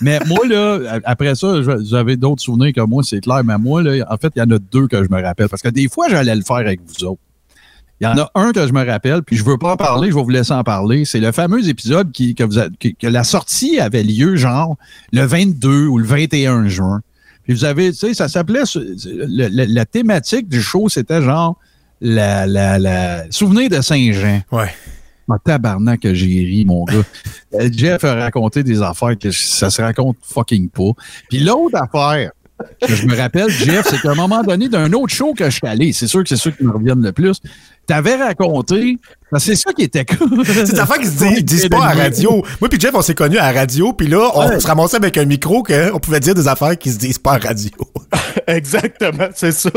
Mais 0.00 0.18
moi, 0.26 0.46
là, 0.48 0.98
après 1.04 1.34
ça, 1.34 1.54
avez 1.92 2.16
d'autres 2.16 2.42
souvenirs 2.42 2.72
que 2.74 2.80
moi, 2.80 3.02
c'est 3.04 3.20
clair. 3.20 3.42
Mais 3.44 3.58
moi, 3.58 3.82
là, 3.82 4.04
en 4.10 4.16
fait, 4.16 4.32
il 4.34 4.40
y 4.40 4.42
en 4.42 4.50
a 4.50 4.58
deux 4.58 4.88
que 4.88 4.96
je 5.04 5.08
me 5.08 5.22
rappelle. 5.22 5.48
Parce 5.48 5.62
que 5.62 5.68
des 5.68 5.88
fois, 5.88 6.08
j'allais 6.08 6.34
le 6.34 6.42
faire 6.42 6.56
avec 6.56 6.80
vous 6.84 7.04
autres. 7.04 7.20
Il 8.00 8.04
y 8.04 8.06
en 8.06 8.16
a 8.16 8.30
un 8.36 8.52
que 8.52 8.66
je 8.66 8.72
me 8.72 8.84
rappelle, 8.86 9.22
puis 9.22 9.36
je 9.36 9.44
veux 9.44 9.58
pas 9.58 9.72
en 9.72 9.76
parler, 9.76 10.10
je 10.10 10.14
vais 10.14 10.22
vous 10.22 10.30
laisser 10.30 10.52
en 10.52 10.62
parler. 10.62 11.04
C'est 11.04 11.18
le 11.20 11.32
fameux 11.32 11.68
épisode 11.68 12.12
qui, 12.12 12.34
que, 12.36 12.44
vous 12.44 12.58
a- 12.58 12.68
que, 12.78 12.88
que 12.88 13.06
la 13.08 13.24
sortie 13.24 13.80
avait 13.80 14.04
lieu, 14.04 14.36
genre, 14.36 14.76
le 15.12 15.22
22 15.22 15.86
ou 15.86 15.98
le 15.98 16.04
21 16.04 16.68
juin. 16.68 17.00
Puis 17.44 17.54
vous 17.54 17.64
avez, 17.64 17.90
tu 17.90 17.98
sais, 17.98 18.14
ça 18.14 18.28
s'appelait, 18.28 18.62
la 19.04 19.84
thématique 19.84 20.48
du 20.48 20.62
show, 20.62 20.88
c'était 20.88 21.22
genre, 21.22 21.58
la, 22.00 22.46
la, 22.46 22.78
la, 22.78 23.24
souvenir 23.30 23.68
de 23.68 23.80
Saint-Jean. 23.80 24.42
Ouais. 24.52 24.72
Ah, 25.30 25.36
tabarnak 25.44 26.00
que 26.00 26.14
j'ai 26.14 26.26
ri, 26.26 26.64
mon 26.64 26.84
gars. 26.84 26.94
Euh, 27.54 27.70
Jeff 27.74 28.04
a 28.04 28.14
raconté 28.14 28.62
des 28.62 28.82
affaires 28.82 29.16
que 29.18 29.30
ça 29.30 29.70
se 29.70 29.80
raconte 29.80 30.18
fucking 30.20 30.68
pas. 30.68 30.90
Puis 31.30 31.38
l'autre 31.40 31.78
affaire 31.80 32.30
que 32.86 32.94
je 32.94 33.06
me 33.06 33.16
rappelle, 33.16 33.48
Jeff, 33.48 33.86
c'est 33.88 33.98
qu'à 34.02 34.10
un 34.10 34.14
moment 34.14 34.42
donné, 34.42 34.68
d'un 34.68 34.92
autre 34.92 35.14
show 35.14 35.32
que 35.32 35.46
je 35.46 35.56
suis 35.56 35.66
allé, 35.66 35.94
c'est 35.94 36.06
sûr 36.06 36.22
que 36.22 36.28
c'est 36.28 36.36
ceux 36.36 36.50
qui 36.50 36.62
me 36.64 36.72
reviennent 36.72 37.02
le 37.02 37.12
plus, 37.12 37.40
t'avais 37.88 38.16
raconté, 38.16 38.98
c'est 39.38 39.56
ça 39.56 39.72
qui 39.72 39.82
était 39.82 40.04
cool. 40.04 40.42
C'est 40.46 40.72
des 40.72 40.78
affaires 40.78 40.98
qui 40.98 41.06
se 41.06 41.18
disent, 41.24 41.44
disent 41.44 41.68
pas 41.68 41.86
à 41.86 41.94
la 41.94 42.04
radio. 42.04 42.44
Moi 42.60 42.68
puis 42.68 42.78
Jeff, 42.78 42.92
on 42.94 43.02
s'est 43.02 43.14
connus 43.14 43.38
à 43.38 43.50
la 43.50 43.60
radio, 43.60 43.92
puis 43.92 44.06
là, 44.06 44.30
on 44.34 44.60
se 44.60 44.66
ramassait 44.66 44.96
avec 44.96 45.16
un 45.16 45.24
micro 45.24 45.62
qu'on 45.62 45.98
pouvait 45.98 46.20
dire 46.20 46.34
des 46.34 46.46
affaires 46.46 46.76
qui 46.78 46.92
se 46.92 46.98
disent 46.98 47.18
pas 47.18 47.32
à 47.32 47.38
la 47.38 47.48
radio. 47.48 47.70
Exactement, 48.46 49.28
c'est 49.34 49.52
ça. 49.52 49.70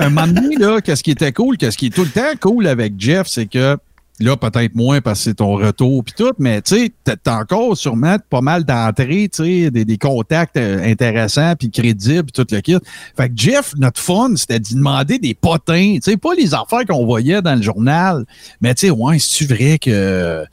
un 0.00 0.08
moment 0.08 0.26
donné, 0.28 0.56
là, 0.56 0.80
qu'est-ce 0.80 1.02
qui 1.02 1.10
était 1.10 1.32
cool, 1.32 1.56
qu'est-ce 1.56 1.76
qui 1.76 1.86
est 1.86 1.94
tout 1.94 2.04
le 2.04 2.10
temps 2.10 2.32
cool 2.40 2.66
avec 2.66 2.94
Jeff, 2.96 3.26
c'est 3.26 3.46
que 3.46 3.76
là, 4.20 4.36
peut-être 4.36 4.74
moins 4.74 5.00
parce 5.00 5.20
que 5.20 5.24
c'est 5.24 5.34
ton 5.34 5.54
retour 5.54 6.04
puis 6.04 6.14
tout, 6.16 6.32
mais 6.38 6.60
tu 6.62 6.76
sais, 6.76 6.92
t'as 7.22 7.38
encore 7.38 7.76
sûrement 7.76 8.16
pas 8.30 8.40
mal 8.40 8.64
d'entrées, 8.64 9.28
tu 9.32 9.44
sais, 9.44 9.70
des, 9.70 9.84
des 9.84 9.98
contacts 9.98 10.56
euh, 10.56 10.84
intéressants 10.84 11.54
puis 11.56 11.70
crédibles 11.70 12.24
puis 12.24 12.44
tout 12.44 12.46
le 12.54 12.60
kit. 12.60 12.76
Fait 13.16 13.28
que 13.28 13.34
Jeff, 13.36 13.74
notre 13.76 14.00
fun, 14.00 14.34
c'était 14.36 14.60
d'y 14.60 14.74
demander 14.74 15.18
des 15.18 15.34
potins, 15.34 15.94
tu 15.96 16.10
sais, 16.10 16.16
pas 16.16 16.34
les 16.34 16.54
affaires 16.54 16.84
qu'on 16.88 17.04
voyait 17.04 17.42
dans 17.42 17.54
le 17.54 17.62
journal, 17.62 18.24
mais 18.60 18.74
tu 18.74 18.86
sais, 18.86 18.90
ouais, 18.90 19.18
c'est-tu 19.18 19.46
vrai 19.46 19.78
que, 19.78 20.44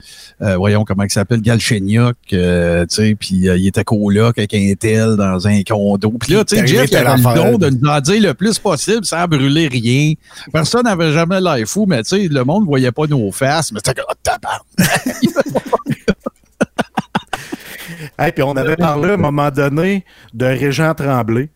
euh, 0.41 0.57
voyons 0.57 0.84
comment 0.84 1.03
il 1.03 1.11
s'appelle, 1.11 1.41
Galchenyuk, 1.41 2.16
euh, 2.34 2.86
tu 2.86 2.95
sais, 2.95 3.16
puis 3.16 3.49
euh, 3.49 3.57
il 3.57 3.68
était 3.68 3.84
coloc 3.84 4.38
avec 4.38 4.53
un 4.53 4.74
tel 4.80 5.16
dans 5.16 5.47
un 5.47 5.61
condo. 5.63 6.11
Puis 6.20 6.34
là, 6.34 6.43
tu 6.45 6.55
sais, 6.55 6.68
Jeff, 6.68 6.89
il 6.91 6.97
avait 6.97 7.18
le 7.18 7.36
don 7.36 7.57
de 7.57 7.70
nous 7.70 7.89
en 7.89 7.99
dire 7.99 8.22
le 8.22 8.34
plus 8.34 8.59
possible 8.59 9.05
sans 9.05 9.28
brûler 9.28 9.68
rien. 9.68 10.13
Personne 10.51 10.84
n'avait 10.84 11.11
jamais 11.11 11.41
l'air 11.41 11.66
fou, 11.68 11.86
mais 11.88 12.03
tu 12.03 12.09
sais, 12.09 12.28
le 12.28 12.43
monde 12.43 12.63
ne 12.63 12.68
voyait 12.68 12.91
pas 12.91 13.07
nos 13.07 13.32
faces, 13.56 13.72
mais 13.72 13.80
c'était 13.86 14.01
comme, 14.01 14.06
oh. 14.10 14.78
Hey, 18.18 18.32
puis 18.32 18.43
on 18.43 18.56
avait 18.56 18.78
parlé 18.78 19.12
à 19.12 19.14
un 19.14 19.18
moment 19.18 19.51
donné 19.51 20.06
de 20.34 20.45
Régent 20.45 20.93
Tremblay. 20.95 21.49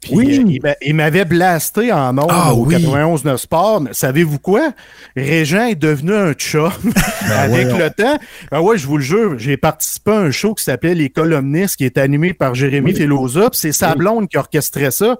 Puis, 0.00 0.10
Oui. 0.14 0.38
euh, 0.38 0.44
il 0.46 0.62
m'a- 0.62 0.74
il 0.82 0.94
m'avait 0.94 1.24
blasté 1.24 1.92
en 1.92 2.16
ondes 2.18 2.28
Ah, 2.30 2.54
au 2.54 2.66
oui. 2.66 2.74
91 2.74 3.24
9 3.24 3.40
Sport. 3.40 3.80
Mais 3.80 3.92
savez-vous 3.92 4.38
quoi? 4.38 4.72
Régent 5.16 5.66
est 5.66 5.74
devenu 5.74 6.14
un 6.14 6.32
chum 6.34 6.70
avec 7.30 7.66
voyons. 7.68 7.78
le 7.78 7.90
temps. 7.90 8.18
Ah 8.50 8.62
ouais, 8.62 8.78
je 8.78 8.86
vous 8.86 8.98
le 8.98 9.02
jure, 9.02 9.38
j'ai 9.38 9.56
participé 9.56 10.12
à 10.12 10.18
un 10.20 10.30
show 10.30 10.54
qui 10.54 10.64
s'appelait 10.64 10.94
Les 10.94 11.10
Columnistes, 11.10 11.76
qui 11.76 11.84
est 11.84 11.98
animé 11.98 12.34
par 12.34 12.54
Jérémy 12.54 12.94
Filosa. 12.94 13.50
Puis 13.50 13.58
c'est 13.58 13.72
sa 13.72 13.94
blonde 13.94 14.28
qui 14.28 14.36
orchestrait 14.36 14.90
ça. 14.90 15.16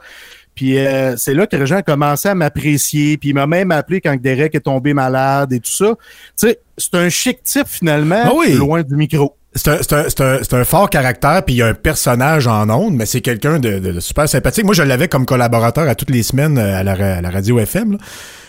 Puis 0.56 0.76
euh, 0.78 1.16
c'est 1.16 1.34
là 1.34 1.46
que 1.46 1.54
Régent 1.54 1.76
a 1.76 1.82
commencé 1.82 2.28
à 2.28 2.34
m'apprécier. 2.34 3.16
Puis 3.18 3.28
il 3.28 3.34
m'a 3.34 3.46
même 3.46 3.70
appelé 3.70 4.00
quand 4.00 4.16
Derek 4.20 4.54
est 4.56 4.60
tombé 4.60 4.92
malade 4.94 5.52
et 5.52 5.60
tout 5.60 5.70
ça. 5.70 5.94
Tu 6.36 6.48
sais, 6.48 6.58
c'est 6.76 6.94
un 6.94 7.08
chic 7.08 7.44
type 7.44 7.68
finalement, 7.68 8.22
Ah 8.24 8.32
oui. 8.34 8.54
loin 8.54 8.82
du 8.82 8.96
micro. 8.96 9.36
C'est 9.54 9.68
un, 9.68 9.78
c'est 9.80 9.92
un- 9.94 10.04
c'est 10.08 10.20
un- 10.20 10.38
c'est 10.42 10.54
un 10.54 10.64
fort 10.64 10.90
caractère, 10.90 11.42
puis 11.44 11.54
il 11.54 11.58
y 11.58 11.62
a 11.62 11.66
un 11.68 11.74
personnage 11.74 12.46
en 12.46 12.68
ondes, 12.68 12.94
mais 12.94 13.06
c'est 13.06 13.20
quelqu'un 13.22 13.58
de, 13.58 13.78
de- 13.78 13.92
de 13.92 14.00
super 14.00 14.28
sympathique. 14.28 14.64
Moi, 14.64 14.74
je 14.74 14.82
l'avais 14.82 15.08
comme 15.08 15.24
collaborateur 15.24 15.88
à 15.88 15.94
toutes 15.94 16.10
les 16.10 16.22
semaines 16.22 16.58
euh, 16.58 16.78
à 16.78 16.82
la, 16.82 16.94
ra- 16.94 17.14
à 17.14 17.20
la 17.22 17.30
radio 17.30 17.58
FM. 17.60 17.92
là. 17.92 17.98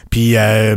Puis 0.10 0.36
euh, 0.38 0.76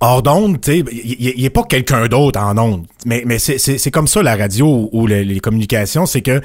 hors 0.00 0.22
d'onde, 0.22 0.60
tu 0.60 0.72
sais, 0.72 0.78
il 0.92 1.16
il- 1.18 1.34
il 1.36 1.44
est 1.44 1.50
pas 1.50 1.62
quelqu'un 1.64 2.06
d'autre 2.08 2.38
en 2.40 2.56
ondes. 2.58 2.86
Mais, 3.06 3.22
mais 3.26 3.38
c'est- 3.38 3.90
comme 3.90 4.06
ça 4.08 4.22
la 4.22 4.36
radio 4.36 4.88
ou 4.92 5.06
les, 5.06 5.24
les 5.24 5.40
communications, 5.40 6.04
c'est 6.06 6.20
que 6.22 6.40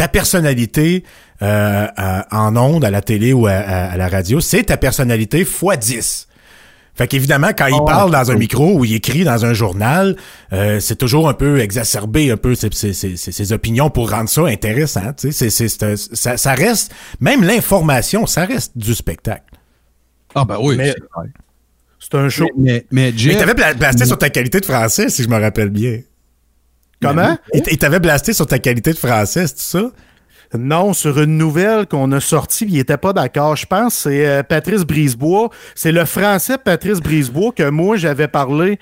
ta 0.00 0.08
personnalité 0.08 1.04
euh, 1.42 1.86
à- 1.94 2.26
en 2.46 2.56
ondes, 2.56 2.84
à 2.86 2.90
la 2.90 3.02
télé 3.02 3.32
ou 3.34 3.46
à, 3.46 3.52
à- 3.52 3.90
à 3.92 3.96
la 3.98 4.08
radio, 4.08 4.40
c'est 4.40 4.64
ta 4.64 4.76
personnalité 4.78 5.44
fois 5.44 5.76
10. 5.76 6.26
Fait 6.94 7.06
qu'évidemment, 7.06 7.50
quand 7.56 7.66
il 7.66 7.82
parle 7.86 8.10
dans 8.10 8.30
un 8.30 8.34
micro 8.36 8.78
ou 8.78 8.84
il 8.84 8.94
écrit 8.94 9.24
dans 9.24 9.44
un 9.44 9.52
journal, 9.54 10.16
euh, 10.52 10.80
c'est 10.80 10.96
toujours 10.96 11.28
un 11.28 11.34
peu 11.34 11.60
exacerbé, 11.60 12.30
un 12.30 12.36
peu 12.36 12.54
ses, 12.54 12.68
ses- 12.72 12.92
ses- 12.94 13.16
ses- 13.16 13.32
ses 13.32 13.52
opinions 13.52 13.90
pour 13.90 14.10
rendre 14.10 14.28
ça 14.28 14.42
intéressant. 14.46 15.12
tu 15.16 15.32
sais. 15.32 15.32
C'est, 15.32 15.50
c'est, 15.50 15.68
c'est 15.68 15.82
un- 15.82 15.96
ça, 15.96 16.36
ça 16.36 16.54
reste, 16.54 16.92
même 17.20 17.42
l'information, 17.42 18.26
ça 18.26 18.44
reste 18.46 18.76
du 18.76 18.94
spectacle. 18.94 19.44
Ah, 20.34 20.44
ben 20.46 20.56
oui. 20.60 20.76
Mais- 20.76 20.94
c'est 21.98 22.14
un 22.14 22.28
show. 22.28 22.48
Mais, 22.56 22.86
mais 22.90 23.12
Mais 23.26 23.36
t'avait 23.36 23.54
bla- 23.54 23.74
blasté 23.74 24.04
sur 24.06 24.18
ta 24.18 24.30
qualité 24.30 24.60
de 24.60 24.66
français, 24.66 25.08
si 25.10 25.22
je 25.22 25.28
me 25.28 25.38
rappelle 25.38 25.68
bien. 25.70 26.00
Comment? 27.02 27.36
Il 27.54 27.62
t- 27.62 27.72
il 27.72 27.78
t'avait 27.78 28.00
blasté 28.00 28.32
sur 28.32 28.46
ta 28.46 28.58
qualité 28.58 28.92
de 28.92 28.98
français, 28.98 29.46
c'est 29.46 29.58
ça? 29.58 29.90
Non, 30.58 30.92
sur 30.92 31.20
une 31.20 31.38
nouvelle 31.38 31.86
qu'on 31.86 32.10
a 32.12 32.18
sortie, 32.20 32.66
il 32.68 32.76
était 32.78 32.96
pas 32.96 33.12
d'accord. 33.12 33.54
Je 33.56 33.66
pense 33.66 33.94
que 33.94 34.00
c'est 34.10 34.26
euh, 34.26 34.42
Patrice 34.42 34.82
Brisebois. 34.82 35.48
C'est 35.76 35.92
le 35.92 36.04
français 36.04 36.58
Patrice 36.58 36.98
Brisebois 36.98 37.52
que 37.52 37.70
moi 37.70 37.96
j'avais 37.96 38.26
parlé. 38.28 38.78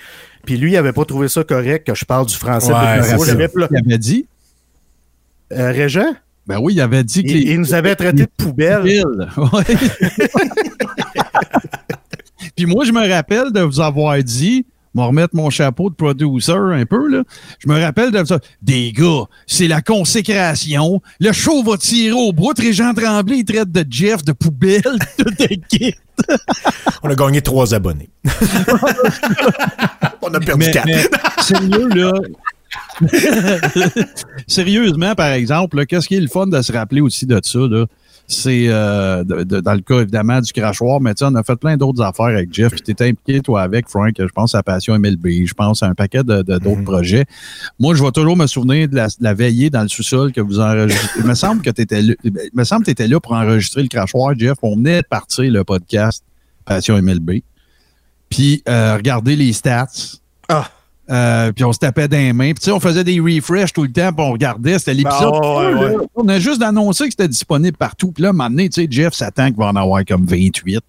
Puis 0.46 0.56
lui, 0.56 0.72
il 0.72 0.76
avait 0.78 0.94
pas 0.94 1.04
trouvé 1.04 1.28
ça 1.28 1.44
correct 1.44 1.86
que 1.86 1.94
je 1.94 2.06
parle 2.06 2.24
du 2.26 2.34
français 2.34 2.72
Ouais, 2.72 2.96
de 3.00 3.16
Brisebois. 3.36 3.68
Il 3.70 3.76
avait 3.76 3.98
dit. 3.98 4.26
Euh, 5.52 5.70
Régent, 5.72 6.14
Ben 6.46 6.58
oui, 6.60 6.72
il 6.74 6.80
avait 6.80 7.04
dit 7.04 7.20
il, 7.20 7.26
qu'il 7.26 7.48
il 7.48 7.60
nous 7.60 7.74
avait 7.74 7.94
traité 7.96 8.22
de 8.22 8.30
poubelle. 8.36 8.82
Ouais. 9.36 9.64
Puis 12.56 12.66
moi, 12.66 12.84
je 12.84 12.92
me 12.92 13.08
rappelle 13.08 13.52
de 13.52 13.60
vous 13.60 13.80
avoir 13.80 14.16
dit, 14.22 14.66
vais 14.94 15.02
remettre 15.02 15.34
mon 15.36 15.50
chapeau 15.50 15.90
de 15.90 15.94
producer 15.94 16.52
un 16.52 16.84
peu, 16.86 17.08
là. 17.08 17.22
Je 17.58 17.68
me 17.68 17.80
rappelle 17.80 18.10
de 18.10 18.24
ça. 18.24 18.38
Des 18.62 18.92
gars, 18.92 19.24
c'est 19.46 19.68
la 19.68 19.80
consécration. 19.82 21.00
Le 21.20 21.32
show 21.32 21.62
va 21.62 21.76
tirer 21.76 22.12
au 22.12 22.32
bout. 22.32 22.58
Régent 22.58 22.94
Tremblay, 22.94 23.38
il 23.38 23.44
traite 23.44 23.70
de 23.70 23.84
Jeff 23.88 24.24
de 24.24 24.32
poubelle. 24.32 24.82
Kit. 25.68 25.94
On 27.02 27.10
a 27.10 27.14
gagné 27.14 27.40
trois 27.42 27.74
abonnés. 27.74 28.08
On 30.22 30.34
a 30.34 30.40
perdu 30.40 30.64
Mais, 30.66 30.70
quatre. 30.70 30.86
mais 30.86 31.04
sérieux, 31.42 31.88
là. 31.88 32.12
Sérieusement, 34.46 35.14
par 35.14 35.28
exemple, 35.28 35.86
qu'est-ce 35.86 36.08
qui 36.08 36.16
est 36.16 36.20
le 36.20 36.28
fun 36.28 36.46
de 36.46 36.60
se 36.60 36.72
rappeler 36.72 37.00
aussi 37.00 37.26
de 37.26 37.40
ça, 37.42 37.58
là? 37.60 37.86
C'est 38.30 38.66
euh, 38.68 39.24
de- 39.24 39.42
de- 39.42 39.60
dans 39.60 39.72
le 39.72 39.80
cas 39.80 40.00
évidemment 40.02 40.38
du 40.42 40.52
crachoir, 40.52 41.00
mais 41.00 41.14
tu 41.14 41.20
sais, 41.24 41.30
on 41.32 41.34
a 41.34 41.42
fait 41.42 41.56
plein 41.56 41.78
d'autres 41.78 42.02
affaires 42.02 42.26
avec 42.26 42.52
Jeff. 42.52 42.72
Puis 42.72 42.82
t'étais 42.82 43.08
impliqué, 43.08 43.40
toi, 43.40 43.62
avec 43.62 43.88
Frank, 43.88 44.12
je 44.18 44.26
pense 44.26 44.54
à 44.54 44.62
Passion 44.62 44.98
MLB, 44.98 45.46
je 45.46 45.54
pense 45.54 45.82
à 45.82 45.86
un 45.86 45.94
paquet 45.94 46.22
de 46.22 46.42
de- 46.42 46.58
d'autres 46.58 46.82
projets. 46.84 47.24
Moi, 47.78 47.94
je 47.94 48.04
vais 48.04 48.10
toujours 48.12 48.36
me 48.36 48.46
souvenir 48.46 48.86
de 48.86 48.96
la, 48.96 49.06
de 49.06 49.12
la 49.20 49.32
veillée 49.32 49.70
dans 49.70 49.80
le 49.80 49.88
sous-sol 49.88 50.32
que 50.32 50.42
vous 50.42 50.60
enregistrez. 50.60 51.20
Il 51.20 51.24
me 51.24 51.34
semble 51.34 51.62
que 51.62 51.70
tu 51.70 51.80
étais 51.80 52.02
là. 52.02 52.12
Il 52.22 52.32
me 52.52 52.64
semble 52.64 52.82
que 52.82 52.90
t'étais 52.90 53.08
là 53.08 53.18
pour 53.18 53.32
enregistrer 53.32 53.80
le 53.82 53.88
crachoir, 53.88 54.38
Jeff. 54.38 54.58
On 54.60 54.76
venait 54.76 55.00
de 55.00 55.06
partir 55.08 55.50
le 55.50 55.64
podcast 55.64 56.22
Passion 56.66 57.00
MLB. 57.00 57.40
Puis 58.28 58.62
euh, 58.68 58.94
regarder 58.96 59.36
les 59.36 59.54
stats. 59.54 59.86
Ah. 60.50 60.68
Euh, 61.10 61.52
puis 61.52 61.64
on 61.64 61.72
se 61.72 61.78
tapait 61.78 62.08
dans 62.08 62.18
les 62.18 62.32
mains. 62.32 62.52
Puis 62.52 62.60
tu 62.60 62.64
sais, 62.66 62.70
on 62.70 62.80
faisait 62.80 63.04
des 63.04 63.18
refresh 63.20 63.72
tout 63.72 63.82
le 63.82 63.92
temps, 63.92 64.12
puis 64.12 64.24
on 64.26 64.32
regardait. 64.32 64.78
C'était 64.78 64.94
l'épisode. 64.94 65.34
Ah, 65.42 65.58
ouais, 65.58 65.74
ouais. 65.74 66.06
On 66.14 66.28
a 66.28 66.38
juste 66.38 66.62
annoncé 66.62 67.04
que 67.04 67.10
c'était 67.10 67.28
disponible 67.28 67.76
partout. 67.76 68.12
Puis 68.12 68.22
là, 68.22 68.28
à 68.28 68.30
un 68.30 68.34
moment 68.34 68.50
donné, 68.50 68.68
tu 68.68 68.82
sais, 68.82 68.88
Jeff 68.90 69.14
s'attend 69.14 69.46
qu'il 69.46 69.56
va 69.56 69.66
en 69.66 69.76
avoir 69.76 70.04
comme 70.04 70.26
28. 70.26 70.80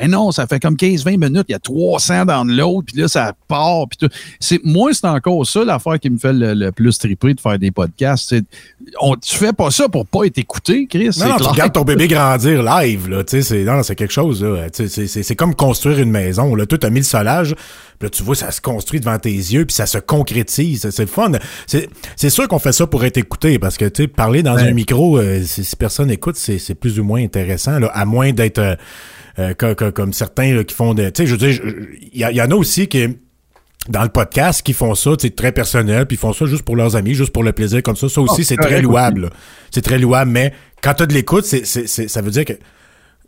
Mais 0.00 0.08
non, 0.08 0.30
ça 0.32 0.46
fait 0.46 0.60
comme 0.60 0.74
15-20 0.76 1.18
minutes. 1.18 1.46
Il 1.48 1.52
y 1.52 1.54
a 1.54 1.58
300 1.58 2.24
dans 2.26 2.44
l'autre. 2.44 2.86
Puis 2.92 3.00
là, 3.00 3.08
ça 3.08 3.32
part. 3.48 3.86
Puis 3.88 3.98
tout. 4.08 4.14
C'est, 4.40 4.60
moi, 4.64 4.92
c'est 4.92 5.06
encore 5.06 5.46
ça 5.46 5.64
l'affaire 5.64 5.98
qui 5.98 6.10
me 6.10 6.18
fait 6.18 6.32
le, 6.32 6.54
le 6.54 6.72
plus 6.72 6.98
triper 6.98 7.34
de 7.34 7.40
faire 7.40 7.58
des 7.58 7.70
podcasts. 7.70 8.28
C'est, 8.28 8.44
on, 9.00 9.16
tu 9.16 9.36
fais 9.36 9.52
pas 9.52 9.70
ça 9.70 9.88
pour 9.88 10.06
pas 10.06 10.24
être 10.24 10.38
écouté, 10.38 10.86
Chris. 10.86 11.10
Non, 11.18 11.28
non, 11.28 11.36
tu 11.36 11.42
regardes 11.44 11.72
ton 11.72 11.82
bébé 11.82 12.08
grandir 12.08 12.62
live, 12.62 13.08
là. 13.08 13.24
Tu 13.24 13.36
sais, 13.36 13.42
c'est, 13.42 13.64
non, 13.64 13.82
c'est 13.82 13.94
quelque 13.96 14.12
chose, 14.12 14.42
là. 14.42 14.66
C'est- 14.72 14.88
c'est, 14.88 15.06
c'est 15.22 15.36
comme 15.36 15.54
construire 15.54 15.98
une 15.98 16.10
maison, 16.10 16.54
là. 16.54 16.64
Toi, 16.66 16.78
t'as 16.78 16.90
mis 16.90 17.00
le 17.00 17.04
solage, 17.04 17.54
puis 17.98 18.06
là, 18.06 18.10
tu 18.10 18.22
vois, 18.22 18.34
ça 18.36 18.50
se 18.50 18.60
construit 18.60 19.00
devant 19.00 19.18
tes 19.18 19.30
yeux, 19.30 19.64
puis 19.66 19.74
ça 19.74 19.86
se 19.86 19.98
concrétise. 19.98 20.88
C'est, 20.90 21.02
le 21.02 21.06
fun. 21.08 21.32
C'est, 21.66 21.88
c'est 22.16 22.30
sûr 22.30 22.48
qu'on 22.48 22.58
fait 22.58 22.72
ça 22.72 22.86
pour 22.86 23.04
être 23.04 23.16
écouté, 23.16 23.58
parce 23.58 23.76
que, 23.76 23.84
tu 23.86 24.02
sais, 24.02 24.08
parler 24.08 24.42
dans 24.42 24.56
un 24.56 24.72
micro, 24.72 25.18
euh, 25.18 25.42
si, 25.44 25.64
si 25.64 25.76
personne 25.76 26.10
écoute, 26.10 26.36
c'est, 26.36 26.58
c'est 26.58 26.74
plus 26.74 26.98
ou 27.00 27.04
moins 27.04 27.22
intéressant, 27.22 27.78
là, 27.78 27.88
à 27.92 28.04
moins 28.04 28.32
d'être 28.32 28.58
euh, 28.58 28.76
euh, 29.38 29.54
co- 29.54 29.74
co- 29.74 29.92
comme 29.92 30.12
certains 30.12 30.54
là, 30.54 30.64
qui 30.64 30.74
font 30.74 30.94
de. 30.94 31.08
Tu 31.10 31.22
sais, 31.22 31.26
je 31.26 31.32
veux 31.34 31.38
dire, 31.38 31.60
il 32.12 32.18
y, 32.20 32.42
en 32.42 32.50
a 32.50 32.54
aussi 32.54 32.88
qui 32.88 33.06
dans 33.88 34.02
le 34.02 34.08
podcast 34.10 34.62
qui 34.62 34.72
font 34.74 34.94
ça, 34.94 35.12
c'est 35.18 35.34
très 35.34 35.52
personnel, 35.52 36.04
puis 36.06 36.16
ils 36.16 36.20
font 36.20 36.32
ça 36.34 36.44
juste 36.46 36.62
pour 36.62 36.76
leurs 36.76 36.96
amis, 36.96 37.14
juste 37.14 37.32
pour 37.32 37.42
le 37.42 37.52
plaisir 37.52 37.82
comme 37.82 37.96
ça. 37.96 38.08
Ça 38.08 38.20
aussi, 38.20 38.40
Oh, 38.40 38.44
c'est 38.44 38.56
très 38.56 38.82
louable. 38.82 39.30
C'est 39.70 39.82
très 39.82 39.98
louable, 39.98 40.30
mais 40.30 40.52
quand 40.82 40.94
tu 40.94 41.04
as 41.04 41.06
de 41.06 41.14
l'écoute, 41.14 41.44
c'est, 41.44 41.64
ça 41.64 42.20
veut 42.20 42.30
dire 42.30 42.44
que 42.44 42.52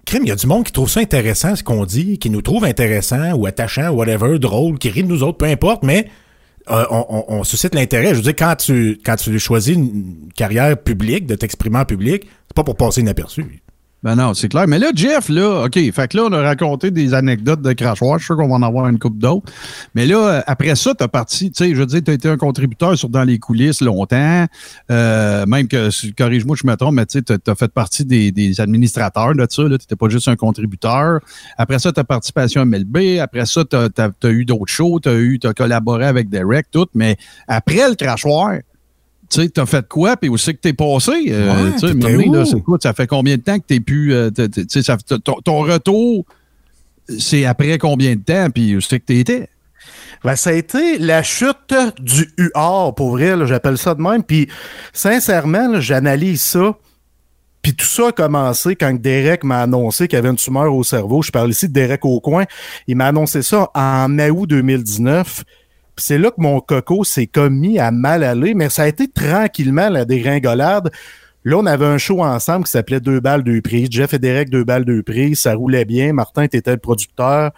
crime, 0.04 0.22
il 0.24 0.28
y 0.28 0.32
a 0.32 0.36
du 0.36 0.46
monde 0.46 0.64
qui 0.64 0.72
trouve 0.72 0.90
ça 0.90 1.00
intéressant, 1.00 1.54
ce 1.56 1.62
qu'on 1.62 1.84
dit, 1.86 2.18
qui 2.18 2.28
nous 2.30 2.42
trouve 2.42 2.64
intéressant 2.64 3.32
ou 3.34 3.46
attachant, 3.46 3.90
whatever, 3.90 4.38
drôle, 4.38 4.78
qui 4.78 4.90
rit 4.90 5.02
de 5.04 5.08
nous 5.08 5.22
autres, 5.22 5.38
peu 5.38 5.46
importe, 5.46 5.82
mais 5.82 6.08
euh, 6.70 6.84
on, 6.90 7.06
on- 7.08 7.24
on 7.38 7.44
suscite 7.44 7.74
l'intérêt. 7.74 8.10
Je 8.10 8.14
veux 8.16 8.22
dire, 8.22 8.36
quand 8.36 8.56
tu, 8.56 8.98
quand 9.04 9.16
tu 9.16 9.38
choisis 9.38 9.74
une 9.76 10.28
carrière 10.36 10.76
publique, 10.76 11.26
de 11.26 11.36
t'exprimer 11.36 11.78
en 11.78 11.84
public, 11.86 12.26
c'est 12.48 12.54
pas 12.56 12.64
pour 12.64 12.76
passer 12.76 13.00
inaperçu. 13.00 13.62
Ben 14.02 14.16
non, 14.16 14.32
c'est 14.32 14.48
clair. 14.48 14.66
Mais 14.66 14.78
là, 14.78 14.92
Jeff, 14.94 15.28
là, 15.28 15.64
OK, 15.66 15.74
fait 15.74 16.08
que 16.08 16.16
là, 16.16 16.24
on 16.26 16.32
a 16.32 16.40
raconté 16.40 16.90
des 16.90 17.12
anecdotes 17.12 17.60
de 17.60 17.72
crachoir. 17.74 18.18
Je 18.18 18.24
suis 18.24 18.26
sûr 18.28 18.36
qu'on 18.36 18.48
va 18.48 18.54
en 18.54 18.62
avoir 18.62 18.88
une 18.88 18.98
coupe 18.98 19.18
d'autres. 19.18 19.52
Mais 19.94 20.06
là, 20.06 20.16
euh, 20.16 20.42
après 20.46 20.74
ça, 20.74 20.94
tu 20.94 21.04
as 21.04 21.08
parti, 21.08 21.50
tu 21.50 21.64
sais, 21.64 21.74
je 21.74 21.80
veux 21.80 21.86
dire, 21.86 22.00
tu 22.02 22.10
as 22.10 22.14
été 22.14 22.28
un 22.28 22.38
contributeur 22.38 22.96
sur 22.96 23.10
Dans 23.10 23.24
les 23.24 23.38
coulisses 23.38 23.82
longtemps. 23.82 24.46
Euh, 24.90 25.44
même 25.44 25.68
que, 25.68 25.90
corrige-moi, 26.12 26.56
je 26.58 26.66
me 26.66 26.74
trompe, 26.76 26.94
mais 26.94 27.04
tu 27.04 27.18
sais, 27.18 27.38
tu 27.38 27.50
as 27.50 27.54
fait 27.54 27.72
partie 27.72 28.06
des, 28.06 28.58
administrateurs 28.58 29.34
de 29.34 29.46
ça. 29.48 29.64
Tu 29.64 29.68
n'étais 29.68 29.96
pas 29.96 30.08
juste 30.08 30.28
un 30.28 30.36
contributeur. 30.36 31.20
Après 31.58 31.78
ça, 31.78 31.92
tu 31.92 32.00
as 32.00 32.04
participation 32.04 32.62
à 32.62 32.64
MLB. 32.64 33.18
Après 33.20 33.44
ça, 33.44 33.64
tu 33.64 33.76
as, 33.76 34.30
eu 34.30 34.46
d'autres 34.46 34.72
shows. 34.72 35.00
Tu 35.00 35.10
as, 35.10 35.14
eu, 35.14 35.38
t'as 35.38 35.52
collaboré 35.52 36.06
avec 36.06 36.30
Derek, 36.30 36.70
tout. 36.70 36.86
Mais 36.94 37.16
après 37.48 37.86
le 37.88 37.96
crachoir, 37.96 38.54
tu 39.30 39.42
sais, 39.42 39.48
t'as 39.48 39.66
fait 39.66 39.86
quoi, 39.88 40.16
puis 40.16 40.28
où 40.28 40.36
c'est 40.36 40.54
que 40.54 40.60
t'es 40.60 40.72
passé? 40.72 41.12
Euh, 41.28 41.70
Ouais, 41.82 41.94
Mané, 41.94 42.26
là, 42.26 42.44
quoi? 42.64 42.78
Ça 42.82 42.92
fait 42.92 43.06
combien 43.06 43.36
de 43.36 43.42
temps 43.42 43.58
que 43.58 43.64
t'es 43.66 43.80
plus. 43.80 44.12
euh, 44.12 44.30
ça 44.68 44.96
ton, 45.24 45.34
ton 45.44 45.58
retour, 45.60 46.24
c'est 47.18 47.44
après 47.44 47.78
combien 47.78 48.14
de 48.16 48.20
temps, 48.22 48.48
puis 48.50 48.76
où 48.76 48.80
c'est 48.80 49.00
que 49.00 49.04
t'étais? 49.06 49.48
Ben, 50.22 50.36
ça 50.36 50.50
a 50.50 50.52
été 50.52 50.98
la 50.98 51.22
chute 51.22 51.74
du 52.00 52.30
UR, 52.36 52.92
pour 52.94 53.10
vrai, 53.12 53.34
j'appelle 53.46 53.78
ça 53.78 53.94
de 53.94 54.02
même. 54.02 54.22
Puis, 54.22 54.48
sincèrement, 54.92 55.80
j'analyse 55.80 56.42
ça. 56.42 56.74
Puis 57.62 57.74
tout 57.74 57.86
ça 57.86 58.08
a 58.08 58.12
commencé 58.12 58.74
quand 58.74 58.94
Derek 58.98 59.44
m'a 59.44 59.62
annoncé 59.62 60.08
qu'il 60.08 60.18
avait 60.18 60.30
une 60.30 60.36
tumeur 60.36 60.74
au 60.74 60.82
cerveau. 60.82 61.20
Je 61.22 61.30
parle 61.30 61.50
ici 61.50 61.68
de 61.68 61.72
Derek 61.74 62.04
Aucoin. 62.06 62.44
Il 62.86 62.96
m'a 62.96 63.06
annoncé 63.08 63.42
ça 63.42 63.70
en 63.74 64.18
août 64.18 64.46
2019. 64.46 65.44
C'est 65.96 66.18
là 66.18 66.30
que 66.30 66.40
mon 66.40 66.60
coco 66.60 67.04
s'est 67.04 67.26
commis 67.26 67.78
à 67.78 67.90
mal 67.90 68.24
aller, 68.24 68.54
mais 68.54 68.68
ça 68.68 68.82
a 68.82 68.88
été 68.88 69.08
tranquillement 69.08 69.88
la 69.88 70.04
dégringolade. 70.04 70.90
Là, 71.44 71.56
on 71.56 71.66
avait 71.66 71.86
un 71.86 71.98
show 71.98 72.22
ensemble 72.22 72.64
qui 72.64 72.72
s'appelait 72.72 73.00
Deux 73.00 73.20
balles, 73.20 73.42
deux 73.42 73.60
prises. 73.60 73.88
Jeff 73.90 74.12
et 74.14 74.18
Derek, 74.18 74.50
deux 74.50 74.64
balles, 74.64 74.84
deux 74.84 75.02
prises. 75.02 75.40
Ça 75.40 75.54
roulait 75.54 75.84
bien. 75.84 76.12
Martin 76.12 76.44
était 76.44 76.70
le 76.70 76.76
producteur. 76.76 77.52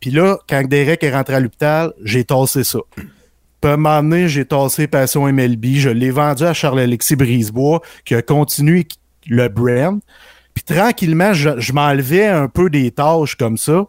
Puis 0.00 0.10
là, 0.10 0.38
quand 0.48 0.66
Derek 0.66 1.02
est 1.02 1.14
rentré 1.14 1.34
à 1.34 1.40
l'hôpital, 1.40 1.92
j'ai 2.02 2.24
tassé 2.24 2.64
ça. 2.64 2.78
Puis 2.94 3.70
à 3.70 3.74
un 3.74 3.76
moment 3.76 4.02
donné, 4.02 4.28
j'ai 4.28 4.44
tassé 4.44 4.86
Passion 4.86 5.30
MLB. 5.30 5.64
Je 5.76 5.90
l'ai 5.90 6.10
vendu 6.10 6.44
à 6.44 6.52
Charles-Alexis 6.52 7.16
Brisebois, 7.16 7.80
qui 8.04 8.14
a 8.14 8.22
continué 8.22 8.86
le 9.26 9.48
brand. 9.48 10.00
Puis 10.54 10.64
tranquillement, 10.64 11.32
je, 11.32 11.58
je 11.58 11.72
m'enlevais 11.72 12.26
un 12.26 12.48
peu 12.48 12.70
des 12.70 12.90
tâches 12.90 13.36
comme 13.36 13.56
ça, 13.56 13.86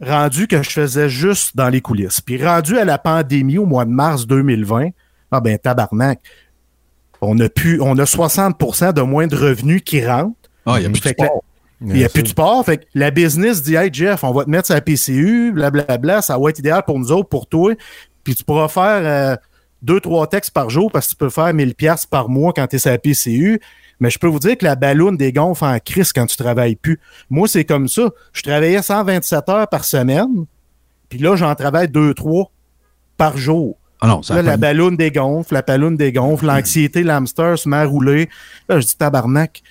rendu 0.00 0.46
que 0.46 0.62
je 0.62 0.70
faisais 0.70 1.08
juste 1.08 1.56
dans 1.56 1.68
les 1.68 1.80
coulisses. 1.80 2.20
Puis 2.20 2.42
rendu 2.44 2.78
à 2.78 2.84
la 2.84 2.98
pandémie 2.98 3.58
au 3.58 3.66
mois 3.66 3.84
de 3.84 3.90
mars 3.90 4.26
2020, 4.26 4.88
ah 5.30 5.40
ben 5.40 5.58
tabarnak, 5.58 6.20
on 7.20 7.38
a, 7.38 7.48
pu, 7.48 7.80
on 7.80 7.98
a 7.98 8.04
60% 8.04 8.94
de 8.94 9.02
moins 9.02 9.26
de 9.26 9.36
revenus 9.36 9.82
qui 9.84 10.04
rentrent. 10.04 10.34
Ah, 10.66 10.76
il 10.78 10.84
y 10.84 10.86
a 10.86 10.90
plus 10.90 11.00
de 11.00 11.08
sport. 11.08 11.44
il 11.80 11.86
n'y 11.88 12.04
a 12.04 12.08
plus 12.08 12.22
de 12.22 12.28
sport. 12.28 12.64
Fait 12.64 12.78
que 12.78 12.84
la 12.94 13.10
business 13.10 13.62
dit 13.62 13.74
Hey 13.74 13.90
Jeff, 13.92 14.24
on 14.24 14.32
va 14.32 14.44
te 14.44 14.50
mettre 14.50 14.66
sur 14.66 14.74
la 14.74 14.80
PCU, 14.80 15.52
blablabla, 15.52 16.22
ça 16.22 16.38
va 16.38 16.50
être 16.50 16.58
idéal 16.58 16.82
pour 16.86 16.98
nous 16.98 17.12
autres, 17.12 17.28
pour 17.28 17.46
toi. 17.46 17.74
Puis 18.24 18.34
tu 18.34 18.44
pourras 18.44 18.68
faire 18.68 19.00
euh, 19.04 19.36
deux, 19.82 20.00
trois 20.00 20.26
textes 20.26 20.52
par 20.52 20.70
jour 20.70 20.90
parce 20.90 21.06
que 21.06 21.10
tu 21.10 21.16
peux 21.16 21.30
faire 21.30 21.52
1000$ 21.52 21.74
piastres 21.74 22.08
par 22.08 22.28
mois 22.28 22.52
quand 22.54 22.66
tu 22.66 22.76
es 22.76 22.78
sur 22.78 22.90
la 22.90 22.98
PCU. 22.98 23.60
Mais 24.00 24.10
je 24.10 24.18
peux 24.18 24.26
vous 24.26 24.38
dire 24.38 24.56
que 24.56 24.64
la 24.64 24.76
balloune 24.76 25.16
dégonfle 25.16 25.64
en 25.64 25.78
crise 25.78 26.12
quand 26.12 26.26
tu 26.26 26.36
travailles 26.36 26.76
plus. 26.76 26.98
Moi, 27.28 27.46
c'est 27.48 27.64
comme 27.64 27.86
ça. 27.88 28.10
Je 28.32 28.42
travaillais 28.42 28.80
127 28.82 29.48
heures 29.50 29.68
par 29.68 29.84
semaine. 29.84 30.46
Puis 31.08 31.18
là, 31.18 31.36
j'en 31.36 31.54
travaille 31.54 31.88
deux, 31.88 32.14
trois 32.14 32.50
par 33.16 33.36
jour. 33.36 33.76
Ah 34.00 34.06
non, 34.08 34.22
ça 34.22 34.36
Là, 34.36 34.42
la 34.42 34.56
balloune 34.56 34.96
dégonfle, 34.96 35.52
la 35.52 35.60
balloune 35.62 35.96
dégonfle, 35.96 36.46
l'anxiété, 36.46 37.02
l'hamster 37.02 37.58
se 37.58 37.68
met 37.68 37.76
à 37.76 37.84
rouler. 37.84 38.30
Là, 38.68 38.80
je 38.80 38.86
dis 38.86 38.96
tabarnak. 38.96 39.62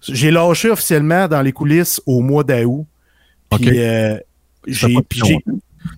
J'ai 0.00 0.30
lâché 0.30 0.70
officiellement 0.70 1.28
dans 1.28 1.42
les 1.42 1.52
coulisses 1.52 2.00
au 2.06 2.20
mois 2.20 2.44
d'août. 2.44 2.86
Puis, 3.50 3.68
OK. 3.68 3.74
euh, 3.76 4.18
Ça 4.72 4.88
fait 4.88 5.44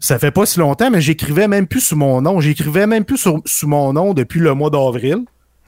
ça 0.01 0.18
fait 0.18 0.32
pas 0.32 0.47
si 0.47 0.59
longtemps, 0.59 0.90
mais 0.90 1.01
j'écrivais 1.01 1.47
même 1.47 1.68
plus 1.68 1.80
sous 1.80 1.94
mon 1.97 2.20
nom. 2.20 2.40
J'écrivais 2.40 2.88
même 2.88 3.05
plus 3.05 3.18
sur- 3.18 3.40
sous 3.44 3.68
mon 3.68 3.92
nom 3.92 4.14
depuis 4.14 4.40
le 4.40 4.53
mois 4.55 4.70
d'avril. 4.70 5.18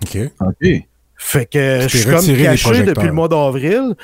OK. 0.03 0.19
OK. 0.41 0.69
Fait 1.19 1.47
que 1.47 1.81
je 1.89 1.99
suis 1.99 2.05
comme 2.05 2.25
caché 2.25 2.83
depuis 2.85 3.09
le 3.09 3.13
mois 3.13 3.29
d'avril. 3.29 3.95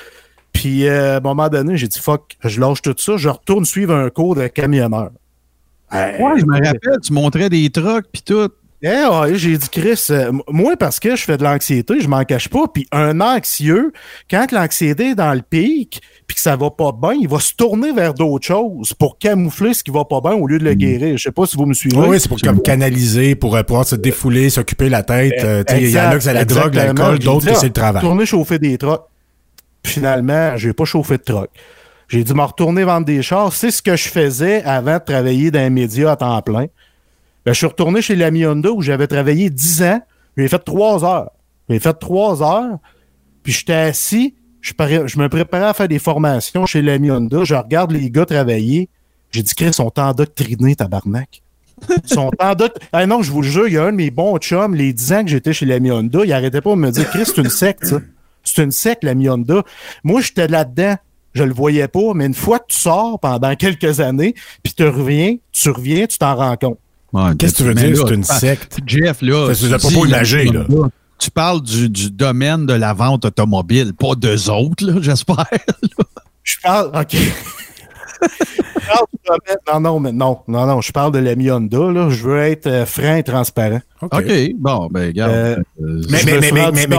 Puis 0.51 0.87
euh, 0.87 1.15
à 1.15 1.17
un 1.17 1.19
moment 1.21 1.49
donné, 1.49 1.75
j'ai 1.77 1.87
dit 1.87 1.99
fuck, 1.99 2.37
je 2.43 2.59
lâche 2.59 2.81
tout 2.81 2.95
ça, 2.97 3.17
je 3.17 3.29
retourne 3.29 3.65
suivre 3.65 3.95
un 3.95 4.09
cours 4.09 4.35
de 4.35 4.47
camionneur. 4.47 5.11
Ouais, 5.91 6.17
je 6.37 6.45
me 6.45 6.53
rappelle, 6.53 6.99
tu 7.01 7.13
montrais 7.13 7.49
des 7.49 7.69
trucks 7.69 8.05
puis 8.11 8.21
tout. 8.21 8.49
Eh 8.87 9.35
j'ai 9.35 9.57
dit, 9.57 9.69
Chris, 9.69 9.99
euh, 10.11 10.31
moi, 10.47 10.77
parce 10.77 10.99
que 10.99 11.15
je 11.15 11.23
fais 11.23 11.37
de 11.37 11.43
l'anxiété, 11.43 11.99
je 12.01 12.07
m'en 12.07 12.23
cache 12.23 12.49
pas. 12.49 12.67
Puis 12.71 12.85
un 12.91 13.19
anxieux, 13.19 13.91
quand 14.29 14.51
l'anxiété 14.51 15.09
est 15.11 15.15
dans 15.15 15.33
le 15.33 15.41
pic, 15.41 16.03
puis 16.27 16.35
que 16.35 16.41
ça 16.41 16.55
va 16.55 16.69
pas 16.69 16.91
bien, 16.91 17.13
il 17.19 17.27
va 17.27 17.39
se 17.39 17.55
tourner 17.55 17.91
vers 17.93 18.13
d'autres 18.13 18.45
choses 18.45 18.93
pour 18.93 19.17
camoufler 19.17 19.73
ce 19.73 19.83
qui 19.83 19.89
va 19.89 20.05
pas 20.05 20.21
bien 20.21 20.33
au 20.33 20.45
lieu 20.45 20.59
de 20.59 20.65
le 20.65 20.75
guérir. 20.75 21.17
Je 21.17 21.23
sais 21.23 21.31
pas 21.31 21.47
si 21.47 21.57
vous 21.57 21.65
me 21.65 21.73
suivez. 21.73 21.97
Oui, 21.97 22.19
c'est 22.19 22.29
pour 22.29 22.39
comme 22.39 22.61
canaliser, 22.61 23.33
pour 23.33 23.55
euh, 23.55 23.63
pouvoir 23.63 23.85
se 23.87 23.95
défouler, 23.95 24.51
s'occuper 24.51 24.87
la 24.89 25.01
tête. 25.01 25.43
euh, 25.43 25.63
Il 25.71 25.89
y 25.89 25.99
en 25.99 26.09
a 26.09 26.13
que 26.13 26.19
c'est 26.19 26.33
la 26.33 26.45
drogue, 26.45 26.75
l'alcool, 26.75 27.17
d'autres 27.17 27.47
que 27.47 27.55
c'est 27.55 27.67
le 27.67 27.73
travail. 27.73 28.03
Tourner 28.03 28.27
chauffer 28.27 28.59
des 28.59 28.77
trucks. 28.77 29.01
Finalement, 29.83 30.57
j'ai 30.57 30.73
pas 30.73 30.85
chauffé 30.85 31.17
de 31.17 31.23
truck. 31.23 31.49
J'ai 32.07 32.23
dû 32.23 32.35
me 32.35 32.43
retourner 32.43 32.83
vendre 32.83 33.07
des 33.07 33.23
chars. 33.23 33.51
C'est 33.51 33.71
ce 33.71 33.81
que 33.81 33.95
je 33.95 34.09
faisais 34.09 34.63
avant 34.63 34.99
de 34.99 35.03
travailler 35.03 35.49
dans 35.49 35.59
les 35.59 35.71
médias 35.71 36.11
à 36.11 36.15
temps 36.15 36.41
plein. 36.43 36.67
Ben, 37.45 37.53
je 37.53 37.57
suis 37.57 37.67
retourné 37.67 38.01
chez 38.01 38.15
l'ami 38.15 38.45
Honda 38.45 38.71
où 38.71 38.81
j'avais 38.81 39.07
travaillé 39.07 39.49
10 39.49 39.83
ans. 39.83 40.01
J'ai 40.35 40.47
fait 40.47 40.59
3 40.59 41.05
heures. 41.05 41.31
J'ai 41.69 41.79
fait 41.79 41.93
3 41.93 42.41
heures. 42.41 42.79
Puis 43.43 43.53
j'étais 43.53 43.73
assis. 43.73 44.35
Je, 44.61 44.73
je 45.05 45.19
me 45.19 45.29
préparais 45.29 45.65
à 45.65 45.73
faire 45.73 45.87
des 45.87 45.99
formations 45.99 46.65
chez 46.65 46.81
l'ami 46.81 47.11
Honda. 47.11 47.43
Je 47.43 47.53
regarde 47.53 47.91
les 47.91 48.09
gars 48.09 48.25
travailler. 48.25 48.89
J'ai 49.31 49.43
dit, 49.43 49.53
Chris, 49.53 49.67
ils 49.67 49.73
sont 49.73 49.91
endoctrinés, 49.99 50.75
tabarnak. 50.75 51.43
Ils 51.89 52.09
sont 52.09 52.31
endoctrinés. 52.39 52.89
Ah 52.91 53.05
non, 53.05 53.21
je 53.21 53.31
vous 53.31 53.41
le 53.41 53.47
jure, 53.47 53.67
il 53.67 53.73
y 53.73 53.77
a 53.77 53.83
un 53.83 53.91
de 53.91 53.97
mes 53.97 54.09
bons 54.09 54.37
chums, 54.37 54.73
les 54.73 54.93
10 54.93 55.13
ans 55.13 55.23
que 55.23 55.29
j'étais 55.29 55.53
chez 55.53 55.65
l'ami 55.65 55.91
Honda, 55.91 56.21
il 56.23 56.33
arrêtait 56.33 56.61
pas 56.61 56.71
de 56.71 56.77
me 56.77 56.89
dire, 56.89 57.07
Chris, 57.09 57.25
c'est 57.25 57.37
une 57.37 57.49
secte, 57.49 57.85
ça. 57.85 57.99
C'est 58.43 58.63
une 58.63 58.71
secte, 58.71 59.03
l'ami 59.03 59.29
Honda. 59.29 59.63
Moi, 60.03 60.21
j'étais 60.21 60.47
là-dedans. 60.47 60.95
Je 61.33 61.43
le 61.43 61.53
voyais 61.53 61.89
pas, 61.89 62.13
mais 62.15 62.27
une 62.27 62.33
fois 62.33 62.59
que 62.59 62.67
tu 62.69 62.77
sors 62.77 63.19
pendant 63.19 63.53
quelques 63.55 63.99
années, 63.99 64.35
puis 64.63 64.73
tu 64.73 64.87
reviens, 64.87 65.35
tu 65.51 65.69
reviens, 65.69 66.07
tu 66.07 66.17
t'en 66.17 66.35
rends 66.35 66.55
compte. 66.55 66.79
Qu'est-ce 67.37 67.53
que 67.53 67.57
tu 67.57 67.63
veux 67.63 67.73
dire, 67.73 68.07
c'est 68.07 68.13
une 68.13 68.23
secte? 68.23 68.77
Jeff, 68.85 69.21
là. 69.21 69.53
C'est 69.53 69.67
tu 69.67 69.73
un 69.73 69.77
propos 69.77 70.05
dis, 70.05 70.11
imagé, 70.11 70.45
là. 70.45 70.65
Tu 71.17 71.31
parles 71.31 71.61
du, 71.61 71.89
du 71.89 72.11
domaine 72.11 72.65
de 72.65 72.73
la 72.73 72.93
vente 72.93 73.25
automobile, 73.25 73.93
pas 73.93 74.15
d'eux 74.15 74.49
autres, 74.49 75.01
j'espère. 75.01 75.47
Je 76.43 76.55
parle, 76.61 76.91
OK. 76.93 77.15
Je 78.85 78.87
parle 78.87 79.05
du 79.11 79.19
domaine- 79.27 79.57
non, 79.73 79.79
non, 79.79 79.99
mais 79.99 80.11
non, 80.11 80.39
non, 80.47 80.65
non, 80.65 80.81
je 80.81 80.91
parle 80.91 81.11
de 81.11 81.19
l'ami 81.19 81.49
Honda, 81.51 81.91
là. 81.91 82.09
Je 82.09 82.23
veux 82.23 82.39
être 82.39 82.67
euh, 82.67 82.85
franc 82.85 83.15
et 83.15 83.23
transparent. 83.23 83.81
OK. 84.01 84.31
Bon, 84.57 84.87
ben, 84.91 85.07
regarde. 85.07 85.31
Euh, 85.33 85.55
euh, 85.81 86.01
Mais, 86.09 86.19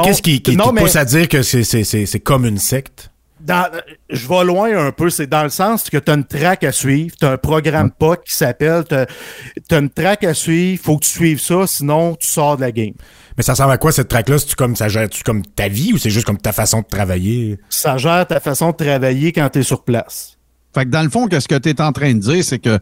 qu'est-ce 0.02 0.22
qui, 0.22 0.42
qui 0.42 0.56
Non, 0.56 0.72
te 0.72 0.80
pousse 0.80 0.96
à 0.96 1.04
dire 1.04 1.28
que 1.28 1.42
c'est 1.42 2.20
comme 2.20 2.44
une 2.44 2.58
secte? 2.58 3.10
Dans- 3.46 3.70
je 4.10 4.28
vais 4.28 4.44
loin 4.44 4.86
un 4.86 4.92
peu, 4.92 5.08
c'est 5.10 5.26
dans 5.26 5.42
le 5.44 5.48
sens 5.48 5.88
que 5.88 5.96
tu 5.98 6.10
as 6.10 6.14
une 6.14 6.24
track 6.24 6.64
à 6.64 6.72
suivre, 6.72 7.14
tu 7.18 7.24
as 7.24 7.32
un 7.32 7.36
programme 7.38 7.90
POC 7.90 8.24
qui 8.24 8.36
s'appelle, 8.36 8.84
tu 8.88 8.94
as, 9.74 9.78
une 9.78 9.90
track 9.90 10.24
à 10.24 10.34
suivre, 10.34 10.82
faut 10.82 10.98
que 10.98 11.04
tu 11.04 11.10
suives 11.10 11.40
ça, 11.40 11.66
sinon 11.66 12.16
tu 12.16 12.26
sors 12.26 12.56
de 12.56 12.62
la 12.62 12.72
game. 12.72 12.94
Mais 13.36 13.42
ça 13.42 13.52
ressemble 13.52 13.72
à 13.72 13.78
quoi 13.78 13.92
cette 13.92 14.08
track-là? 14.08 14.38
C'est-tu 14.38 14.54
comme, 14.56 14.76
ça 14.76 14.88
gère-tu 14.88 15.22
comme 15.22 15.42
ta 15.44 15.68
vie 15.68 15.92
ou 15.92 15.98
c'est 15.98 16.10
juste 16.10 16.26
comme 16.26 16.38
ta 16.38 16.52
façon 16.52 16.80
de 16.80 16.86
travailler? 16.86 17.58
Ça 17.68 17.96
gère 17.98 18.26
ta 18.26 18.40
façon 18.40 18.70
de 18.70 18.76
travailler 18.76 19.32
quand 19.32 19.48
tu 19.50 19.60
es 19.60 19.62
sur 19.62 19.84
place. 19.84 20.36
Fait 20.74 20.84
que 20.84 20.90
dans 20.90 21.02
le 21.02 21.08
fond, 21.08 21.26
qu'est-ce 21.26 21.48
que 21.48 21.54
tu 21.58 21.70
es 21.70 21.80
en 21.80 21.92
train 21.92 22.12
de 22.14 22.18
dire, 22.18 22.44
c'est 22.44 22.58
que 22.58 22.78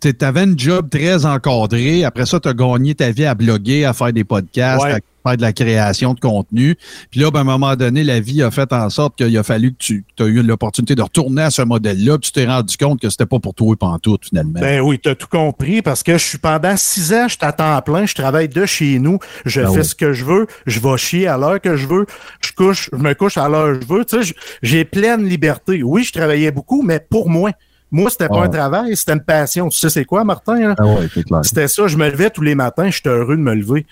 tu 0.00 0.14
avais 0.22 0.44
une 0.44 0.58
job 0.58 0.88
très 0.90 1.24
encadré. 1.26 2.04
Après 2.04 2.24
ça, 2.26 2.38
tu 2.40 2.48
as 2.48 2.54
gagné 2.54 2.94
ta 2.94 3.10
vie 3.10 3.26
à 3.26 3.34
bloguer, 3.34 3.84
à 3.84 3.92
faire 3.92 4.12
des 4.12 4.24
podcasts, 4.24 4.82
Ouais. 4.82 4.92
à 4.92 4.98
faire 5.26 5.36
de 5.36 5.42
la 5.42 5.52
création 5.52 6.14
de 6.14 6.20
contenu. 6.20 6.76
Puis 7.10 7.20
là, 7.20 7.30
ben, 7.30 7.38
à 7.38 7.42
un 7.42 7.44
moment 7.44 7.74
donné, 7.76 8.04
la 8.04 8.20
vie 8.20 8.42
a 8.42 8.50
fait 8.50 8.72
en 8.72 8.90
sorte 8.90 9.16
qu'il 9.16 9.36
a 9.36 9.42
fallu 9.42 9.72
que 9.72 9.76
tu 9.78 10.04
as 10.18 10.24
eu 10.24 10.42
l'opportunité 10.42 10.94
de 10.94 11.02
retourner 11.02 11.42
à 11.42 11.50
ce 11.50 11.62
modèle-là. 11.62 12.18
Puis 12.18 12.30
tu 12.30 12.32
t'es 12.32 12.46
rendu 12.46 12.76
compte 12.76 13.00
que 13.00 13.10
c'était 13.10 13.26
pas 13.26 13.38
pour 13.38 13.54
toi 13.54 13.72
et 13.72 13.76
pantoute, 13.76 14.26
finalement. 14.26 14.60
Ben 14.60 14.80
oui, 14.80 14.98
tu 14.98 15.08
as 15.08 15.14
tout 15.14 15.26
compris 15.30 15.82
parce 15.82 16.02
que 16.02 16.12
je 16.18 16.24
suis 16.24 16.38
pendant 16.38 16.76
six 16.76 17.12
ans, 17.12 17.26
je 17.28 17.38
t'attends 17.38 17.80
plein, 17.82 18.06
je 18.06 18.14
travaille 18.14 18.48
de 18.48 18.66
chez 18.66 18.98
nous, 18.98 19.18
je 19.44 19.60
Ah 19.62 19.70
fais 19.70 19.82
ce 19.82 19.94
que 19.94 20.12
je 20.12 20.24
veux, 20.24 20.46
je 20.66 20.80
vais 20.80 20.96
chier 20.96 21.26
à 21.26 21.36
l'heure 21.38 21.60
que 21.60 21.76
je 21.76 21.86
veux, 21.86 22.06
je 22.40 22.52
couche, 22.52 22.90
je 22.92 22.98
me 22.98 23.14
couche 23.14 23.36
à 23.38 23.48
l'heure 23.48 23.78
que 23.78 23.84
je 23.86 23.92
veux, 23.92 24.04
tu 24.04 24.22
sais, 24.24 24.34
j'ai 24.62 24.84
pleine 24.84 25.24
liberté. 25.24 25.82
Oui, 25.82 26.04
je 26.04 26.12
travaillais 26.12 26.50
beaucoup, 26.50 26.82
mais 26.82 27.00
pour 27.00 27.28
moi. 27.30 27.50
Moi, 27.90 28.10
c'était 28.10 28.28
pas 28.28 28.40
Ah. 28.40 28.44
un 28.44 28.48
travail, 28.48 28.96
c'était 28.96 29.12
une 29.12 29.22
passion. 29.22 29.68
Tu 29.68 29.78
sais 29.78 29.88
c'est 29.88 30.04
quoi, 30.04 30.24
Martin? 30.24 30.58
là? 30.58 30.74
Ah 30.78 30.84
ouais, 30.86 31.08
c'est 31.14 31.22
clair. 31.24 31.40
C'était 31.44 31.68
ça, 31.68 31.86
je 31.86 31.96
me 31.96 32.08
levais 32.10 32.28
tous 32.30 32.42
les 32.42 32.54
matins, 32.56 32.90
j'étais 32.90 33.08
heureux 33.10 33.36
de 33.36 33.42
me 33.42 33.54
lever. 33.54 33.86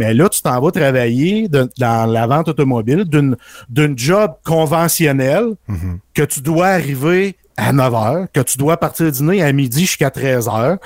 Mais 0.00 0.14
là, 0.14 0.28
tu 0.30 0.40
t'en 0.40 0.58
vas 0.60 0.70
travailler 0.70 1.46
de- 1.48 1.68
dans 1.78 2.10
la 2.10 2.26
vente 2.26 2.48
automobile 2.48 3.04
d'une 3.04 3.36
d'une 3.68 3.96
job 3.98 4.32
conventionnelle 4.44 5.54
que 6.14 6.22
tu 6.22 6.40
dois 6.40 6.68
arriver 6.68 7.36
à 7.56 7.72
9 7.74 7.94
heures, 7.94 8.26
que 8.32 8.40
tu 8.40 8.56
dois 8.56 8.78
partir 8.78 9.12
dîner 9.12 9.42
à 9.42 9.52
midi 9.52 9.80
jusqu'à 9.82 10.10
13 10.10 10.48
heures, 10.48 10.78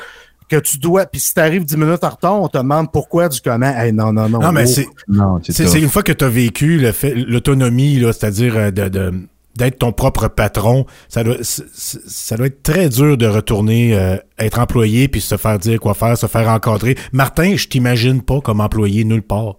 que 0.48 0.56
tu 0.56 0.78
dois, 0.78 1.06
puis 1.06 1.20
si 1.20 1.32
tu 1.32 1.40
arrives 1.40 1.64
10 1.64 1.76
minutes 1.76 2.02
en 2.02 2.08
retard, 2.10 2.42
on 2.42 2.48
te 2.48 2.58
demande 2.58 2.90
pourquoi 2.92 3.28
du 3.28 3.40
comment. 3.40 3.72
Hey, 3.74 3.92
non, 3.92 4.12
non, 4.12 4.28
non. 4.28 4.40
Non, 4.40 4.50
mais 4.52 4.64
oh. 4.64 4.66
c'est, 4.74 4.86
Non, 5.08 5.40
c'est 5.42 5.52
c'est, 5.52 5.64
ça. 5.66 5.70
c'est 5.70 5.80
une 5.80 5.88
fois 5.88 6.02
que 6.02 6.12
tu 6.12 6.24
as 6.24 6.28
vécu 6.28 6.78
le 6.78 6.90
fait, 6.92 7.14
l'autonomie, 7.14 8.00
là, 8.00 8.12
c'est-à-dire 8.12 8.56
euh, 8.56 8.70
de, 8.72 8.88
de- 8.88 9.12
d'être 9.56 9.78
ton 9.78 9.92
propre 9.92 10.28
patron, 10.28 10.86
ça 11.08 11.24
doit, 11.24 11.36
ça 11.42 12.36
être 12.40 12.62
très 12.62 12.88
dur 12.88 13.16
de 13.16 13.26
retourner 13.26 13.96
euh, 13.96 14.16
être 14.38 14.58
employé 14.58 15.08
puis 15.08 15.20
se 15.20 15.36
faire 15.36 15.58
dire 15.58 15.80
quoi 15.80 15.94
faire, 15.94 16.18
se 16.18 16.26
faire 16.26 16.48
encadrer. 16.48 16.96
Martin, 17.12 17.56
je 17.56 17.68
t'imagine 17.68 18.22
pas 18.22 18.40
comme 18.40 18.60
employé 18.60 19.04
nulle 19.04 19.22
part. 19.22 19.56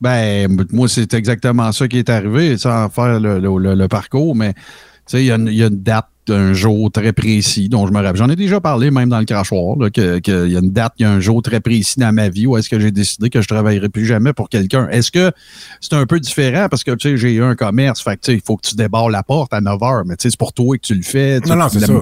Ben, 0.00 0.48
moi, 0.72 0.88
c'est 0.88 1.12
exactement 1.12 1.70
ça 1.72 1.86
qui 1.86 1.98
est 1.98 2.08
arrivé, 2.08 2.56
sans 2.56 2.88
faire 2.88 3.20
le, 3.20 3.86
parcours, 3.86 4.34
mais 4.34 4.54
il 5.18 5.24
y, 5.24 5.30
a 5.30 5.36
une- 5.36 5.48
il 5.48 5.54
y 5.54 5.62
a 5.62 5.66
une 5.68 5.82
date 5.82 6.06
d'un 6.26 6.52
jour 6.52 6.92
très 6.92 7.12
précis 7.12 7.68
dont 7.68 7.86
je 7.86 7.92
me 7.92 7.96
rappelle. 7.96 8.16
J'en 8.16 8.28
ai 8.28 8.36
déjà 8.36 8.60
parlé 8.60 8.90
même 8.92 9.08
dans 9.08 9.18
le 9.18 9.24
crachoir, 9.24 9.76
là, 9.78 9.90
que- 9.90 10.20
y 10.48 10.56
a 10.56 10.60
une 10.60 10.70
date, 10.70 10.92
il 10.98 11.02
y 11.02 11.04
a 11.06 11.10
un 11.10 11.18
jour 11.18 11.42
très 11.42 11.58
précis 11.60 11.98
dans 11.98 12.12
ma 12.14 12.28
vie 12.28 12.46
où 12.46 12.56
est-ce 12.56 12.68
que 12.68 12.78
j'ai 12.78 12.90
décidé 12.92 13.30
que 13.30 13.40
je 13.42 13.48
travaillerai 13.48 13.88
plus 13.88 14.06
jamais 14.06 14.32
pour 14.32 14.48
quelqu'un. 14.48 14.88
Est-ce 14.90 15.10
que 15.10 15.32
c'est 15.80 15.94
un 15.94 16.06
peu 16.06 16.20
différent? 16.20 16.68
Parce 16.70 16.84
que, 16.84 16.92
tu 16.92 17.08
sais, 17.08 17.16
j'ai 17.16 17.32
eu 17.32 17.42
un 17.42 17.56
commerce, 17.56 18.00
fait 18.02 18.20
il 18.28 18.40
faut 18.44 18.56
que 18.56 18.68
tu 18.68 18.76
débarres 18.76 19.10
la 19.10 19.22
porte 19.24 19.52
à 19.52 19.60
9 19.60 19.82
heures, 19.82 20.04
mais 20.06 20.16
tu 20.16 20.22
sais, 20.24 20.30
c'est 20.30 20.38
pour 20.38 20.52
toi 20.52 20.76
que 20.76 20.86
tu 20.86 20.94
le 20.94 21.02
fais. 21.02 21.40
Non, 21.40 21.56
non, 21.56 21.68
c'est 21.68 21.80
ça. 21.80 21.92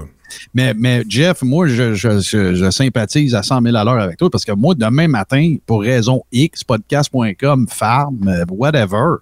mais, 0.53 0.75
mais 0.77 1.05
Jeff, 1.09 1.41
moi, 1.41 1.67
je, 1.69 1.95
je, 1.95 2.21
je, 2.21 2.55
je 2.55 2.71
sympathise 2.71 3.35
à 3.35 3.43
100 3.43 3.63
000 3.63 3.77
à 3.77 3.85
l'heure 3.85 3.99
avec 3.99 4.19
toi 4.19 4.29
parce 4.29 4.45
que 4.45 4.53
moi, 4.53 4.75
demain 4.75 5.09
matin, 5.09 5.57
pour 5.65 5.81
raison 5.81 6.23
X, 6.33 6.65
podcast.com, 6.65 7.67
farm, 7.71 8.19
euh, 8.29 8.45
whatever, 8.51 9.17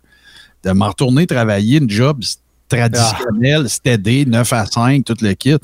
de 0.64 0.72
m'en 0.72 0.88
retourner 0.88 1.28
travailler 1.28 1.78
une 1.78 1.88
job 1.88 2.20
traditionnelle, 2.68 3.68
steady, 3.68 4.26
9 4.26 4.52
à 4.52 4.66
5, 4.66 5.04
tout 5.04 5.16
le 5.20 5.34
kit, 5.34 5.56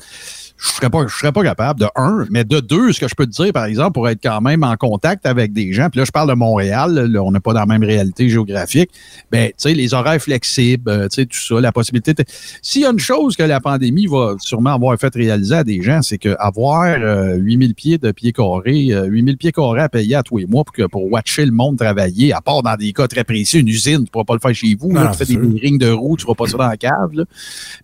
je 0.57 0.69
serais 0.69 0.89
pas, 0.89 1.05
je 1.07 1.13
serais 1.15 1.31
pas 1.31 1.43
capable, 1.43 1.79
de 1.81 1.87
un. 1.95 2.25
Mais 2.29 2.43
de 2.45 2.59
deux, 2.59 2.93
ce 2.93 2.99
que 2.99 3.07
je 3.07 3.15
peux 3.15 3.25
te 3.25 3.31
dire, 3.31 3.51
par 3.51 3.65
exemple, 3.65 3.91
pour 3.93 4.07
être 4.07 4.19
quand 4.23 4.39
même 4.39 4.63
en 4.63 4.75
contact 4.77 5.25
avec 5.25 5.51
des 5.51 5.73
gens, 5.73 5.89
puis 5.89 5.99
là, 5.99 6.05
je 6.05 6.11
parle 6.11 6.29
de 6.29 6.33
Montréal, 6.35 6.93
là, 7.11 7.21
on 7.21 7.31
n'est 7.31 7.39
pas 7.41 7.53
dans 7.53 7.59
la 7.61 7.65
même 7.65 7.83
réalité 7.83 8.29
géographique, 8.29 8.89
ben, 9.31 9.47
tu 9.49 9.53
sais, 9.57 9.73
les 9.73 9.93
horaires 9.93 10.21
flexibles, 10.21 10.89
euh, 10.89 11.07
tu 11.09 11.15
sais, 11.15 11.25
tout 11.25 11.37
ça, 11.37 11.59
la 11.59 11.71
possibilité. 11.73 12.13
de- 12.13 12.23
S'il 12.61 12.83
y 12.83 12.85
a 12.85 12.91
une 12.91 12.99
chose 12.99 13.35
que 13.35 13.43
la 13.43 13.59
pandémie 13.59 14.07
va 14.07 14.35
sûrement 14.39 14.73
avoir 14.73 14.97
fait 14.97 15.13
réaliser 15.13 15.55
à 15.55 15.63
des 15.63 15.81
gens, 15.81 16.01
c'est 16.01 16.17
qu'avoir 16.17 16.83
euh, 16.99 17.35
8000 17.35 17.75
pieds 17.75 17.97
de 17.97 18.11
pieds 18.11 18.31
carrés, 18.31 18.87
euh, 18.93 19.05
8000 19.05 19.37
pieds 19.37 19.51
carrés 19.51 19.81
à 19.81 19.89
payer 19.89 20.15
à 20.15 20.23
tous 20.23 20.37
les 20.37 20.45
mois 20.45 20.63
pour, 20.63 20.73
que, 20.73 20.83
pour 20.83 21.11
watcher 21.11 21.45
le 21.45 21.51
monde 21.51 21.77
travailler, 21.77 22.31
à 22.31 22.39
part 22.41 22.63
dans 22.63 22.75
des 22.77 22.93
cas 22.93 23.07
très 23.07 23.23
précis, 23.25 23.59
une 23.59 23.67
usine, 23.67 23.97
tu 23.97 24.01
ne 24.03 24.05
pourras 24.07 24.23
pas 24.25 24.33
le 24.35 24.39
faire 24.39 24.53
chez 24.55 24.75
vous, 24.79 24.89
Non, 24.93 25.01
là, 25.01 25.05
non, 25.07 25.11
tu 25.11 25.17
fais 25.17 25.25
des 25.25 25.59
rings 25.59 25.77
de 25.77 25.89
roues, 25.89 26.15
tu 26.15 26.21
ne 26.23 26.25
feras 26.33 26.35
pas 26.35 26.47
ça 26.49 26.57
dans 26.57 26.67
la 26.67 26.77
cave. 26.77 27.11
là. 27.13 27.25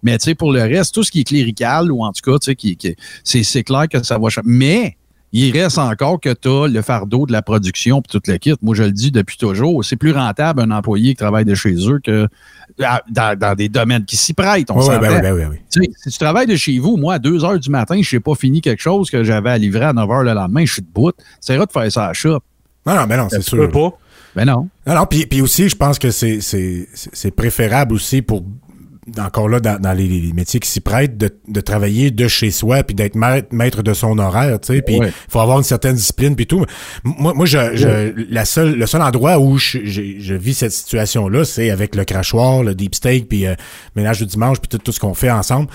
Mais 0.04 0.18
tu 0.18 0.26
sais, 0.26 0.36
pour 0.36 0.54
le 0.54 0.62
reste, 0.62 0.94
tout 0.96 1.04
ce 1.04 1.12
qui 1.12 1.22
est 1.22 1.24
clérical, 1.24 1.92
ou 1.92 2.04
en 2.04 2.12
tout 2.14 2.22
cas, 2.32 2.38
tu 2.40 2.46
sais, 2.46 2.56
qui, 2.60 2.76
qui- 2.78 2.96
c'est, 3.24 3.44
c'est 3.44 3.64
clair 3.64 3.88
que 3.90 4.04
ça 4.04 4.18
va 4.20 4.30
changer. 4.30 4.46
Mais 4.48 4.96
il 5.32 5.52
reste 5.56 5.78
encore 5.78 6.20
que 6.20 6.34
tu 6.34 6.48
as 6.50 6.68
le 6.68 6.82
fardeau 6.82 7.26
de 7.28 7.32
la 7.32 7.42
production 7.44 8.02
puis 8.02 8.12
tout 8.20 8.22
le 8.32 8.38
kit. 8.38 8.56
Moi, 8.64 8.74
je 8.76 8.84
le 8.84 8.92
dis 8.92 9.12
depuis 9.12 9.38
toujours, 9.38 9.86
c'est 9.86 9.96
plus 9.96 10.12
rentable 10.12 10.62
un 10.62 10.72
employé 10.72 11.12
qui 11.12 11.18
travaille 11.18 11.46
de 11.46 11.54
chez 11.56 11.76
eux 11.88 12.00
que 12.04 12.28
à- 12.84 13.04
dans, 13.10 13.38
dans 13.38 13.54
des 13.56 13.70
domaines 13.70 14.06
qui 14.06 14.18
s'y 14.18 14.34
prêtent. 14.34 14.72
On 14.72 14.76
ben 14.88 15.00
oui, 15.02 15.22
ben 15.22 15.34
oui, 15.34 15.40
ben 15.42 15.50
oui. 15.52 15.58
Tu 15.72 15.84
sais, 15.84 15.90
si 16.04 16.10
tu 16.10 16.18
travailles 16.18 16.48
de 16.48 16.56
chez 16.56 16.80
vous, 16.80 16.98
moi, 16.98 17.16
à 17.16 17.20
2 17.20 17.44
heures 17.46 17.60
du 17.60 17.70
matin, 17.70 18.00
je 18.02 18.16
n'ai 18.16 18.20
pas 18.20 18.34
fini 18.36 18.62
quelque 18.62 18.82
chose 18.82 19.10
que 19.12 19.24
j'avais 19.24 19.52
à 19.52 19.58
livrer 19.58 19.86
à 19.86 19.94
9 19.94 20.10
heures 20.10 20.24
le 20.24 20.34
lendemain, 20.34 20.66
je 20.66 20.74
suis 20.74 20.82
debout. 20.82 21.12
C'est 21.42 21.58
de 21.58 21.66
faire 21.72 21.92
ça 21.92 22.06
à 22.06 22.08
la 22.08 22.14
shop. 22.14 22.40
Non, 22.86 22.96
non, 22.96 23.06
mais 23.08 23.18
non, 23.18 23.28
c'est 23.30 23.40
Tu 23.42 23.52
peux 23.56 23.64
sûr. 23.64 23.72
pas. 23.72 23.98
Ben 24.36 24.46
non. 24.46 24.68
Non, 24.88 24.96
non, 24.96 25.06
puis, 25.06 25.26
puis 25.28 25.42
aussi, 25.42 25.70
je 25.70 25.76
pense 25.76 26.00
que 26.00 26.10
c'est, 26.12 26.40
c'est, 26.42 26.88
c'est 26.94 27.10
c'est 27.14 27.32
préférable 27.32 27.94
aussi 27.94 28.22
pour, 28.22 28.44
encore 29.18 29.50
là, 29.50 29.60
dans, 29.60 29.80
dans 29.80 29.94
les, 29.94 30.08
les 30.08 30.34
métiers 30.34 30.60
qui 30.60 30.70
s'y 30.70 30.82
prêtent, 30.82 31.18
de, 31.18 31.30
de 31.48 31.62
travailler 31.62 32.12
de 32.12 32.28
chez 32.28 32.52
soi, 32.52 32.84
puis 32.84 32.96
d'être 32.96 33.16
maître, 33.16 33.48
maître 33.52 33.82
de 33.84 33.94
son 33.94 34.18
horaire, 34.20 34.60
tu 34.60 34.74
sais, 34.76 34.82
puis 34.82 34.96
il 34.96 35.00
Ouais. 35.02 35.12
faut 35.30 35.40
avoir 35.40 35.58
une 35.58 35.64
certaine 35.64 35.96
discipline, 35.96 36.36
puis 36.36 36.46
tout. 36.48 36.66
Moi, 37.04 37.34
moi 37.34 37.46
je, 37.46 37.76
je, 37.76 38.14
la 38.30 38.46
seule, 38.46 38.76
le 38.76 38.86
seul 38.86 39.02
endroit 39.02 39.40
où 39.40 39.58
je, 39.58 39.80
je, 39.84 40.02
je 40.20 40.34
vis 40.36 40.54
cette 40.54 40.72
situation-là, 40.72 41.46
c'est 41.46 41.70
avec 41.72 41.96
le 41.96 42.04
crachoir, 42.06 42.64
le 42.64 42.76
deep 42.76 42.96
steak, 42.96 43.28
puis 43.30 43.46
euh, 43.48 43.56
ménage 43.96 44.20
du 44.20 44.26
dimanche, 44.26 44.60
puis 44.60 44.68
tout, 44.68 44.78
tout 44.78 44.92
ce 44.92 45.00
qu'on 45.00 45.14
fait 45.14 45.32
ensemble. 45.32 45.70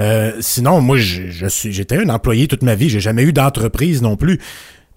Euh, 0.00 0.32
sinon, 0.40 0.80
moi, 0.80 0.96
je, 0.96 1.28
je 1.28 1.46
suis, 1.46 1.72
j'étais 1.72 1.96
un 1.98 2.08
employé 2.08 2.46
toute 2.48 2.62
ma 2.62 2.74
vie, 2.74 2.88
j'ai 2.88 3.00
jamais 3.00 3.22
eu 3.22 3.32
d'entreprise 3.32 4.02
non 4.02 4.16
plus. 4.16 4.38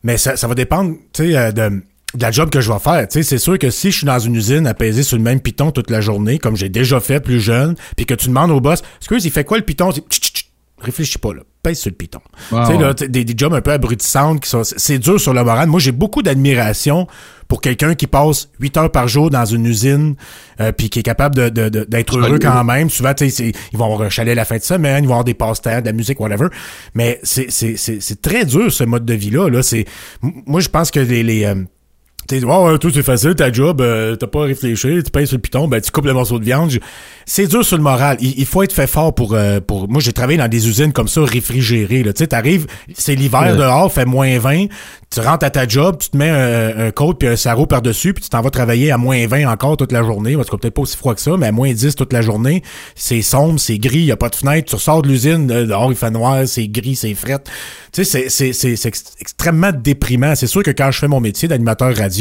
Mais 0.03 0.18
ça, 0.18 0.36
ça 0.36 0.48
va 0.48 0.56
dépendre, 0.56 0.95
tu 1.14 1.30
sais, 1.32 1.38
euh, 1.38 1.52
de, 1.52 1.82
de 2.15 2.22
la 2.22 2.31
job 2.31 2.49
que 2.49 2.61
je 2.61 2.72
vais 2.72 2.80
faire. 2.80 3.07
Tu 3.07 3.14
sais, 3.19 3.23
c'est 3.23 3.38
sûr 3.38 3.57
que 3.57 3.69
si 3.69 3.91
je 3.91 3.98
suis 3.98 4.06
dans 4.06 4.19
une 4.19 4.35
usine 4.35 4.68
à 4.68 4.73
peser 4.73 5.03
sur 5.03 5.18
le 5.18 5.23
même 5.23 5.40
piton 5.40 5.72
toute 5.72 5.90
la 5.90 5.99
journée, 6.02 6.38
comme 6.40 6.56
j'ai 6.56 6.69
déjà 6.69 6.99
fait 6.99 7.19
plus 7.19 7.40
jeune, 7.40 7.76
puis 7.95 8.06
que 8.06 8.14
tu 8.14 8.27
demandes 8.27 8.52
au 8.52 8.61
boss, 8.61 8.81
excuse, 8.99 9.26
il 9.26 9.31
fait 9.31 9.44
quoi 9.44 9.57
le 9.57 9.64
piton? 9.64 9.90
Réfléchis 10.80 11.18
pas, 11.18 11.34
là. 11.34 11.41
Pèse 11.61 11.80
sur 11.80 11.91
le 11.91 11.95
piton. 11.95 12.19
Tu 12.49 12.73
sais, 12.73 12.77
là, 12.77 12.94
des, 12.94 13.23
des 13.23 13.34
jobs 13.38 13.53
un 13.53 13.61
peu 13.61 13.72
abrutissantes 13.72 14.41
qui 14.41 14.49
sont, 14.49 14.64
c'est 14.65 14.99
dur 14.99 15.18
sur 15.18 15.34
le 15.34 15.41
moral. 15.41 15.69
Moi, 15.69 15.80
j'ai 15.80 15.94
beaucoup 15.94 16.22
d'admiration 16.22 17.07
pour 17.48 17.61
quelqu'un 17.61 17.95
qui 17.95 18.06
passe 18.06 18.49
8 18.60 18.77
heures 18.77 18.91
par 18.91 19.07
jour 19.07 19.30
dans 19.30 19.45
une 19.45 19.65
usine, 19.65 20.15
euh, 20.60 20.73
puis 20.73 20.90
qui 20.90 20.99
est 20.99 21.03
capable 21.03 21.35
de, 21.35 21.48
de- 21.48 21.69
de- 21.69 21.85
d'être 21.85 22.18
heureux 22.18 22.38
quand 22.52 22.64
même. 22.65 22.90
Souvent, 22.90 23.14
tu 23.14 23.30
sais, 23.30 23.53
ils 23.72 23.77
vont 23.77 23.85
avoir 23.85 24.02
un 24.02 24.10
chalet 24.10 24.35
la 24.35 24.44
fin 24.44 24.57
de 24.57 24.61
semaine, 24.64 25.06
ils 25.06 25.07
vont 25.07 25.14
avoir 25.14 25.23
des 25.23 25.34
passe-temps, 25.35 25.80
de 25.80 25.85
la 25.85 25.94
musique, 25.94 26.19
whatever. 26.19 26.48
Mais 26.95 27.19
c'est, 27.23 27.49
c'est, 27.49 27.77
c'est, 27.77 28.02
c'est 28.02 28.22
très 28.22 28.44
dur, 28.44 28.69
ce 28.73 28.84
mode 28.84 29.06
de 29.06 29.14
vie-là, 29.14 29.48
là. 29.49 29.64
C'est, 29.64 29.85
moi, 30.22 30.60
je 30.60 30.68
pense 30.68 30.91
que 30.91 30.99
les, 30.99 31.23
les, 31.23 31.45
euh, 31.45 31.56
T'es 32.28 32.44
ouais, 32.44 32.78
tout 32.80 32.90
c'est 32.94 33.04
facile, 33.04 33.36
ta 33.36 33.52
job, 33.52 33.82
euh, 33.82 34.16
t'as 34.16 34.28
pas 34.28 34.44
à 34.44 34.45
réfléchir, 34.45 35.04
tu 35.04 35.12
payes 35.12 35.28
sur 35.28 35.36
le 35.36 35.41
piton, 35.41 35.68
ben 35.68 35.82
tu 35.82 35.91
coupes 35.91 36.06
le 36.06 36.14
morceau 36.14 36.40
de 36.40 36.45
viande. 36.45 36.72
Je- 36.72 36.80
C'est 37.26 37.48
dur 37.48 37.64
sur 37.66 37.78
le 37.78 37.84
moral. 37.84 38.18
Il, 38.22 38.34
il 38.38 38.45
faut 38.45 38.64
être 38.64 38.74
fait 38.74 38.88
fort 38.88 39.14
pour 39.16 39.34
euh, 39.34 39.60
pour. 39.60 39.90
Moi, 39.90 40.02
j'ai 40.02 40.12
travaillé 40.14 40.38
dans 40.38 40.48
des 40.48 40.68
usines 40.68 40.91
comme 40.94 41.08
ça 41.08 41.22
réfrigérées. 41.24 42.04
Là, 42.04 42.12
tu 42.14 42.20
sais, 42.20 42.28
t'arrives, 42.28 42.66
c'est 42.95 43.16
l'hiver 43.16 43.41
Ouais. 43.41 43.56
dehors, 43.58 43.91
fait 43.91 44.06
moins 44.06 44.38
20, 44.40 44.66
tu 45.14 45.20
rentres 45.20 45.45
à 45.45 45.50
ta 45.50 45.68
job, 45.68 45.98
tu 46.00 46.10
te 46.10 46.18
mets 46.18 46.30
un, 46.30 46.88
un 46.88 46.91
coat 46.91 47.14
puis 47.20 47.28
un 47.28 47.36
sarrau 47.36 47.66
par 47.66 47.82
dessus, 47.82 48.14
puis 48.14 48.24
tu 48.24 48.30
t'en 48.30 48.41
vas 48.41 48.50
travailler 48.50 48.91
à 48.91 48.98
moins 48.98 49.26
20 49.28 49.45
encore 49.50 49.76
toute 49.78 49.91
la 49.91 50.04
journée. 50.04 50.36
Parce 50.36 50.50
que 50.50 50.56
peut-être 50.56 50.74
pas 50.74 50.82
aussi 50.82 50.98
froid 50.98 51.16
que 51.16 51.22
ça, 51.22 51.32
mais 51.38 51.48
à 51.48 51.52
moins 51.52 51.72
10 51.74 51.95
toute 51.95 52.14
la 52.14 52.22
journée. 52.22 52.64
C'est 52.95 53.22
sombre, 53.22 53.60
c'est 53.60 53.78
gris, 53.78 54.00
y 54.04 54.12
a 54.12 54.18
pas 54.18 54.30
de 54.30 54.36
fenêtre. 54.36 54.70
Tu 54.70 54.76
ressors 54.76 55.02
de 55.02 55.08
l'usine, 55.10 55.50
euh, 55.52 55.66
dehors 55.66 55.91
il 55.91 55.98
fait 55.98 56.12
noir, 56.12 56.48
c'est 56.48 56.68
gris, 56.68 56.95
c'est 56.95 57.14
fret. 57.16 57.40
Tu 57.94 58.04
sais, 58.04 58.06
c'est- 58.06 58.30
c'est 58.30 58.54
c'est- 58.54 58.76
c'est 58.76 58.88
ex- 58.90 59.04
extrêmement 59.20 59.72
déprimant. 59.74 60.36
C'est 60.36 60.48
sûr 60.48 60.64
que 60.64 60.72
quand 60.72 60.90
je 60.91 61.00
fais 61.00 61.08
mon 61.08 61.20
métier 61.20 61.48
d'animateur 61.48 61.95
radio 61.95 62.12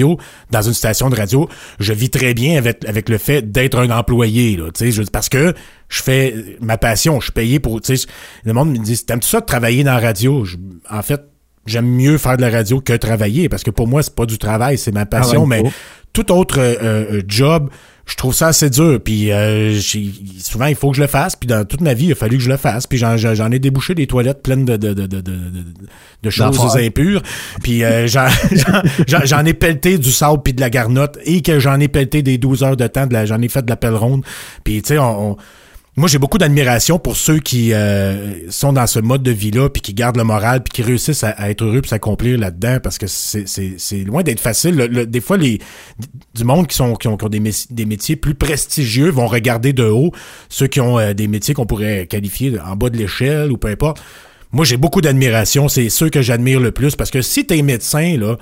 dans 0.50 0.62
une 0.62 0.74
station 0.74 1.10
de 1.10 1.16
radio, 1.16 1.48
je 1.78 1.92
vis 1.92 2.10
très 2.10 2.34
bien 2.34 2.56
avec, 2.58 2.84
avec 2.86 3.08
le 3.08 3.18
fait 3.18 3.42
d'être 3.50 3.78
un 3.78 3.90
employé. 3.90 4.56
Là, 4.56 4.66
tu 4.74 4.84
sais, 4.86 4.92
je- 4.92 5.02
parce 5.02 5.28
que 5.28 5.54
je 5.88 6.02
fais 6.02 6.34
ma 6.60 6.78
passion, 6.78 7.20
je 7.20 7.24
suis 7.26 7.32
payé 7.32 7.60
pour. 7.60 7.80
tu 7.80 7.96
sais, 7.96 8.06
Le 8.44 8.52
monde 8.52 8.70
me 8.70 8.78
dit 8.78 9.04
T'aimes-tu 9.04 9.28
ça 9.28 9.40
de 9.40 9.46
travailler 9.46 9.84
dans 9.84 9.92
la 9.94 10.00
radio? 10.00 10.44
Je- 10.44 10.56
en 10.90 11.02
fait, 11.02 11.20
j'aime 11.66 11.86
mieux 11.86 12.18
faire 12.18 12.36
de 12.36 12.42
la 12.42 12.50
radio 12.50 12.80
que 12.80 12.92
travailler 12.94 13.48
parce 13.48 13.62
que 13.62 13.70
pour 13.70 13.86
moi, 13.88 14.02
c'est 14.02 14.14
pas 14.14 14.26
du 14.26 14.38
travail, 14.38 14.78
c'est 14.78 14.92
ma 14.92 15.06
passion. 15.06 15.46
Travaille 15.46 15.62
mais 15.64 15.70
tout 16.12 16.30
autre 16.32 16.58
euh, 16.58 16.74
euh, 16.82 17.22
job, 17.28 17.70
je 18.06 18.16
trouve 18.16 18.34
ça 18.34 18.48
assez 18.48 18.68
dur. 18.70 19.00
Puis 19.02 19.30
euh, 19.30 19.78
souvent, 20.38 20.66
il 20.66 20.74
faut 20.74 20.90
que 20.90 20.96
je 20.96 21.02
le 21.02 21.06
fasse. 21.08 21.36
Puis 21.36 21.46
dans 21.46 21.64
toute 21.64 21.80
ma 21.80 21.94
vie, 21.94 22.06
il 22.06 22.12
a 22.12 22.14
fallu 22.14 22.36
que 22.38 22.42
je 22.42 22.50
le 22.50 22.56
fasse. 22.56 22.86
Puis 22.86 22.98
j'en, 22.98 23.16
ai 23.50 23.58
débouché 23.58 23.94
des 23.94 24.06
toilettes 24.06 24.42
pleines 24.42 24.64
de, 24.64 24.76
de, 24.76 24.92
de, 24.92 25.06
de, 25.06 25.20
de, 26.22 26.30
choses 26.30 26.76
impures. 26.76 27.22
Puis 27.62 27.84
euh, 27.84 28.06
j'en, 28.08 28.26
j'en, 28.52 28.82
j'en- 29.06 29.24
j'en 29.24 29.44
ai 29.44 29.54
pelleté 29.54 29.98
du 29.98 30.10
sable 30.10 30.42
puis 30.42 30.52
de 30.52 30.60
la 30.60 30.70
garnotte 30.70 31.18
et 31.24 31.42
que 31.42 31.58
j'en 31.60 31.78
ai 31.80 31.88
pelleté 31.88 32.22
des 32.22 32.38
12 32.38 32.62
heures 32.64 32.76
de 32.76 32.86
temps. 32.86 33.06
De 33.06 33.12
la, 33.12 33.26
j'en 33.26 33.40
ai 33.40 33.48
fait 33.48 33.62
de 33.62 33.70
la 33.70 33.76
pelle 33.76 33.94
ronde. 33.94 34.24
Puis 34.64 34.82
tu 34.82 34.88
sais, 34.88 34.98
on, 34.98 35.32
on- 35.32 35.36
moi, 35.96 36.08
j'ai 36.08 36.18
beaucoup 36.18 36.38
d'admiration 36.38 36.98
pour 36.98 37.16
ceux 37.16 37.38
qui 37.38 37.74
euh, 37.74 38.50
sont 38.50 38.72
dans 38.72 38.86
ce 38.86 38.98
mode 38.98 39.22
de 39.22 39.30
vie-là, 39.30 39.68
puis 39.68 39.82
qui 39.82 39.92
gardent 39.92 40.16
le 40.16 40.24
moral, 40.24 40.62
puis 40.62 40.72
qui 40.72 40.82
réussissent 40.82 41.22
à, 41.22 41.50
être 41.50 41.62
heureux, 41.62 41.82
puis 41.82 41.90
s'accomplir 41.90 42.38
là-dedans, 42.38 42.78
parce 42.82 42.96
que 42.96 43.06
c'est, 43.06 44.04
loin 44.06 44.22
d'être 44.22 44.40
facile. 44.40 44.74
Le- 44.74 44.86
le- 44.86 45.06
des 45.06 45.20
fois, 45.20 45.36
les 45.36 45.58
du 46.34 46.44
monde 46.44 46.66
qui 46.66 46.76
sont 46.76 46.94
qui 46.94 47.08
ont, 47.08 47.18
qui 47.18 47.26
ont 47.26 47.28
des 47.28 47.84
métiers 47.84 48.16
plus 48.16 48.34
prestigieux 48.34 49.10
vont 49.10 49.26
regarder 49.26 49.74
de 49.74 49.84
haut 49.84 50.12
ceux 50.48 50.66
qui 50.66 50.80
ont 50.80 50.98
euh, 50.98 51.12
des 51.12 51.28
métiers 51.28 51.52
qu'on 51.52 51.66
pourrait 51.66 52.06
qualifier 52.06 52.58
en 52.58 52.74
bas 52.74 52.88
de 52.88 52.96
l'échelle 52.96 53.52
ou 53.52 53.58
peu 53.58 53.68
importe. 53.68 54.02
Moi, 54.50 54.64
j'ai 54.66 54.76
beaucoup 54.76 55.00
d'admiration. 55.00 55.68
C'est 55.68 55.88
ceux 55.88 56.10
que 56.10 56.20
j'admire 56.22 56.60
le 56.60 56.72
plus 56.72 56.94
parce 56.96 57.10
que 57.10 57.22
si 57.22 57.46
t'es 57.46 57.60
médecin, 57.62 58.16
là, 58.18 58.36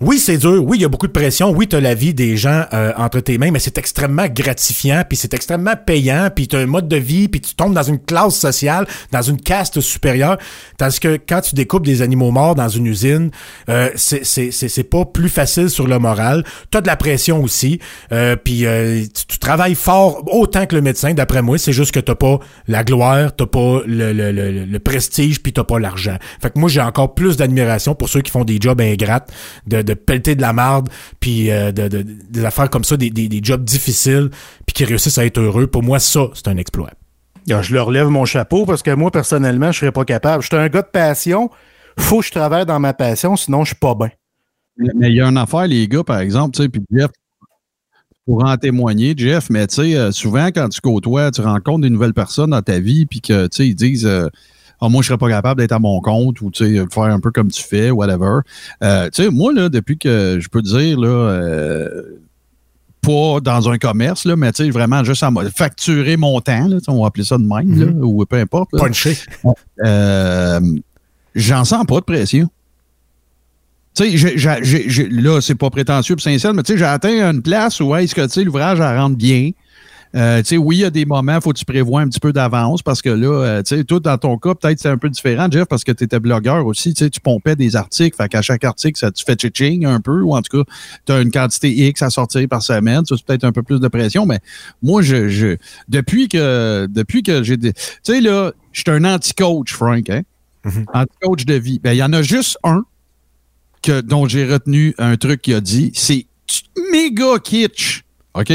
oui, 0.00 0.18
c'est 0.18 0.38
dur. 0.38 0.64
Oui, 0.64 0.78
il 0.78 0.82
y 0.82 0.84
a 0.84 0.88
beaucoup 0.88 1.06
de 1.06 1.12
pression. 1.12 1.50
Oui, 1.50 1.68
t'as 1.68 1.80
la 1.80 1.94
vie 1.94 2.14
des 2.14 2.36
gens 2.36 2.64
euh, 2.72 2.92
entre 2.96 3.20
tes 3.20 3.38
mains, 3.38 3.50
mais 3.50 3.58
c'est 3.60 3.78
extrêmement 3.78 4.26
gratifiant, 4.26 5.04
puis 5.08 5.16
c'est 5.16 5.34
extrêmement 5.34 5.74
payant, 5.76 6.28
puis 6.34 6.48
t'as 6.48 6.58
un 6.58 6.66
mode 6.66 6.88
de 6.88 6.96
vie, 6.96 7.28
puis 7.28 7.40
tu 7.40 7.54
tombes 7.54 7.74
dans 7.74 7.82
une 7.82 8.00
classe 8.00 8.36
sociale, 8.36 8.86
dans 9.12 9.22
une 9.22 9.40
caste 9.40 9.80
supérieure. 9.80 10.38
Tandis 10.78 10.98
que 10.98 11.18
quand 11.28 11.40
tu 11.42 11.54
découpes 11.54 11.86
des 11.86 12.02
animaux 12.02 12.30
morts 12.32 12.54
dans 12.54 12.68
une 12.68 12.86
usine, 12.86 13.30
euh, 13.68 13.90
c'est 13.94 14.90
pas 14.90 15.04
plus 15.04 15.28
facile 15.28 15.70
sur 15.70 15.86
le 15.86 15.98
moral. 15.98 16.44
T'as 16.70 16.80
de 16.80 16.86
la 16.86 16.96
pression 16.96 17.42
aussi, 17.42 17.78
euh, 18.10 18.36
puis 18.36 18.66
euh, 18.66 19.04
tu, 19.14 19.26
tu 19.26 19.38
travailles 19.38 19.76
fort 19.76 20.24
autant 20.26 20.66
que 20.66 20.74
le 20.74 20.82
médecin, 20.82 21.14
d'après 21.14 21.42
moi. 21.42 21.56
C'est 21.58 21.72
juste 21.72 21.92
que 21.92 22.00
t'as 22.00 22.14
pas 22.16 22.40
la 22.66 22.82
gloire, 22.82 23.34
t'as 23.34 23.46
pas 23.46 23.80
le, 23.86 24.12
le, 24.12 24.32
le, 24.32 24.64
le 24.64 24.78
prestige, 24.80 25.40
puis 25.40 25.52
t'as 25.52 25.64
pas 25.64 25.78
l'argent. 25.78 26.16
Fait 26.42 26.52
que 26.52 26.58
moi, 26.58 26.68
j'ai 26.68 26.80
encore 26.80 27.14
plus 27.14 27.36
d'admiration 27.36 27.94
pour 27.94 28.08
ceux 28.08 28.22
qui 28.22 28.32
font 28.32 28.44
des 28.44 28.58
jobs 28.60 28.80
ingrates, 28.80 29.32
de, 29.66 29.83
de 29.84 29.94
pelleter 29.94 30.34
de 30.34 30.40
la 30.42 30.52
marde, 30.52 30.88
puis 31.20 31.50
euh, 31.50 31.70
de, 31.72 31.88
de- 31.88 32.02
des 32.02 32.44
affaires 32.44 32.70
comme 32.70 32.84
ça, 32.84 32.96
des, 32.96 33.10
des, 33.10 33.28
des 33.28 33.40
jobs 33.42 33.64
difficiles, 33.64 34.30
puis 34.66 34.74
qui 34.74 34.84
réussissent 34.84 35.18
à 35.18 35.24
être 35.24 35.38
heureux. 35.38 35.66
Pour 35.66 35.82
moi, 35.82 35.98
ça, 35.98 36.28
c'est 36.34 36.48
un 36.48 36.56
exploit. 36.56 36.90
Ah, 37.50 37.62
je 37.62 37.74
leur 37.74 37.90
lève 37.90 38.08
mon 38.08 38.24
chapeau 38.24 38.64
parce 38.64 38.82
que 38.82 38.90
moi, 38.90 39.10
personnellement, 39.10 39.70
je 39.70 39.80
serais 39.80 39.92
pas 39.92 40.04
capable. 40.04 40.42
Je 40.42 40.48
suis 40.48 40.56
un 40.56 40.68
gars 40.68 40.82
de 40.82 40.88
passion. 40.88 41.50
Faut 41.98 42.20
que 42.20 42.26
je 42.26 42.30
travaille 42.32 42.66
dans 42.66 42.80
ma 42.80 42.94
passion, 42.94 43.36
sinon 43.36 43.62
je 43.64 43.68
suis 43.68 43.76
pas 43.76 43.94
bien. 43.94 44.10
Mais 44.76 45.10
il 45.10 45.16
y 45.16 45.20
a 45.20 45.26
une 45.28 45.36
affaire, 45.36 45.66
les 45.66 45.86
gars, 45.86 46.02
par 46.02 46.18
exemple, 46.18 46.56
tu 46.56 46.62
sais, 46.62 46.68
puis 46.68 46.80
Jeff, 46.90 47.10
pour 48.26 48.44
en 48.44 48.56
témoigner, 48.56 49.14
Jeff, 49.16 49.50
mais 49.50 49.66
tu 49.66 49.74
sais, 49.76 49.94
euh, 49.96 50.10
souvent, 50.10 50.46
quand 50.46 50.68
tu 50.70 50.80
côtoies, 50.80 51.30
tu 51.30 51.42
rencontres 51.42 51.82
des 51.82 51.90
nouvelles 51.90 52.14
personnes 52.14 52.50
dans 52.50 52.62
ta 52.62 52.80
vie, 52.80 53.06
puis 53.06 53.20
que, 53.20 53.46
tu 53.46 53.56
sais, 53.56 53.68
ils 53.68 53.74
disent, 53.74 54.06
euh, 54.06 54.28
Ah, 54.80 54.88
moi, 54.88 55.02
je 55.02 55.08
serais 55.08 55.18
pas 55.18 55.28
capable 55.28 55.60
d'être 55.60 55.72
à 55.72 55.78
mon 55.78 56.00
compte, 56.00 56.40
ou, 56.40 56.50
sais, 56.52 56.84
faire 56.90 57.04
un 57.04 57.20
peu 57.20 57.30
comme 57.30 57.50
tu 57.50 57.62
fais, 57.62 57.90
whatever. 57.90 58.40
Euh, 58.82 59.08
tu 59.10 59.22
sais, 59.22 59.30
moi, 59.30 59.52
là, 59.52 59.68
depuis 59.68 59.96
que 59.96 60.38
je 60.40 60.48
peux 60.48 60.62
te 60.62 60.68
dire, 60.76 60.98
là, 60.98 61.08
euh, 61.08 62.02
pas 63.00 63.40
dans 63.40 63.68
un 63.70 63.78
commerce, 63.78 64.24
là, 64.24 64.36
mais 64.36 64.50
vraiment 64.70 65.04
juste 65.04 65.22
à 65.22 65.30
facturer 65.54 66.16
mon 66.16 66.40
temps, 66.40 66.68
là, 66.68 66.78
on 66.88 67.02
va 67.02 67.08
appeler 67.08 67.24
ça 67.24 67.38
de 67.38 67.44
même, 67.44 67.78
là, 67.78 67.86
ou 68.04 68.24
peu 68.26 68.36
importe. 68.36 68.72
là. 68.72 68.80
Punché. 68.80 69.16
Euh, 69.84 70.60
j'en 71.34 71.64
sens 71.64 71.84
pas 71.86 71.96
de 71.96 72.04
pression. 72.04 72.48
Tu 73.96 74.18
sais, 74.18 75.08
là, 75.10 75.40
c'est 75.40 75.54
pas 75.54 75.70
prétentieux 75.70 76.16
pour 76.16 76.22
sincère, 76.22 76.52
mais 76.52 76.64
tu 76.64 76.72
sais, 76.72 76.78
j'ai 76.78 76.84
atteint 76.84 77.30
une 77.30 77.42
place 77.42 77.78
où 77.80 77.94
est-ce 77.94 78.14
que, 78.14 78.22
tu 78.22 78.28
sais, 78.30 78.44
l'ouvrage, 78.44 78.80
elle 78.80 78.98
rentre 78.98 79.16
bien. 79.16 79.50
Euh, 80.14 80.38
tu 80.42 80.48
sais, 80.48 80.56
oui, 80.56 80.76
il 80.76 80.80
y 80.80 80.84
a 80.84 80.90
des 80.90 81.04
moments, 81.06 81.40
faut 81.40 81.52
que 81.52 81.58
tu 81.58 81.64
prévois 81.64 82.00
un 82.00 82.08
petit 82.08 82.20
peu 82.20 82.32
d'avance 82.32 82.82
parce 82.82 83.02
que 83.02 83.08
là, 83.08 83.26
euh, 83.26 83.62
tu 83.62 83.76
sais, 83.76 83.84
toi, 83.84 83.98
dans 83.98 84.16
ton 84.16 84.38
cas, 84.38 84.54
peut-être 84.54 84.78
c'est 84.78 84.88
un 84.88 84.96
peu 84.96 85.10
différent, 85.10 85.48
Jeff, 85.50 85.64
parce 85.66 85.82
que 85.82 85.90
tu 85.90 86.04
étais 86.04 86.20
blogueur 86.20 86.64
aussi, 86.66 86.94
tu 86.94 87.04
sais, 87.04 87.10
tu 87.10 87.20
pompais 87.20 87.56
des 87.56 87.74
articles, 87.74 88.16
fait 88.16 88.28
qu'à 88.28 88.40
chaque 88.40 88.62
article, 88.62 88.98
ça, 88.98 89.10
tu 89.10 89.24
fais 89.24 89.36
ching 89.52 89.84
un 89.84 90.00
peu, 90.00 90.22
ou 90.22 90.36
en 90.36 90.42
tout 90.42 90.62
cas, 90.62 90.70
tu 91.06 91.12
as 91.12 91.20
une 91.20 91.32
quantité 91.32 91.68
X 91.88 92.00
à 92.02 92.10
sortir 92.10 92.46
par 92.48 92.62
semaine, 92.62 93.04
ça, 93.04 93.16
c'est 93.16 93.26
peut-être 93.26 93.44
un 93.44 93.52
peu 93.52 93.64
plus 93.64 93.80
de 93.80 93.88
pression, 93.88 94.24
mais 94.24 94.38
moi, 94.82 95.02
je, 95.02 95.28
je 95.28 95.56
depuis 95.88 96.28
que, 96.28 96.86
depuis 96.88 97.24
que 97.24 97.42
j'ai 97.42 97.56
des, 97.56 97.72
tu 97.72 97.82
sais, 98.04 98.20
là, 98.20 98.52
je 98.70 98.82
suis 98.82 98.90
un 98.90 99.04
anti-coach, 99.04 99.72
Frank, 99.72 100.08
hein? 100.10 100.22
Anti-coach 100.92 101.44
de 101.44 101.54
vie. 101.54 101.80
Ben, 101.82 101.92
il 101.92 101.98
y 101.98 102.02
en 102.02 102.12
a 102.12 102.22
juste 102.22 102.56
un 102.64 102.84
que, 103.82 104.00
dont 104.00 104.26
j'ai 104.26 104.46
retenu 104.46 104.94
un 104.98 105.16
truc 105.16 105.42
qu'il 105.42 105.54
a 105.54 105.60
dit. 105.60 105.92
C'est 105.94 106.26
méga 106.90 107.38
kitsch. 107.38 108.04
OK? 108.34 108.52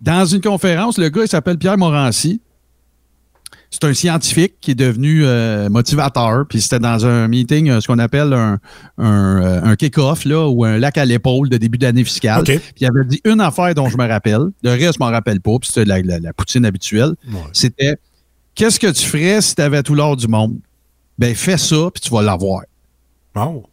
Dans 0.00 0.24
une 0.24 0.40
conférence, 0.40 0.98
le 0.98 1.08
gars, 1.08 1.22
il 1.22 1.28
s'appelle 1.28 1.58
Pierre 1.58 1.76
Morancy. 1.78 2.40
C'est 3.72 3.84
un 3.84 3.94
scientifique 3.94 4.54
qui 4.60 4.72
est 4.72 4.74
devenu 4.74 5.24
euh, 5.24 5.68
motivateur. 5.68 6.44
Puis 6.48 6.60
c'était 6.60 6.80
dans 6.80 7.06
un 7.06 7.28
meeting, 7.28 7.70
euh, 7.70 7.80
ce 7.80 7.86
qu'on 7.86 8.00
appelle 8.00 8.32
un, 8.32 8.58
un, 8.98 9.42
euh, 9.42 9.60
un 9.62 9.76
kick-off, 9.76 10.24
là, 10.24 10.48
ou 10.48 10.64
un 10.64 10.78
lac 10.78 10.98
à 10.98 11.04
l'épaule 11.04 11.48
de 11.48 11.56
début 11.56 11.78
d'année 11.78 12.02
fiscale. 12.02 12.40
Puis 12.58 12.72
il 12.80 12.86
avait 12.86 13.04
dit 13.04 13.20
une 13.24 13.40
affaire 13.40 13.72
dont 13.76 13.88
je 13.88 13.96
me 13.96 14.08
rappelle. 14.08 14.40
Le 14.64 14.70
reste, 14.70 14.94
je 14.94 14.98
m'en 15.04 15.10
rappelle 15.10 15.40
pas. 15.40 15.56
Puis 15.60 15.68
c'était 15.72 15.84
la, 15.84 16.02
la- 16.02 16.18
la 16.18 16.32
poutine 16.32 16.64
habituelle. 16.64 17.14
C'était 17.52 17.96
qu'est-ce 18.56 18.80
que 18.80 18.88
tu 18.90 19.06
ferais 19.06 19.40
si 19.40 19.54
tu 19.54 19.62
avais 19.62 19.82
tout 19.84 19.94
l'or 19.94 20.16
du 20.16 20.26
monde? 20.26 20.56
Ben, 21.16 21.32
fais 21.34 21.58
ça, 21.58 21.90
puis 21.94 22.00
tu 22.00 22.10
vas 22.10 22.22
l'avoir. 22.22 22.62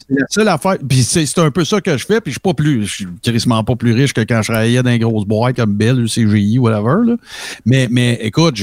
C'est 0.07 0.19
la 0.19 0.25
seule 0.29 0.47
affaire. 0.49 0.77
Puis 0.87 1.03
c'est 1.03 1.39
un 1.39 1.49
peu 1.49 1.65
ça 1.65 1.81
que 1.81 1.97
je 1.97 2.05
fais. 2.05 2.21
Puis 2.21 2.31
je 2.31 2.35
suis 2.35 2.39
pas 2.39 2.53
plus. 2.53 2.85
Je 2.85 2.93
suis 2.93 3.47
pas 3.47 3.75
plus 3.75 3.93
riche 3.93 4.13
que 4.13 4.21
quand 4.21 4.41
je 4.43 4.51
travaillais 4.51 4.83
dans 4.83 4.91
une 4.91 4.99
grosse 4.99 5.25
boîte 5.25 5.55
comme 5.55 5.73
Bell 5.73 5.99
ou 5.99 6.05
CGI, 6.05 6.59
whatever. 6.59 7.05
Là. 7.05 7.15
Mais, 7.65 7.87
mais 7.89 8.19
écoute, 8.21 8.55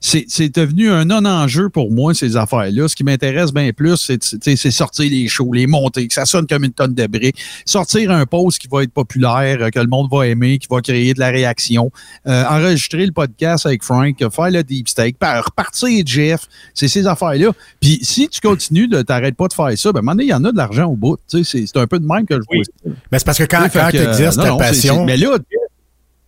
c'est 0.00 0.56
devenu 0.56 0.90
un 0.90 1.04
non-enjeu 1.04 1.68
pour 1.68 1.90
moi, 1.90 2.14
ces 2.14 2.36
affaires-là. 2.36 2.88
Ce 2.88 2.94
qui 2.94 3.02
m'intéresse 3.04 3.52
bien 3.52 3.72
plus, 3.72 4.10
c'est 4.40 4.70
sortir 4.70 5.10
les 5.10 5.26
shows, 5.28 5.52
les 5.52 5.66
monter, 5.66 6.06
que 6.06 6.14
ça 6.14 6.26
sonne 6.26 6.46
comme 6.46 6.64
une 6.64 6.72
tonne 6.72 6.94
de 6.94 7.06
briques, 7.06 7.42
sortir 7.64 8.10
un 8.12 8.24
post 8.26 8.58
qui 8.58 8.68
va 8.70 8.82
être 8.84 8.92
populaire, 8.92 9.70
que 9.70 9.80
le 9.80 9.86
monde 9.88 10.08
va 10.10 10.26
aimer, 10.28 10.58
qui 10.58 10.68
va 10.70 10.80
créer 10.80 11.12
de 11.14 11.20
la 11.20 11.28
réaction, 11.30 11.90
euh, 12.26 12.44
enregistrer 12.44 13.04
le 13.04 13.12
podcast 13.12 13.66
avec 13.66 13.82
Frank, 13.82 14.16
faire 14.18 14.50
le 14.50 14.62
deep 14.62 14.88
steak, 14.88 15.18
par- 15.18 15.44
repartir 15.44 16.02
Jeff. 16.06 16.46
C'est 16.74 16.88
ces 16.88 17.06
affaires-là. 17.06 17.52
Puis 17.80 17.98
si 18.02 18.28
tu 18.28 18.40
continues 18.40 18.88
de 18.88 19.02
t'arrêtes 19.02 19.36
pas 19.36 19.48
de 19.48 19.52
faire 19.52 19.72
ça, 19.76 19.92
ben, 19.92 20.02
donné, 20.20 20.28
il 20.28 20.30
y 20.30 20.34
en 20.34 20.44
a 20.44 20.52
de 20.52 20.56
l'argent 20.56 20.86
au 20.86 20.96
bout. 20.96 21.16
Tu 21.28 21.44
sais, 21.44 21.58
C'est 21.60 21.66
c'est 21.66 21.78
un 21.78 21.86
peu 21.86 21.98
de 21.98 22.06
même 22.06 22.26
que 22.26 22.34
je 22.34 22.40
vois 22.40 22.64
ça. 22.64 22.90
Ben, 23.10 23.18
c'est 23.18 23.24
parce 23.24 23.38
que 23.38 23.44
quand, 23.44 23.64
Tu 23.64 23.78
quand 23.78 23.90
t'exerces 23.90 24.38
euh, 24.38 24.42
ta 24.42 24.48
non, 24.48 24.54
non, 24.54 24.58
c'est- 24.62 24.68
passion, 24.70 24.94
c'est- 24.98 25.04
Mais 25.04 25.16
là, 25.16 25.36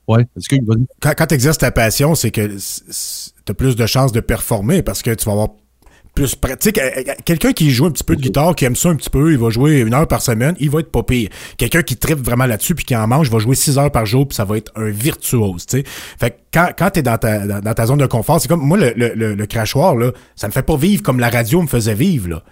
ouais, 0.09 0.25
que 0.25 0.57
quand, 1.01 1.13
quand 1.17 1.27
t'exerces 1.27 1.59
ta 1.59 1.71
passion, 1.71 2.15
c'est 2.15 2.31
que 2.31 2.59
c- 2.59 3.31
t'as 3.45 3.55
plus 3.55 3.77
de 3.77 3.87
chances 3.87 4.13
de 4.13 4.21
performer 4.21 4.83
parce 4.83 5.03
que 5.03 5.11
tu 5.15 5.25
vas 5.27 5.33
avoir 5.33 5.49
plus 6.15 6.35
pratique. 6.35 6.79
Quelqu'un 7.25 7.53
qui 7.55 7.71
joue 7.71 7.87
un 7.87 7.91
petit 7.91 8.05
peu 8.05 8.15
de 8.17 8.21
guitare, 8.21 8.55
qui 8.55 8.67
aime 8.67 8.77
ça 8.77 8.91
un 8.91 8.97
petit 8.97 9.09
peu, 9.09 9.33
il 9.33 9.39
va 9.39 9.49
jouer 9.49 9.81
une 9.81 9.95
heure 9.95 10.07
par 10.07 10.21
semaine, 10.21 10.55
il 10.61 10.69
va 10.69 10.81
être 10.81 10.91
pas 10.93 11.03
pire. 11.03 11.31
Quelqu'un 11.57 11.83
qui 11.83 11.97
tripe 11.97 12.19
vraiment 12.19 12.45
là-dessus 12.45 12.75
puis 12.75 12.85
qui 12.85 12.95
en 12.95 13.07
mange, 13.07 13.31
va 13.31 13.39
jouer 13.39 13.55
six 13.55 13.79
heures 13.79 13.91
par 13.91 14.05
jour 14.05 14.29
puis 14.29 14.37
ça 14.37 14.45
va 14.45 14.59
être 14.59 14.71
un 14.77 14.91
virtuose, 14.91 15.65
tu 15.65 15.79
sais. 15.79 15.85
Fait 16.21 16.31
que 16.33 16.37
quand, 16.53 16.69
quand 16.77 16.91
t'es 16.91 17.01
dans 17.01 17.17
ta, 17.17 17.47
dans, 17.47 17.61
dans 17.61 17.73
ta 17.73 17.87
zone 17.87 17.97
de 17.99 18.05
confort, 18.05 18.43
c'est 18.43 18.49
comme, 18.49 18.61
moi, 18.61 18.77
le, 18.77 18.93
le, 18.95 19.13
le, 19.15 19.35
le 19.35 19.47
crachoir, 19.47 19.97
là, 19.97 20.11
ça 20.37 20.49
me 20.49 20.53
fait 20.53 20.63
pas 20.63 20.77
vivre 20.77 21.03
comme 21.03 21.19
la 21.19 21.31
radio 21.31 21.63
me 21.63 21.67
faisait 21.67 21.95
vivre, 21.95 22.29
là. 22.29 22.43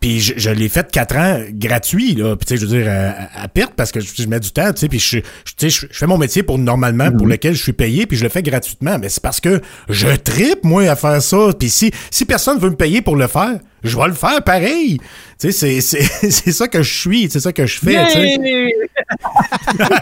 Puis 0.00 0.20
je, 0.20 0.34
je 0.36 0.50
l'ai 0.50 0.68
fait 0.68 0.90
quatre 0.90 1.16
ans 1.16 1.40
gratuit, 1.50 2.14
là. 2.14 2.36
Puis 2.36 2.46
tu 2.46 2.54
sais, 2.54 2.60
je 2.60 2.66
veux 2.66 2.80
dire, 2.80 2.90
à, 2.90 3.42
à 3.42 3.48
perte 3.48 3.74
parce 3.74 3.90
que 3.90 4.00
je, 4.00 4.12
je 4.16 4.28
mets 4.28 4.38
du 4.38 4.52
temps, 4.52 4.72
tu 4.72 4.80
sais. 4.80 4.88
Puis 4.88 5.00
je, 5.00 5.18
je, 5.18 5.20
tu 5.20 5.28
sais, 5.58 5.70
je, 5.70 5.86
je 5.90 5.98
fais 5.98 6.06
mon 6.06 6.18
métier 6.18 6.42
pour 6.42 6.58
normalement 6.58 7.10
pour 7.10 7.26
lequel 7.26 7.54
je 7.54 7.62
suis 7.62 7.72
payé, 7.72 8.06
puis 8.06 8.16
je 8.16 8.22
le 8.22 8.28
fais 8.28 8.42
gratuitement. 8.42 8.98
Mais 9.00 9.08
c'est 9.08 9.22
parce 9.22 9.40
que 9.40 9.60
je 9.88 10.08
tripe 10.08 10.62
moi 10.64 10.88
à 10.88 10.96
faire 10.96 11.20
ça. 11.20 11.48
Puis 11.58 11.70
si 11.70 11.90
si 12.10 12.24
personne 12.24 12.58
veut 12.58 12.70
me 12.70 12.76
payer 12.76 13.02
pour 13.02 13.16
le 13.16 13.26
faire, 13.26 13.58
je 13.84 13.96
vais 13.96 14.06
le 14.06 14.12
faire 14.14 14.42
pareil. 14.42 14.98
Tu 15.38 15.52
sais, 15.52 15.80
c'est 15.80 15.80
c'est 15.80 16.30
c'est 16.30 16.52
ça 16.52 16.68
que 16.68 16.82
je 16.82 16.92
suis, 17.00 17.28
c'est 17.30 17.40
ça 17.40 17.52
que 17.52 17.66
je 17.66 17.78
fais. 17.78 17.96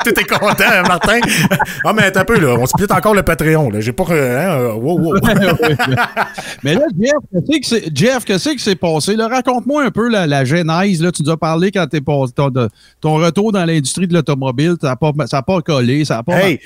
Tout 0.04 0.10
est 0.20 0.24
content, 0.28 0.64
hein, 0.70 0.82
Martin? 0.86 1.20
Ah 1.84 1.92
mais 1.92 2.04
attends 2.04 2.20
un 2.20 2.24
peu 2.24 2.38
là, 2.38 2.56
on 2.58 2.66
split 2.66 2.86
encore 2.90 3.14
le 3.14 3.22
Patreon. 3.22 3.70
Là, 3.70 3.80
j'ai 3.80 3.92
pas, 3.92 4.04
euh, 4.10 4.72
hein, 4.72 4.74
wow, 4.74 4.98
wow. 4.98 5.14
Mais 6.62 6.74
là, 6.74 6.82
Jeff, 6.98 7.12
qu'est-ce 7.48 7.60
que 7.60 7.66
c'est- 7.66 7.90
Jeff, 7.96 8.24
qu'est-ce 8.24 8.50
qui 8.50 8.58
s'est 8.58 8.76
passé? 8.76 9.16
Là, 9.16 9.28
raconte-moi 9.28 9.84
un 9.84 9.90
peu 9.90 10.08
la, 10.08 10.26
la 10.26 10.44
genèse. 10.44 11.02
Là, 11.02 11.10
tu 11.12 11.22
nous 11.22 11.30
as 11.30 11.36
parlé 11.36 11.70
quand 11.70 11.86
t'es 11.86 12.00
passé, 12.00 12.32
ton, 12.34 12.50
de- 12.50 12.68
ton 13.00 13.14
retour 13.16 13.52
dans 13.52 13.64
l'industrie 13.64 14.06
de 14.06 14.14
l'automobile, 14.14 14.74
ça 14.80 14.88
n'a 14.88 14.96
pas, 14.96 15.12
pas 15.42 15.60
collé, 15.62 16.04
ça 16.04 16.18
a 16.18 16.22
pas. 16.22 16.40
Hey, 16.42 16.60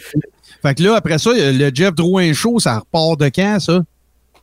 Fait 0.63 0.75
que 0.75 0.83
là, 0.83 0.97
après 0.97 1.19
ça, 1.19 1.31
le 1.35 1.71
Jeff 1.73 1.95
Drouin 1.95 2.33
Show, 2.33 2.59
ça 2.59 2.79
repart 2.81 3.19
de 3.21 3.27
quand, 3.35 3.59
ça? 3.61 3.81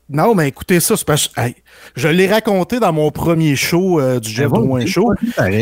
Non, 0.10 0.36
mais 0.36 0.50
écoutez 0.50 0.80
ça, 0.80 0.98
c'est 0.98 1.08
parce 1.08 1.28
que 1.28 1.40
hey, 1.40 1.56
je 1.96 2.08
l'ai 2.08 2.28
raconté 2.28 2.80
dans 2.80 2.92
mon 2.92 3.10
premier 3.10 3.56
show 3.56 4.00
euh, 4.00 4.20
du 4.20 4.30
Jeff 4.30 4.50
Drouin 4.52 4.86
Show. 4.86 5.14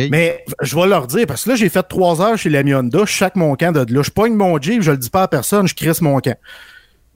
Mais 0.09 0.43
je 0.61 0.75
vais 0.75 0.87
leur 0.87 1.07
dire, 1.07 1.27
parce 1.27 1.43
que 1.43 1.51
là, 1.51 1.55
j'ai 1.55 1.69
fait 1.69 1.83
trois 1.83 2.21
heures 2.21 2.37
chez 2.37 2.49
la 2.49 2.61
je 2.61 3.05
chaque 3.05 3.35
mon 3.35 3.55
camp 3.55 3.71
de 3.71 3.93
là. 3.93 4.01
Je 4.01 4.11
pogne 4.11 4.33
mon 4.33 4.59
Jeep, 4.59 4.81
je 4.81 4.91
le 4.91 4.97
dis 4.97 5.09
pas 5.09 5.23
à 5.23 5.27
personne, 5.27 5.67
je 5.67 5.75
crisse 5.75 6.01
mon 6.01 6.19
camp. 6.19 6.37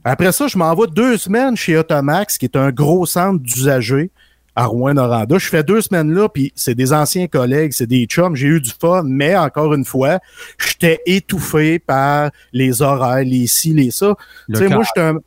Après 0.03 0.31
ça, 0.31 0.47
je 0.47 0.57
m'envoie 0.57 0.87
deux 0.87 1.17
semaines 1.17 1.57
chez 1.57 1.75
Automax, 1.77 2.37
qui 2.37 2.45
est 2.45 2.55
un 2.55 2.71
gros 2.71 3.07
centre 3.07 3.41
d'usagers 3.41 4.11
à 4.55 4.67
Rouen-Noranda. 4.67 5.37
Je 5.37 5.47
fais 5.47 5.63
deux 5.63 5.81
semaines 5.81 6.13
là, 6.13 6.29
puis 6.29 6.53
c'est 6.55 6.75
des 6.75 6.93
anciens 6.93 7.27
collègues, 7.27 7.73
c'est 7.73 7.87
des 7.87 8.05
chums, 8.05 8.35
j'ai 8.35 8.47
eu 8.47 8.61
du 8.61 8.71
fun, 8.71 9.03
mais 9.05 9.35
encore 9.35 9.73
une 9.73 9.83
fois, 9.83 10.19
j'étais 10.57 10.99
étouffé 11.05 11.79
par 11.79 12.31
les 12.53 12.81
horaires, 12.81 13.25
les 13.25 13.47
ci, 13.47 13.73
les 13.73 13.91
ça. 13.91 14.15
Le 14.47 14.59
Tu 14.59 14.67
sais, 14.67 14.73
moi, 14.73 14.83
j'étais 14.83 15.07
un... 15.07 15.17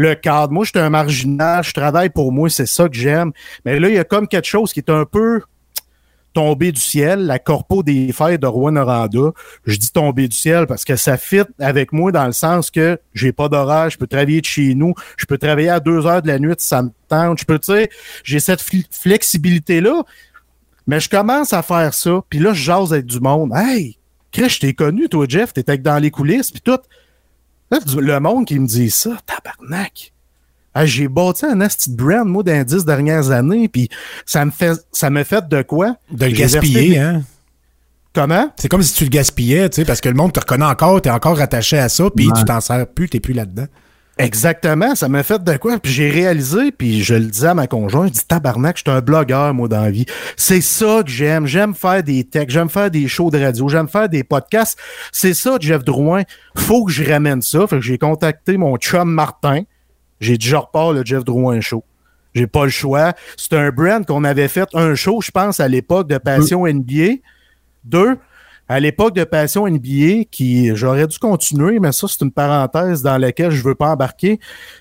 Le 0.00 0.14
cadre, 0.14 0.52
moi, 0.52 0.64
j'étais 0.64 0.78
un 0.78 0.90
marginal, 0.90 1.64
je 1.64 1.72
travaille 1.72 2.08
pour 2.08 2.30
moi, 2.30 2.48
c'est 2.48 2.66
ça 2.66 2.88
que 2.88 2.94
j'aime. 2.94 3.32
Mais 3.64 3.80
là, 3.80 3.88
il 3.88 3.96
y 3.96 3.98
a 3.98 4.04
comme 4.04 4.28
quelque 4.28 4.46
chose 4.46 4.72
qui 4.72 4.78
est 4.78 4.90
un 4.90 5.04
peu 5.04 5.40
tombé 6.32 6.70
du 6.70 6.80
ciel, 6.80 7.26
la 7.26 7.40
corpo 7.40 7.82
des 7.82 8.12
fêtes 8.12 8.40
de 8.40 8.46
Rouen-Noranda. 8.46 9.32
Je 9.66 9.76
dis 9.76 9.90
tombé 9.90 10.28
du 10.28 10.36
ciel 10.36 10.68
parce 10.68 10.84
que 10.84 10.94
ça 10.94 11.16
fit 11.16 11.42
avec 11.58 11.92
moi 11.92 12.12
dans 12.12 12.26
le 12.26 12.32
sens 12.32 12.70
que 12.70 13.00
j'ai 13.12 13.32
pas 13.32 13.48
d'horaire, 13.48 13.90
je 13.90 13.98
peux 13.98 14.06
travailler 14.06 14.40
de 14.40 14.46
chez 14.46 14.76
nous, 14.76 14.94
je 15.16 15.26
peux 15.26 15.36
travailler 15.36 15.70
à 15.70 15.80
deux 15.80 16.06
heures 16.06 16.22
de 16.22 16.28
la 16.28 16.38
nuit 16.38 16.54
si 16.58 16.68
ça 16.68 16.80
me 16.80 16.90
tente, 17.08 17.40
je 17.40 17.44
peux, 17.44 17.58
j'ai 18.22 18.38
cette 18.38 18.62
fl- 18.62 18.86
flexibilité-là. 18.92 20.04
Mais 20.86 21.00
je 21.00 21.08
commence 21.08 21.52
à 21.52 21.62
faire 21.62 21.92
ça, 21.92 22.20
puis 22.30 22.38
là, 22.38 22.52
je 22.52 22.62
jase 22.62 22.92
avec 22.92 23.06
du 23.06 23.18
monde. 23.18 23.50
Hey, 23.52 23.98
Chris, 24.30 24.48
je 24.48 24.60
t'ai 24.60 24.74
connu, 24.74 25.08
toi, 25.08 25.26
Jeff, 25.28 25.52
t'étais 25.52 25.76
dans 25.76 25.98
les 25.98 26.12
coulisses, 26.12 26.52
puis 26.52 26.60
tout. 26.60 26.78
Là, 27.70 27.78
le 27.96 28.20
monde 28.20 28.46
qui 28.46 28.58
me 28.58 28.66
dit 28.66 28.90
ça, 28.90 29.16
tabarnak. 29.26 30.12
Ah, 30.74 30.86
j'ai 30.86 31.08
bâti 31.08 31.44
un 31.44 31.60
asti 31.60 31.90
brand, 31.90 32.26
moi, 32.26 32.42
dans 32.42 32.52
les 32.52 32.64
dix 32.64 32.84
dernières 32.84 33.30
années, 33.30 33.68
puis 33.68 33.88
ça 34.24 34.44
me 34.44 34.50
fait, 34.50 34.78
ça 34.92 35.10
me 35.10 35.24
fait 35.24 35.48
de 35.48 35.62
quoi? 35.62 35.96
De 36.10 36.26
le 36.26 36.32
gaspiller, 36.32 36.98
hein. 36.98 37.22
Comment? 38.14 38.52
C'est 38.56 38.68
comme 38.68 38.82
si 38.82 38.94
tu 38.94 39.04
le 39.04 39.10
gaspillais, 39.10 39.68
tu 39.70 39.76
sais, 39.76 39.84
parce 39.84 40.00
que 40.00 40.08
le 40.08 40.14
monde 40.14 40.32
te 40.32 40.40
reconnaît 40.40 40.64
encore, 40.64 41.00
t'es 41.02 41.10
encore 41.10 41.40
attaché 41.40 41.78
à 41.78 41.88
ça, 41.88 42.04
puis 42.14 42.28
tu 42.36 42.44
t'en 42.44 42.60
sers 42.60 42.86
plus, 42.86 43.08
t'es 43.08 43.20
plus 43.20 43.34
là-dedans. 43.34 43.66
Exactement, 44.18 44.96
ça 44.96 45.08
m'a 45.08 45.22
fait 45.22 45.42
de 45.44 45.56
quoi? 45.56 45.78
Puis 45.78 45.92
j'ai 45.92 46.10
réalisé, 46.10 46.72
puis 46.72 47.04
je 47.04 47.14
le 47.14 47.26
disais 47.26 47.48
à 47.48 47.54
ma 47.54 47.68
conjointe, 47.68 48.08
je 48.08 48.12
dis 48.14 48.26
tabarnak, 48.26 48.76
je 48.76 48.82
suis 48.82 48.90
un 48.90 49.00
blogueur, 49.00 49.54
moi, 49.54 49.68
dans 49.68 49.80
la 49.80 49.92
vie. 49.92 50.06
C'est 50.36 50.60
ça 50.60 51.02
que 51.04 51.10
j'aime. 51.10 51.46
J'aime 51.46 51.72
faire 51.72 52.02
des 52.02 52.24
textes, 52.24 52.50
j'aime 52.50 52.68
faire 52.68 52.90
des 52.90 53.06
shows 53.06 53.30
de 53.30 53.38
radio, 53.38 53.68
j'aime 53.68 53.86
faire 53.86 54.08
des 54.08 54.24
podcasts. 54.24 54.76
C'est 55.12 55.34
ça, 55.34 55.56
Jeff 55.60 55.84
Drouin. 55.84 56.22
Faut 56.56 56.84
que 56.84 56.90
je 56.90 57.08
ramène 57.08 57.42
ça. 57.42 57.66
Fait 57.68 57.76
que 57.76 57.82
j'ai 57.82 57.96
contacté 57.96 58.56
mon 58.56 58.76
chum 58.76 59.08
Martin. 59.08 59.62
J'ai 60.20 60.36
dit, 60.36 60.48
je 60.48 60.56
repars 60.56 60.92
le 60.92 61.04
Jeff 61.04 61.24
Drouin 61.24 61.60
Show. 61.60 61.84
J'ai 62.34 62.48
pas 62.48 62.64
le 62.64 62.70
choix. 62.70 63.12
C'est 63.36 63.52
un 63.52 63.70
brand 63.70 64.04
qu'on 64.04 64.24
avait 64.24 64.48
fait 64.48 64.68
un 64.74 64.96
show, 64.96 65.20
je 65.20 65.30
pense, 65.30 65.60
à 65.60 65.68
l'époque 65.68 66.08
de 66.08 66.18
Passion 66.18 66.66
NBA. 66.66 67.20
Deux, 67.84 68.18
à 68.68 68.80
l'époque 68.80 69.14
de 69.14 69.24
Passion 69.24 69.66
NBA, 69.66 70.24
qui 70.30 70.76
j'aurais 70.76 71.06
dû 71.06 71.18
continuer, 71.18 71.78
mais 71.80 71.92
ça, 71.92 72.06
c'est 72.06 72.22
une 72.22 72.30
parenthèse 72.30 73.02
dans 73.02 73.16
laquelle 73.16 73.50
je 73.50 73.62
veux 73.62 73.74
pas 73.74 73.88
embarquer. 73.88 74.38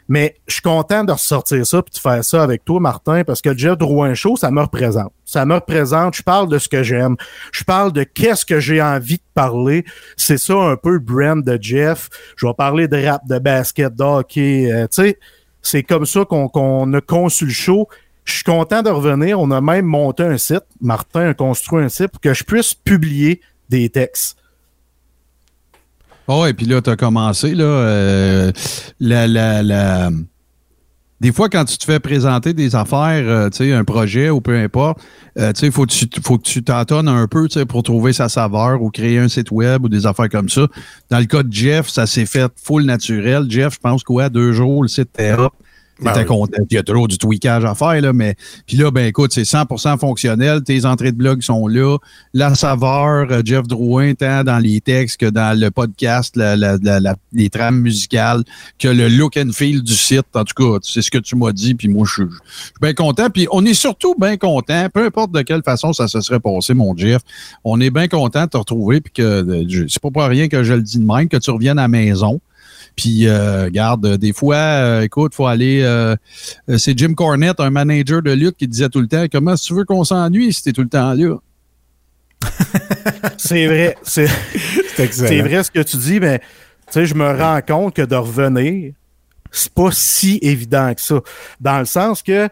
Mais 0.10 0.36
je 0.48 0.56
suis 0.56 0.62
content 0.62 1.06
de 1.06 1.14
ressortir 1.14 1.66
ça 1.66 1.82
puis 1.82 1.94
de 1.94 2.00
faire 2.00 2.24
ça 2.24 2.44
avec 2.44 2.66
toi, 2.66 2.82
Martin, 2.82 3.24
parce 3.24 3.42
que 3.42 3.58
Jeff 3.58 3.78
Drouin 3.78 4.14
Show, 4.14 4.36
ça 4.36 4.52
me 4.52 4.62
représente. 4.62 5.14
Ça 5.24 5.46
me 5.46 5.56
représente. 5.56 6.16
Je 6.16 6.22
parle 6.22 6.50
de 6.50 6.58
ce 6.58 6.68
que 6.68 6.84
j'aime. 6.84 7.16
Je 7.54 7.64
parle 7.64 7.94
de 7.94 8.04
qu'est-ce 8.04 8.46
que 8.46 8.60
j'ai 8.60 8.82
envie 8.82 9.18
de 9.18 9.22
parler. 9.34 9.86
C'est 10.18 10.38
ça 10.38 10.56
un 10.56 10.76
peu 10.76 10.92
le 10.92 11.00
brand 11.00 11.42
de 11.42 11.58
Jeff. 11.62 12.10
Je 12.36 12.46
vais 12.46 12.54
parler 12.54 12.90
de 12.90 13.06
rap, 13.06 13.26
de 13.26 13.40
basket, 13.40 13.96
de 13.96 14.04
hockey. 14.04 14.70
euh, 14.72 14.88
tu 14.88 15.04
sais, 15.04 15.20
c'est 15.62 15.84
comme 15.84 16.06
ça 16.06 16.26
qu'on 16.26 16.50
qu'on 16.50 16.94
a 16.94 17.02
conçu 17.02 17.46
le 17.46 17.52
show. 17.52 17.88
Je 18.26 18.34
suis 18.34 18.44
content 18.44 18.82
de 18.82 18.90
revenir. 18.90 19.40
On 19.40 19.50
a 19.52 19.62
même 19.62 19.86
monté 19.86 20.24
un 20.24 20.38
site. 20.38 20.66
Martin 20.82 21.30
a 21.30 21.34
construit 21.34 21.82
un 21.82 21.90
site 21.90 22.10
pour 22.10 22.20
que 22.20 22.34
je 22.34 22.44
puisse 22.44 22.74
publier 22.74 23.40
des 23.70 23.90
textes. 23.90 24.38
Oh, 26.28 26.46
et 26.46 26.54
puis 26.54 26.66
là, 26.66 26.82
tu 26.82 26.90
as 26.90 26.96
commencé, 26.98 27.56
là, 27.56 27.64
euh, 27.64 28.52
la, 29.00 29.28
la, 29.28 29.64
la- 29.64 30.10
Des 31.22 31.32
fois, 31.32 31.48
quand 31.50 31.64
tu 31.66 31.78
te 31.78 31.86
fais 31.86 32.00
présenter 32.00 32.54
des 32.54 32.76
affaires, 32.76 33.24
euh, 33.28 33.50
tu 33.50 33.58
sais, 33.58 33.74
un 33.74 33.84
projet 33.86 34.30
ou 34.30 34.42
peu 34.42 34.56
importe, 34.58 35.00
euh, 35.40 35.54
tu 35.54 35.62
sais, 35.62 35.72
faut, 35.72 35.86
que 35.86 36.44
tu- 36.44 36.64
t'entonnes 36.64 37.08
un 37.08 37.28
peu, 37.28 37.48
tu 37.48 37.66
pour 37.66 37.82
trouver 37.82 38.12
sa 38.14 38.28
saveur 38.30 38.82
ou 38.82 38.92
créer 38.92 39.18
un 39.20 39.30
site 39.30 39.52
web 39.52 39.86
ou 39.86 39.90
des 39.90 40.06
affaires 40.06 40.30
comme 40.30 40.50
ça. 40.50 40.68
Dans 41.10 41.20
le 41.20 41.26
cas 41.26 41.44
de 41.44 41.52
Jeff, 41.52 41.88
ça 41.88 42.06
s'est 42.06 42.26
fait 42.26 42.52
full 42.62 42.84
naturel. 42.84 43.46
Jeff, 43.50 43.76
je 43.76 43.80
pense 43.80 44.04
quoi, 44.04 44.28
deux 44.30 44.52
jours, 44.52 44.82
le 44.84 44.90
site 44.90 45.10
était 45.14 45.32
up. 45.32 45.54
Ben 46.00 46.12
T'étais 46.12 46.20
oui. 46.22 46.26
content. 46.28 46.64
Il 46.70 46.76
y 46.76 46.78
a 46.78 46.84
toujours 46.84 47.08
du 47.08 47.18
tweakage 47.18 47.66
à 47.66 47.74
faire, 47.74 48.00
là, 48.02 48.14
mais 48.14 48.36
puis 48.68 48.78
là, 48.78 48.92
ben 48.92 49.08
écoute, 49.08 49.32
c'est 49.34 49.44
100% 49.46 49.98
fonctionnel. 49.98 50.62
Tes 50.64 50.86
entrées 50.86 51.12
de 51.12 51.18
blog 51.18 51.42
sont 51.42 51.68
là. 51.68 51.98
La 52.34 52.54
saveur, 52.56 53.28
euh, 53.32 53.42
Jeff 53.44 53.68
Drouin, 53.68 54.14
tant 54.14 54.44
dans 54.44 54.60
les 54.60 54.80
textes 54.82 55.18
que 55.18 55.26
dans 55.26 55.58
le 55.60 55.72
podcast, 55.72 56.36
la- 56.36 56.56
la- 56.56 56.78
la- 56.78 57.16
les 57.34 57.50
trames 57.50 57.80
musicales, 57.80 58.44
que 58.78 58.88
le 58.88 59.08
look 59.10 59.38
and 59.38 59.50
feel 59.54 59.82
du 59.82 59.94
site. 59.94 60.26
En 60.36 60.44
tout 60.44 60.54
cas, 60.56 60.78
c'est 60.84 61.02
ce 61.02 61.10
que 61.10 61.18
tu 61.18 61.36
m'as 61.36 61.52
dit, 61.52 61.74
puis 61.74 61.88
moi, 61.88 62.06
je 62.08 62.14
suis 62.14 62.24
je 62.32 62.64
suis 62.64 62.72
bien 62.82 62.94
content. 62.94 63.30
Puis 63.30 63.48
on 63.52 63.66
est 63.66 63.74
surtout 63.74 64.14
bien 64.20 64.38
content, 64.38 64.88
peu 64.94 65.06
importe 65.06 65.32
de 65.32 65.42
quelle 65.42 65.64
façon 65.64 65.94
ça 65.94 66.08
se 66.08 66.22
serait 66.22 66.40
passé, 66.40 66.74
mon 66.74 66.96
Jeff. 66.96 67.22
On 67.64 67.80
est 67.82 67.90
bien 67.90 68.08
content 68.08 68.44
de 68.46 68.50
te 68.50 68.58
retrouver, 68.58 69.02
puis 69.02 69.14
que 69.14 69.22
euh, 69.24 69.86
c'est 69.90 70.02
pas 70.02 70.12
pour 70.12 70.24
rien 70.24 70.48
que 70.48 70.64
je 70.64 70.74
le 70.74 70.82
dis 70.82 71.00
de 71.00 71.06
même, 71.06 71.28
que 71.28 71.38
tu 71.38 71.50
reviennes 71.50 71.80
à 71.80 71.84
la 71.84 71.88
maison. 71.88 72.40
Puis, 72.98 73.28
euh, 73.28 73.70
garde, 73.70 74.06
euh, 74.06 74.18
des 74.18 74.34
fois, 74.34 74.56
euh, 74.56 75.02
écoute, 75.04 75.36
faut 75.36 75.46
aller. 75.46 75.82
euh, 75.84 76.16
euh, 76.70 76.78
c'est 76.80 76.98
Jim 76.98 77.14
Cornette, 77.14 77.60
un 77.60 77.70
manager 77.70 78.22
de 78.24 78.32
lutte, 78.32 78.58
qui 78.58 78.68
disait 78.68 78.90
tout 78.90 79.00
le 79.00 79.08
temps 79.08 79.26
Comment 79.32 79.54
tu 79.56 79.74
veux 79.76 79.86
qu'on 79.86 80.04
s'ennuie 80.04 80.52
si 80.52 80.64
t'es 80.64 80.74
tout 80.74 80.82
le 80.82 80.90
temps 80.90 81.14
là? 81.14 81.36
C'est 83.38 83.68
vrai. 83.68 83.96
C'est 84.04 84.28
C'est 84.96 85.04
excellent. 85.04 85.28
c'est 85.30 85.42
vrai 85.42 85.64
ce 85.64 85.72
que 85.72 85.80
tu 85.82 85.98
dis, 85.98 86.20
mais 86.20 86.40
tu 86.40 86.46
sais, 86.92 87.06
je 87.06 87.14
me 87.14 87.32
rends 87.38 87.62
compte 87.62 87.96
que 87.96 88.02
de 88.02 88.16
revenir, 88.16 88.94
c'est 89.52 89.72
pas 89.72 89.90
si 89.92 90.40
évident 90.42 90.92
que 90.96 91.02
ça. 91.02 91.22
Dans 91.62 91.78
le 91.80 91.86
sens 91.86 92.24
que, 92.24 92.50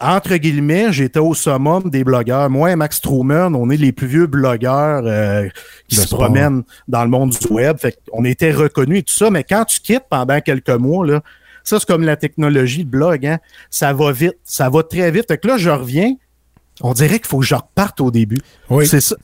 entre 0.00 0.36
guillemets, 0.36 0.92
j'étais 0.92 1.18
au 1.18 1.34
summum 1.34 1.90
des 1.90 2.04
blogueurs. 2.04 2.50
Moi 2.50 2.72
et 2.72 2.76
Max 2.76 3.00
Truman, 3.00 3.54
on 3.54 3.70
est 3.70 3.76
les 3.76 3.92
plus 3.92 4.06
vieux 4.06 4.26
blogueurs 4.26 5.02
euh, 5.04 5.48
qui 5.88 5.96
De 5.96 6.00
se 6.02 6.06
sport. 6.06 6.20
promènent 6.20 6.62
dans 6.88 7.02
le 7.04 7.10
monde 7.10 7.30
du 7.30 7.46
web. 7.52 7.78
Fait 7.78 7.98
on 8.12 8.24
était 8.24 8.52
reconnus 8.52 8.98
et 9.00 9.02
tout 9.02 9.14
ça, 9.14 9.30
mais 9.30 9.44
quand 9.44 9.64
tu 9.64 9.80
quittes 9.80 10.04
pendant 10.08 10.40
quelques 10.40 10.70
mois, 10.70 11.06
là, 11.06 11.20
ça, 11.64 11.78
c'est 11.80 11.86
comme 11.86 12.04
la 12.04 12.16
technologie 12.16 12.84
de 12.84 12.90
blog, 12.90 13.26
hein. 13.26 13.38
Ça 13.70 13.92
va 13.92 14.12
vite, 14.12 14.36
ça 14.44 14.70
va 14.70 14.82
très 14.84 15.10
vite. 15.10 15.24
Fait 15.26 15.38
que 15.38 15.48
là, 15.48 15.56
je 15.58 15.70
reviens, 15.70 16.14
on 16.80 16.92
dirait 16.92 17.18
qu'il 17.18 17.26
faut 17.26 17.40
que 17.40 17.44
je 17.46 17.54
reparte 17.56 18.00
au 18.00 18.10
début. 18.12 18.38
Oui. 18.70 18.86
C'est 18.86 19.00
ça. 19.00 19.16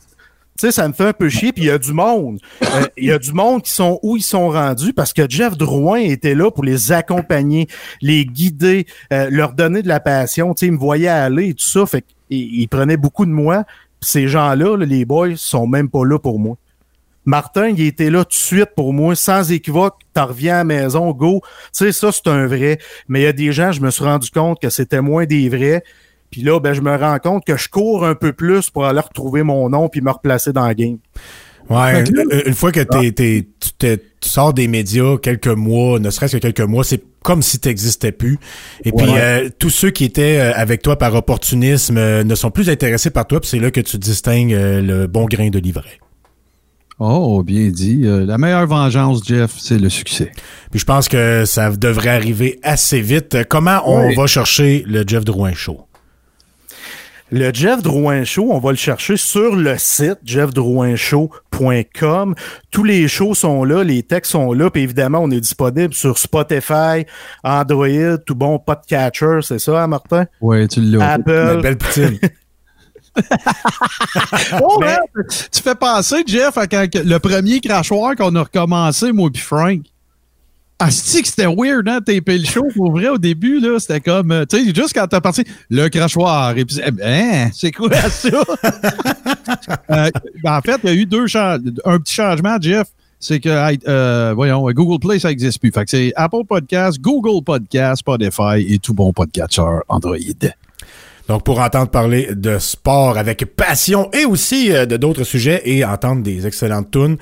Ça 0.70 0.86
me 0.86 0.92
fait 0.92 1.06
un 1.06 1.12
peu 1.12 1.28
chier, 1.28 1.52
puis 1.52 1.64
il 1.64 1.66
y 1.66 1.70
a 1.70 1.78
du 1.78 1.92
monde. 1.92 2.38
Euh, 2.62 2.86
Il 2.96 3.06
y 3.06 3.12
a 3.12 3.18
du 3.18 3.32
monde 3.32 3.62
qui 3.62 3.70
sont 3.70 3.98
où 4.02 4.16
ils 4.16 4.22
sont 4.22 4.48
rendus 4.50 4.92
parce 4.92 5.12
que 5.12 5.28
Jeff 5.28 5.56
Drouin 5.56 5.98
était 5.98 6.34
là 6.34 6.50
pour 6.50 6.64
les 6.64 6.92
accompagner, 6.92 7.66
les 8.00 8.24
guider, 8.24 8.86
euh, 9.12 9.28
leur 9.30 9.52
donner 9.52 9.82
de 9.82 9.88
la 9.88 10.00
passion. 10.00 10.54
Tu 10.54 10.60
sais, 10.60 10.66
ils 10.66 10.72
me 10.72 10.78
voyaient 10.78 11.08
aller 11.08 11.48
et 11.48 11.54
tout 11.54 11.64
ça. 11.64 11.84
Fait 11.86 12.04
qu'ils 12.28 12.60
ils 12.60 12.68
prenaient 12.68 12.96
beaucoup 12.96 13.26
de 13.26 13.30
moi. 13.30 13.64
Ces 14.00 14.28
gens-là, 14.28 14.76
là, 14.76 14.84
les 14.84 15.04
boys, 15.04 15.36
sont 15.36 15.66
même 15.66 15.88
pas 15.88 16.04
là 16.04 16.18
pour 16.18 16.38
moi. 16.38 16.56
Martin, 17.24 17.68
il 17.68 17.80
était 17.82 18.10
là 18.10 18.24
tout 18.24 18.30
de 18.30 18.34
suite 18.34 18.70
pour 18.74 18.92
moi, 18.92 19.14
sans 19.14 19.52
équivoque. 19.52 19.96
T'en 20.12 20.26
reviens 20.26 20.54
à 20.54 20.58
la 20.58 20.64
maison, 20.64 21.10
go. 21.12 21.40
Tu 21.44 21.84
sais, 21.84 21.92
ça, 21.92 22.10
c'est 22.10 22.26
un 22.28 22.46
vrai. 22.46 22.78
Mais 23.08 23.20
il 23.20 23.24
y 23.24 23.26
a 23.26 23.32
des 23.32 23.52
gens, 23.52 23.70
je 23.70 23.80
me 23.80 23.90
suis 23.90 24.04
rendu 24.04 24.30
compte 24.30 24.60
que 24.60 24.70
c'était 24.70 25.00
moins 25.00 25.24
des 25.24 25.48
vrais. 25.48 25.84
Puis 26.32 26.42
là, 26.42 26.58
ben, 26.58 26.72
je 26.74 26.80
me 26.80 26.96
rends 26.96 27.18
compte 27.20 27.44
que 27.46 27.56
je 27.56 27.68
cours 27.68 28.04
un 28.04 28.16
peu 28.16 28.32
plus 28.32 28.70
pour 28.70 28.84
aller 28.86 28.98
retrouver 29.00 29.44
mon 29.44 29.68
nom 29.68 29.88
puis 29.88 30.00
me 30.00 30.10
replacer 30.10 30.52
dans 30.52 30.66
le 30.66 30.74
game. 30.74 30.98
Ouais, 31.70 32.00
une, 32.00 32.24
une 32.46 32.54
fois 32.54 32.72
que 32.72 32.80
t'es, 32.80 33.12
t'es- 33.12 33.46
tu, 33.60 33.70
t'es- 33.78 33.98
tu 34.20 34.28
sors 34.28 34.52
des 34.52 34.66
médias 34.66 35.16
quelques 35.16 35.46
mois, 35.46 36.00
ne 36.00 36.10
serait-ce 36.10 36.36
que 36.36 36.42
quelques 36.42 36.60
mois, 36.68 36.82
c'est 36.82 37.00
comme 37.22 37.40
si 37.40 37.60
t'existais 37.60 38.10
plus. 38.10 38.38
Et 38.84 38.90
puis 38.90 39.06
euh, 39.10 39.48
tous 39.60 39.70
ceux 39.70 39.90
qui 39.90 40.04
étaient 40.04 40.38
euh, 40.40 40.52
avec 40.56 40.82
toi 40.82 40.98
par 40.98 41.14
opportunisme 41.14 41.96
euh, 41.98 42.24
ne 42.24 42.34
sont 42.34 42.50
plus 42.50 42.68
intéressés 42.68 43.10
par 43.10 43.26
toi, 43.28 43.40
puis 43.40 43.48
c'est 43.48 43.60
là 43.60 43.70
que 43.70 43.80
tu 43.80 43.96
distingues 43.98 44.52
euh, 44.54 44.82
le 44.82 45.06
bon 45.06 45.26
grain 45.26 45.50
de 45.50 45.58
livret. 45.60 46.00
Oh, 46.98 47.42
bien 47.42 47.68
dit. 47.68 48.02
Euh, 48.04 48.24
la 48.26 48.38
meilleure 48.38 48.66
vengeance, 48.66 49.22
Jeff, 49.26 49.54
c'est 49.58 49.78
le 49.78 49.88
succès. 49.88 50.30
Puis 50.70 50.80
je 50.80 50.84
pense 50.84 51.08
que 51.08 51.44
ça 51.46 51.70
devrait 51.70 52.10
arriver 52.10 52.58
assez 52.62 53.00
vite. 53.00 53.34
Euh, 53.34 53.44
Comment 53.48 53.82
on 53.86 54.08
Oui. 54.08 54.14
va 54.14 54.26
chercher 54.26 54.84
le 54.86 55.04
Jeff 55.06 55.24
Drouin 55.24 55.52
Show? 55.54 55.80
Le 57.34 57.50
Jeff 57.50 57.82
Drouin 57.82 58.24
Show, 58.24 58.48
on 58.50 58.58
va 58.58 58.72
le 58.72 58.76
chercher 58.76 59.16
sur 59.16 59.56
le 59.56 59.78
site 59.78 60.18
jeffdrouinshow.com. 60.22 62.34
Tous 62.70 62.84
les 62.84 63.08
shows 63.08 63.34
sont 63.34 63.64
là, 63.64 63.82
les 63.82 64.02
textes 64.02 64.32
sont 64.32 64.52
là, 64.52 64.68
puis 64.68 64.82
évidemment, 64.82 65.20
on 65.20 65.30
est 65.30 65.40
disponible 65.40 65.94
sur 65.94 66.18
Spotify, 66.18 67.06
Android, 67.42 68.18
tout 68.26 68.34
bon 68.34 68.58
podcatcher, 68.58 69.38
c'est 69.40 69.58
ça, 69.58 69.82
hein, 69.82 69.86
Martin? 69.86 70.26
Oui, 70.42 70.68
tu 70.68 70.82
l'as. 70.82 70.98
La 70.98 71.12
Apple. 71.12 71.60
belle 71.62 71.78
poutine. 71.78 72.18
Oh, 74.62 74.78
man, 74.78 74.98
Tu 75.50 75.62
fais 75.62 75.74
penser, 75.74 76.24
Jeff, 76.26 76.58
à 76.58 76.66
quand 76.66 76.86
le 76.94 77.18
premier 77.18 77.60
crachoir 77.60 78.14
qu'on 78.14 78.36
a 78.36 78.42
recommencé, 78.42 79.10
moi 79.10 79.30
puis 79.32 79.40
Frank. 79.40 79.80
Asti 80.82 81.22
que 81.22 81.28
c'était 81.28 81.46
weird, 81.46 81.88
hein, 81.88 82.00
taper 82.00 82.38
le 82.38 82.44
show. 82.44 82.66
Pour 82.74 82.90
vrai, 82.90 83.08
au 83.08 83.18
début, 83.18 83.60
là, 83.60 83.78
c'était 83.78 84.00
comme, 84.00 84.32
euh, 84.32 84.44
tu 84.44 84.56
sais, 84.58 84.74
juste 84.74 84.92
quand 84.92 85.06
t'as 85.06 85.20
parti, 85.20 85.44
le 85.70 85.88
crachoir, 85.88 86.56
et 86.58 86.64
puis, 86.64 86.80
hein, 86.82 87.50
c'est 87.52 87.70
quoi 87.70 87.90
ça? 88.10 88.28
Euh, 89.90 90.08
ben, 90.42 90.56
en 90.56 90.60
fait, 90.60 90.80
il 90.84 90.90
y 90.90 90.92
a 90.92 90.94
eu 90.94 91.06
deux 91.06 91.26
un 91.36 91.98
petit 91.98 92.14
changement, 92.14 92.56
Jeff. 92.60 92.88
C'est 93.20 93.38
que, 93.38 93.48
euh, 93.88 94.32
voyons, 94.34 94.64
Google 94.70 94.98
Play, 94.98 95.18
ça 95.18 95.28
n'existe 95.28 95.60
plus. 95.60 95.70
Fait 95.70 95.84
que 95.84 95.90
c'est 95.90 96.12
Apple 96.16 96.44
Podcast, 96.48 96.98
Google 97.00 97.44
Podcast, 97.44 98.00
Spotify 98.00 98.64
et 98.66 98.78
tout 98.78 98.94
bon 98.94 99.12
podcatcher 99.12 99.80
Android. 99.88 100.16
Donc, 101.28 101.44
pour 101.44 101.60
entendre 101.60 101.88
parler 101.88 102.28
de 102.34 102.58
sport 102.58 103.18
avec 103.18 103.44
passion 103.56 104.10
et 104.12 104.24
aussi 104.24 104.70
de 104.70 104.96
d'autres 104.96 105.24
sujets 105.24 105.62
et 105.64 105.84
entendre 105.84 106.22
des 106.22 106.46
excellentes 106.46 106.90
tunes, 106.90 107.18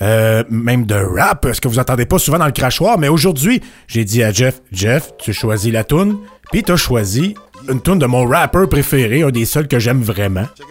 euh, 0.00 0.44
même 0.48 0.86
de 0.86 0.94
rap, 0.94 1.46
ce 1.52 1.60
que 1.60 1.68
vous 1.68 1.78
entendez 1.78 2.06
pas 2.06 2.18
souvent 2.18 2.38
dans 2.38 2.46
le 2.46 2.52
crachoir, 2.52 2.98
mais 2.98 3.08
aujourd'hui, 3.08 3.60
j'ai 3.86 4.04
dit 4.04 4.22
à 4.22 4.32
Jeff, 4.32 4.60
Jeff, 4.72 5.10
tu 5.18 5.32
choisis 5.32 5.72
la 5.72 5.84
tune, 5.84 6.18
puis 6.52 6.62
t'as 6.62 6.76
choisi 6.76 7.34
une 7.68 7.82
tune 7.82 7.98
de 7.98 8.06
mon 8.06 8.26
rapper 8.26 8.66
préféré, 8.70 9.22
un 9.22 9.30
des 9.30 9.44
seuls 9.44 9.68
que 9.68 9.78
j'aime 9.78 10.02
vraiment. 10.02 10.46
Tu 10.56 10.62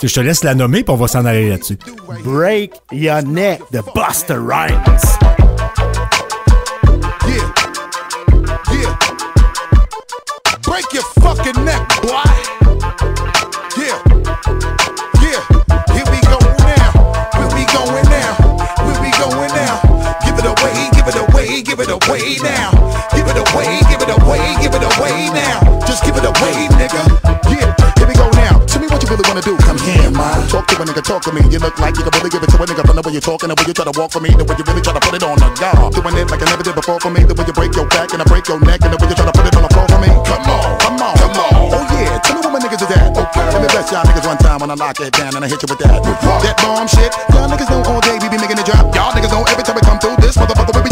sais, 0.00 0.08
Je 0.08 0.14
te 0.14 0.20
laisse 0.20 0.44
la 0.44 0.54
nommer, 0.54 0.82
puis 0.82 0.92
on 0.92 0.96
va 0.96 1.08
s'en 1.08 1.24
aller 1.24 1.48
là-dessus. 1.48 1.78
Break 2.24 2.72
Your 2.92 3.22
Neck 3.22 3.60
de 3.72 3.80
Buster 3.94 4.34
Rhymes. 4.34 4.74
Yeah. 7.26 7.52
Yeah. 8.72 8.98
Break 10.62 10.92
your 10.92 11.04
fucking 11.20 11.64
neck, 11.64 11.80
boy. 12.02 12.61
Give 21.60 21.80
it 21.80 21.92
away 21.92 22.40
now. 22.40 22.72
Give 23.12 23.28
it 23.28 23.36
away, 23.36 23.84
give 23.92 24.00
it 24.00 24.08
away, 24.08 24.40
give 24.64 24.72
it 24.72 24.84
away 24.96 25.28
now. 25.36 25.60
Just 25.84 26.04
give 26.04 26.16
it 26.16 26.24
away, 26.24 26.72
nigga. 26.80 27.02
Yeah. 27.52 27.68
Here 28.00 28.08
we 28.08 28.14
go 28.16 28.30
now. 28.32 28.64
Tell 28.64 28.80
me 28.80 28.88
what 28.88 29.02
you 29.04 29.08
really 29.12 29.26
wanna 29.28 29.44
do. 29.44 29.58
Come 29.60 29.76
here, 29.84 30.08
man. 30.08 30.48
Talk 30.48 30.64
to 30.72 30.80
a 30.80 30.84
nigga, 30.88 31.04
talk 31.04 31.20
to 31.28 31.32
me. 31.32 31.44
You 31.52 31.60
look 31.60 31.76
like 31.76 31.98
you 32.00 32.02
can 32.06 32.14
really 32.16 32.30
give 32.32 32.42
it 32.42 32.48
to 32.48 32.56
a 32.56 32.64
nigga 32.64 32.86
from 32.86 32.96
the 32.96 33.02
way 33.04 33.12
you're 33.12 33.20
talking, 33.20 33.52
the 33.52 33.56
way 33.58 33.66
you 33.68 33.74
try 33.76 33.84
to 33.84 33.92
walk 33.92 34.10
for 34.16 34.20
me, 34.24 34.30
the 34.32 34.46
way 34.48 34.56
you 34.56 34.64
really 34.64 34.80
try 34.80 34.96
to 34.96 35.02
put 35.04 35.12
it 35.12 35.22
on 35.22 35.36
the 35.36 35.50
guard. 35.60 35.92
Doing 35.92 36.16
it 36.16 36.30
like 36.32 36.40
I 36.40 36.48
never 36.48 36.64
did 36.64 36.74
before 36.74 37.00
for 37.02 37.10
me, 37.12 37.20
the 37.28 37.34
way 37.36 37.44
you 37.44 37.52
break 37.52 37.76
your 37.76 37.84
back 37.92 38.16
and 38.16 38.22
I 38.22 38.24
break 38.24 38.48
your 38.48 38.60
neck, 38.64 38.80
and 38.80 38.94
the 38.94 38.98
way 39.02 39.12
you 39.12 39.16
try 39.18 39.28
to 39.28 39.34
put 39.36 39.44
it 39.44 39.52
on 39.52 39.62
the 39.66 39.72
floor 39.74 39.86
for 39.92 40.00
me. 40.00 40.08
Come 40.08 40.48
on, 40.48 40.78
come 40.80 40.96
on, 41.04 41.14
come 41.20 41.36
on. 41.36 41.52
Oh 41.74 41.84
yeah, 41.92 42.16
tell 42.24 42.38
me 42.38 42.40
what 42.46 42.52
my 42.56 42.60
niggas 42.62 42.80
is 42.80 42.90
at. 42.96 43.12
Okay. 43.12 43.44
Let 43.52 43.60
me 43.60 43.68
bless 43.68 43.92
y'all 43.92 44.06
niggas 44.08 44.24
one 44.24 44.38
time 44.38 44.58
when 44.62 44.70
I 44.70 44.76
lock 44.78 44.96
it 45.00 45.12
down 45.12 45.36
and 45.36 45.44
I 45.44 45.48
hit 45.48 45.60
you 45.60 45.68
with 45.68 45.80
that. 45.84 46.00
That 46.00 46.56
bomb 46.62 46.88
shit. 46.88 47.12
Y'all 47.34 47.48
niggas 47.50 47.68
know 47.68 47.82
all 47.90 48.00
day 48.00 48.16
we 48.22 48.28
be 48.30 48.38
making 48.38 48.56
it 48.56 48.66
drop. 48.66 48.88
Y'all 48.94 49.12
niggas 49.12 49.32
know 49.34 49.44
every 49.50 49.64
time 49.64 49.76
we 49.76 49.82
come 49.82 49.98
through 49.98 50.16
this 50.22 50.36
motherfucker, 50.36 50.72
we 50.76 50.88
be 50.88 50.91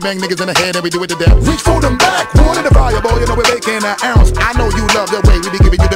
we 0.00 0.08
bang 0.08 0.18
niggas 0.18 0.40
in 0.40 0.48
the 0.48 0.56
head 0.56 0.76
and 0.76 0.82
we 0.82 0.88
do 0.88 1.02
it 1.04 1.08
to 1.08 1.16
death. 1.16 1.36
Reach 1.46 1.60
for 1.60 1.80
them 1.80 1.98
back, 1.98 2.32
one 2.34 2.56
in 2.56 2.64
the 2.64 2.72
fire, 2.72 3.00
boy, 3.00 3.20
you 3.20 3.26
know 3.26 3.36
we're 3.36 3.52
making 3.52 3.84
an 3.84 3.96
ounce. 4.04 4.32
I 4.36 4.56
know 4.56 4.68
you 4.72 4.84
love 4.96 5.12
the 5.12 5.20
way 5.28 5.36
we 5.44 5.50
be 5.52 5.58
giving 5.60 5.80
you 5.80 5.89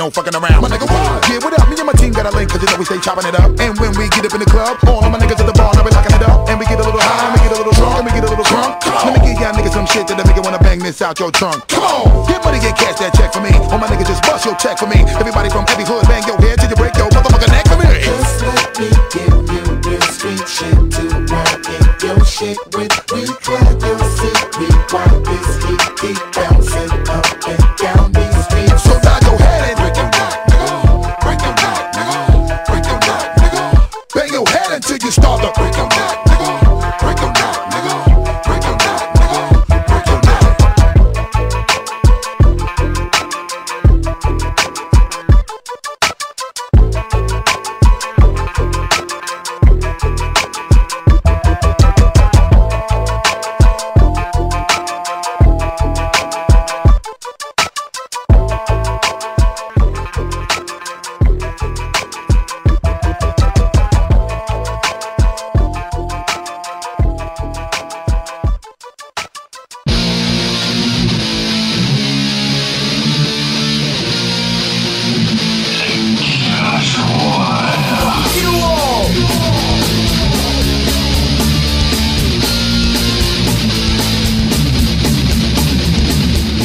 no 0.00 0.08
fucking 0.08 0.32
around. 0.32 0.64
My 0.64 0.72
nigga, 0.72 0.88
what? 0.88 1.28
Yeah, 1.28 1.44
what 1.44 1.52
up? 1.52 1.68
Me 1.68 1.76
and 1.76 1.84
my 1.84 1.92
team 1.92 2.16
got 2.16 2.24
a 2.24 2.32
link, 2.32 2.48
cause 2.48 2.64
you 2.64 2.68
know 2.72 2.80
we 2.80 2.88
stay 2.88 2.96
chopping 3.04 3.28
it 3.28 3.36
up. 3.36 3.52
And 3.60 3.76
when 3.76 3.92
we 4.00 4.08
get 4.08 4.24
up 4.24 4.32
in 4.32 4.40
the 4.40 4.48
club, 4.48 4.80
all 4.88 5.04
of 5.04 5.12
my 5.12 5.20
niggas 5.20 5.36
at 5.36 5.44
the 5.44 5.52
bar, 5.52 5.76
now 5.76 5.84
we 5.84 5.92
locking 5.92 6.16
it 6.16 6.24
up. 6.24 6.48
And 6.48 6.56
we 6.56 6.64
get 6.64 6.80
a 6.80 6.84
little 6.88 7.04
high, 7.04 7.28
and 7.28 7.36
we 7.36 7.40
get 7.44 7.52
a 7.52 7.60
little 7.60 7.76
drunk, 7.76 8.00
and 8.00 8.04
we 8.08 8.12
get 8.16 8.24
a 8.24 8.30
little 8.32 8.48
drunk. 8.48 8.80
Let 8.80 9.12
me 9.12 9.20
give 9.20 9.36
y'all 9.36 9.52
niggas 9.52 9.76
some 9.76 9.84
shit 9.84 10.08
that'll 10.08 10.24
make 10.24 10.40
you 10.40 10.40
wanna 10.40 10.62
bang 10.64 10.80
this 10.80 11.04
out 11.04 11.20
your 11.20 11.28
trunk. 11.28 11.68
Come 11.68 11.84
on, 11.84 12.24
get 12.32 12.40
money, 12.40 12.64
get 12.64 12.80
cash 12.80 12.96
that 12.96 13.12
check 13.12 13.28
for 13.36 13.44
me. 13.44 13.52
All 13.68 13.76
my 13.76 13.92
niggas 13.92 14.08
just 14.08 14.24
bust 14.24 14.48
your 14.48 14.56
check 14.56 14.80
for 14.80 14.88
me. 14.88 15.04
Everybody 15.20 15.52
from 15.52 15.68
every 15.68 15.84
hood, 15.84 16.08
bang 16.08 16.24
your 16.24 16.40
head 16.40 16.56
till 16.56 16.72
you 16.72 16.80
break 16.80 16.96
your 16.96 17.12
motherfucking 17.12 17.52
neck 17.52 17.68
for 17.68 17.76
me. 17.76 17.92
Just 18.00 18.40
let 18.40 18.72
me 18.80 18.88
give 19.12 19.36
you 19.52 19.64
real 19.84 20.06
street 20.08 20.48
shit 20.48 20.80
to 20.96 21.04
rock 21.28 21.60
in 21.68 21.84
your 22.00 22.24
shit 22.24 22.56
with. 22.72 22.89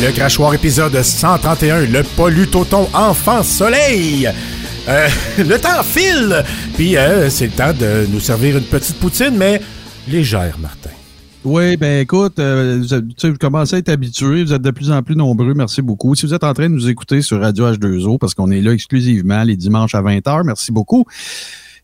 Le 0.05 0.11
crachoir 0.11 0.53
épisode 0.53 1.01
131, 1.01 1.87
le 1.87 2.03
pollutoton 2.03 2.87
enfant 2.93 3.41
soleil. 3.41 4.29
Euh, 4.87 5.07
le 5.39 5.57
temps 5.57 5.81
file, 5.81 6.43
puis 6.75 6.95
euh, 6.95 7.27
c'est 7.31 7.47
le 7.47 7.51
temps 7.51 7.73
de 7.73 8.05
nous 8.11 8.19
servir 8.19 8.55
une 8.55 8.65
petite 8.65 8.97
poutine, 8.97 9.35
mais 9.35 9.59
légère, 10.07 10.59
Martin. 10.59 10.91
Oui, 11.43 11.75
ben 11.77 12.01
écoute, 12.01 12.37
euh, 12.37 12.77
vous, 12.81 12.87
sais, 13.17 13.31
vous 13.31 13.37
commencez 13.37 13.77
à 13.77 13.79
être 13.79 13.89
habitués, 13.89 14.43
vous 14.43 14.53
êtes 14.53 14.61
de 14.61 14.69
plus 14.69 14.91
en 14.91 15.01
plus 15.01 15.15
nombreux, 15.15 15.55
merci 15.55 15.81
beaucoup. 15.81 16.13
Si 16.13 16.27
vous 16.27 16.35
êtes 16.35 16.43
en 16.43 16.53
train 16.53 16.69
de 16.69 16.75
nous 16.75 16.87
écouter 16.87 17.23
sur 17.23 17.41
Radio 17.41 17.71
H2O, 17.71 18.19
parce 18.19 18.35
qu'on 18.35 18.51
est 18.51 18.61
là 18.61 18.73
exclusivement 18.73 19.41
les 19.41 19.55
dimanches 19.55 19.95
à 19.95 20.03
20h, 20.03 20.43
merci 20.45 20.71
beaucoup. 20.71 21.05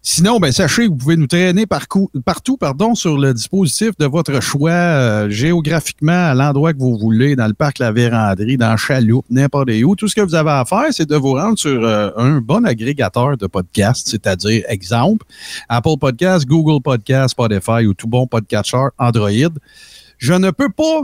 Sinon, 0.04 0.40
ben 0.40 0.52
sachez 0.52 0.86
que 0.86 0.90
vous 0.90 0.98
pouvez 0.98 1.16
nous 1.16 1.28
traîner 1.28 1.68
partout 1.68 2.58
pardon, 2.60 2.96
sur 2.96 3.20
le 3.20 3.36
dispositif 3.36 3.92
de 4.00 4.08
votre 4.08 4.42
choix, 4.42 4.72
euh, 4.72 5.30
géographiquement 5.30 6.32
à 6.32 6.34
l'endroit 6.34 6.74
que 6.74 6.80
vous 6.80 6.98
voulez, 6.98 7.36
dans 7.36 7.46
le 7.46 7.54
parc 7.54 7.78
La 7.78 7.92
Vérandrie, 7.92 8.58
dans 8.58 8.76
Chaloupe, 8.78 9.28
n'importe 9.30 9.70
où. 9.84 9.96
Tout 9.96 10.08
ce 10.08 10.16
que 10.16 10.22
vous 10.22 10.34
avez 10.34 10.50
à 10.50 10.66
faire, 10.66 10.88
c'est 10.90 11.08
de 11.08 11.16
vous 11.16 11.34
rendre 11.34 11.60
sur 11.60 11.86
euh, 11.86 12.10
un 12.18 12.42
bon 12.42 12.66
agrégateur 12.66 13.38
de 13.38 13.46
podcasts, 13.46 14.10
c'est-à-dire, 14.10 14.64
exemple, 14.68 15.24
Apple 15.70 15.98
Podcasts, 16.00 16.48
Google 16.48 16.82
Podcasts, 16.82 17.34
Spotify 17.34 17.86
ou 17.86 17.94
tout 17.94 18.08
bon 18.08 18.26
podcatcher 18.26 18.88
Android. 18.98 19.30
Je 20.18 20.34
ne 20.34 20.50
peux 20.50 20.70
pas 20.70 21.04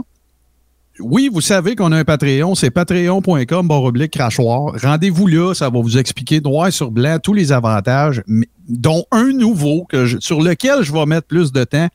oui, 1.00 1.30
vous 1.32 1.40
savez 1.40 1.76
qu'on 1.76 1.92
a 1.92 1.98
un 1.98 2.04
Patreon, 2.04 2.54
c'est 2.54 2.70
patreon.com 2.70 3.70
oblique 3.70 4.12
crachoir. 4.12 4.74
Rendez-vous 4.82 5.26
là, 5.26 5.54
ça 5.54 5.70
va 5.70 5.80
vous 5.80 5.98
expliquer 5.98 6.40
noir 6.40 6.72
sur 6.72 6.90
blanc 6.90 7.18
tous 7.22 7.34
les 7.34 7.52
avantages, 7.52 8.22
dont 8.68 9.04
un 9.10 9.32
nouveau 9.32 9.86
sur 10.20 10.42
lequel 10.42 10.82
je 10.82 10.92
vais 10.92 11.06
mettre 11.06 11.26
plus 11.26 11.52
de 11.52 11.64
temps 11.64 11.88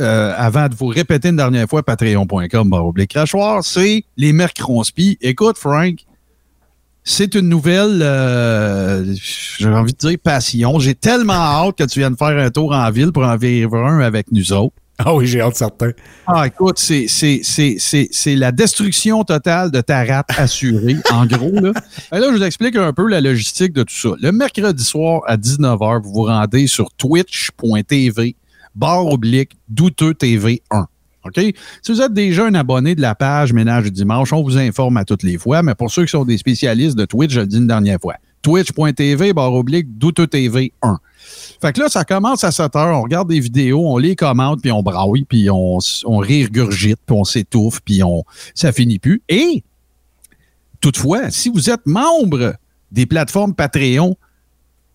euh, 0.00 0.32
avant 0.36 0.68
de 0.68 0.74
vous 0.74 0.86
répéter 0.86 1.28
une 1.28 1.36
dernière 1.36 1.68
fois 1.68 1.82
patreon.com 1.82 2.72
oblique 2.72 3.10
crachoir, 3.10 3.62
c'est 3.62 4.04
les 4.16 4.32
mercronspi. 4.32 5.18
Écoute, 5.20 5.58
Frank, 5.58 5.96
c'est 7.04 7.34
une 7.34 7.48
nouvelle, 7.48 8.00
euh, 8.00 9.14
j'ai 9.58 9.68
envie 9.68 9.92
de 9.92 9.98
dire 9.98 10.18
passion. 10.22 10.78
J'ai 10.78 10.94
tellement 10.94 11.34
hâte 11.34 11.76
que 11.76 11.84
tu 11.84 11.98
viennes 11.98 12.16
faire 12.16 12.38
un 12.38 12.50
tour 12.50 12.72
en 12.72 12.90
ville 12.90 13.12
pour 13.12 13.24
en 13.24 13.36
vivre 13.36 13.76
un 13.76 14.00
avec 14.00 14.32
nous 14.32 14.52
autres. 14.52 14.74
Ah 14.98 15.14
oui, 15.14 15.26
j'ai 15.26 15.40
hâte 15.40 15.56
certain. 15.56 15.90
Ah, 16.26 16.46
écoute, 16.46 16.78
c'est, 16.78 17.06
c'est, 17.08 17.40
c'est, 17.42 17.76
c'est, 17.78 18.36
la 18.36 18.52
destruction 18.52 19.24
totale 19.24 19.70
de 19.70 19.80
ta 19.80 20.04
rate 20.04 20.28
assurée, 20.36 20.96
en 21.10 21.26
gros. 21.26 21.50
Là. 21.50 21.72
Et 22.12 22.18
là, 22.18 22.26
je 22.30 22.36
vous 22.36 22.42
explique 22.42 22.76
un 22.76 22.92
peu 22.92 23.08
la 23.08 23.20
logistique 23.20 23.72
de 23.72 23.82
tout 23.82 23.94
ça. 23.94 24.10
Le 24.20 24.30
mercredi 24.32 24.84
soir 24.84 25.22
à 25.26 25.36
19h, 25.36 26.02
vous 26.02 26.12
vous 26.12 26.24
rendez 26.24 26.66
sur 26.66 26.90
twitch.tv, 26.92 28.36
barre 28.74 29.06
oblique, 29.06 29.52
douteux 29.68 30.14
TV 30.14 30.62
1. 30.70 30.86
OK? 31.24 31.40
Si 31.82 31.92
vous 31.92 32.02
êtes 32.02 32.12
déjà 32.12 32.46
un 32.46 32.54
abonné 32.54 32.94
de 32.94 33.00
la 33.00 33.14
page 33.14 33.52
Ménage 33.52 33.84
du 33.84 33.90
dimanche, 33.90 34.32
on 34.32 34.42
vous 34.42 34.58
informe 34.58 34.96
à 34.96 35.04
toutes 35.04 35.22
les 35.22 35.38
fois, 35.38 35.62
mais 35.62 35.74
pour 35.74 35.90
ceux 35.90 36.04
qui 36.04 36.10
sont 36.10 36.24
des 36.24 36.38
spécialistes 36.38 36.96
de 36.96 37.04
Twitch, 37.04 37.32
je 37.32 37.40
le 37.40 37.46
dis 37.46 37.58
une 37.58 37.66
dernière 37.66 37.98
fois. 38.00 38.14
Twitch.tv, 38.42 39.32
barre 39.32 39.54
oblique, 39.54 39.98
douteux 39.98 40.26
TV 40.26 40.72
1. 40.82 40.98
Fait 41.62 41.72
que 41.72 41.80
là, 41.80 41.88
ça 41.88 42.04
commence 42.04 42.42
à 42.42 42.50
7 42.50 42.74
heures, 42.74 42.98
on 42.98 43.02
regarde 43.02 43.28
des 43.28 43.38
vidéos, 43.38 43.86
on 43.86 43.96
les 43.96 44.16
commente, 44.16 44.60
puis 44.60 44.72
on 44.72 44.82
braille, 44.82 45.22
puis 45.22 45.48
on, 45.48 45.78
on 46.04 46.16
régurgite, 46.18 46.98
puis 47.06 47.16
on 47.16 47.22
s'étouffe, 47.22 47.80
puis 47.84 48.02
on, 48.02 48.24
ça 48.52 48.72
finit 48.72 48.98
plus. 48.98 49.22
Et, 49.28 49.62
toutefois, 50.80 51.30
si 51.30 51.50
vous 51.50 51.70
êtes 51.70 51.86
membre 51.86 52.56
des 52.90 53.06
plateformes 53.06 53.54
Patreon 53.54 54.16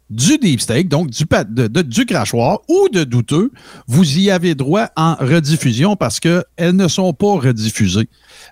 du 0.09 0.37
Deep 0.37 0.61
Steak, 0.61 0.87
donc 0.87 1.09
du, 1.09 1.23
de- 1.25 1.67
de- 1.67 1.81
du 1.81 2.05
crachoir 2.05 2.59
ou 2.69 2.87
de 2.89 3.03
douteux, 3.03 3.51
vous 3.87 4.19
y 4.19 4.31
avez 4.31 4.55
droit 4.55 4.87
en 4.95 5.15
rediffusion 5.15 5.95
parce 5.97 6.19
qu'elles 6.21 6.45
ne 6.73 6.87
sont 6.87 7.11
pas 7.13 7.33
rediffusées. 7.39 8.07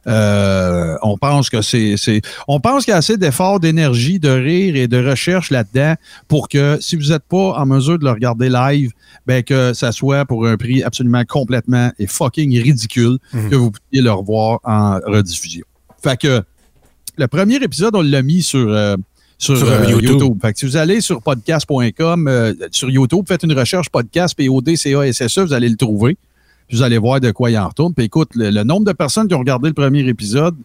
Euh, 0.08 0.96
on 1.02 1.18
pense 1.18 1.50
que 1.50 1.62
c'est, 1.62 1.96
on 2.48 2.60
pense 2.60 2.84
qu'il 2.86 2.92
y 2.92 2.96
a 2.96 2.98
assez 2.98 3.18
d'efforts, 3.18 3.60
d'énergie, 3.60 4.20
de 4.20 4.30
rire 4.30 4.76
et 4.76 4.88
de 4.88 4.98
recherche 5.04 5.50
là-dedans 5.50 5.96
pour 6.28 6.50
que 6.50 6.78
si 6.82 6.96
vous 6.96 7.10
n'êtes 7.10 7.24
pas 7.24 7.54
en 7.58 7.66
mesure 7.66 7.98
de 8.00 8.04
le 8.06 8.12
regarder 8.12 8.50
live, 8.50 8.92
ben 9.26 9.42
que 9.44 9.74
ça 9.74 9.92
soit 9.92 10.26
pour 10.26 10.46
un 10.48 10.58
prix 10.58 10.84
absolument 10.84 11.24
complètement 11.26 11.92
et 12.00 12.08
fucking 12.08 12.52
ridicule 12.62 13.18
que 13.32 13.56
vous 13.56 13.72
puissiez 13.72 14.04
le 14.04 14.12
revoir 14.12 14.60
en 14.64 15.00
rediffusion. 15.06 15.64
Fait 16.04 16.18
que 16.20 16.44
le 17.18 17.28
premier 17.28 17.56
épisode, 17.56 17.96
on 17.96 18.02
l'a 18.02 18.22
mis 18.22 18.44
sur, 18.44 18.68
euh, 18.70 18.98
sur, 19.38 19.58
Sur, 19.58 19.68
euh, 19.68 19.82
euh, 19.82 19.92
YouTube. 19.92 20.10
YouTube. 20.12 20.38
Fait 20.42 20.54
que 20.54 20.60
si 20.60 20.66
vous 20.66 20.78
allez 20.78 21.02
sur 21.02 21.22
podcast.com, 21.22 22.28
euh, 22.28 22.54
sur 22.72 22.90
YouTube, 22.90 23.26
faites 23.28 23.44
une 23.44 23.54
recherche 23.54 23.90
podcast 23.90 24.36
P-O-D-C-A-S-S-E, 24.36 25.42
vous 25.42 25.54
allez 25.54 25.70
le 25.70 25.76
trouver. 25.76 26.18
Puis 26.68 26.78
vous 26.78 26.84
allez 26.84 26.98
voir 26.98 27.20
de 27.20 27.32
quoi 27.32 27.52
il 27.52 27.58
en 27.58 27.68
retourne. 27.68 27.94
Puis 27.94 28.06
écoute, 28.06 28.30
le, 28.36 28.50
le 28.50 28.64
nombre 28.64 28.86
de 28.86 28.94
personnes 28.94 29.28
qui 29.28 29.36
ont 29.36 29.40
regardé 29.40 29.68
le 29.68 29.74
premier 29.74 30.08
épisode, 30.08 30.56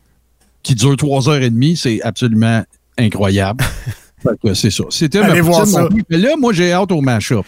qui 0.63 0.75
dure 0.75 0.97
trois 0.97 1.29
heures 1.29 1.43
et 1.43 1.51
demie, 1.51 1.77
c'est 1.77 2.01
absolument 2.03 2.65
incroyable. 2.99 3.65
C'est 4.55 4.71
ça. 4.71 4.85
C'était 4.91 5.21
ma 5.21 5.41
voir 5.41 5.67
ça. 5.67 5.89
Mais 6.09 6.19
là, 6.19 6.37
moi, 6.39 6.53
j'ai 6.53 6.73
hâte 6.73 6.93
au 6.93 7.01
mash-up. 7.01 7.45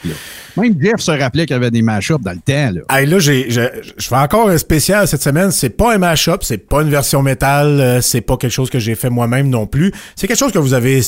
Même 0.57 0.77
Jeff 0.81 1.01
se 1.01 1.11
rappelait 1.11 1.47
qu'il 1.47 1.55
y 1.55 1.57
avait 1.57 1.71
des 1.71 1.83
mash-ups 1.83 2.23
dans 2.23 2.33
le 2.33 2.39
temps. 2.39 2.71
Là. 2.75 2.81
Hey, 2.91 3.07
là, 3.07 3.19
j'ai, 3.19 3.51
je, 3.51 3.61
je 3.97 4.09
fais 4.09 4.17
encore 4.17 4.49
un 4.49 4.59
spécial 4.59 5.09
cette 5.09 5.23
semaine. 5.23 5.51
C'est 5.51 5.71
pas 5.71 5.95
un 5.95 5.99
mash-up, 5.99 6.43
c'est 6.43 6.59
pas 6.59 6.83
une 6.83 6.91
version 6.91 7.23
métal, 7.23 7.81
euh, 7.81 8.01
c'est 8.01 8.21
pas 8.21 8.37
quelque 8.37 8.51
chose 8.53 8.71
que 8.71 8.79
j'ai 8.79 8.95
fait 8.95 9.11
moi-même 9.11 9.49
non 9.49 9.67
plus. 9.67 9.93
C'est 10.17 10.27
quelque 10.27 10.39
chose 10.39 10.53
que 10.53 10.59
vous 10.59 10.75
avez 10.75 11.01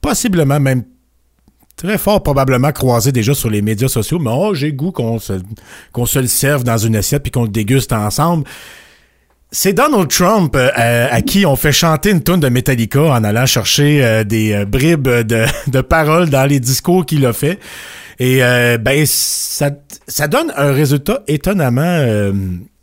possiblement 0.00 0.60
même 0.60 0.84
très 1.76 1.98
fort 1.98 2.22
probablement 2.22 2.70
croisé 2.72 3.12
déjà 3.12 3.34
sur 3.34 3.50
les 3.50 3.62
médias 3.62 3.88
sociaux, 3.88 4.18
mais 4.18 4.30
oh, 4.32 4.54
j'ai 4.54 4.72
goût 4.72 4.92
qu'on 4.92 5.18
se, 5.18 5.32
qu'on 5.92 6.06
se 6.06 6.18
le 6.18 6.26
serve 6.26 6.64
dans 6.64 6.78
une 6.78 6.96
assiette 6.96 7.22
puis 7.22 7.32
qu'on 7.32 7.42
le 7.42 7.48
déguste 7.48 7.92
ensemble. 7.92 8.44
C'est 9.54 9.74
Donald 9.74 10.08
Trump 10.08 10.56
euh, 10.56 10.70
à, 11.10 11.20
qui 11.20 11.44
on 11.44 11.56
fait 11.56 11.72
chanter 11.72 12.10
une 12.10 12.22
tune 12.22 12.40
de 12.40 12.48
Metallica 12.48 13.02
en 13.02 13.22
allant 13.22 13.44
chercher 13.44 14.02
euh, 14.02 14.24
des 14.24 14.54
euh, 14.54 14.64
bribes 14.64 15.06
de, 15.06 15.80
paroles 15.82 16.30
dans 16.30 16.46
les 16.46 16.58
discours 16.58 17.04
qu'il 17.04 17.26
a 17.26 17.34
fait. 17.34 17.58
Et 18.18 18.40
ben 18.78 19.04
ça, 19.04 19.70
ça 20.06 20.28
donne 20.28 20.52
un 20.56 20.70
résultat 20.70 21.24
étonnamment 21.26 22.04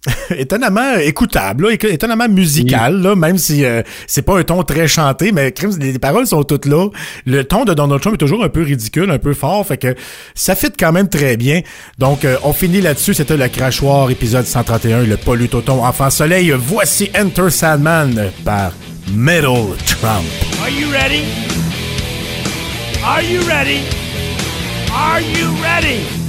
étonnamment 0.36 0.96
écoutable, 0.96 1.68
là, 1.68 1.74
étonnamment 1.74 2.30
musical, 2.30 3.02
là, 3.02 3.16
même 3.16 3.38
si 3.38 3.66
euh, 3.66 3.82
c'est 4.08 4.22
pas 4.22 4.40
un 4.40 4.44
ton 4.44 4.64
très 4.64 4.88
chanté, 4.88 5.32
mais 5.32 5.54
les 5.80 6.00
paroles 6.00 6.26
sont 6.26 6.44
toutes 6.44 6.66
là. 6.66 6.88
Le 7.26 7.44
ton 7.44 7.66
de 7.66 7.74
Donald 7.74 8.02
Trump 8.02 8.16
est 8.16 8.18
toujours 8.18 8.44
un 8.44 8.50
peu 8.50 8.64
ridicule, 8.64 9.12
un 9.12 9.18
peu 9.18 9.34
fort, 9.34 9.66
fait 9.66 9.78
que 9.78 9.96
ça 10.36 10.56
fit 10.56 10.72
quand 10.78 10.94
même 10.94 11.10
très 11.10 11.36
bien. 11.36 11.62
Donc 11.98 12.24
euh, 12.24 12.38
on 12.44 12.54
finit 12.54 12.82
là-dessus, 12.82 13.14
c'était 13.14 13.36
le 13.36 13.48
crachoir 13.50 14.10
épisode 14.10 14.46
131, 14.46 15.04
le 15.04 15.18
pollutoton 15.18 15.84
enfant 15.84 16.10
soleil. 16.10 16.54
Voici 16.58 17.12
Enter 17.20 17.50
Sandman 17.50 18.32
par 18.46 18.72
Metal 19.14 19.76
Trump. 19.86 20.26
Are 20.62 20.70
you 20.70 20.90
ready? 20.92 21.24
Are 23.04 23.24
you 23.24 23.42
ready? 23.42 23.82
Are 24.94 25.22
you 25.22 25.48
ready? 25.62 26.29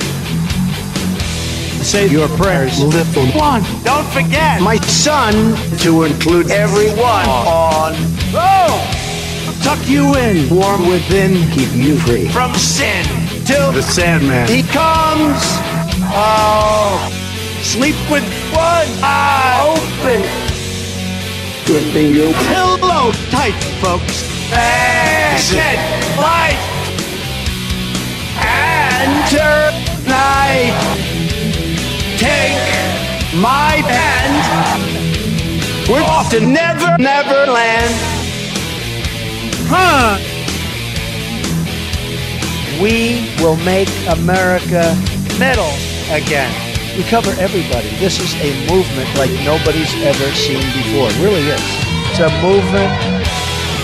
Say 1.82 2.08
your 2.08 2.28
prayers. 2.36 2.82
Little 2.82 3.26
one. 3.38 3.62
Don't 3.84 4.06
forget. 4.08 4.60
My 4.62 4.76
son 4.76 5.56
to 5.78 6.04
include 6.04 6.50
everyone 6.50 7.26
on. 7.26 7.94
Oh! 8.34 8.78
Tuck 9.62 9.78
you 9.88 10.14
in. 10.16 10.48
Warm 10.54 10.88
within. 10.88 11.50
Keep 11.50 11.74
you 11.74 11.98
free. 11.98 12.28
From 12.28 12.54
sin. 12.54 13.04
Till 13.44 13.72
the 13.72 13.82
Sandman. 13.82 14.48
He 14.48 14.62
comes. 14.62 15.40
Oh. 16.12 17.10
Sleep 17.62 17.96
with 18.10 18.24
one 18.52 18.88
eye 19.02 19.76
open. 19.76 20.22
Good 21.66 21.92
thing 21.92 22.14
you 22.14 22.32
pillow 22.48 23.12
tight, 23.30 23.54
folks. 23.80 24.24
Action! 24.52 25.58
Light! 26.18 26.58
Enter 28.40 29.70
night. 30.08 31.09
Take 32.20 32.52
my 33.40 33.80
hand. 33.80 34.36
We're 35.88 36.02
off 36.02 36.28
to 36.32 36.40
Never, 36.40 36.98
Never 36.98 37.50
Land. 37.50 37.94
Huh? 39.72 40.20
We 42.76 43.32
will 43.40 43.56
make 43.64 43.88
America 44.06 44.92
metal 45.38 45.72
again. 46.12 46.52
We 46.94 47.04
cover 47.04 47.30
everybody. 47.40 47.88
This 47.96 48.20
is 48.20 48.34
a 48.44 48.52
movement 48.68 49.08
like 49.16 49.32
nobody's 49.40 49.94
ever 50.04 50.28
seen 50.36 50.60
before. 50.76 51.08
It 51.08 51.16
really 51.24 51.48
is. 51.48 51.64
It's 52.10 52.20
a 52.20 52.28
movement. 52.44 52.92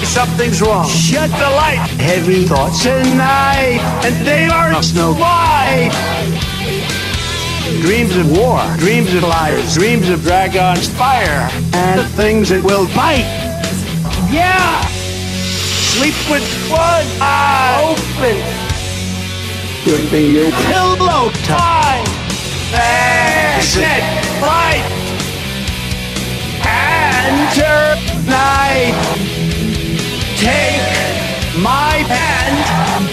Something's 0.04 0.60
wrong. 0.60 0.86
Shut 0.90 1.30
the 1.30 1.50
light! 1.56 1.80
Heavy 1.96 2.44
thoughts 2.44 2.82
tonight, 2.82 3.80
and 4.04 4.26
they 4.26 4.46
are 4.46 4.74
oh, 4.74 4.82
snow 4.82 5.14
white. 5.14 6.55
Dreams 7.80 8.16
of 8.16 8.30
war, 8.36 8.60
dreams 8.78 9.12
of 9.14 9.22
liars, 9.22 9.74
dreams 9.74 10.08
of 10.08 10.22
dragons, 10.22 10.88
fire, 10.88 11.48
and 11.74 12.00
things 12.12 12.48
that 12.50 12.62
will 12.62 12.86
bite. 12.94 13.26
Yeah! 14.30 14.80
Sleep 15.96 16.14
with 16.30 16.46
one 16.70 17.06
eye 17.20 17.82
open. 17.82 18.36
Good 19.84 20.08
thing 20.08 20.34
you 20.34 20.50
pillow 20.70 21.30
time. 21.44 22.04
Action! 22.72 23.82
Light! 24.42 24.84
And 26.66 27.06
winter 27.56 27.96
night. 28.28 28.94
Take 30.36 30.82
my 31.62 32.04
hand. 32.08 33.06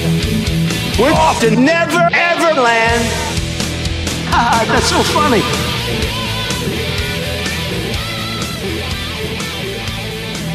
We're 1.00 1.14
off 1.14 1.40
to 1.42 1.52
Never 1.52 2.10
Ever 2.12 2.62
Land. 2.62 3.33
Ah, 4.36 4.66
that's 4.68 4.90
so 4.90 5.04
funny. 5.14 5.44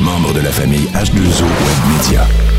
Membre 0.01 0.33
de 0.33 0.41
la 0.41 0.51
famille 0.51 0.89
H2O 0.95 1.45
Web 1.45 1.81
Media. 1.89 2.58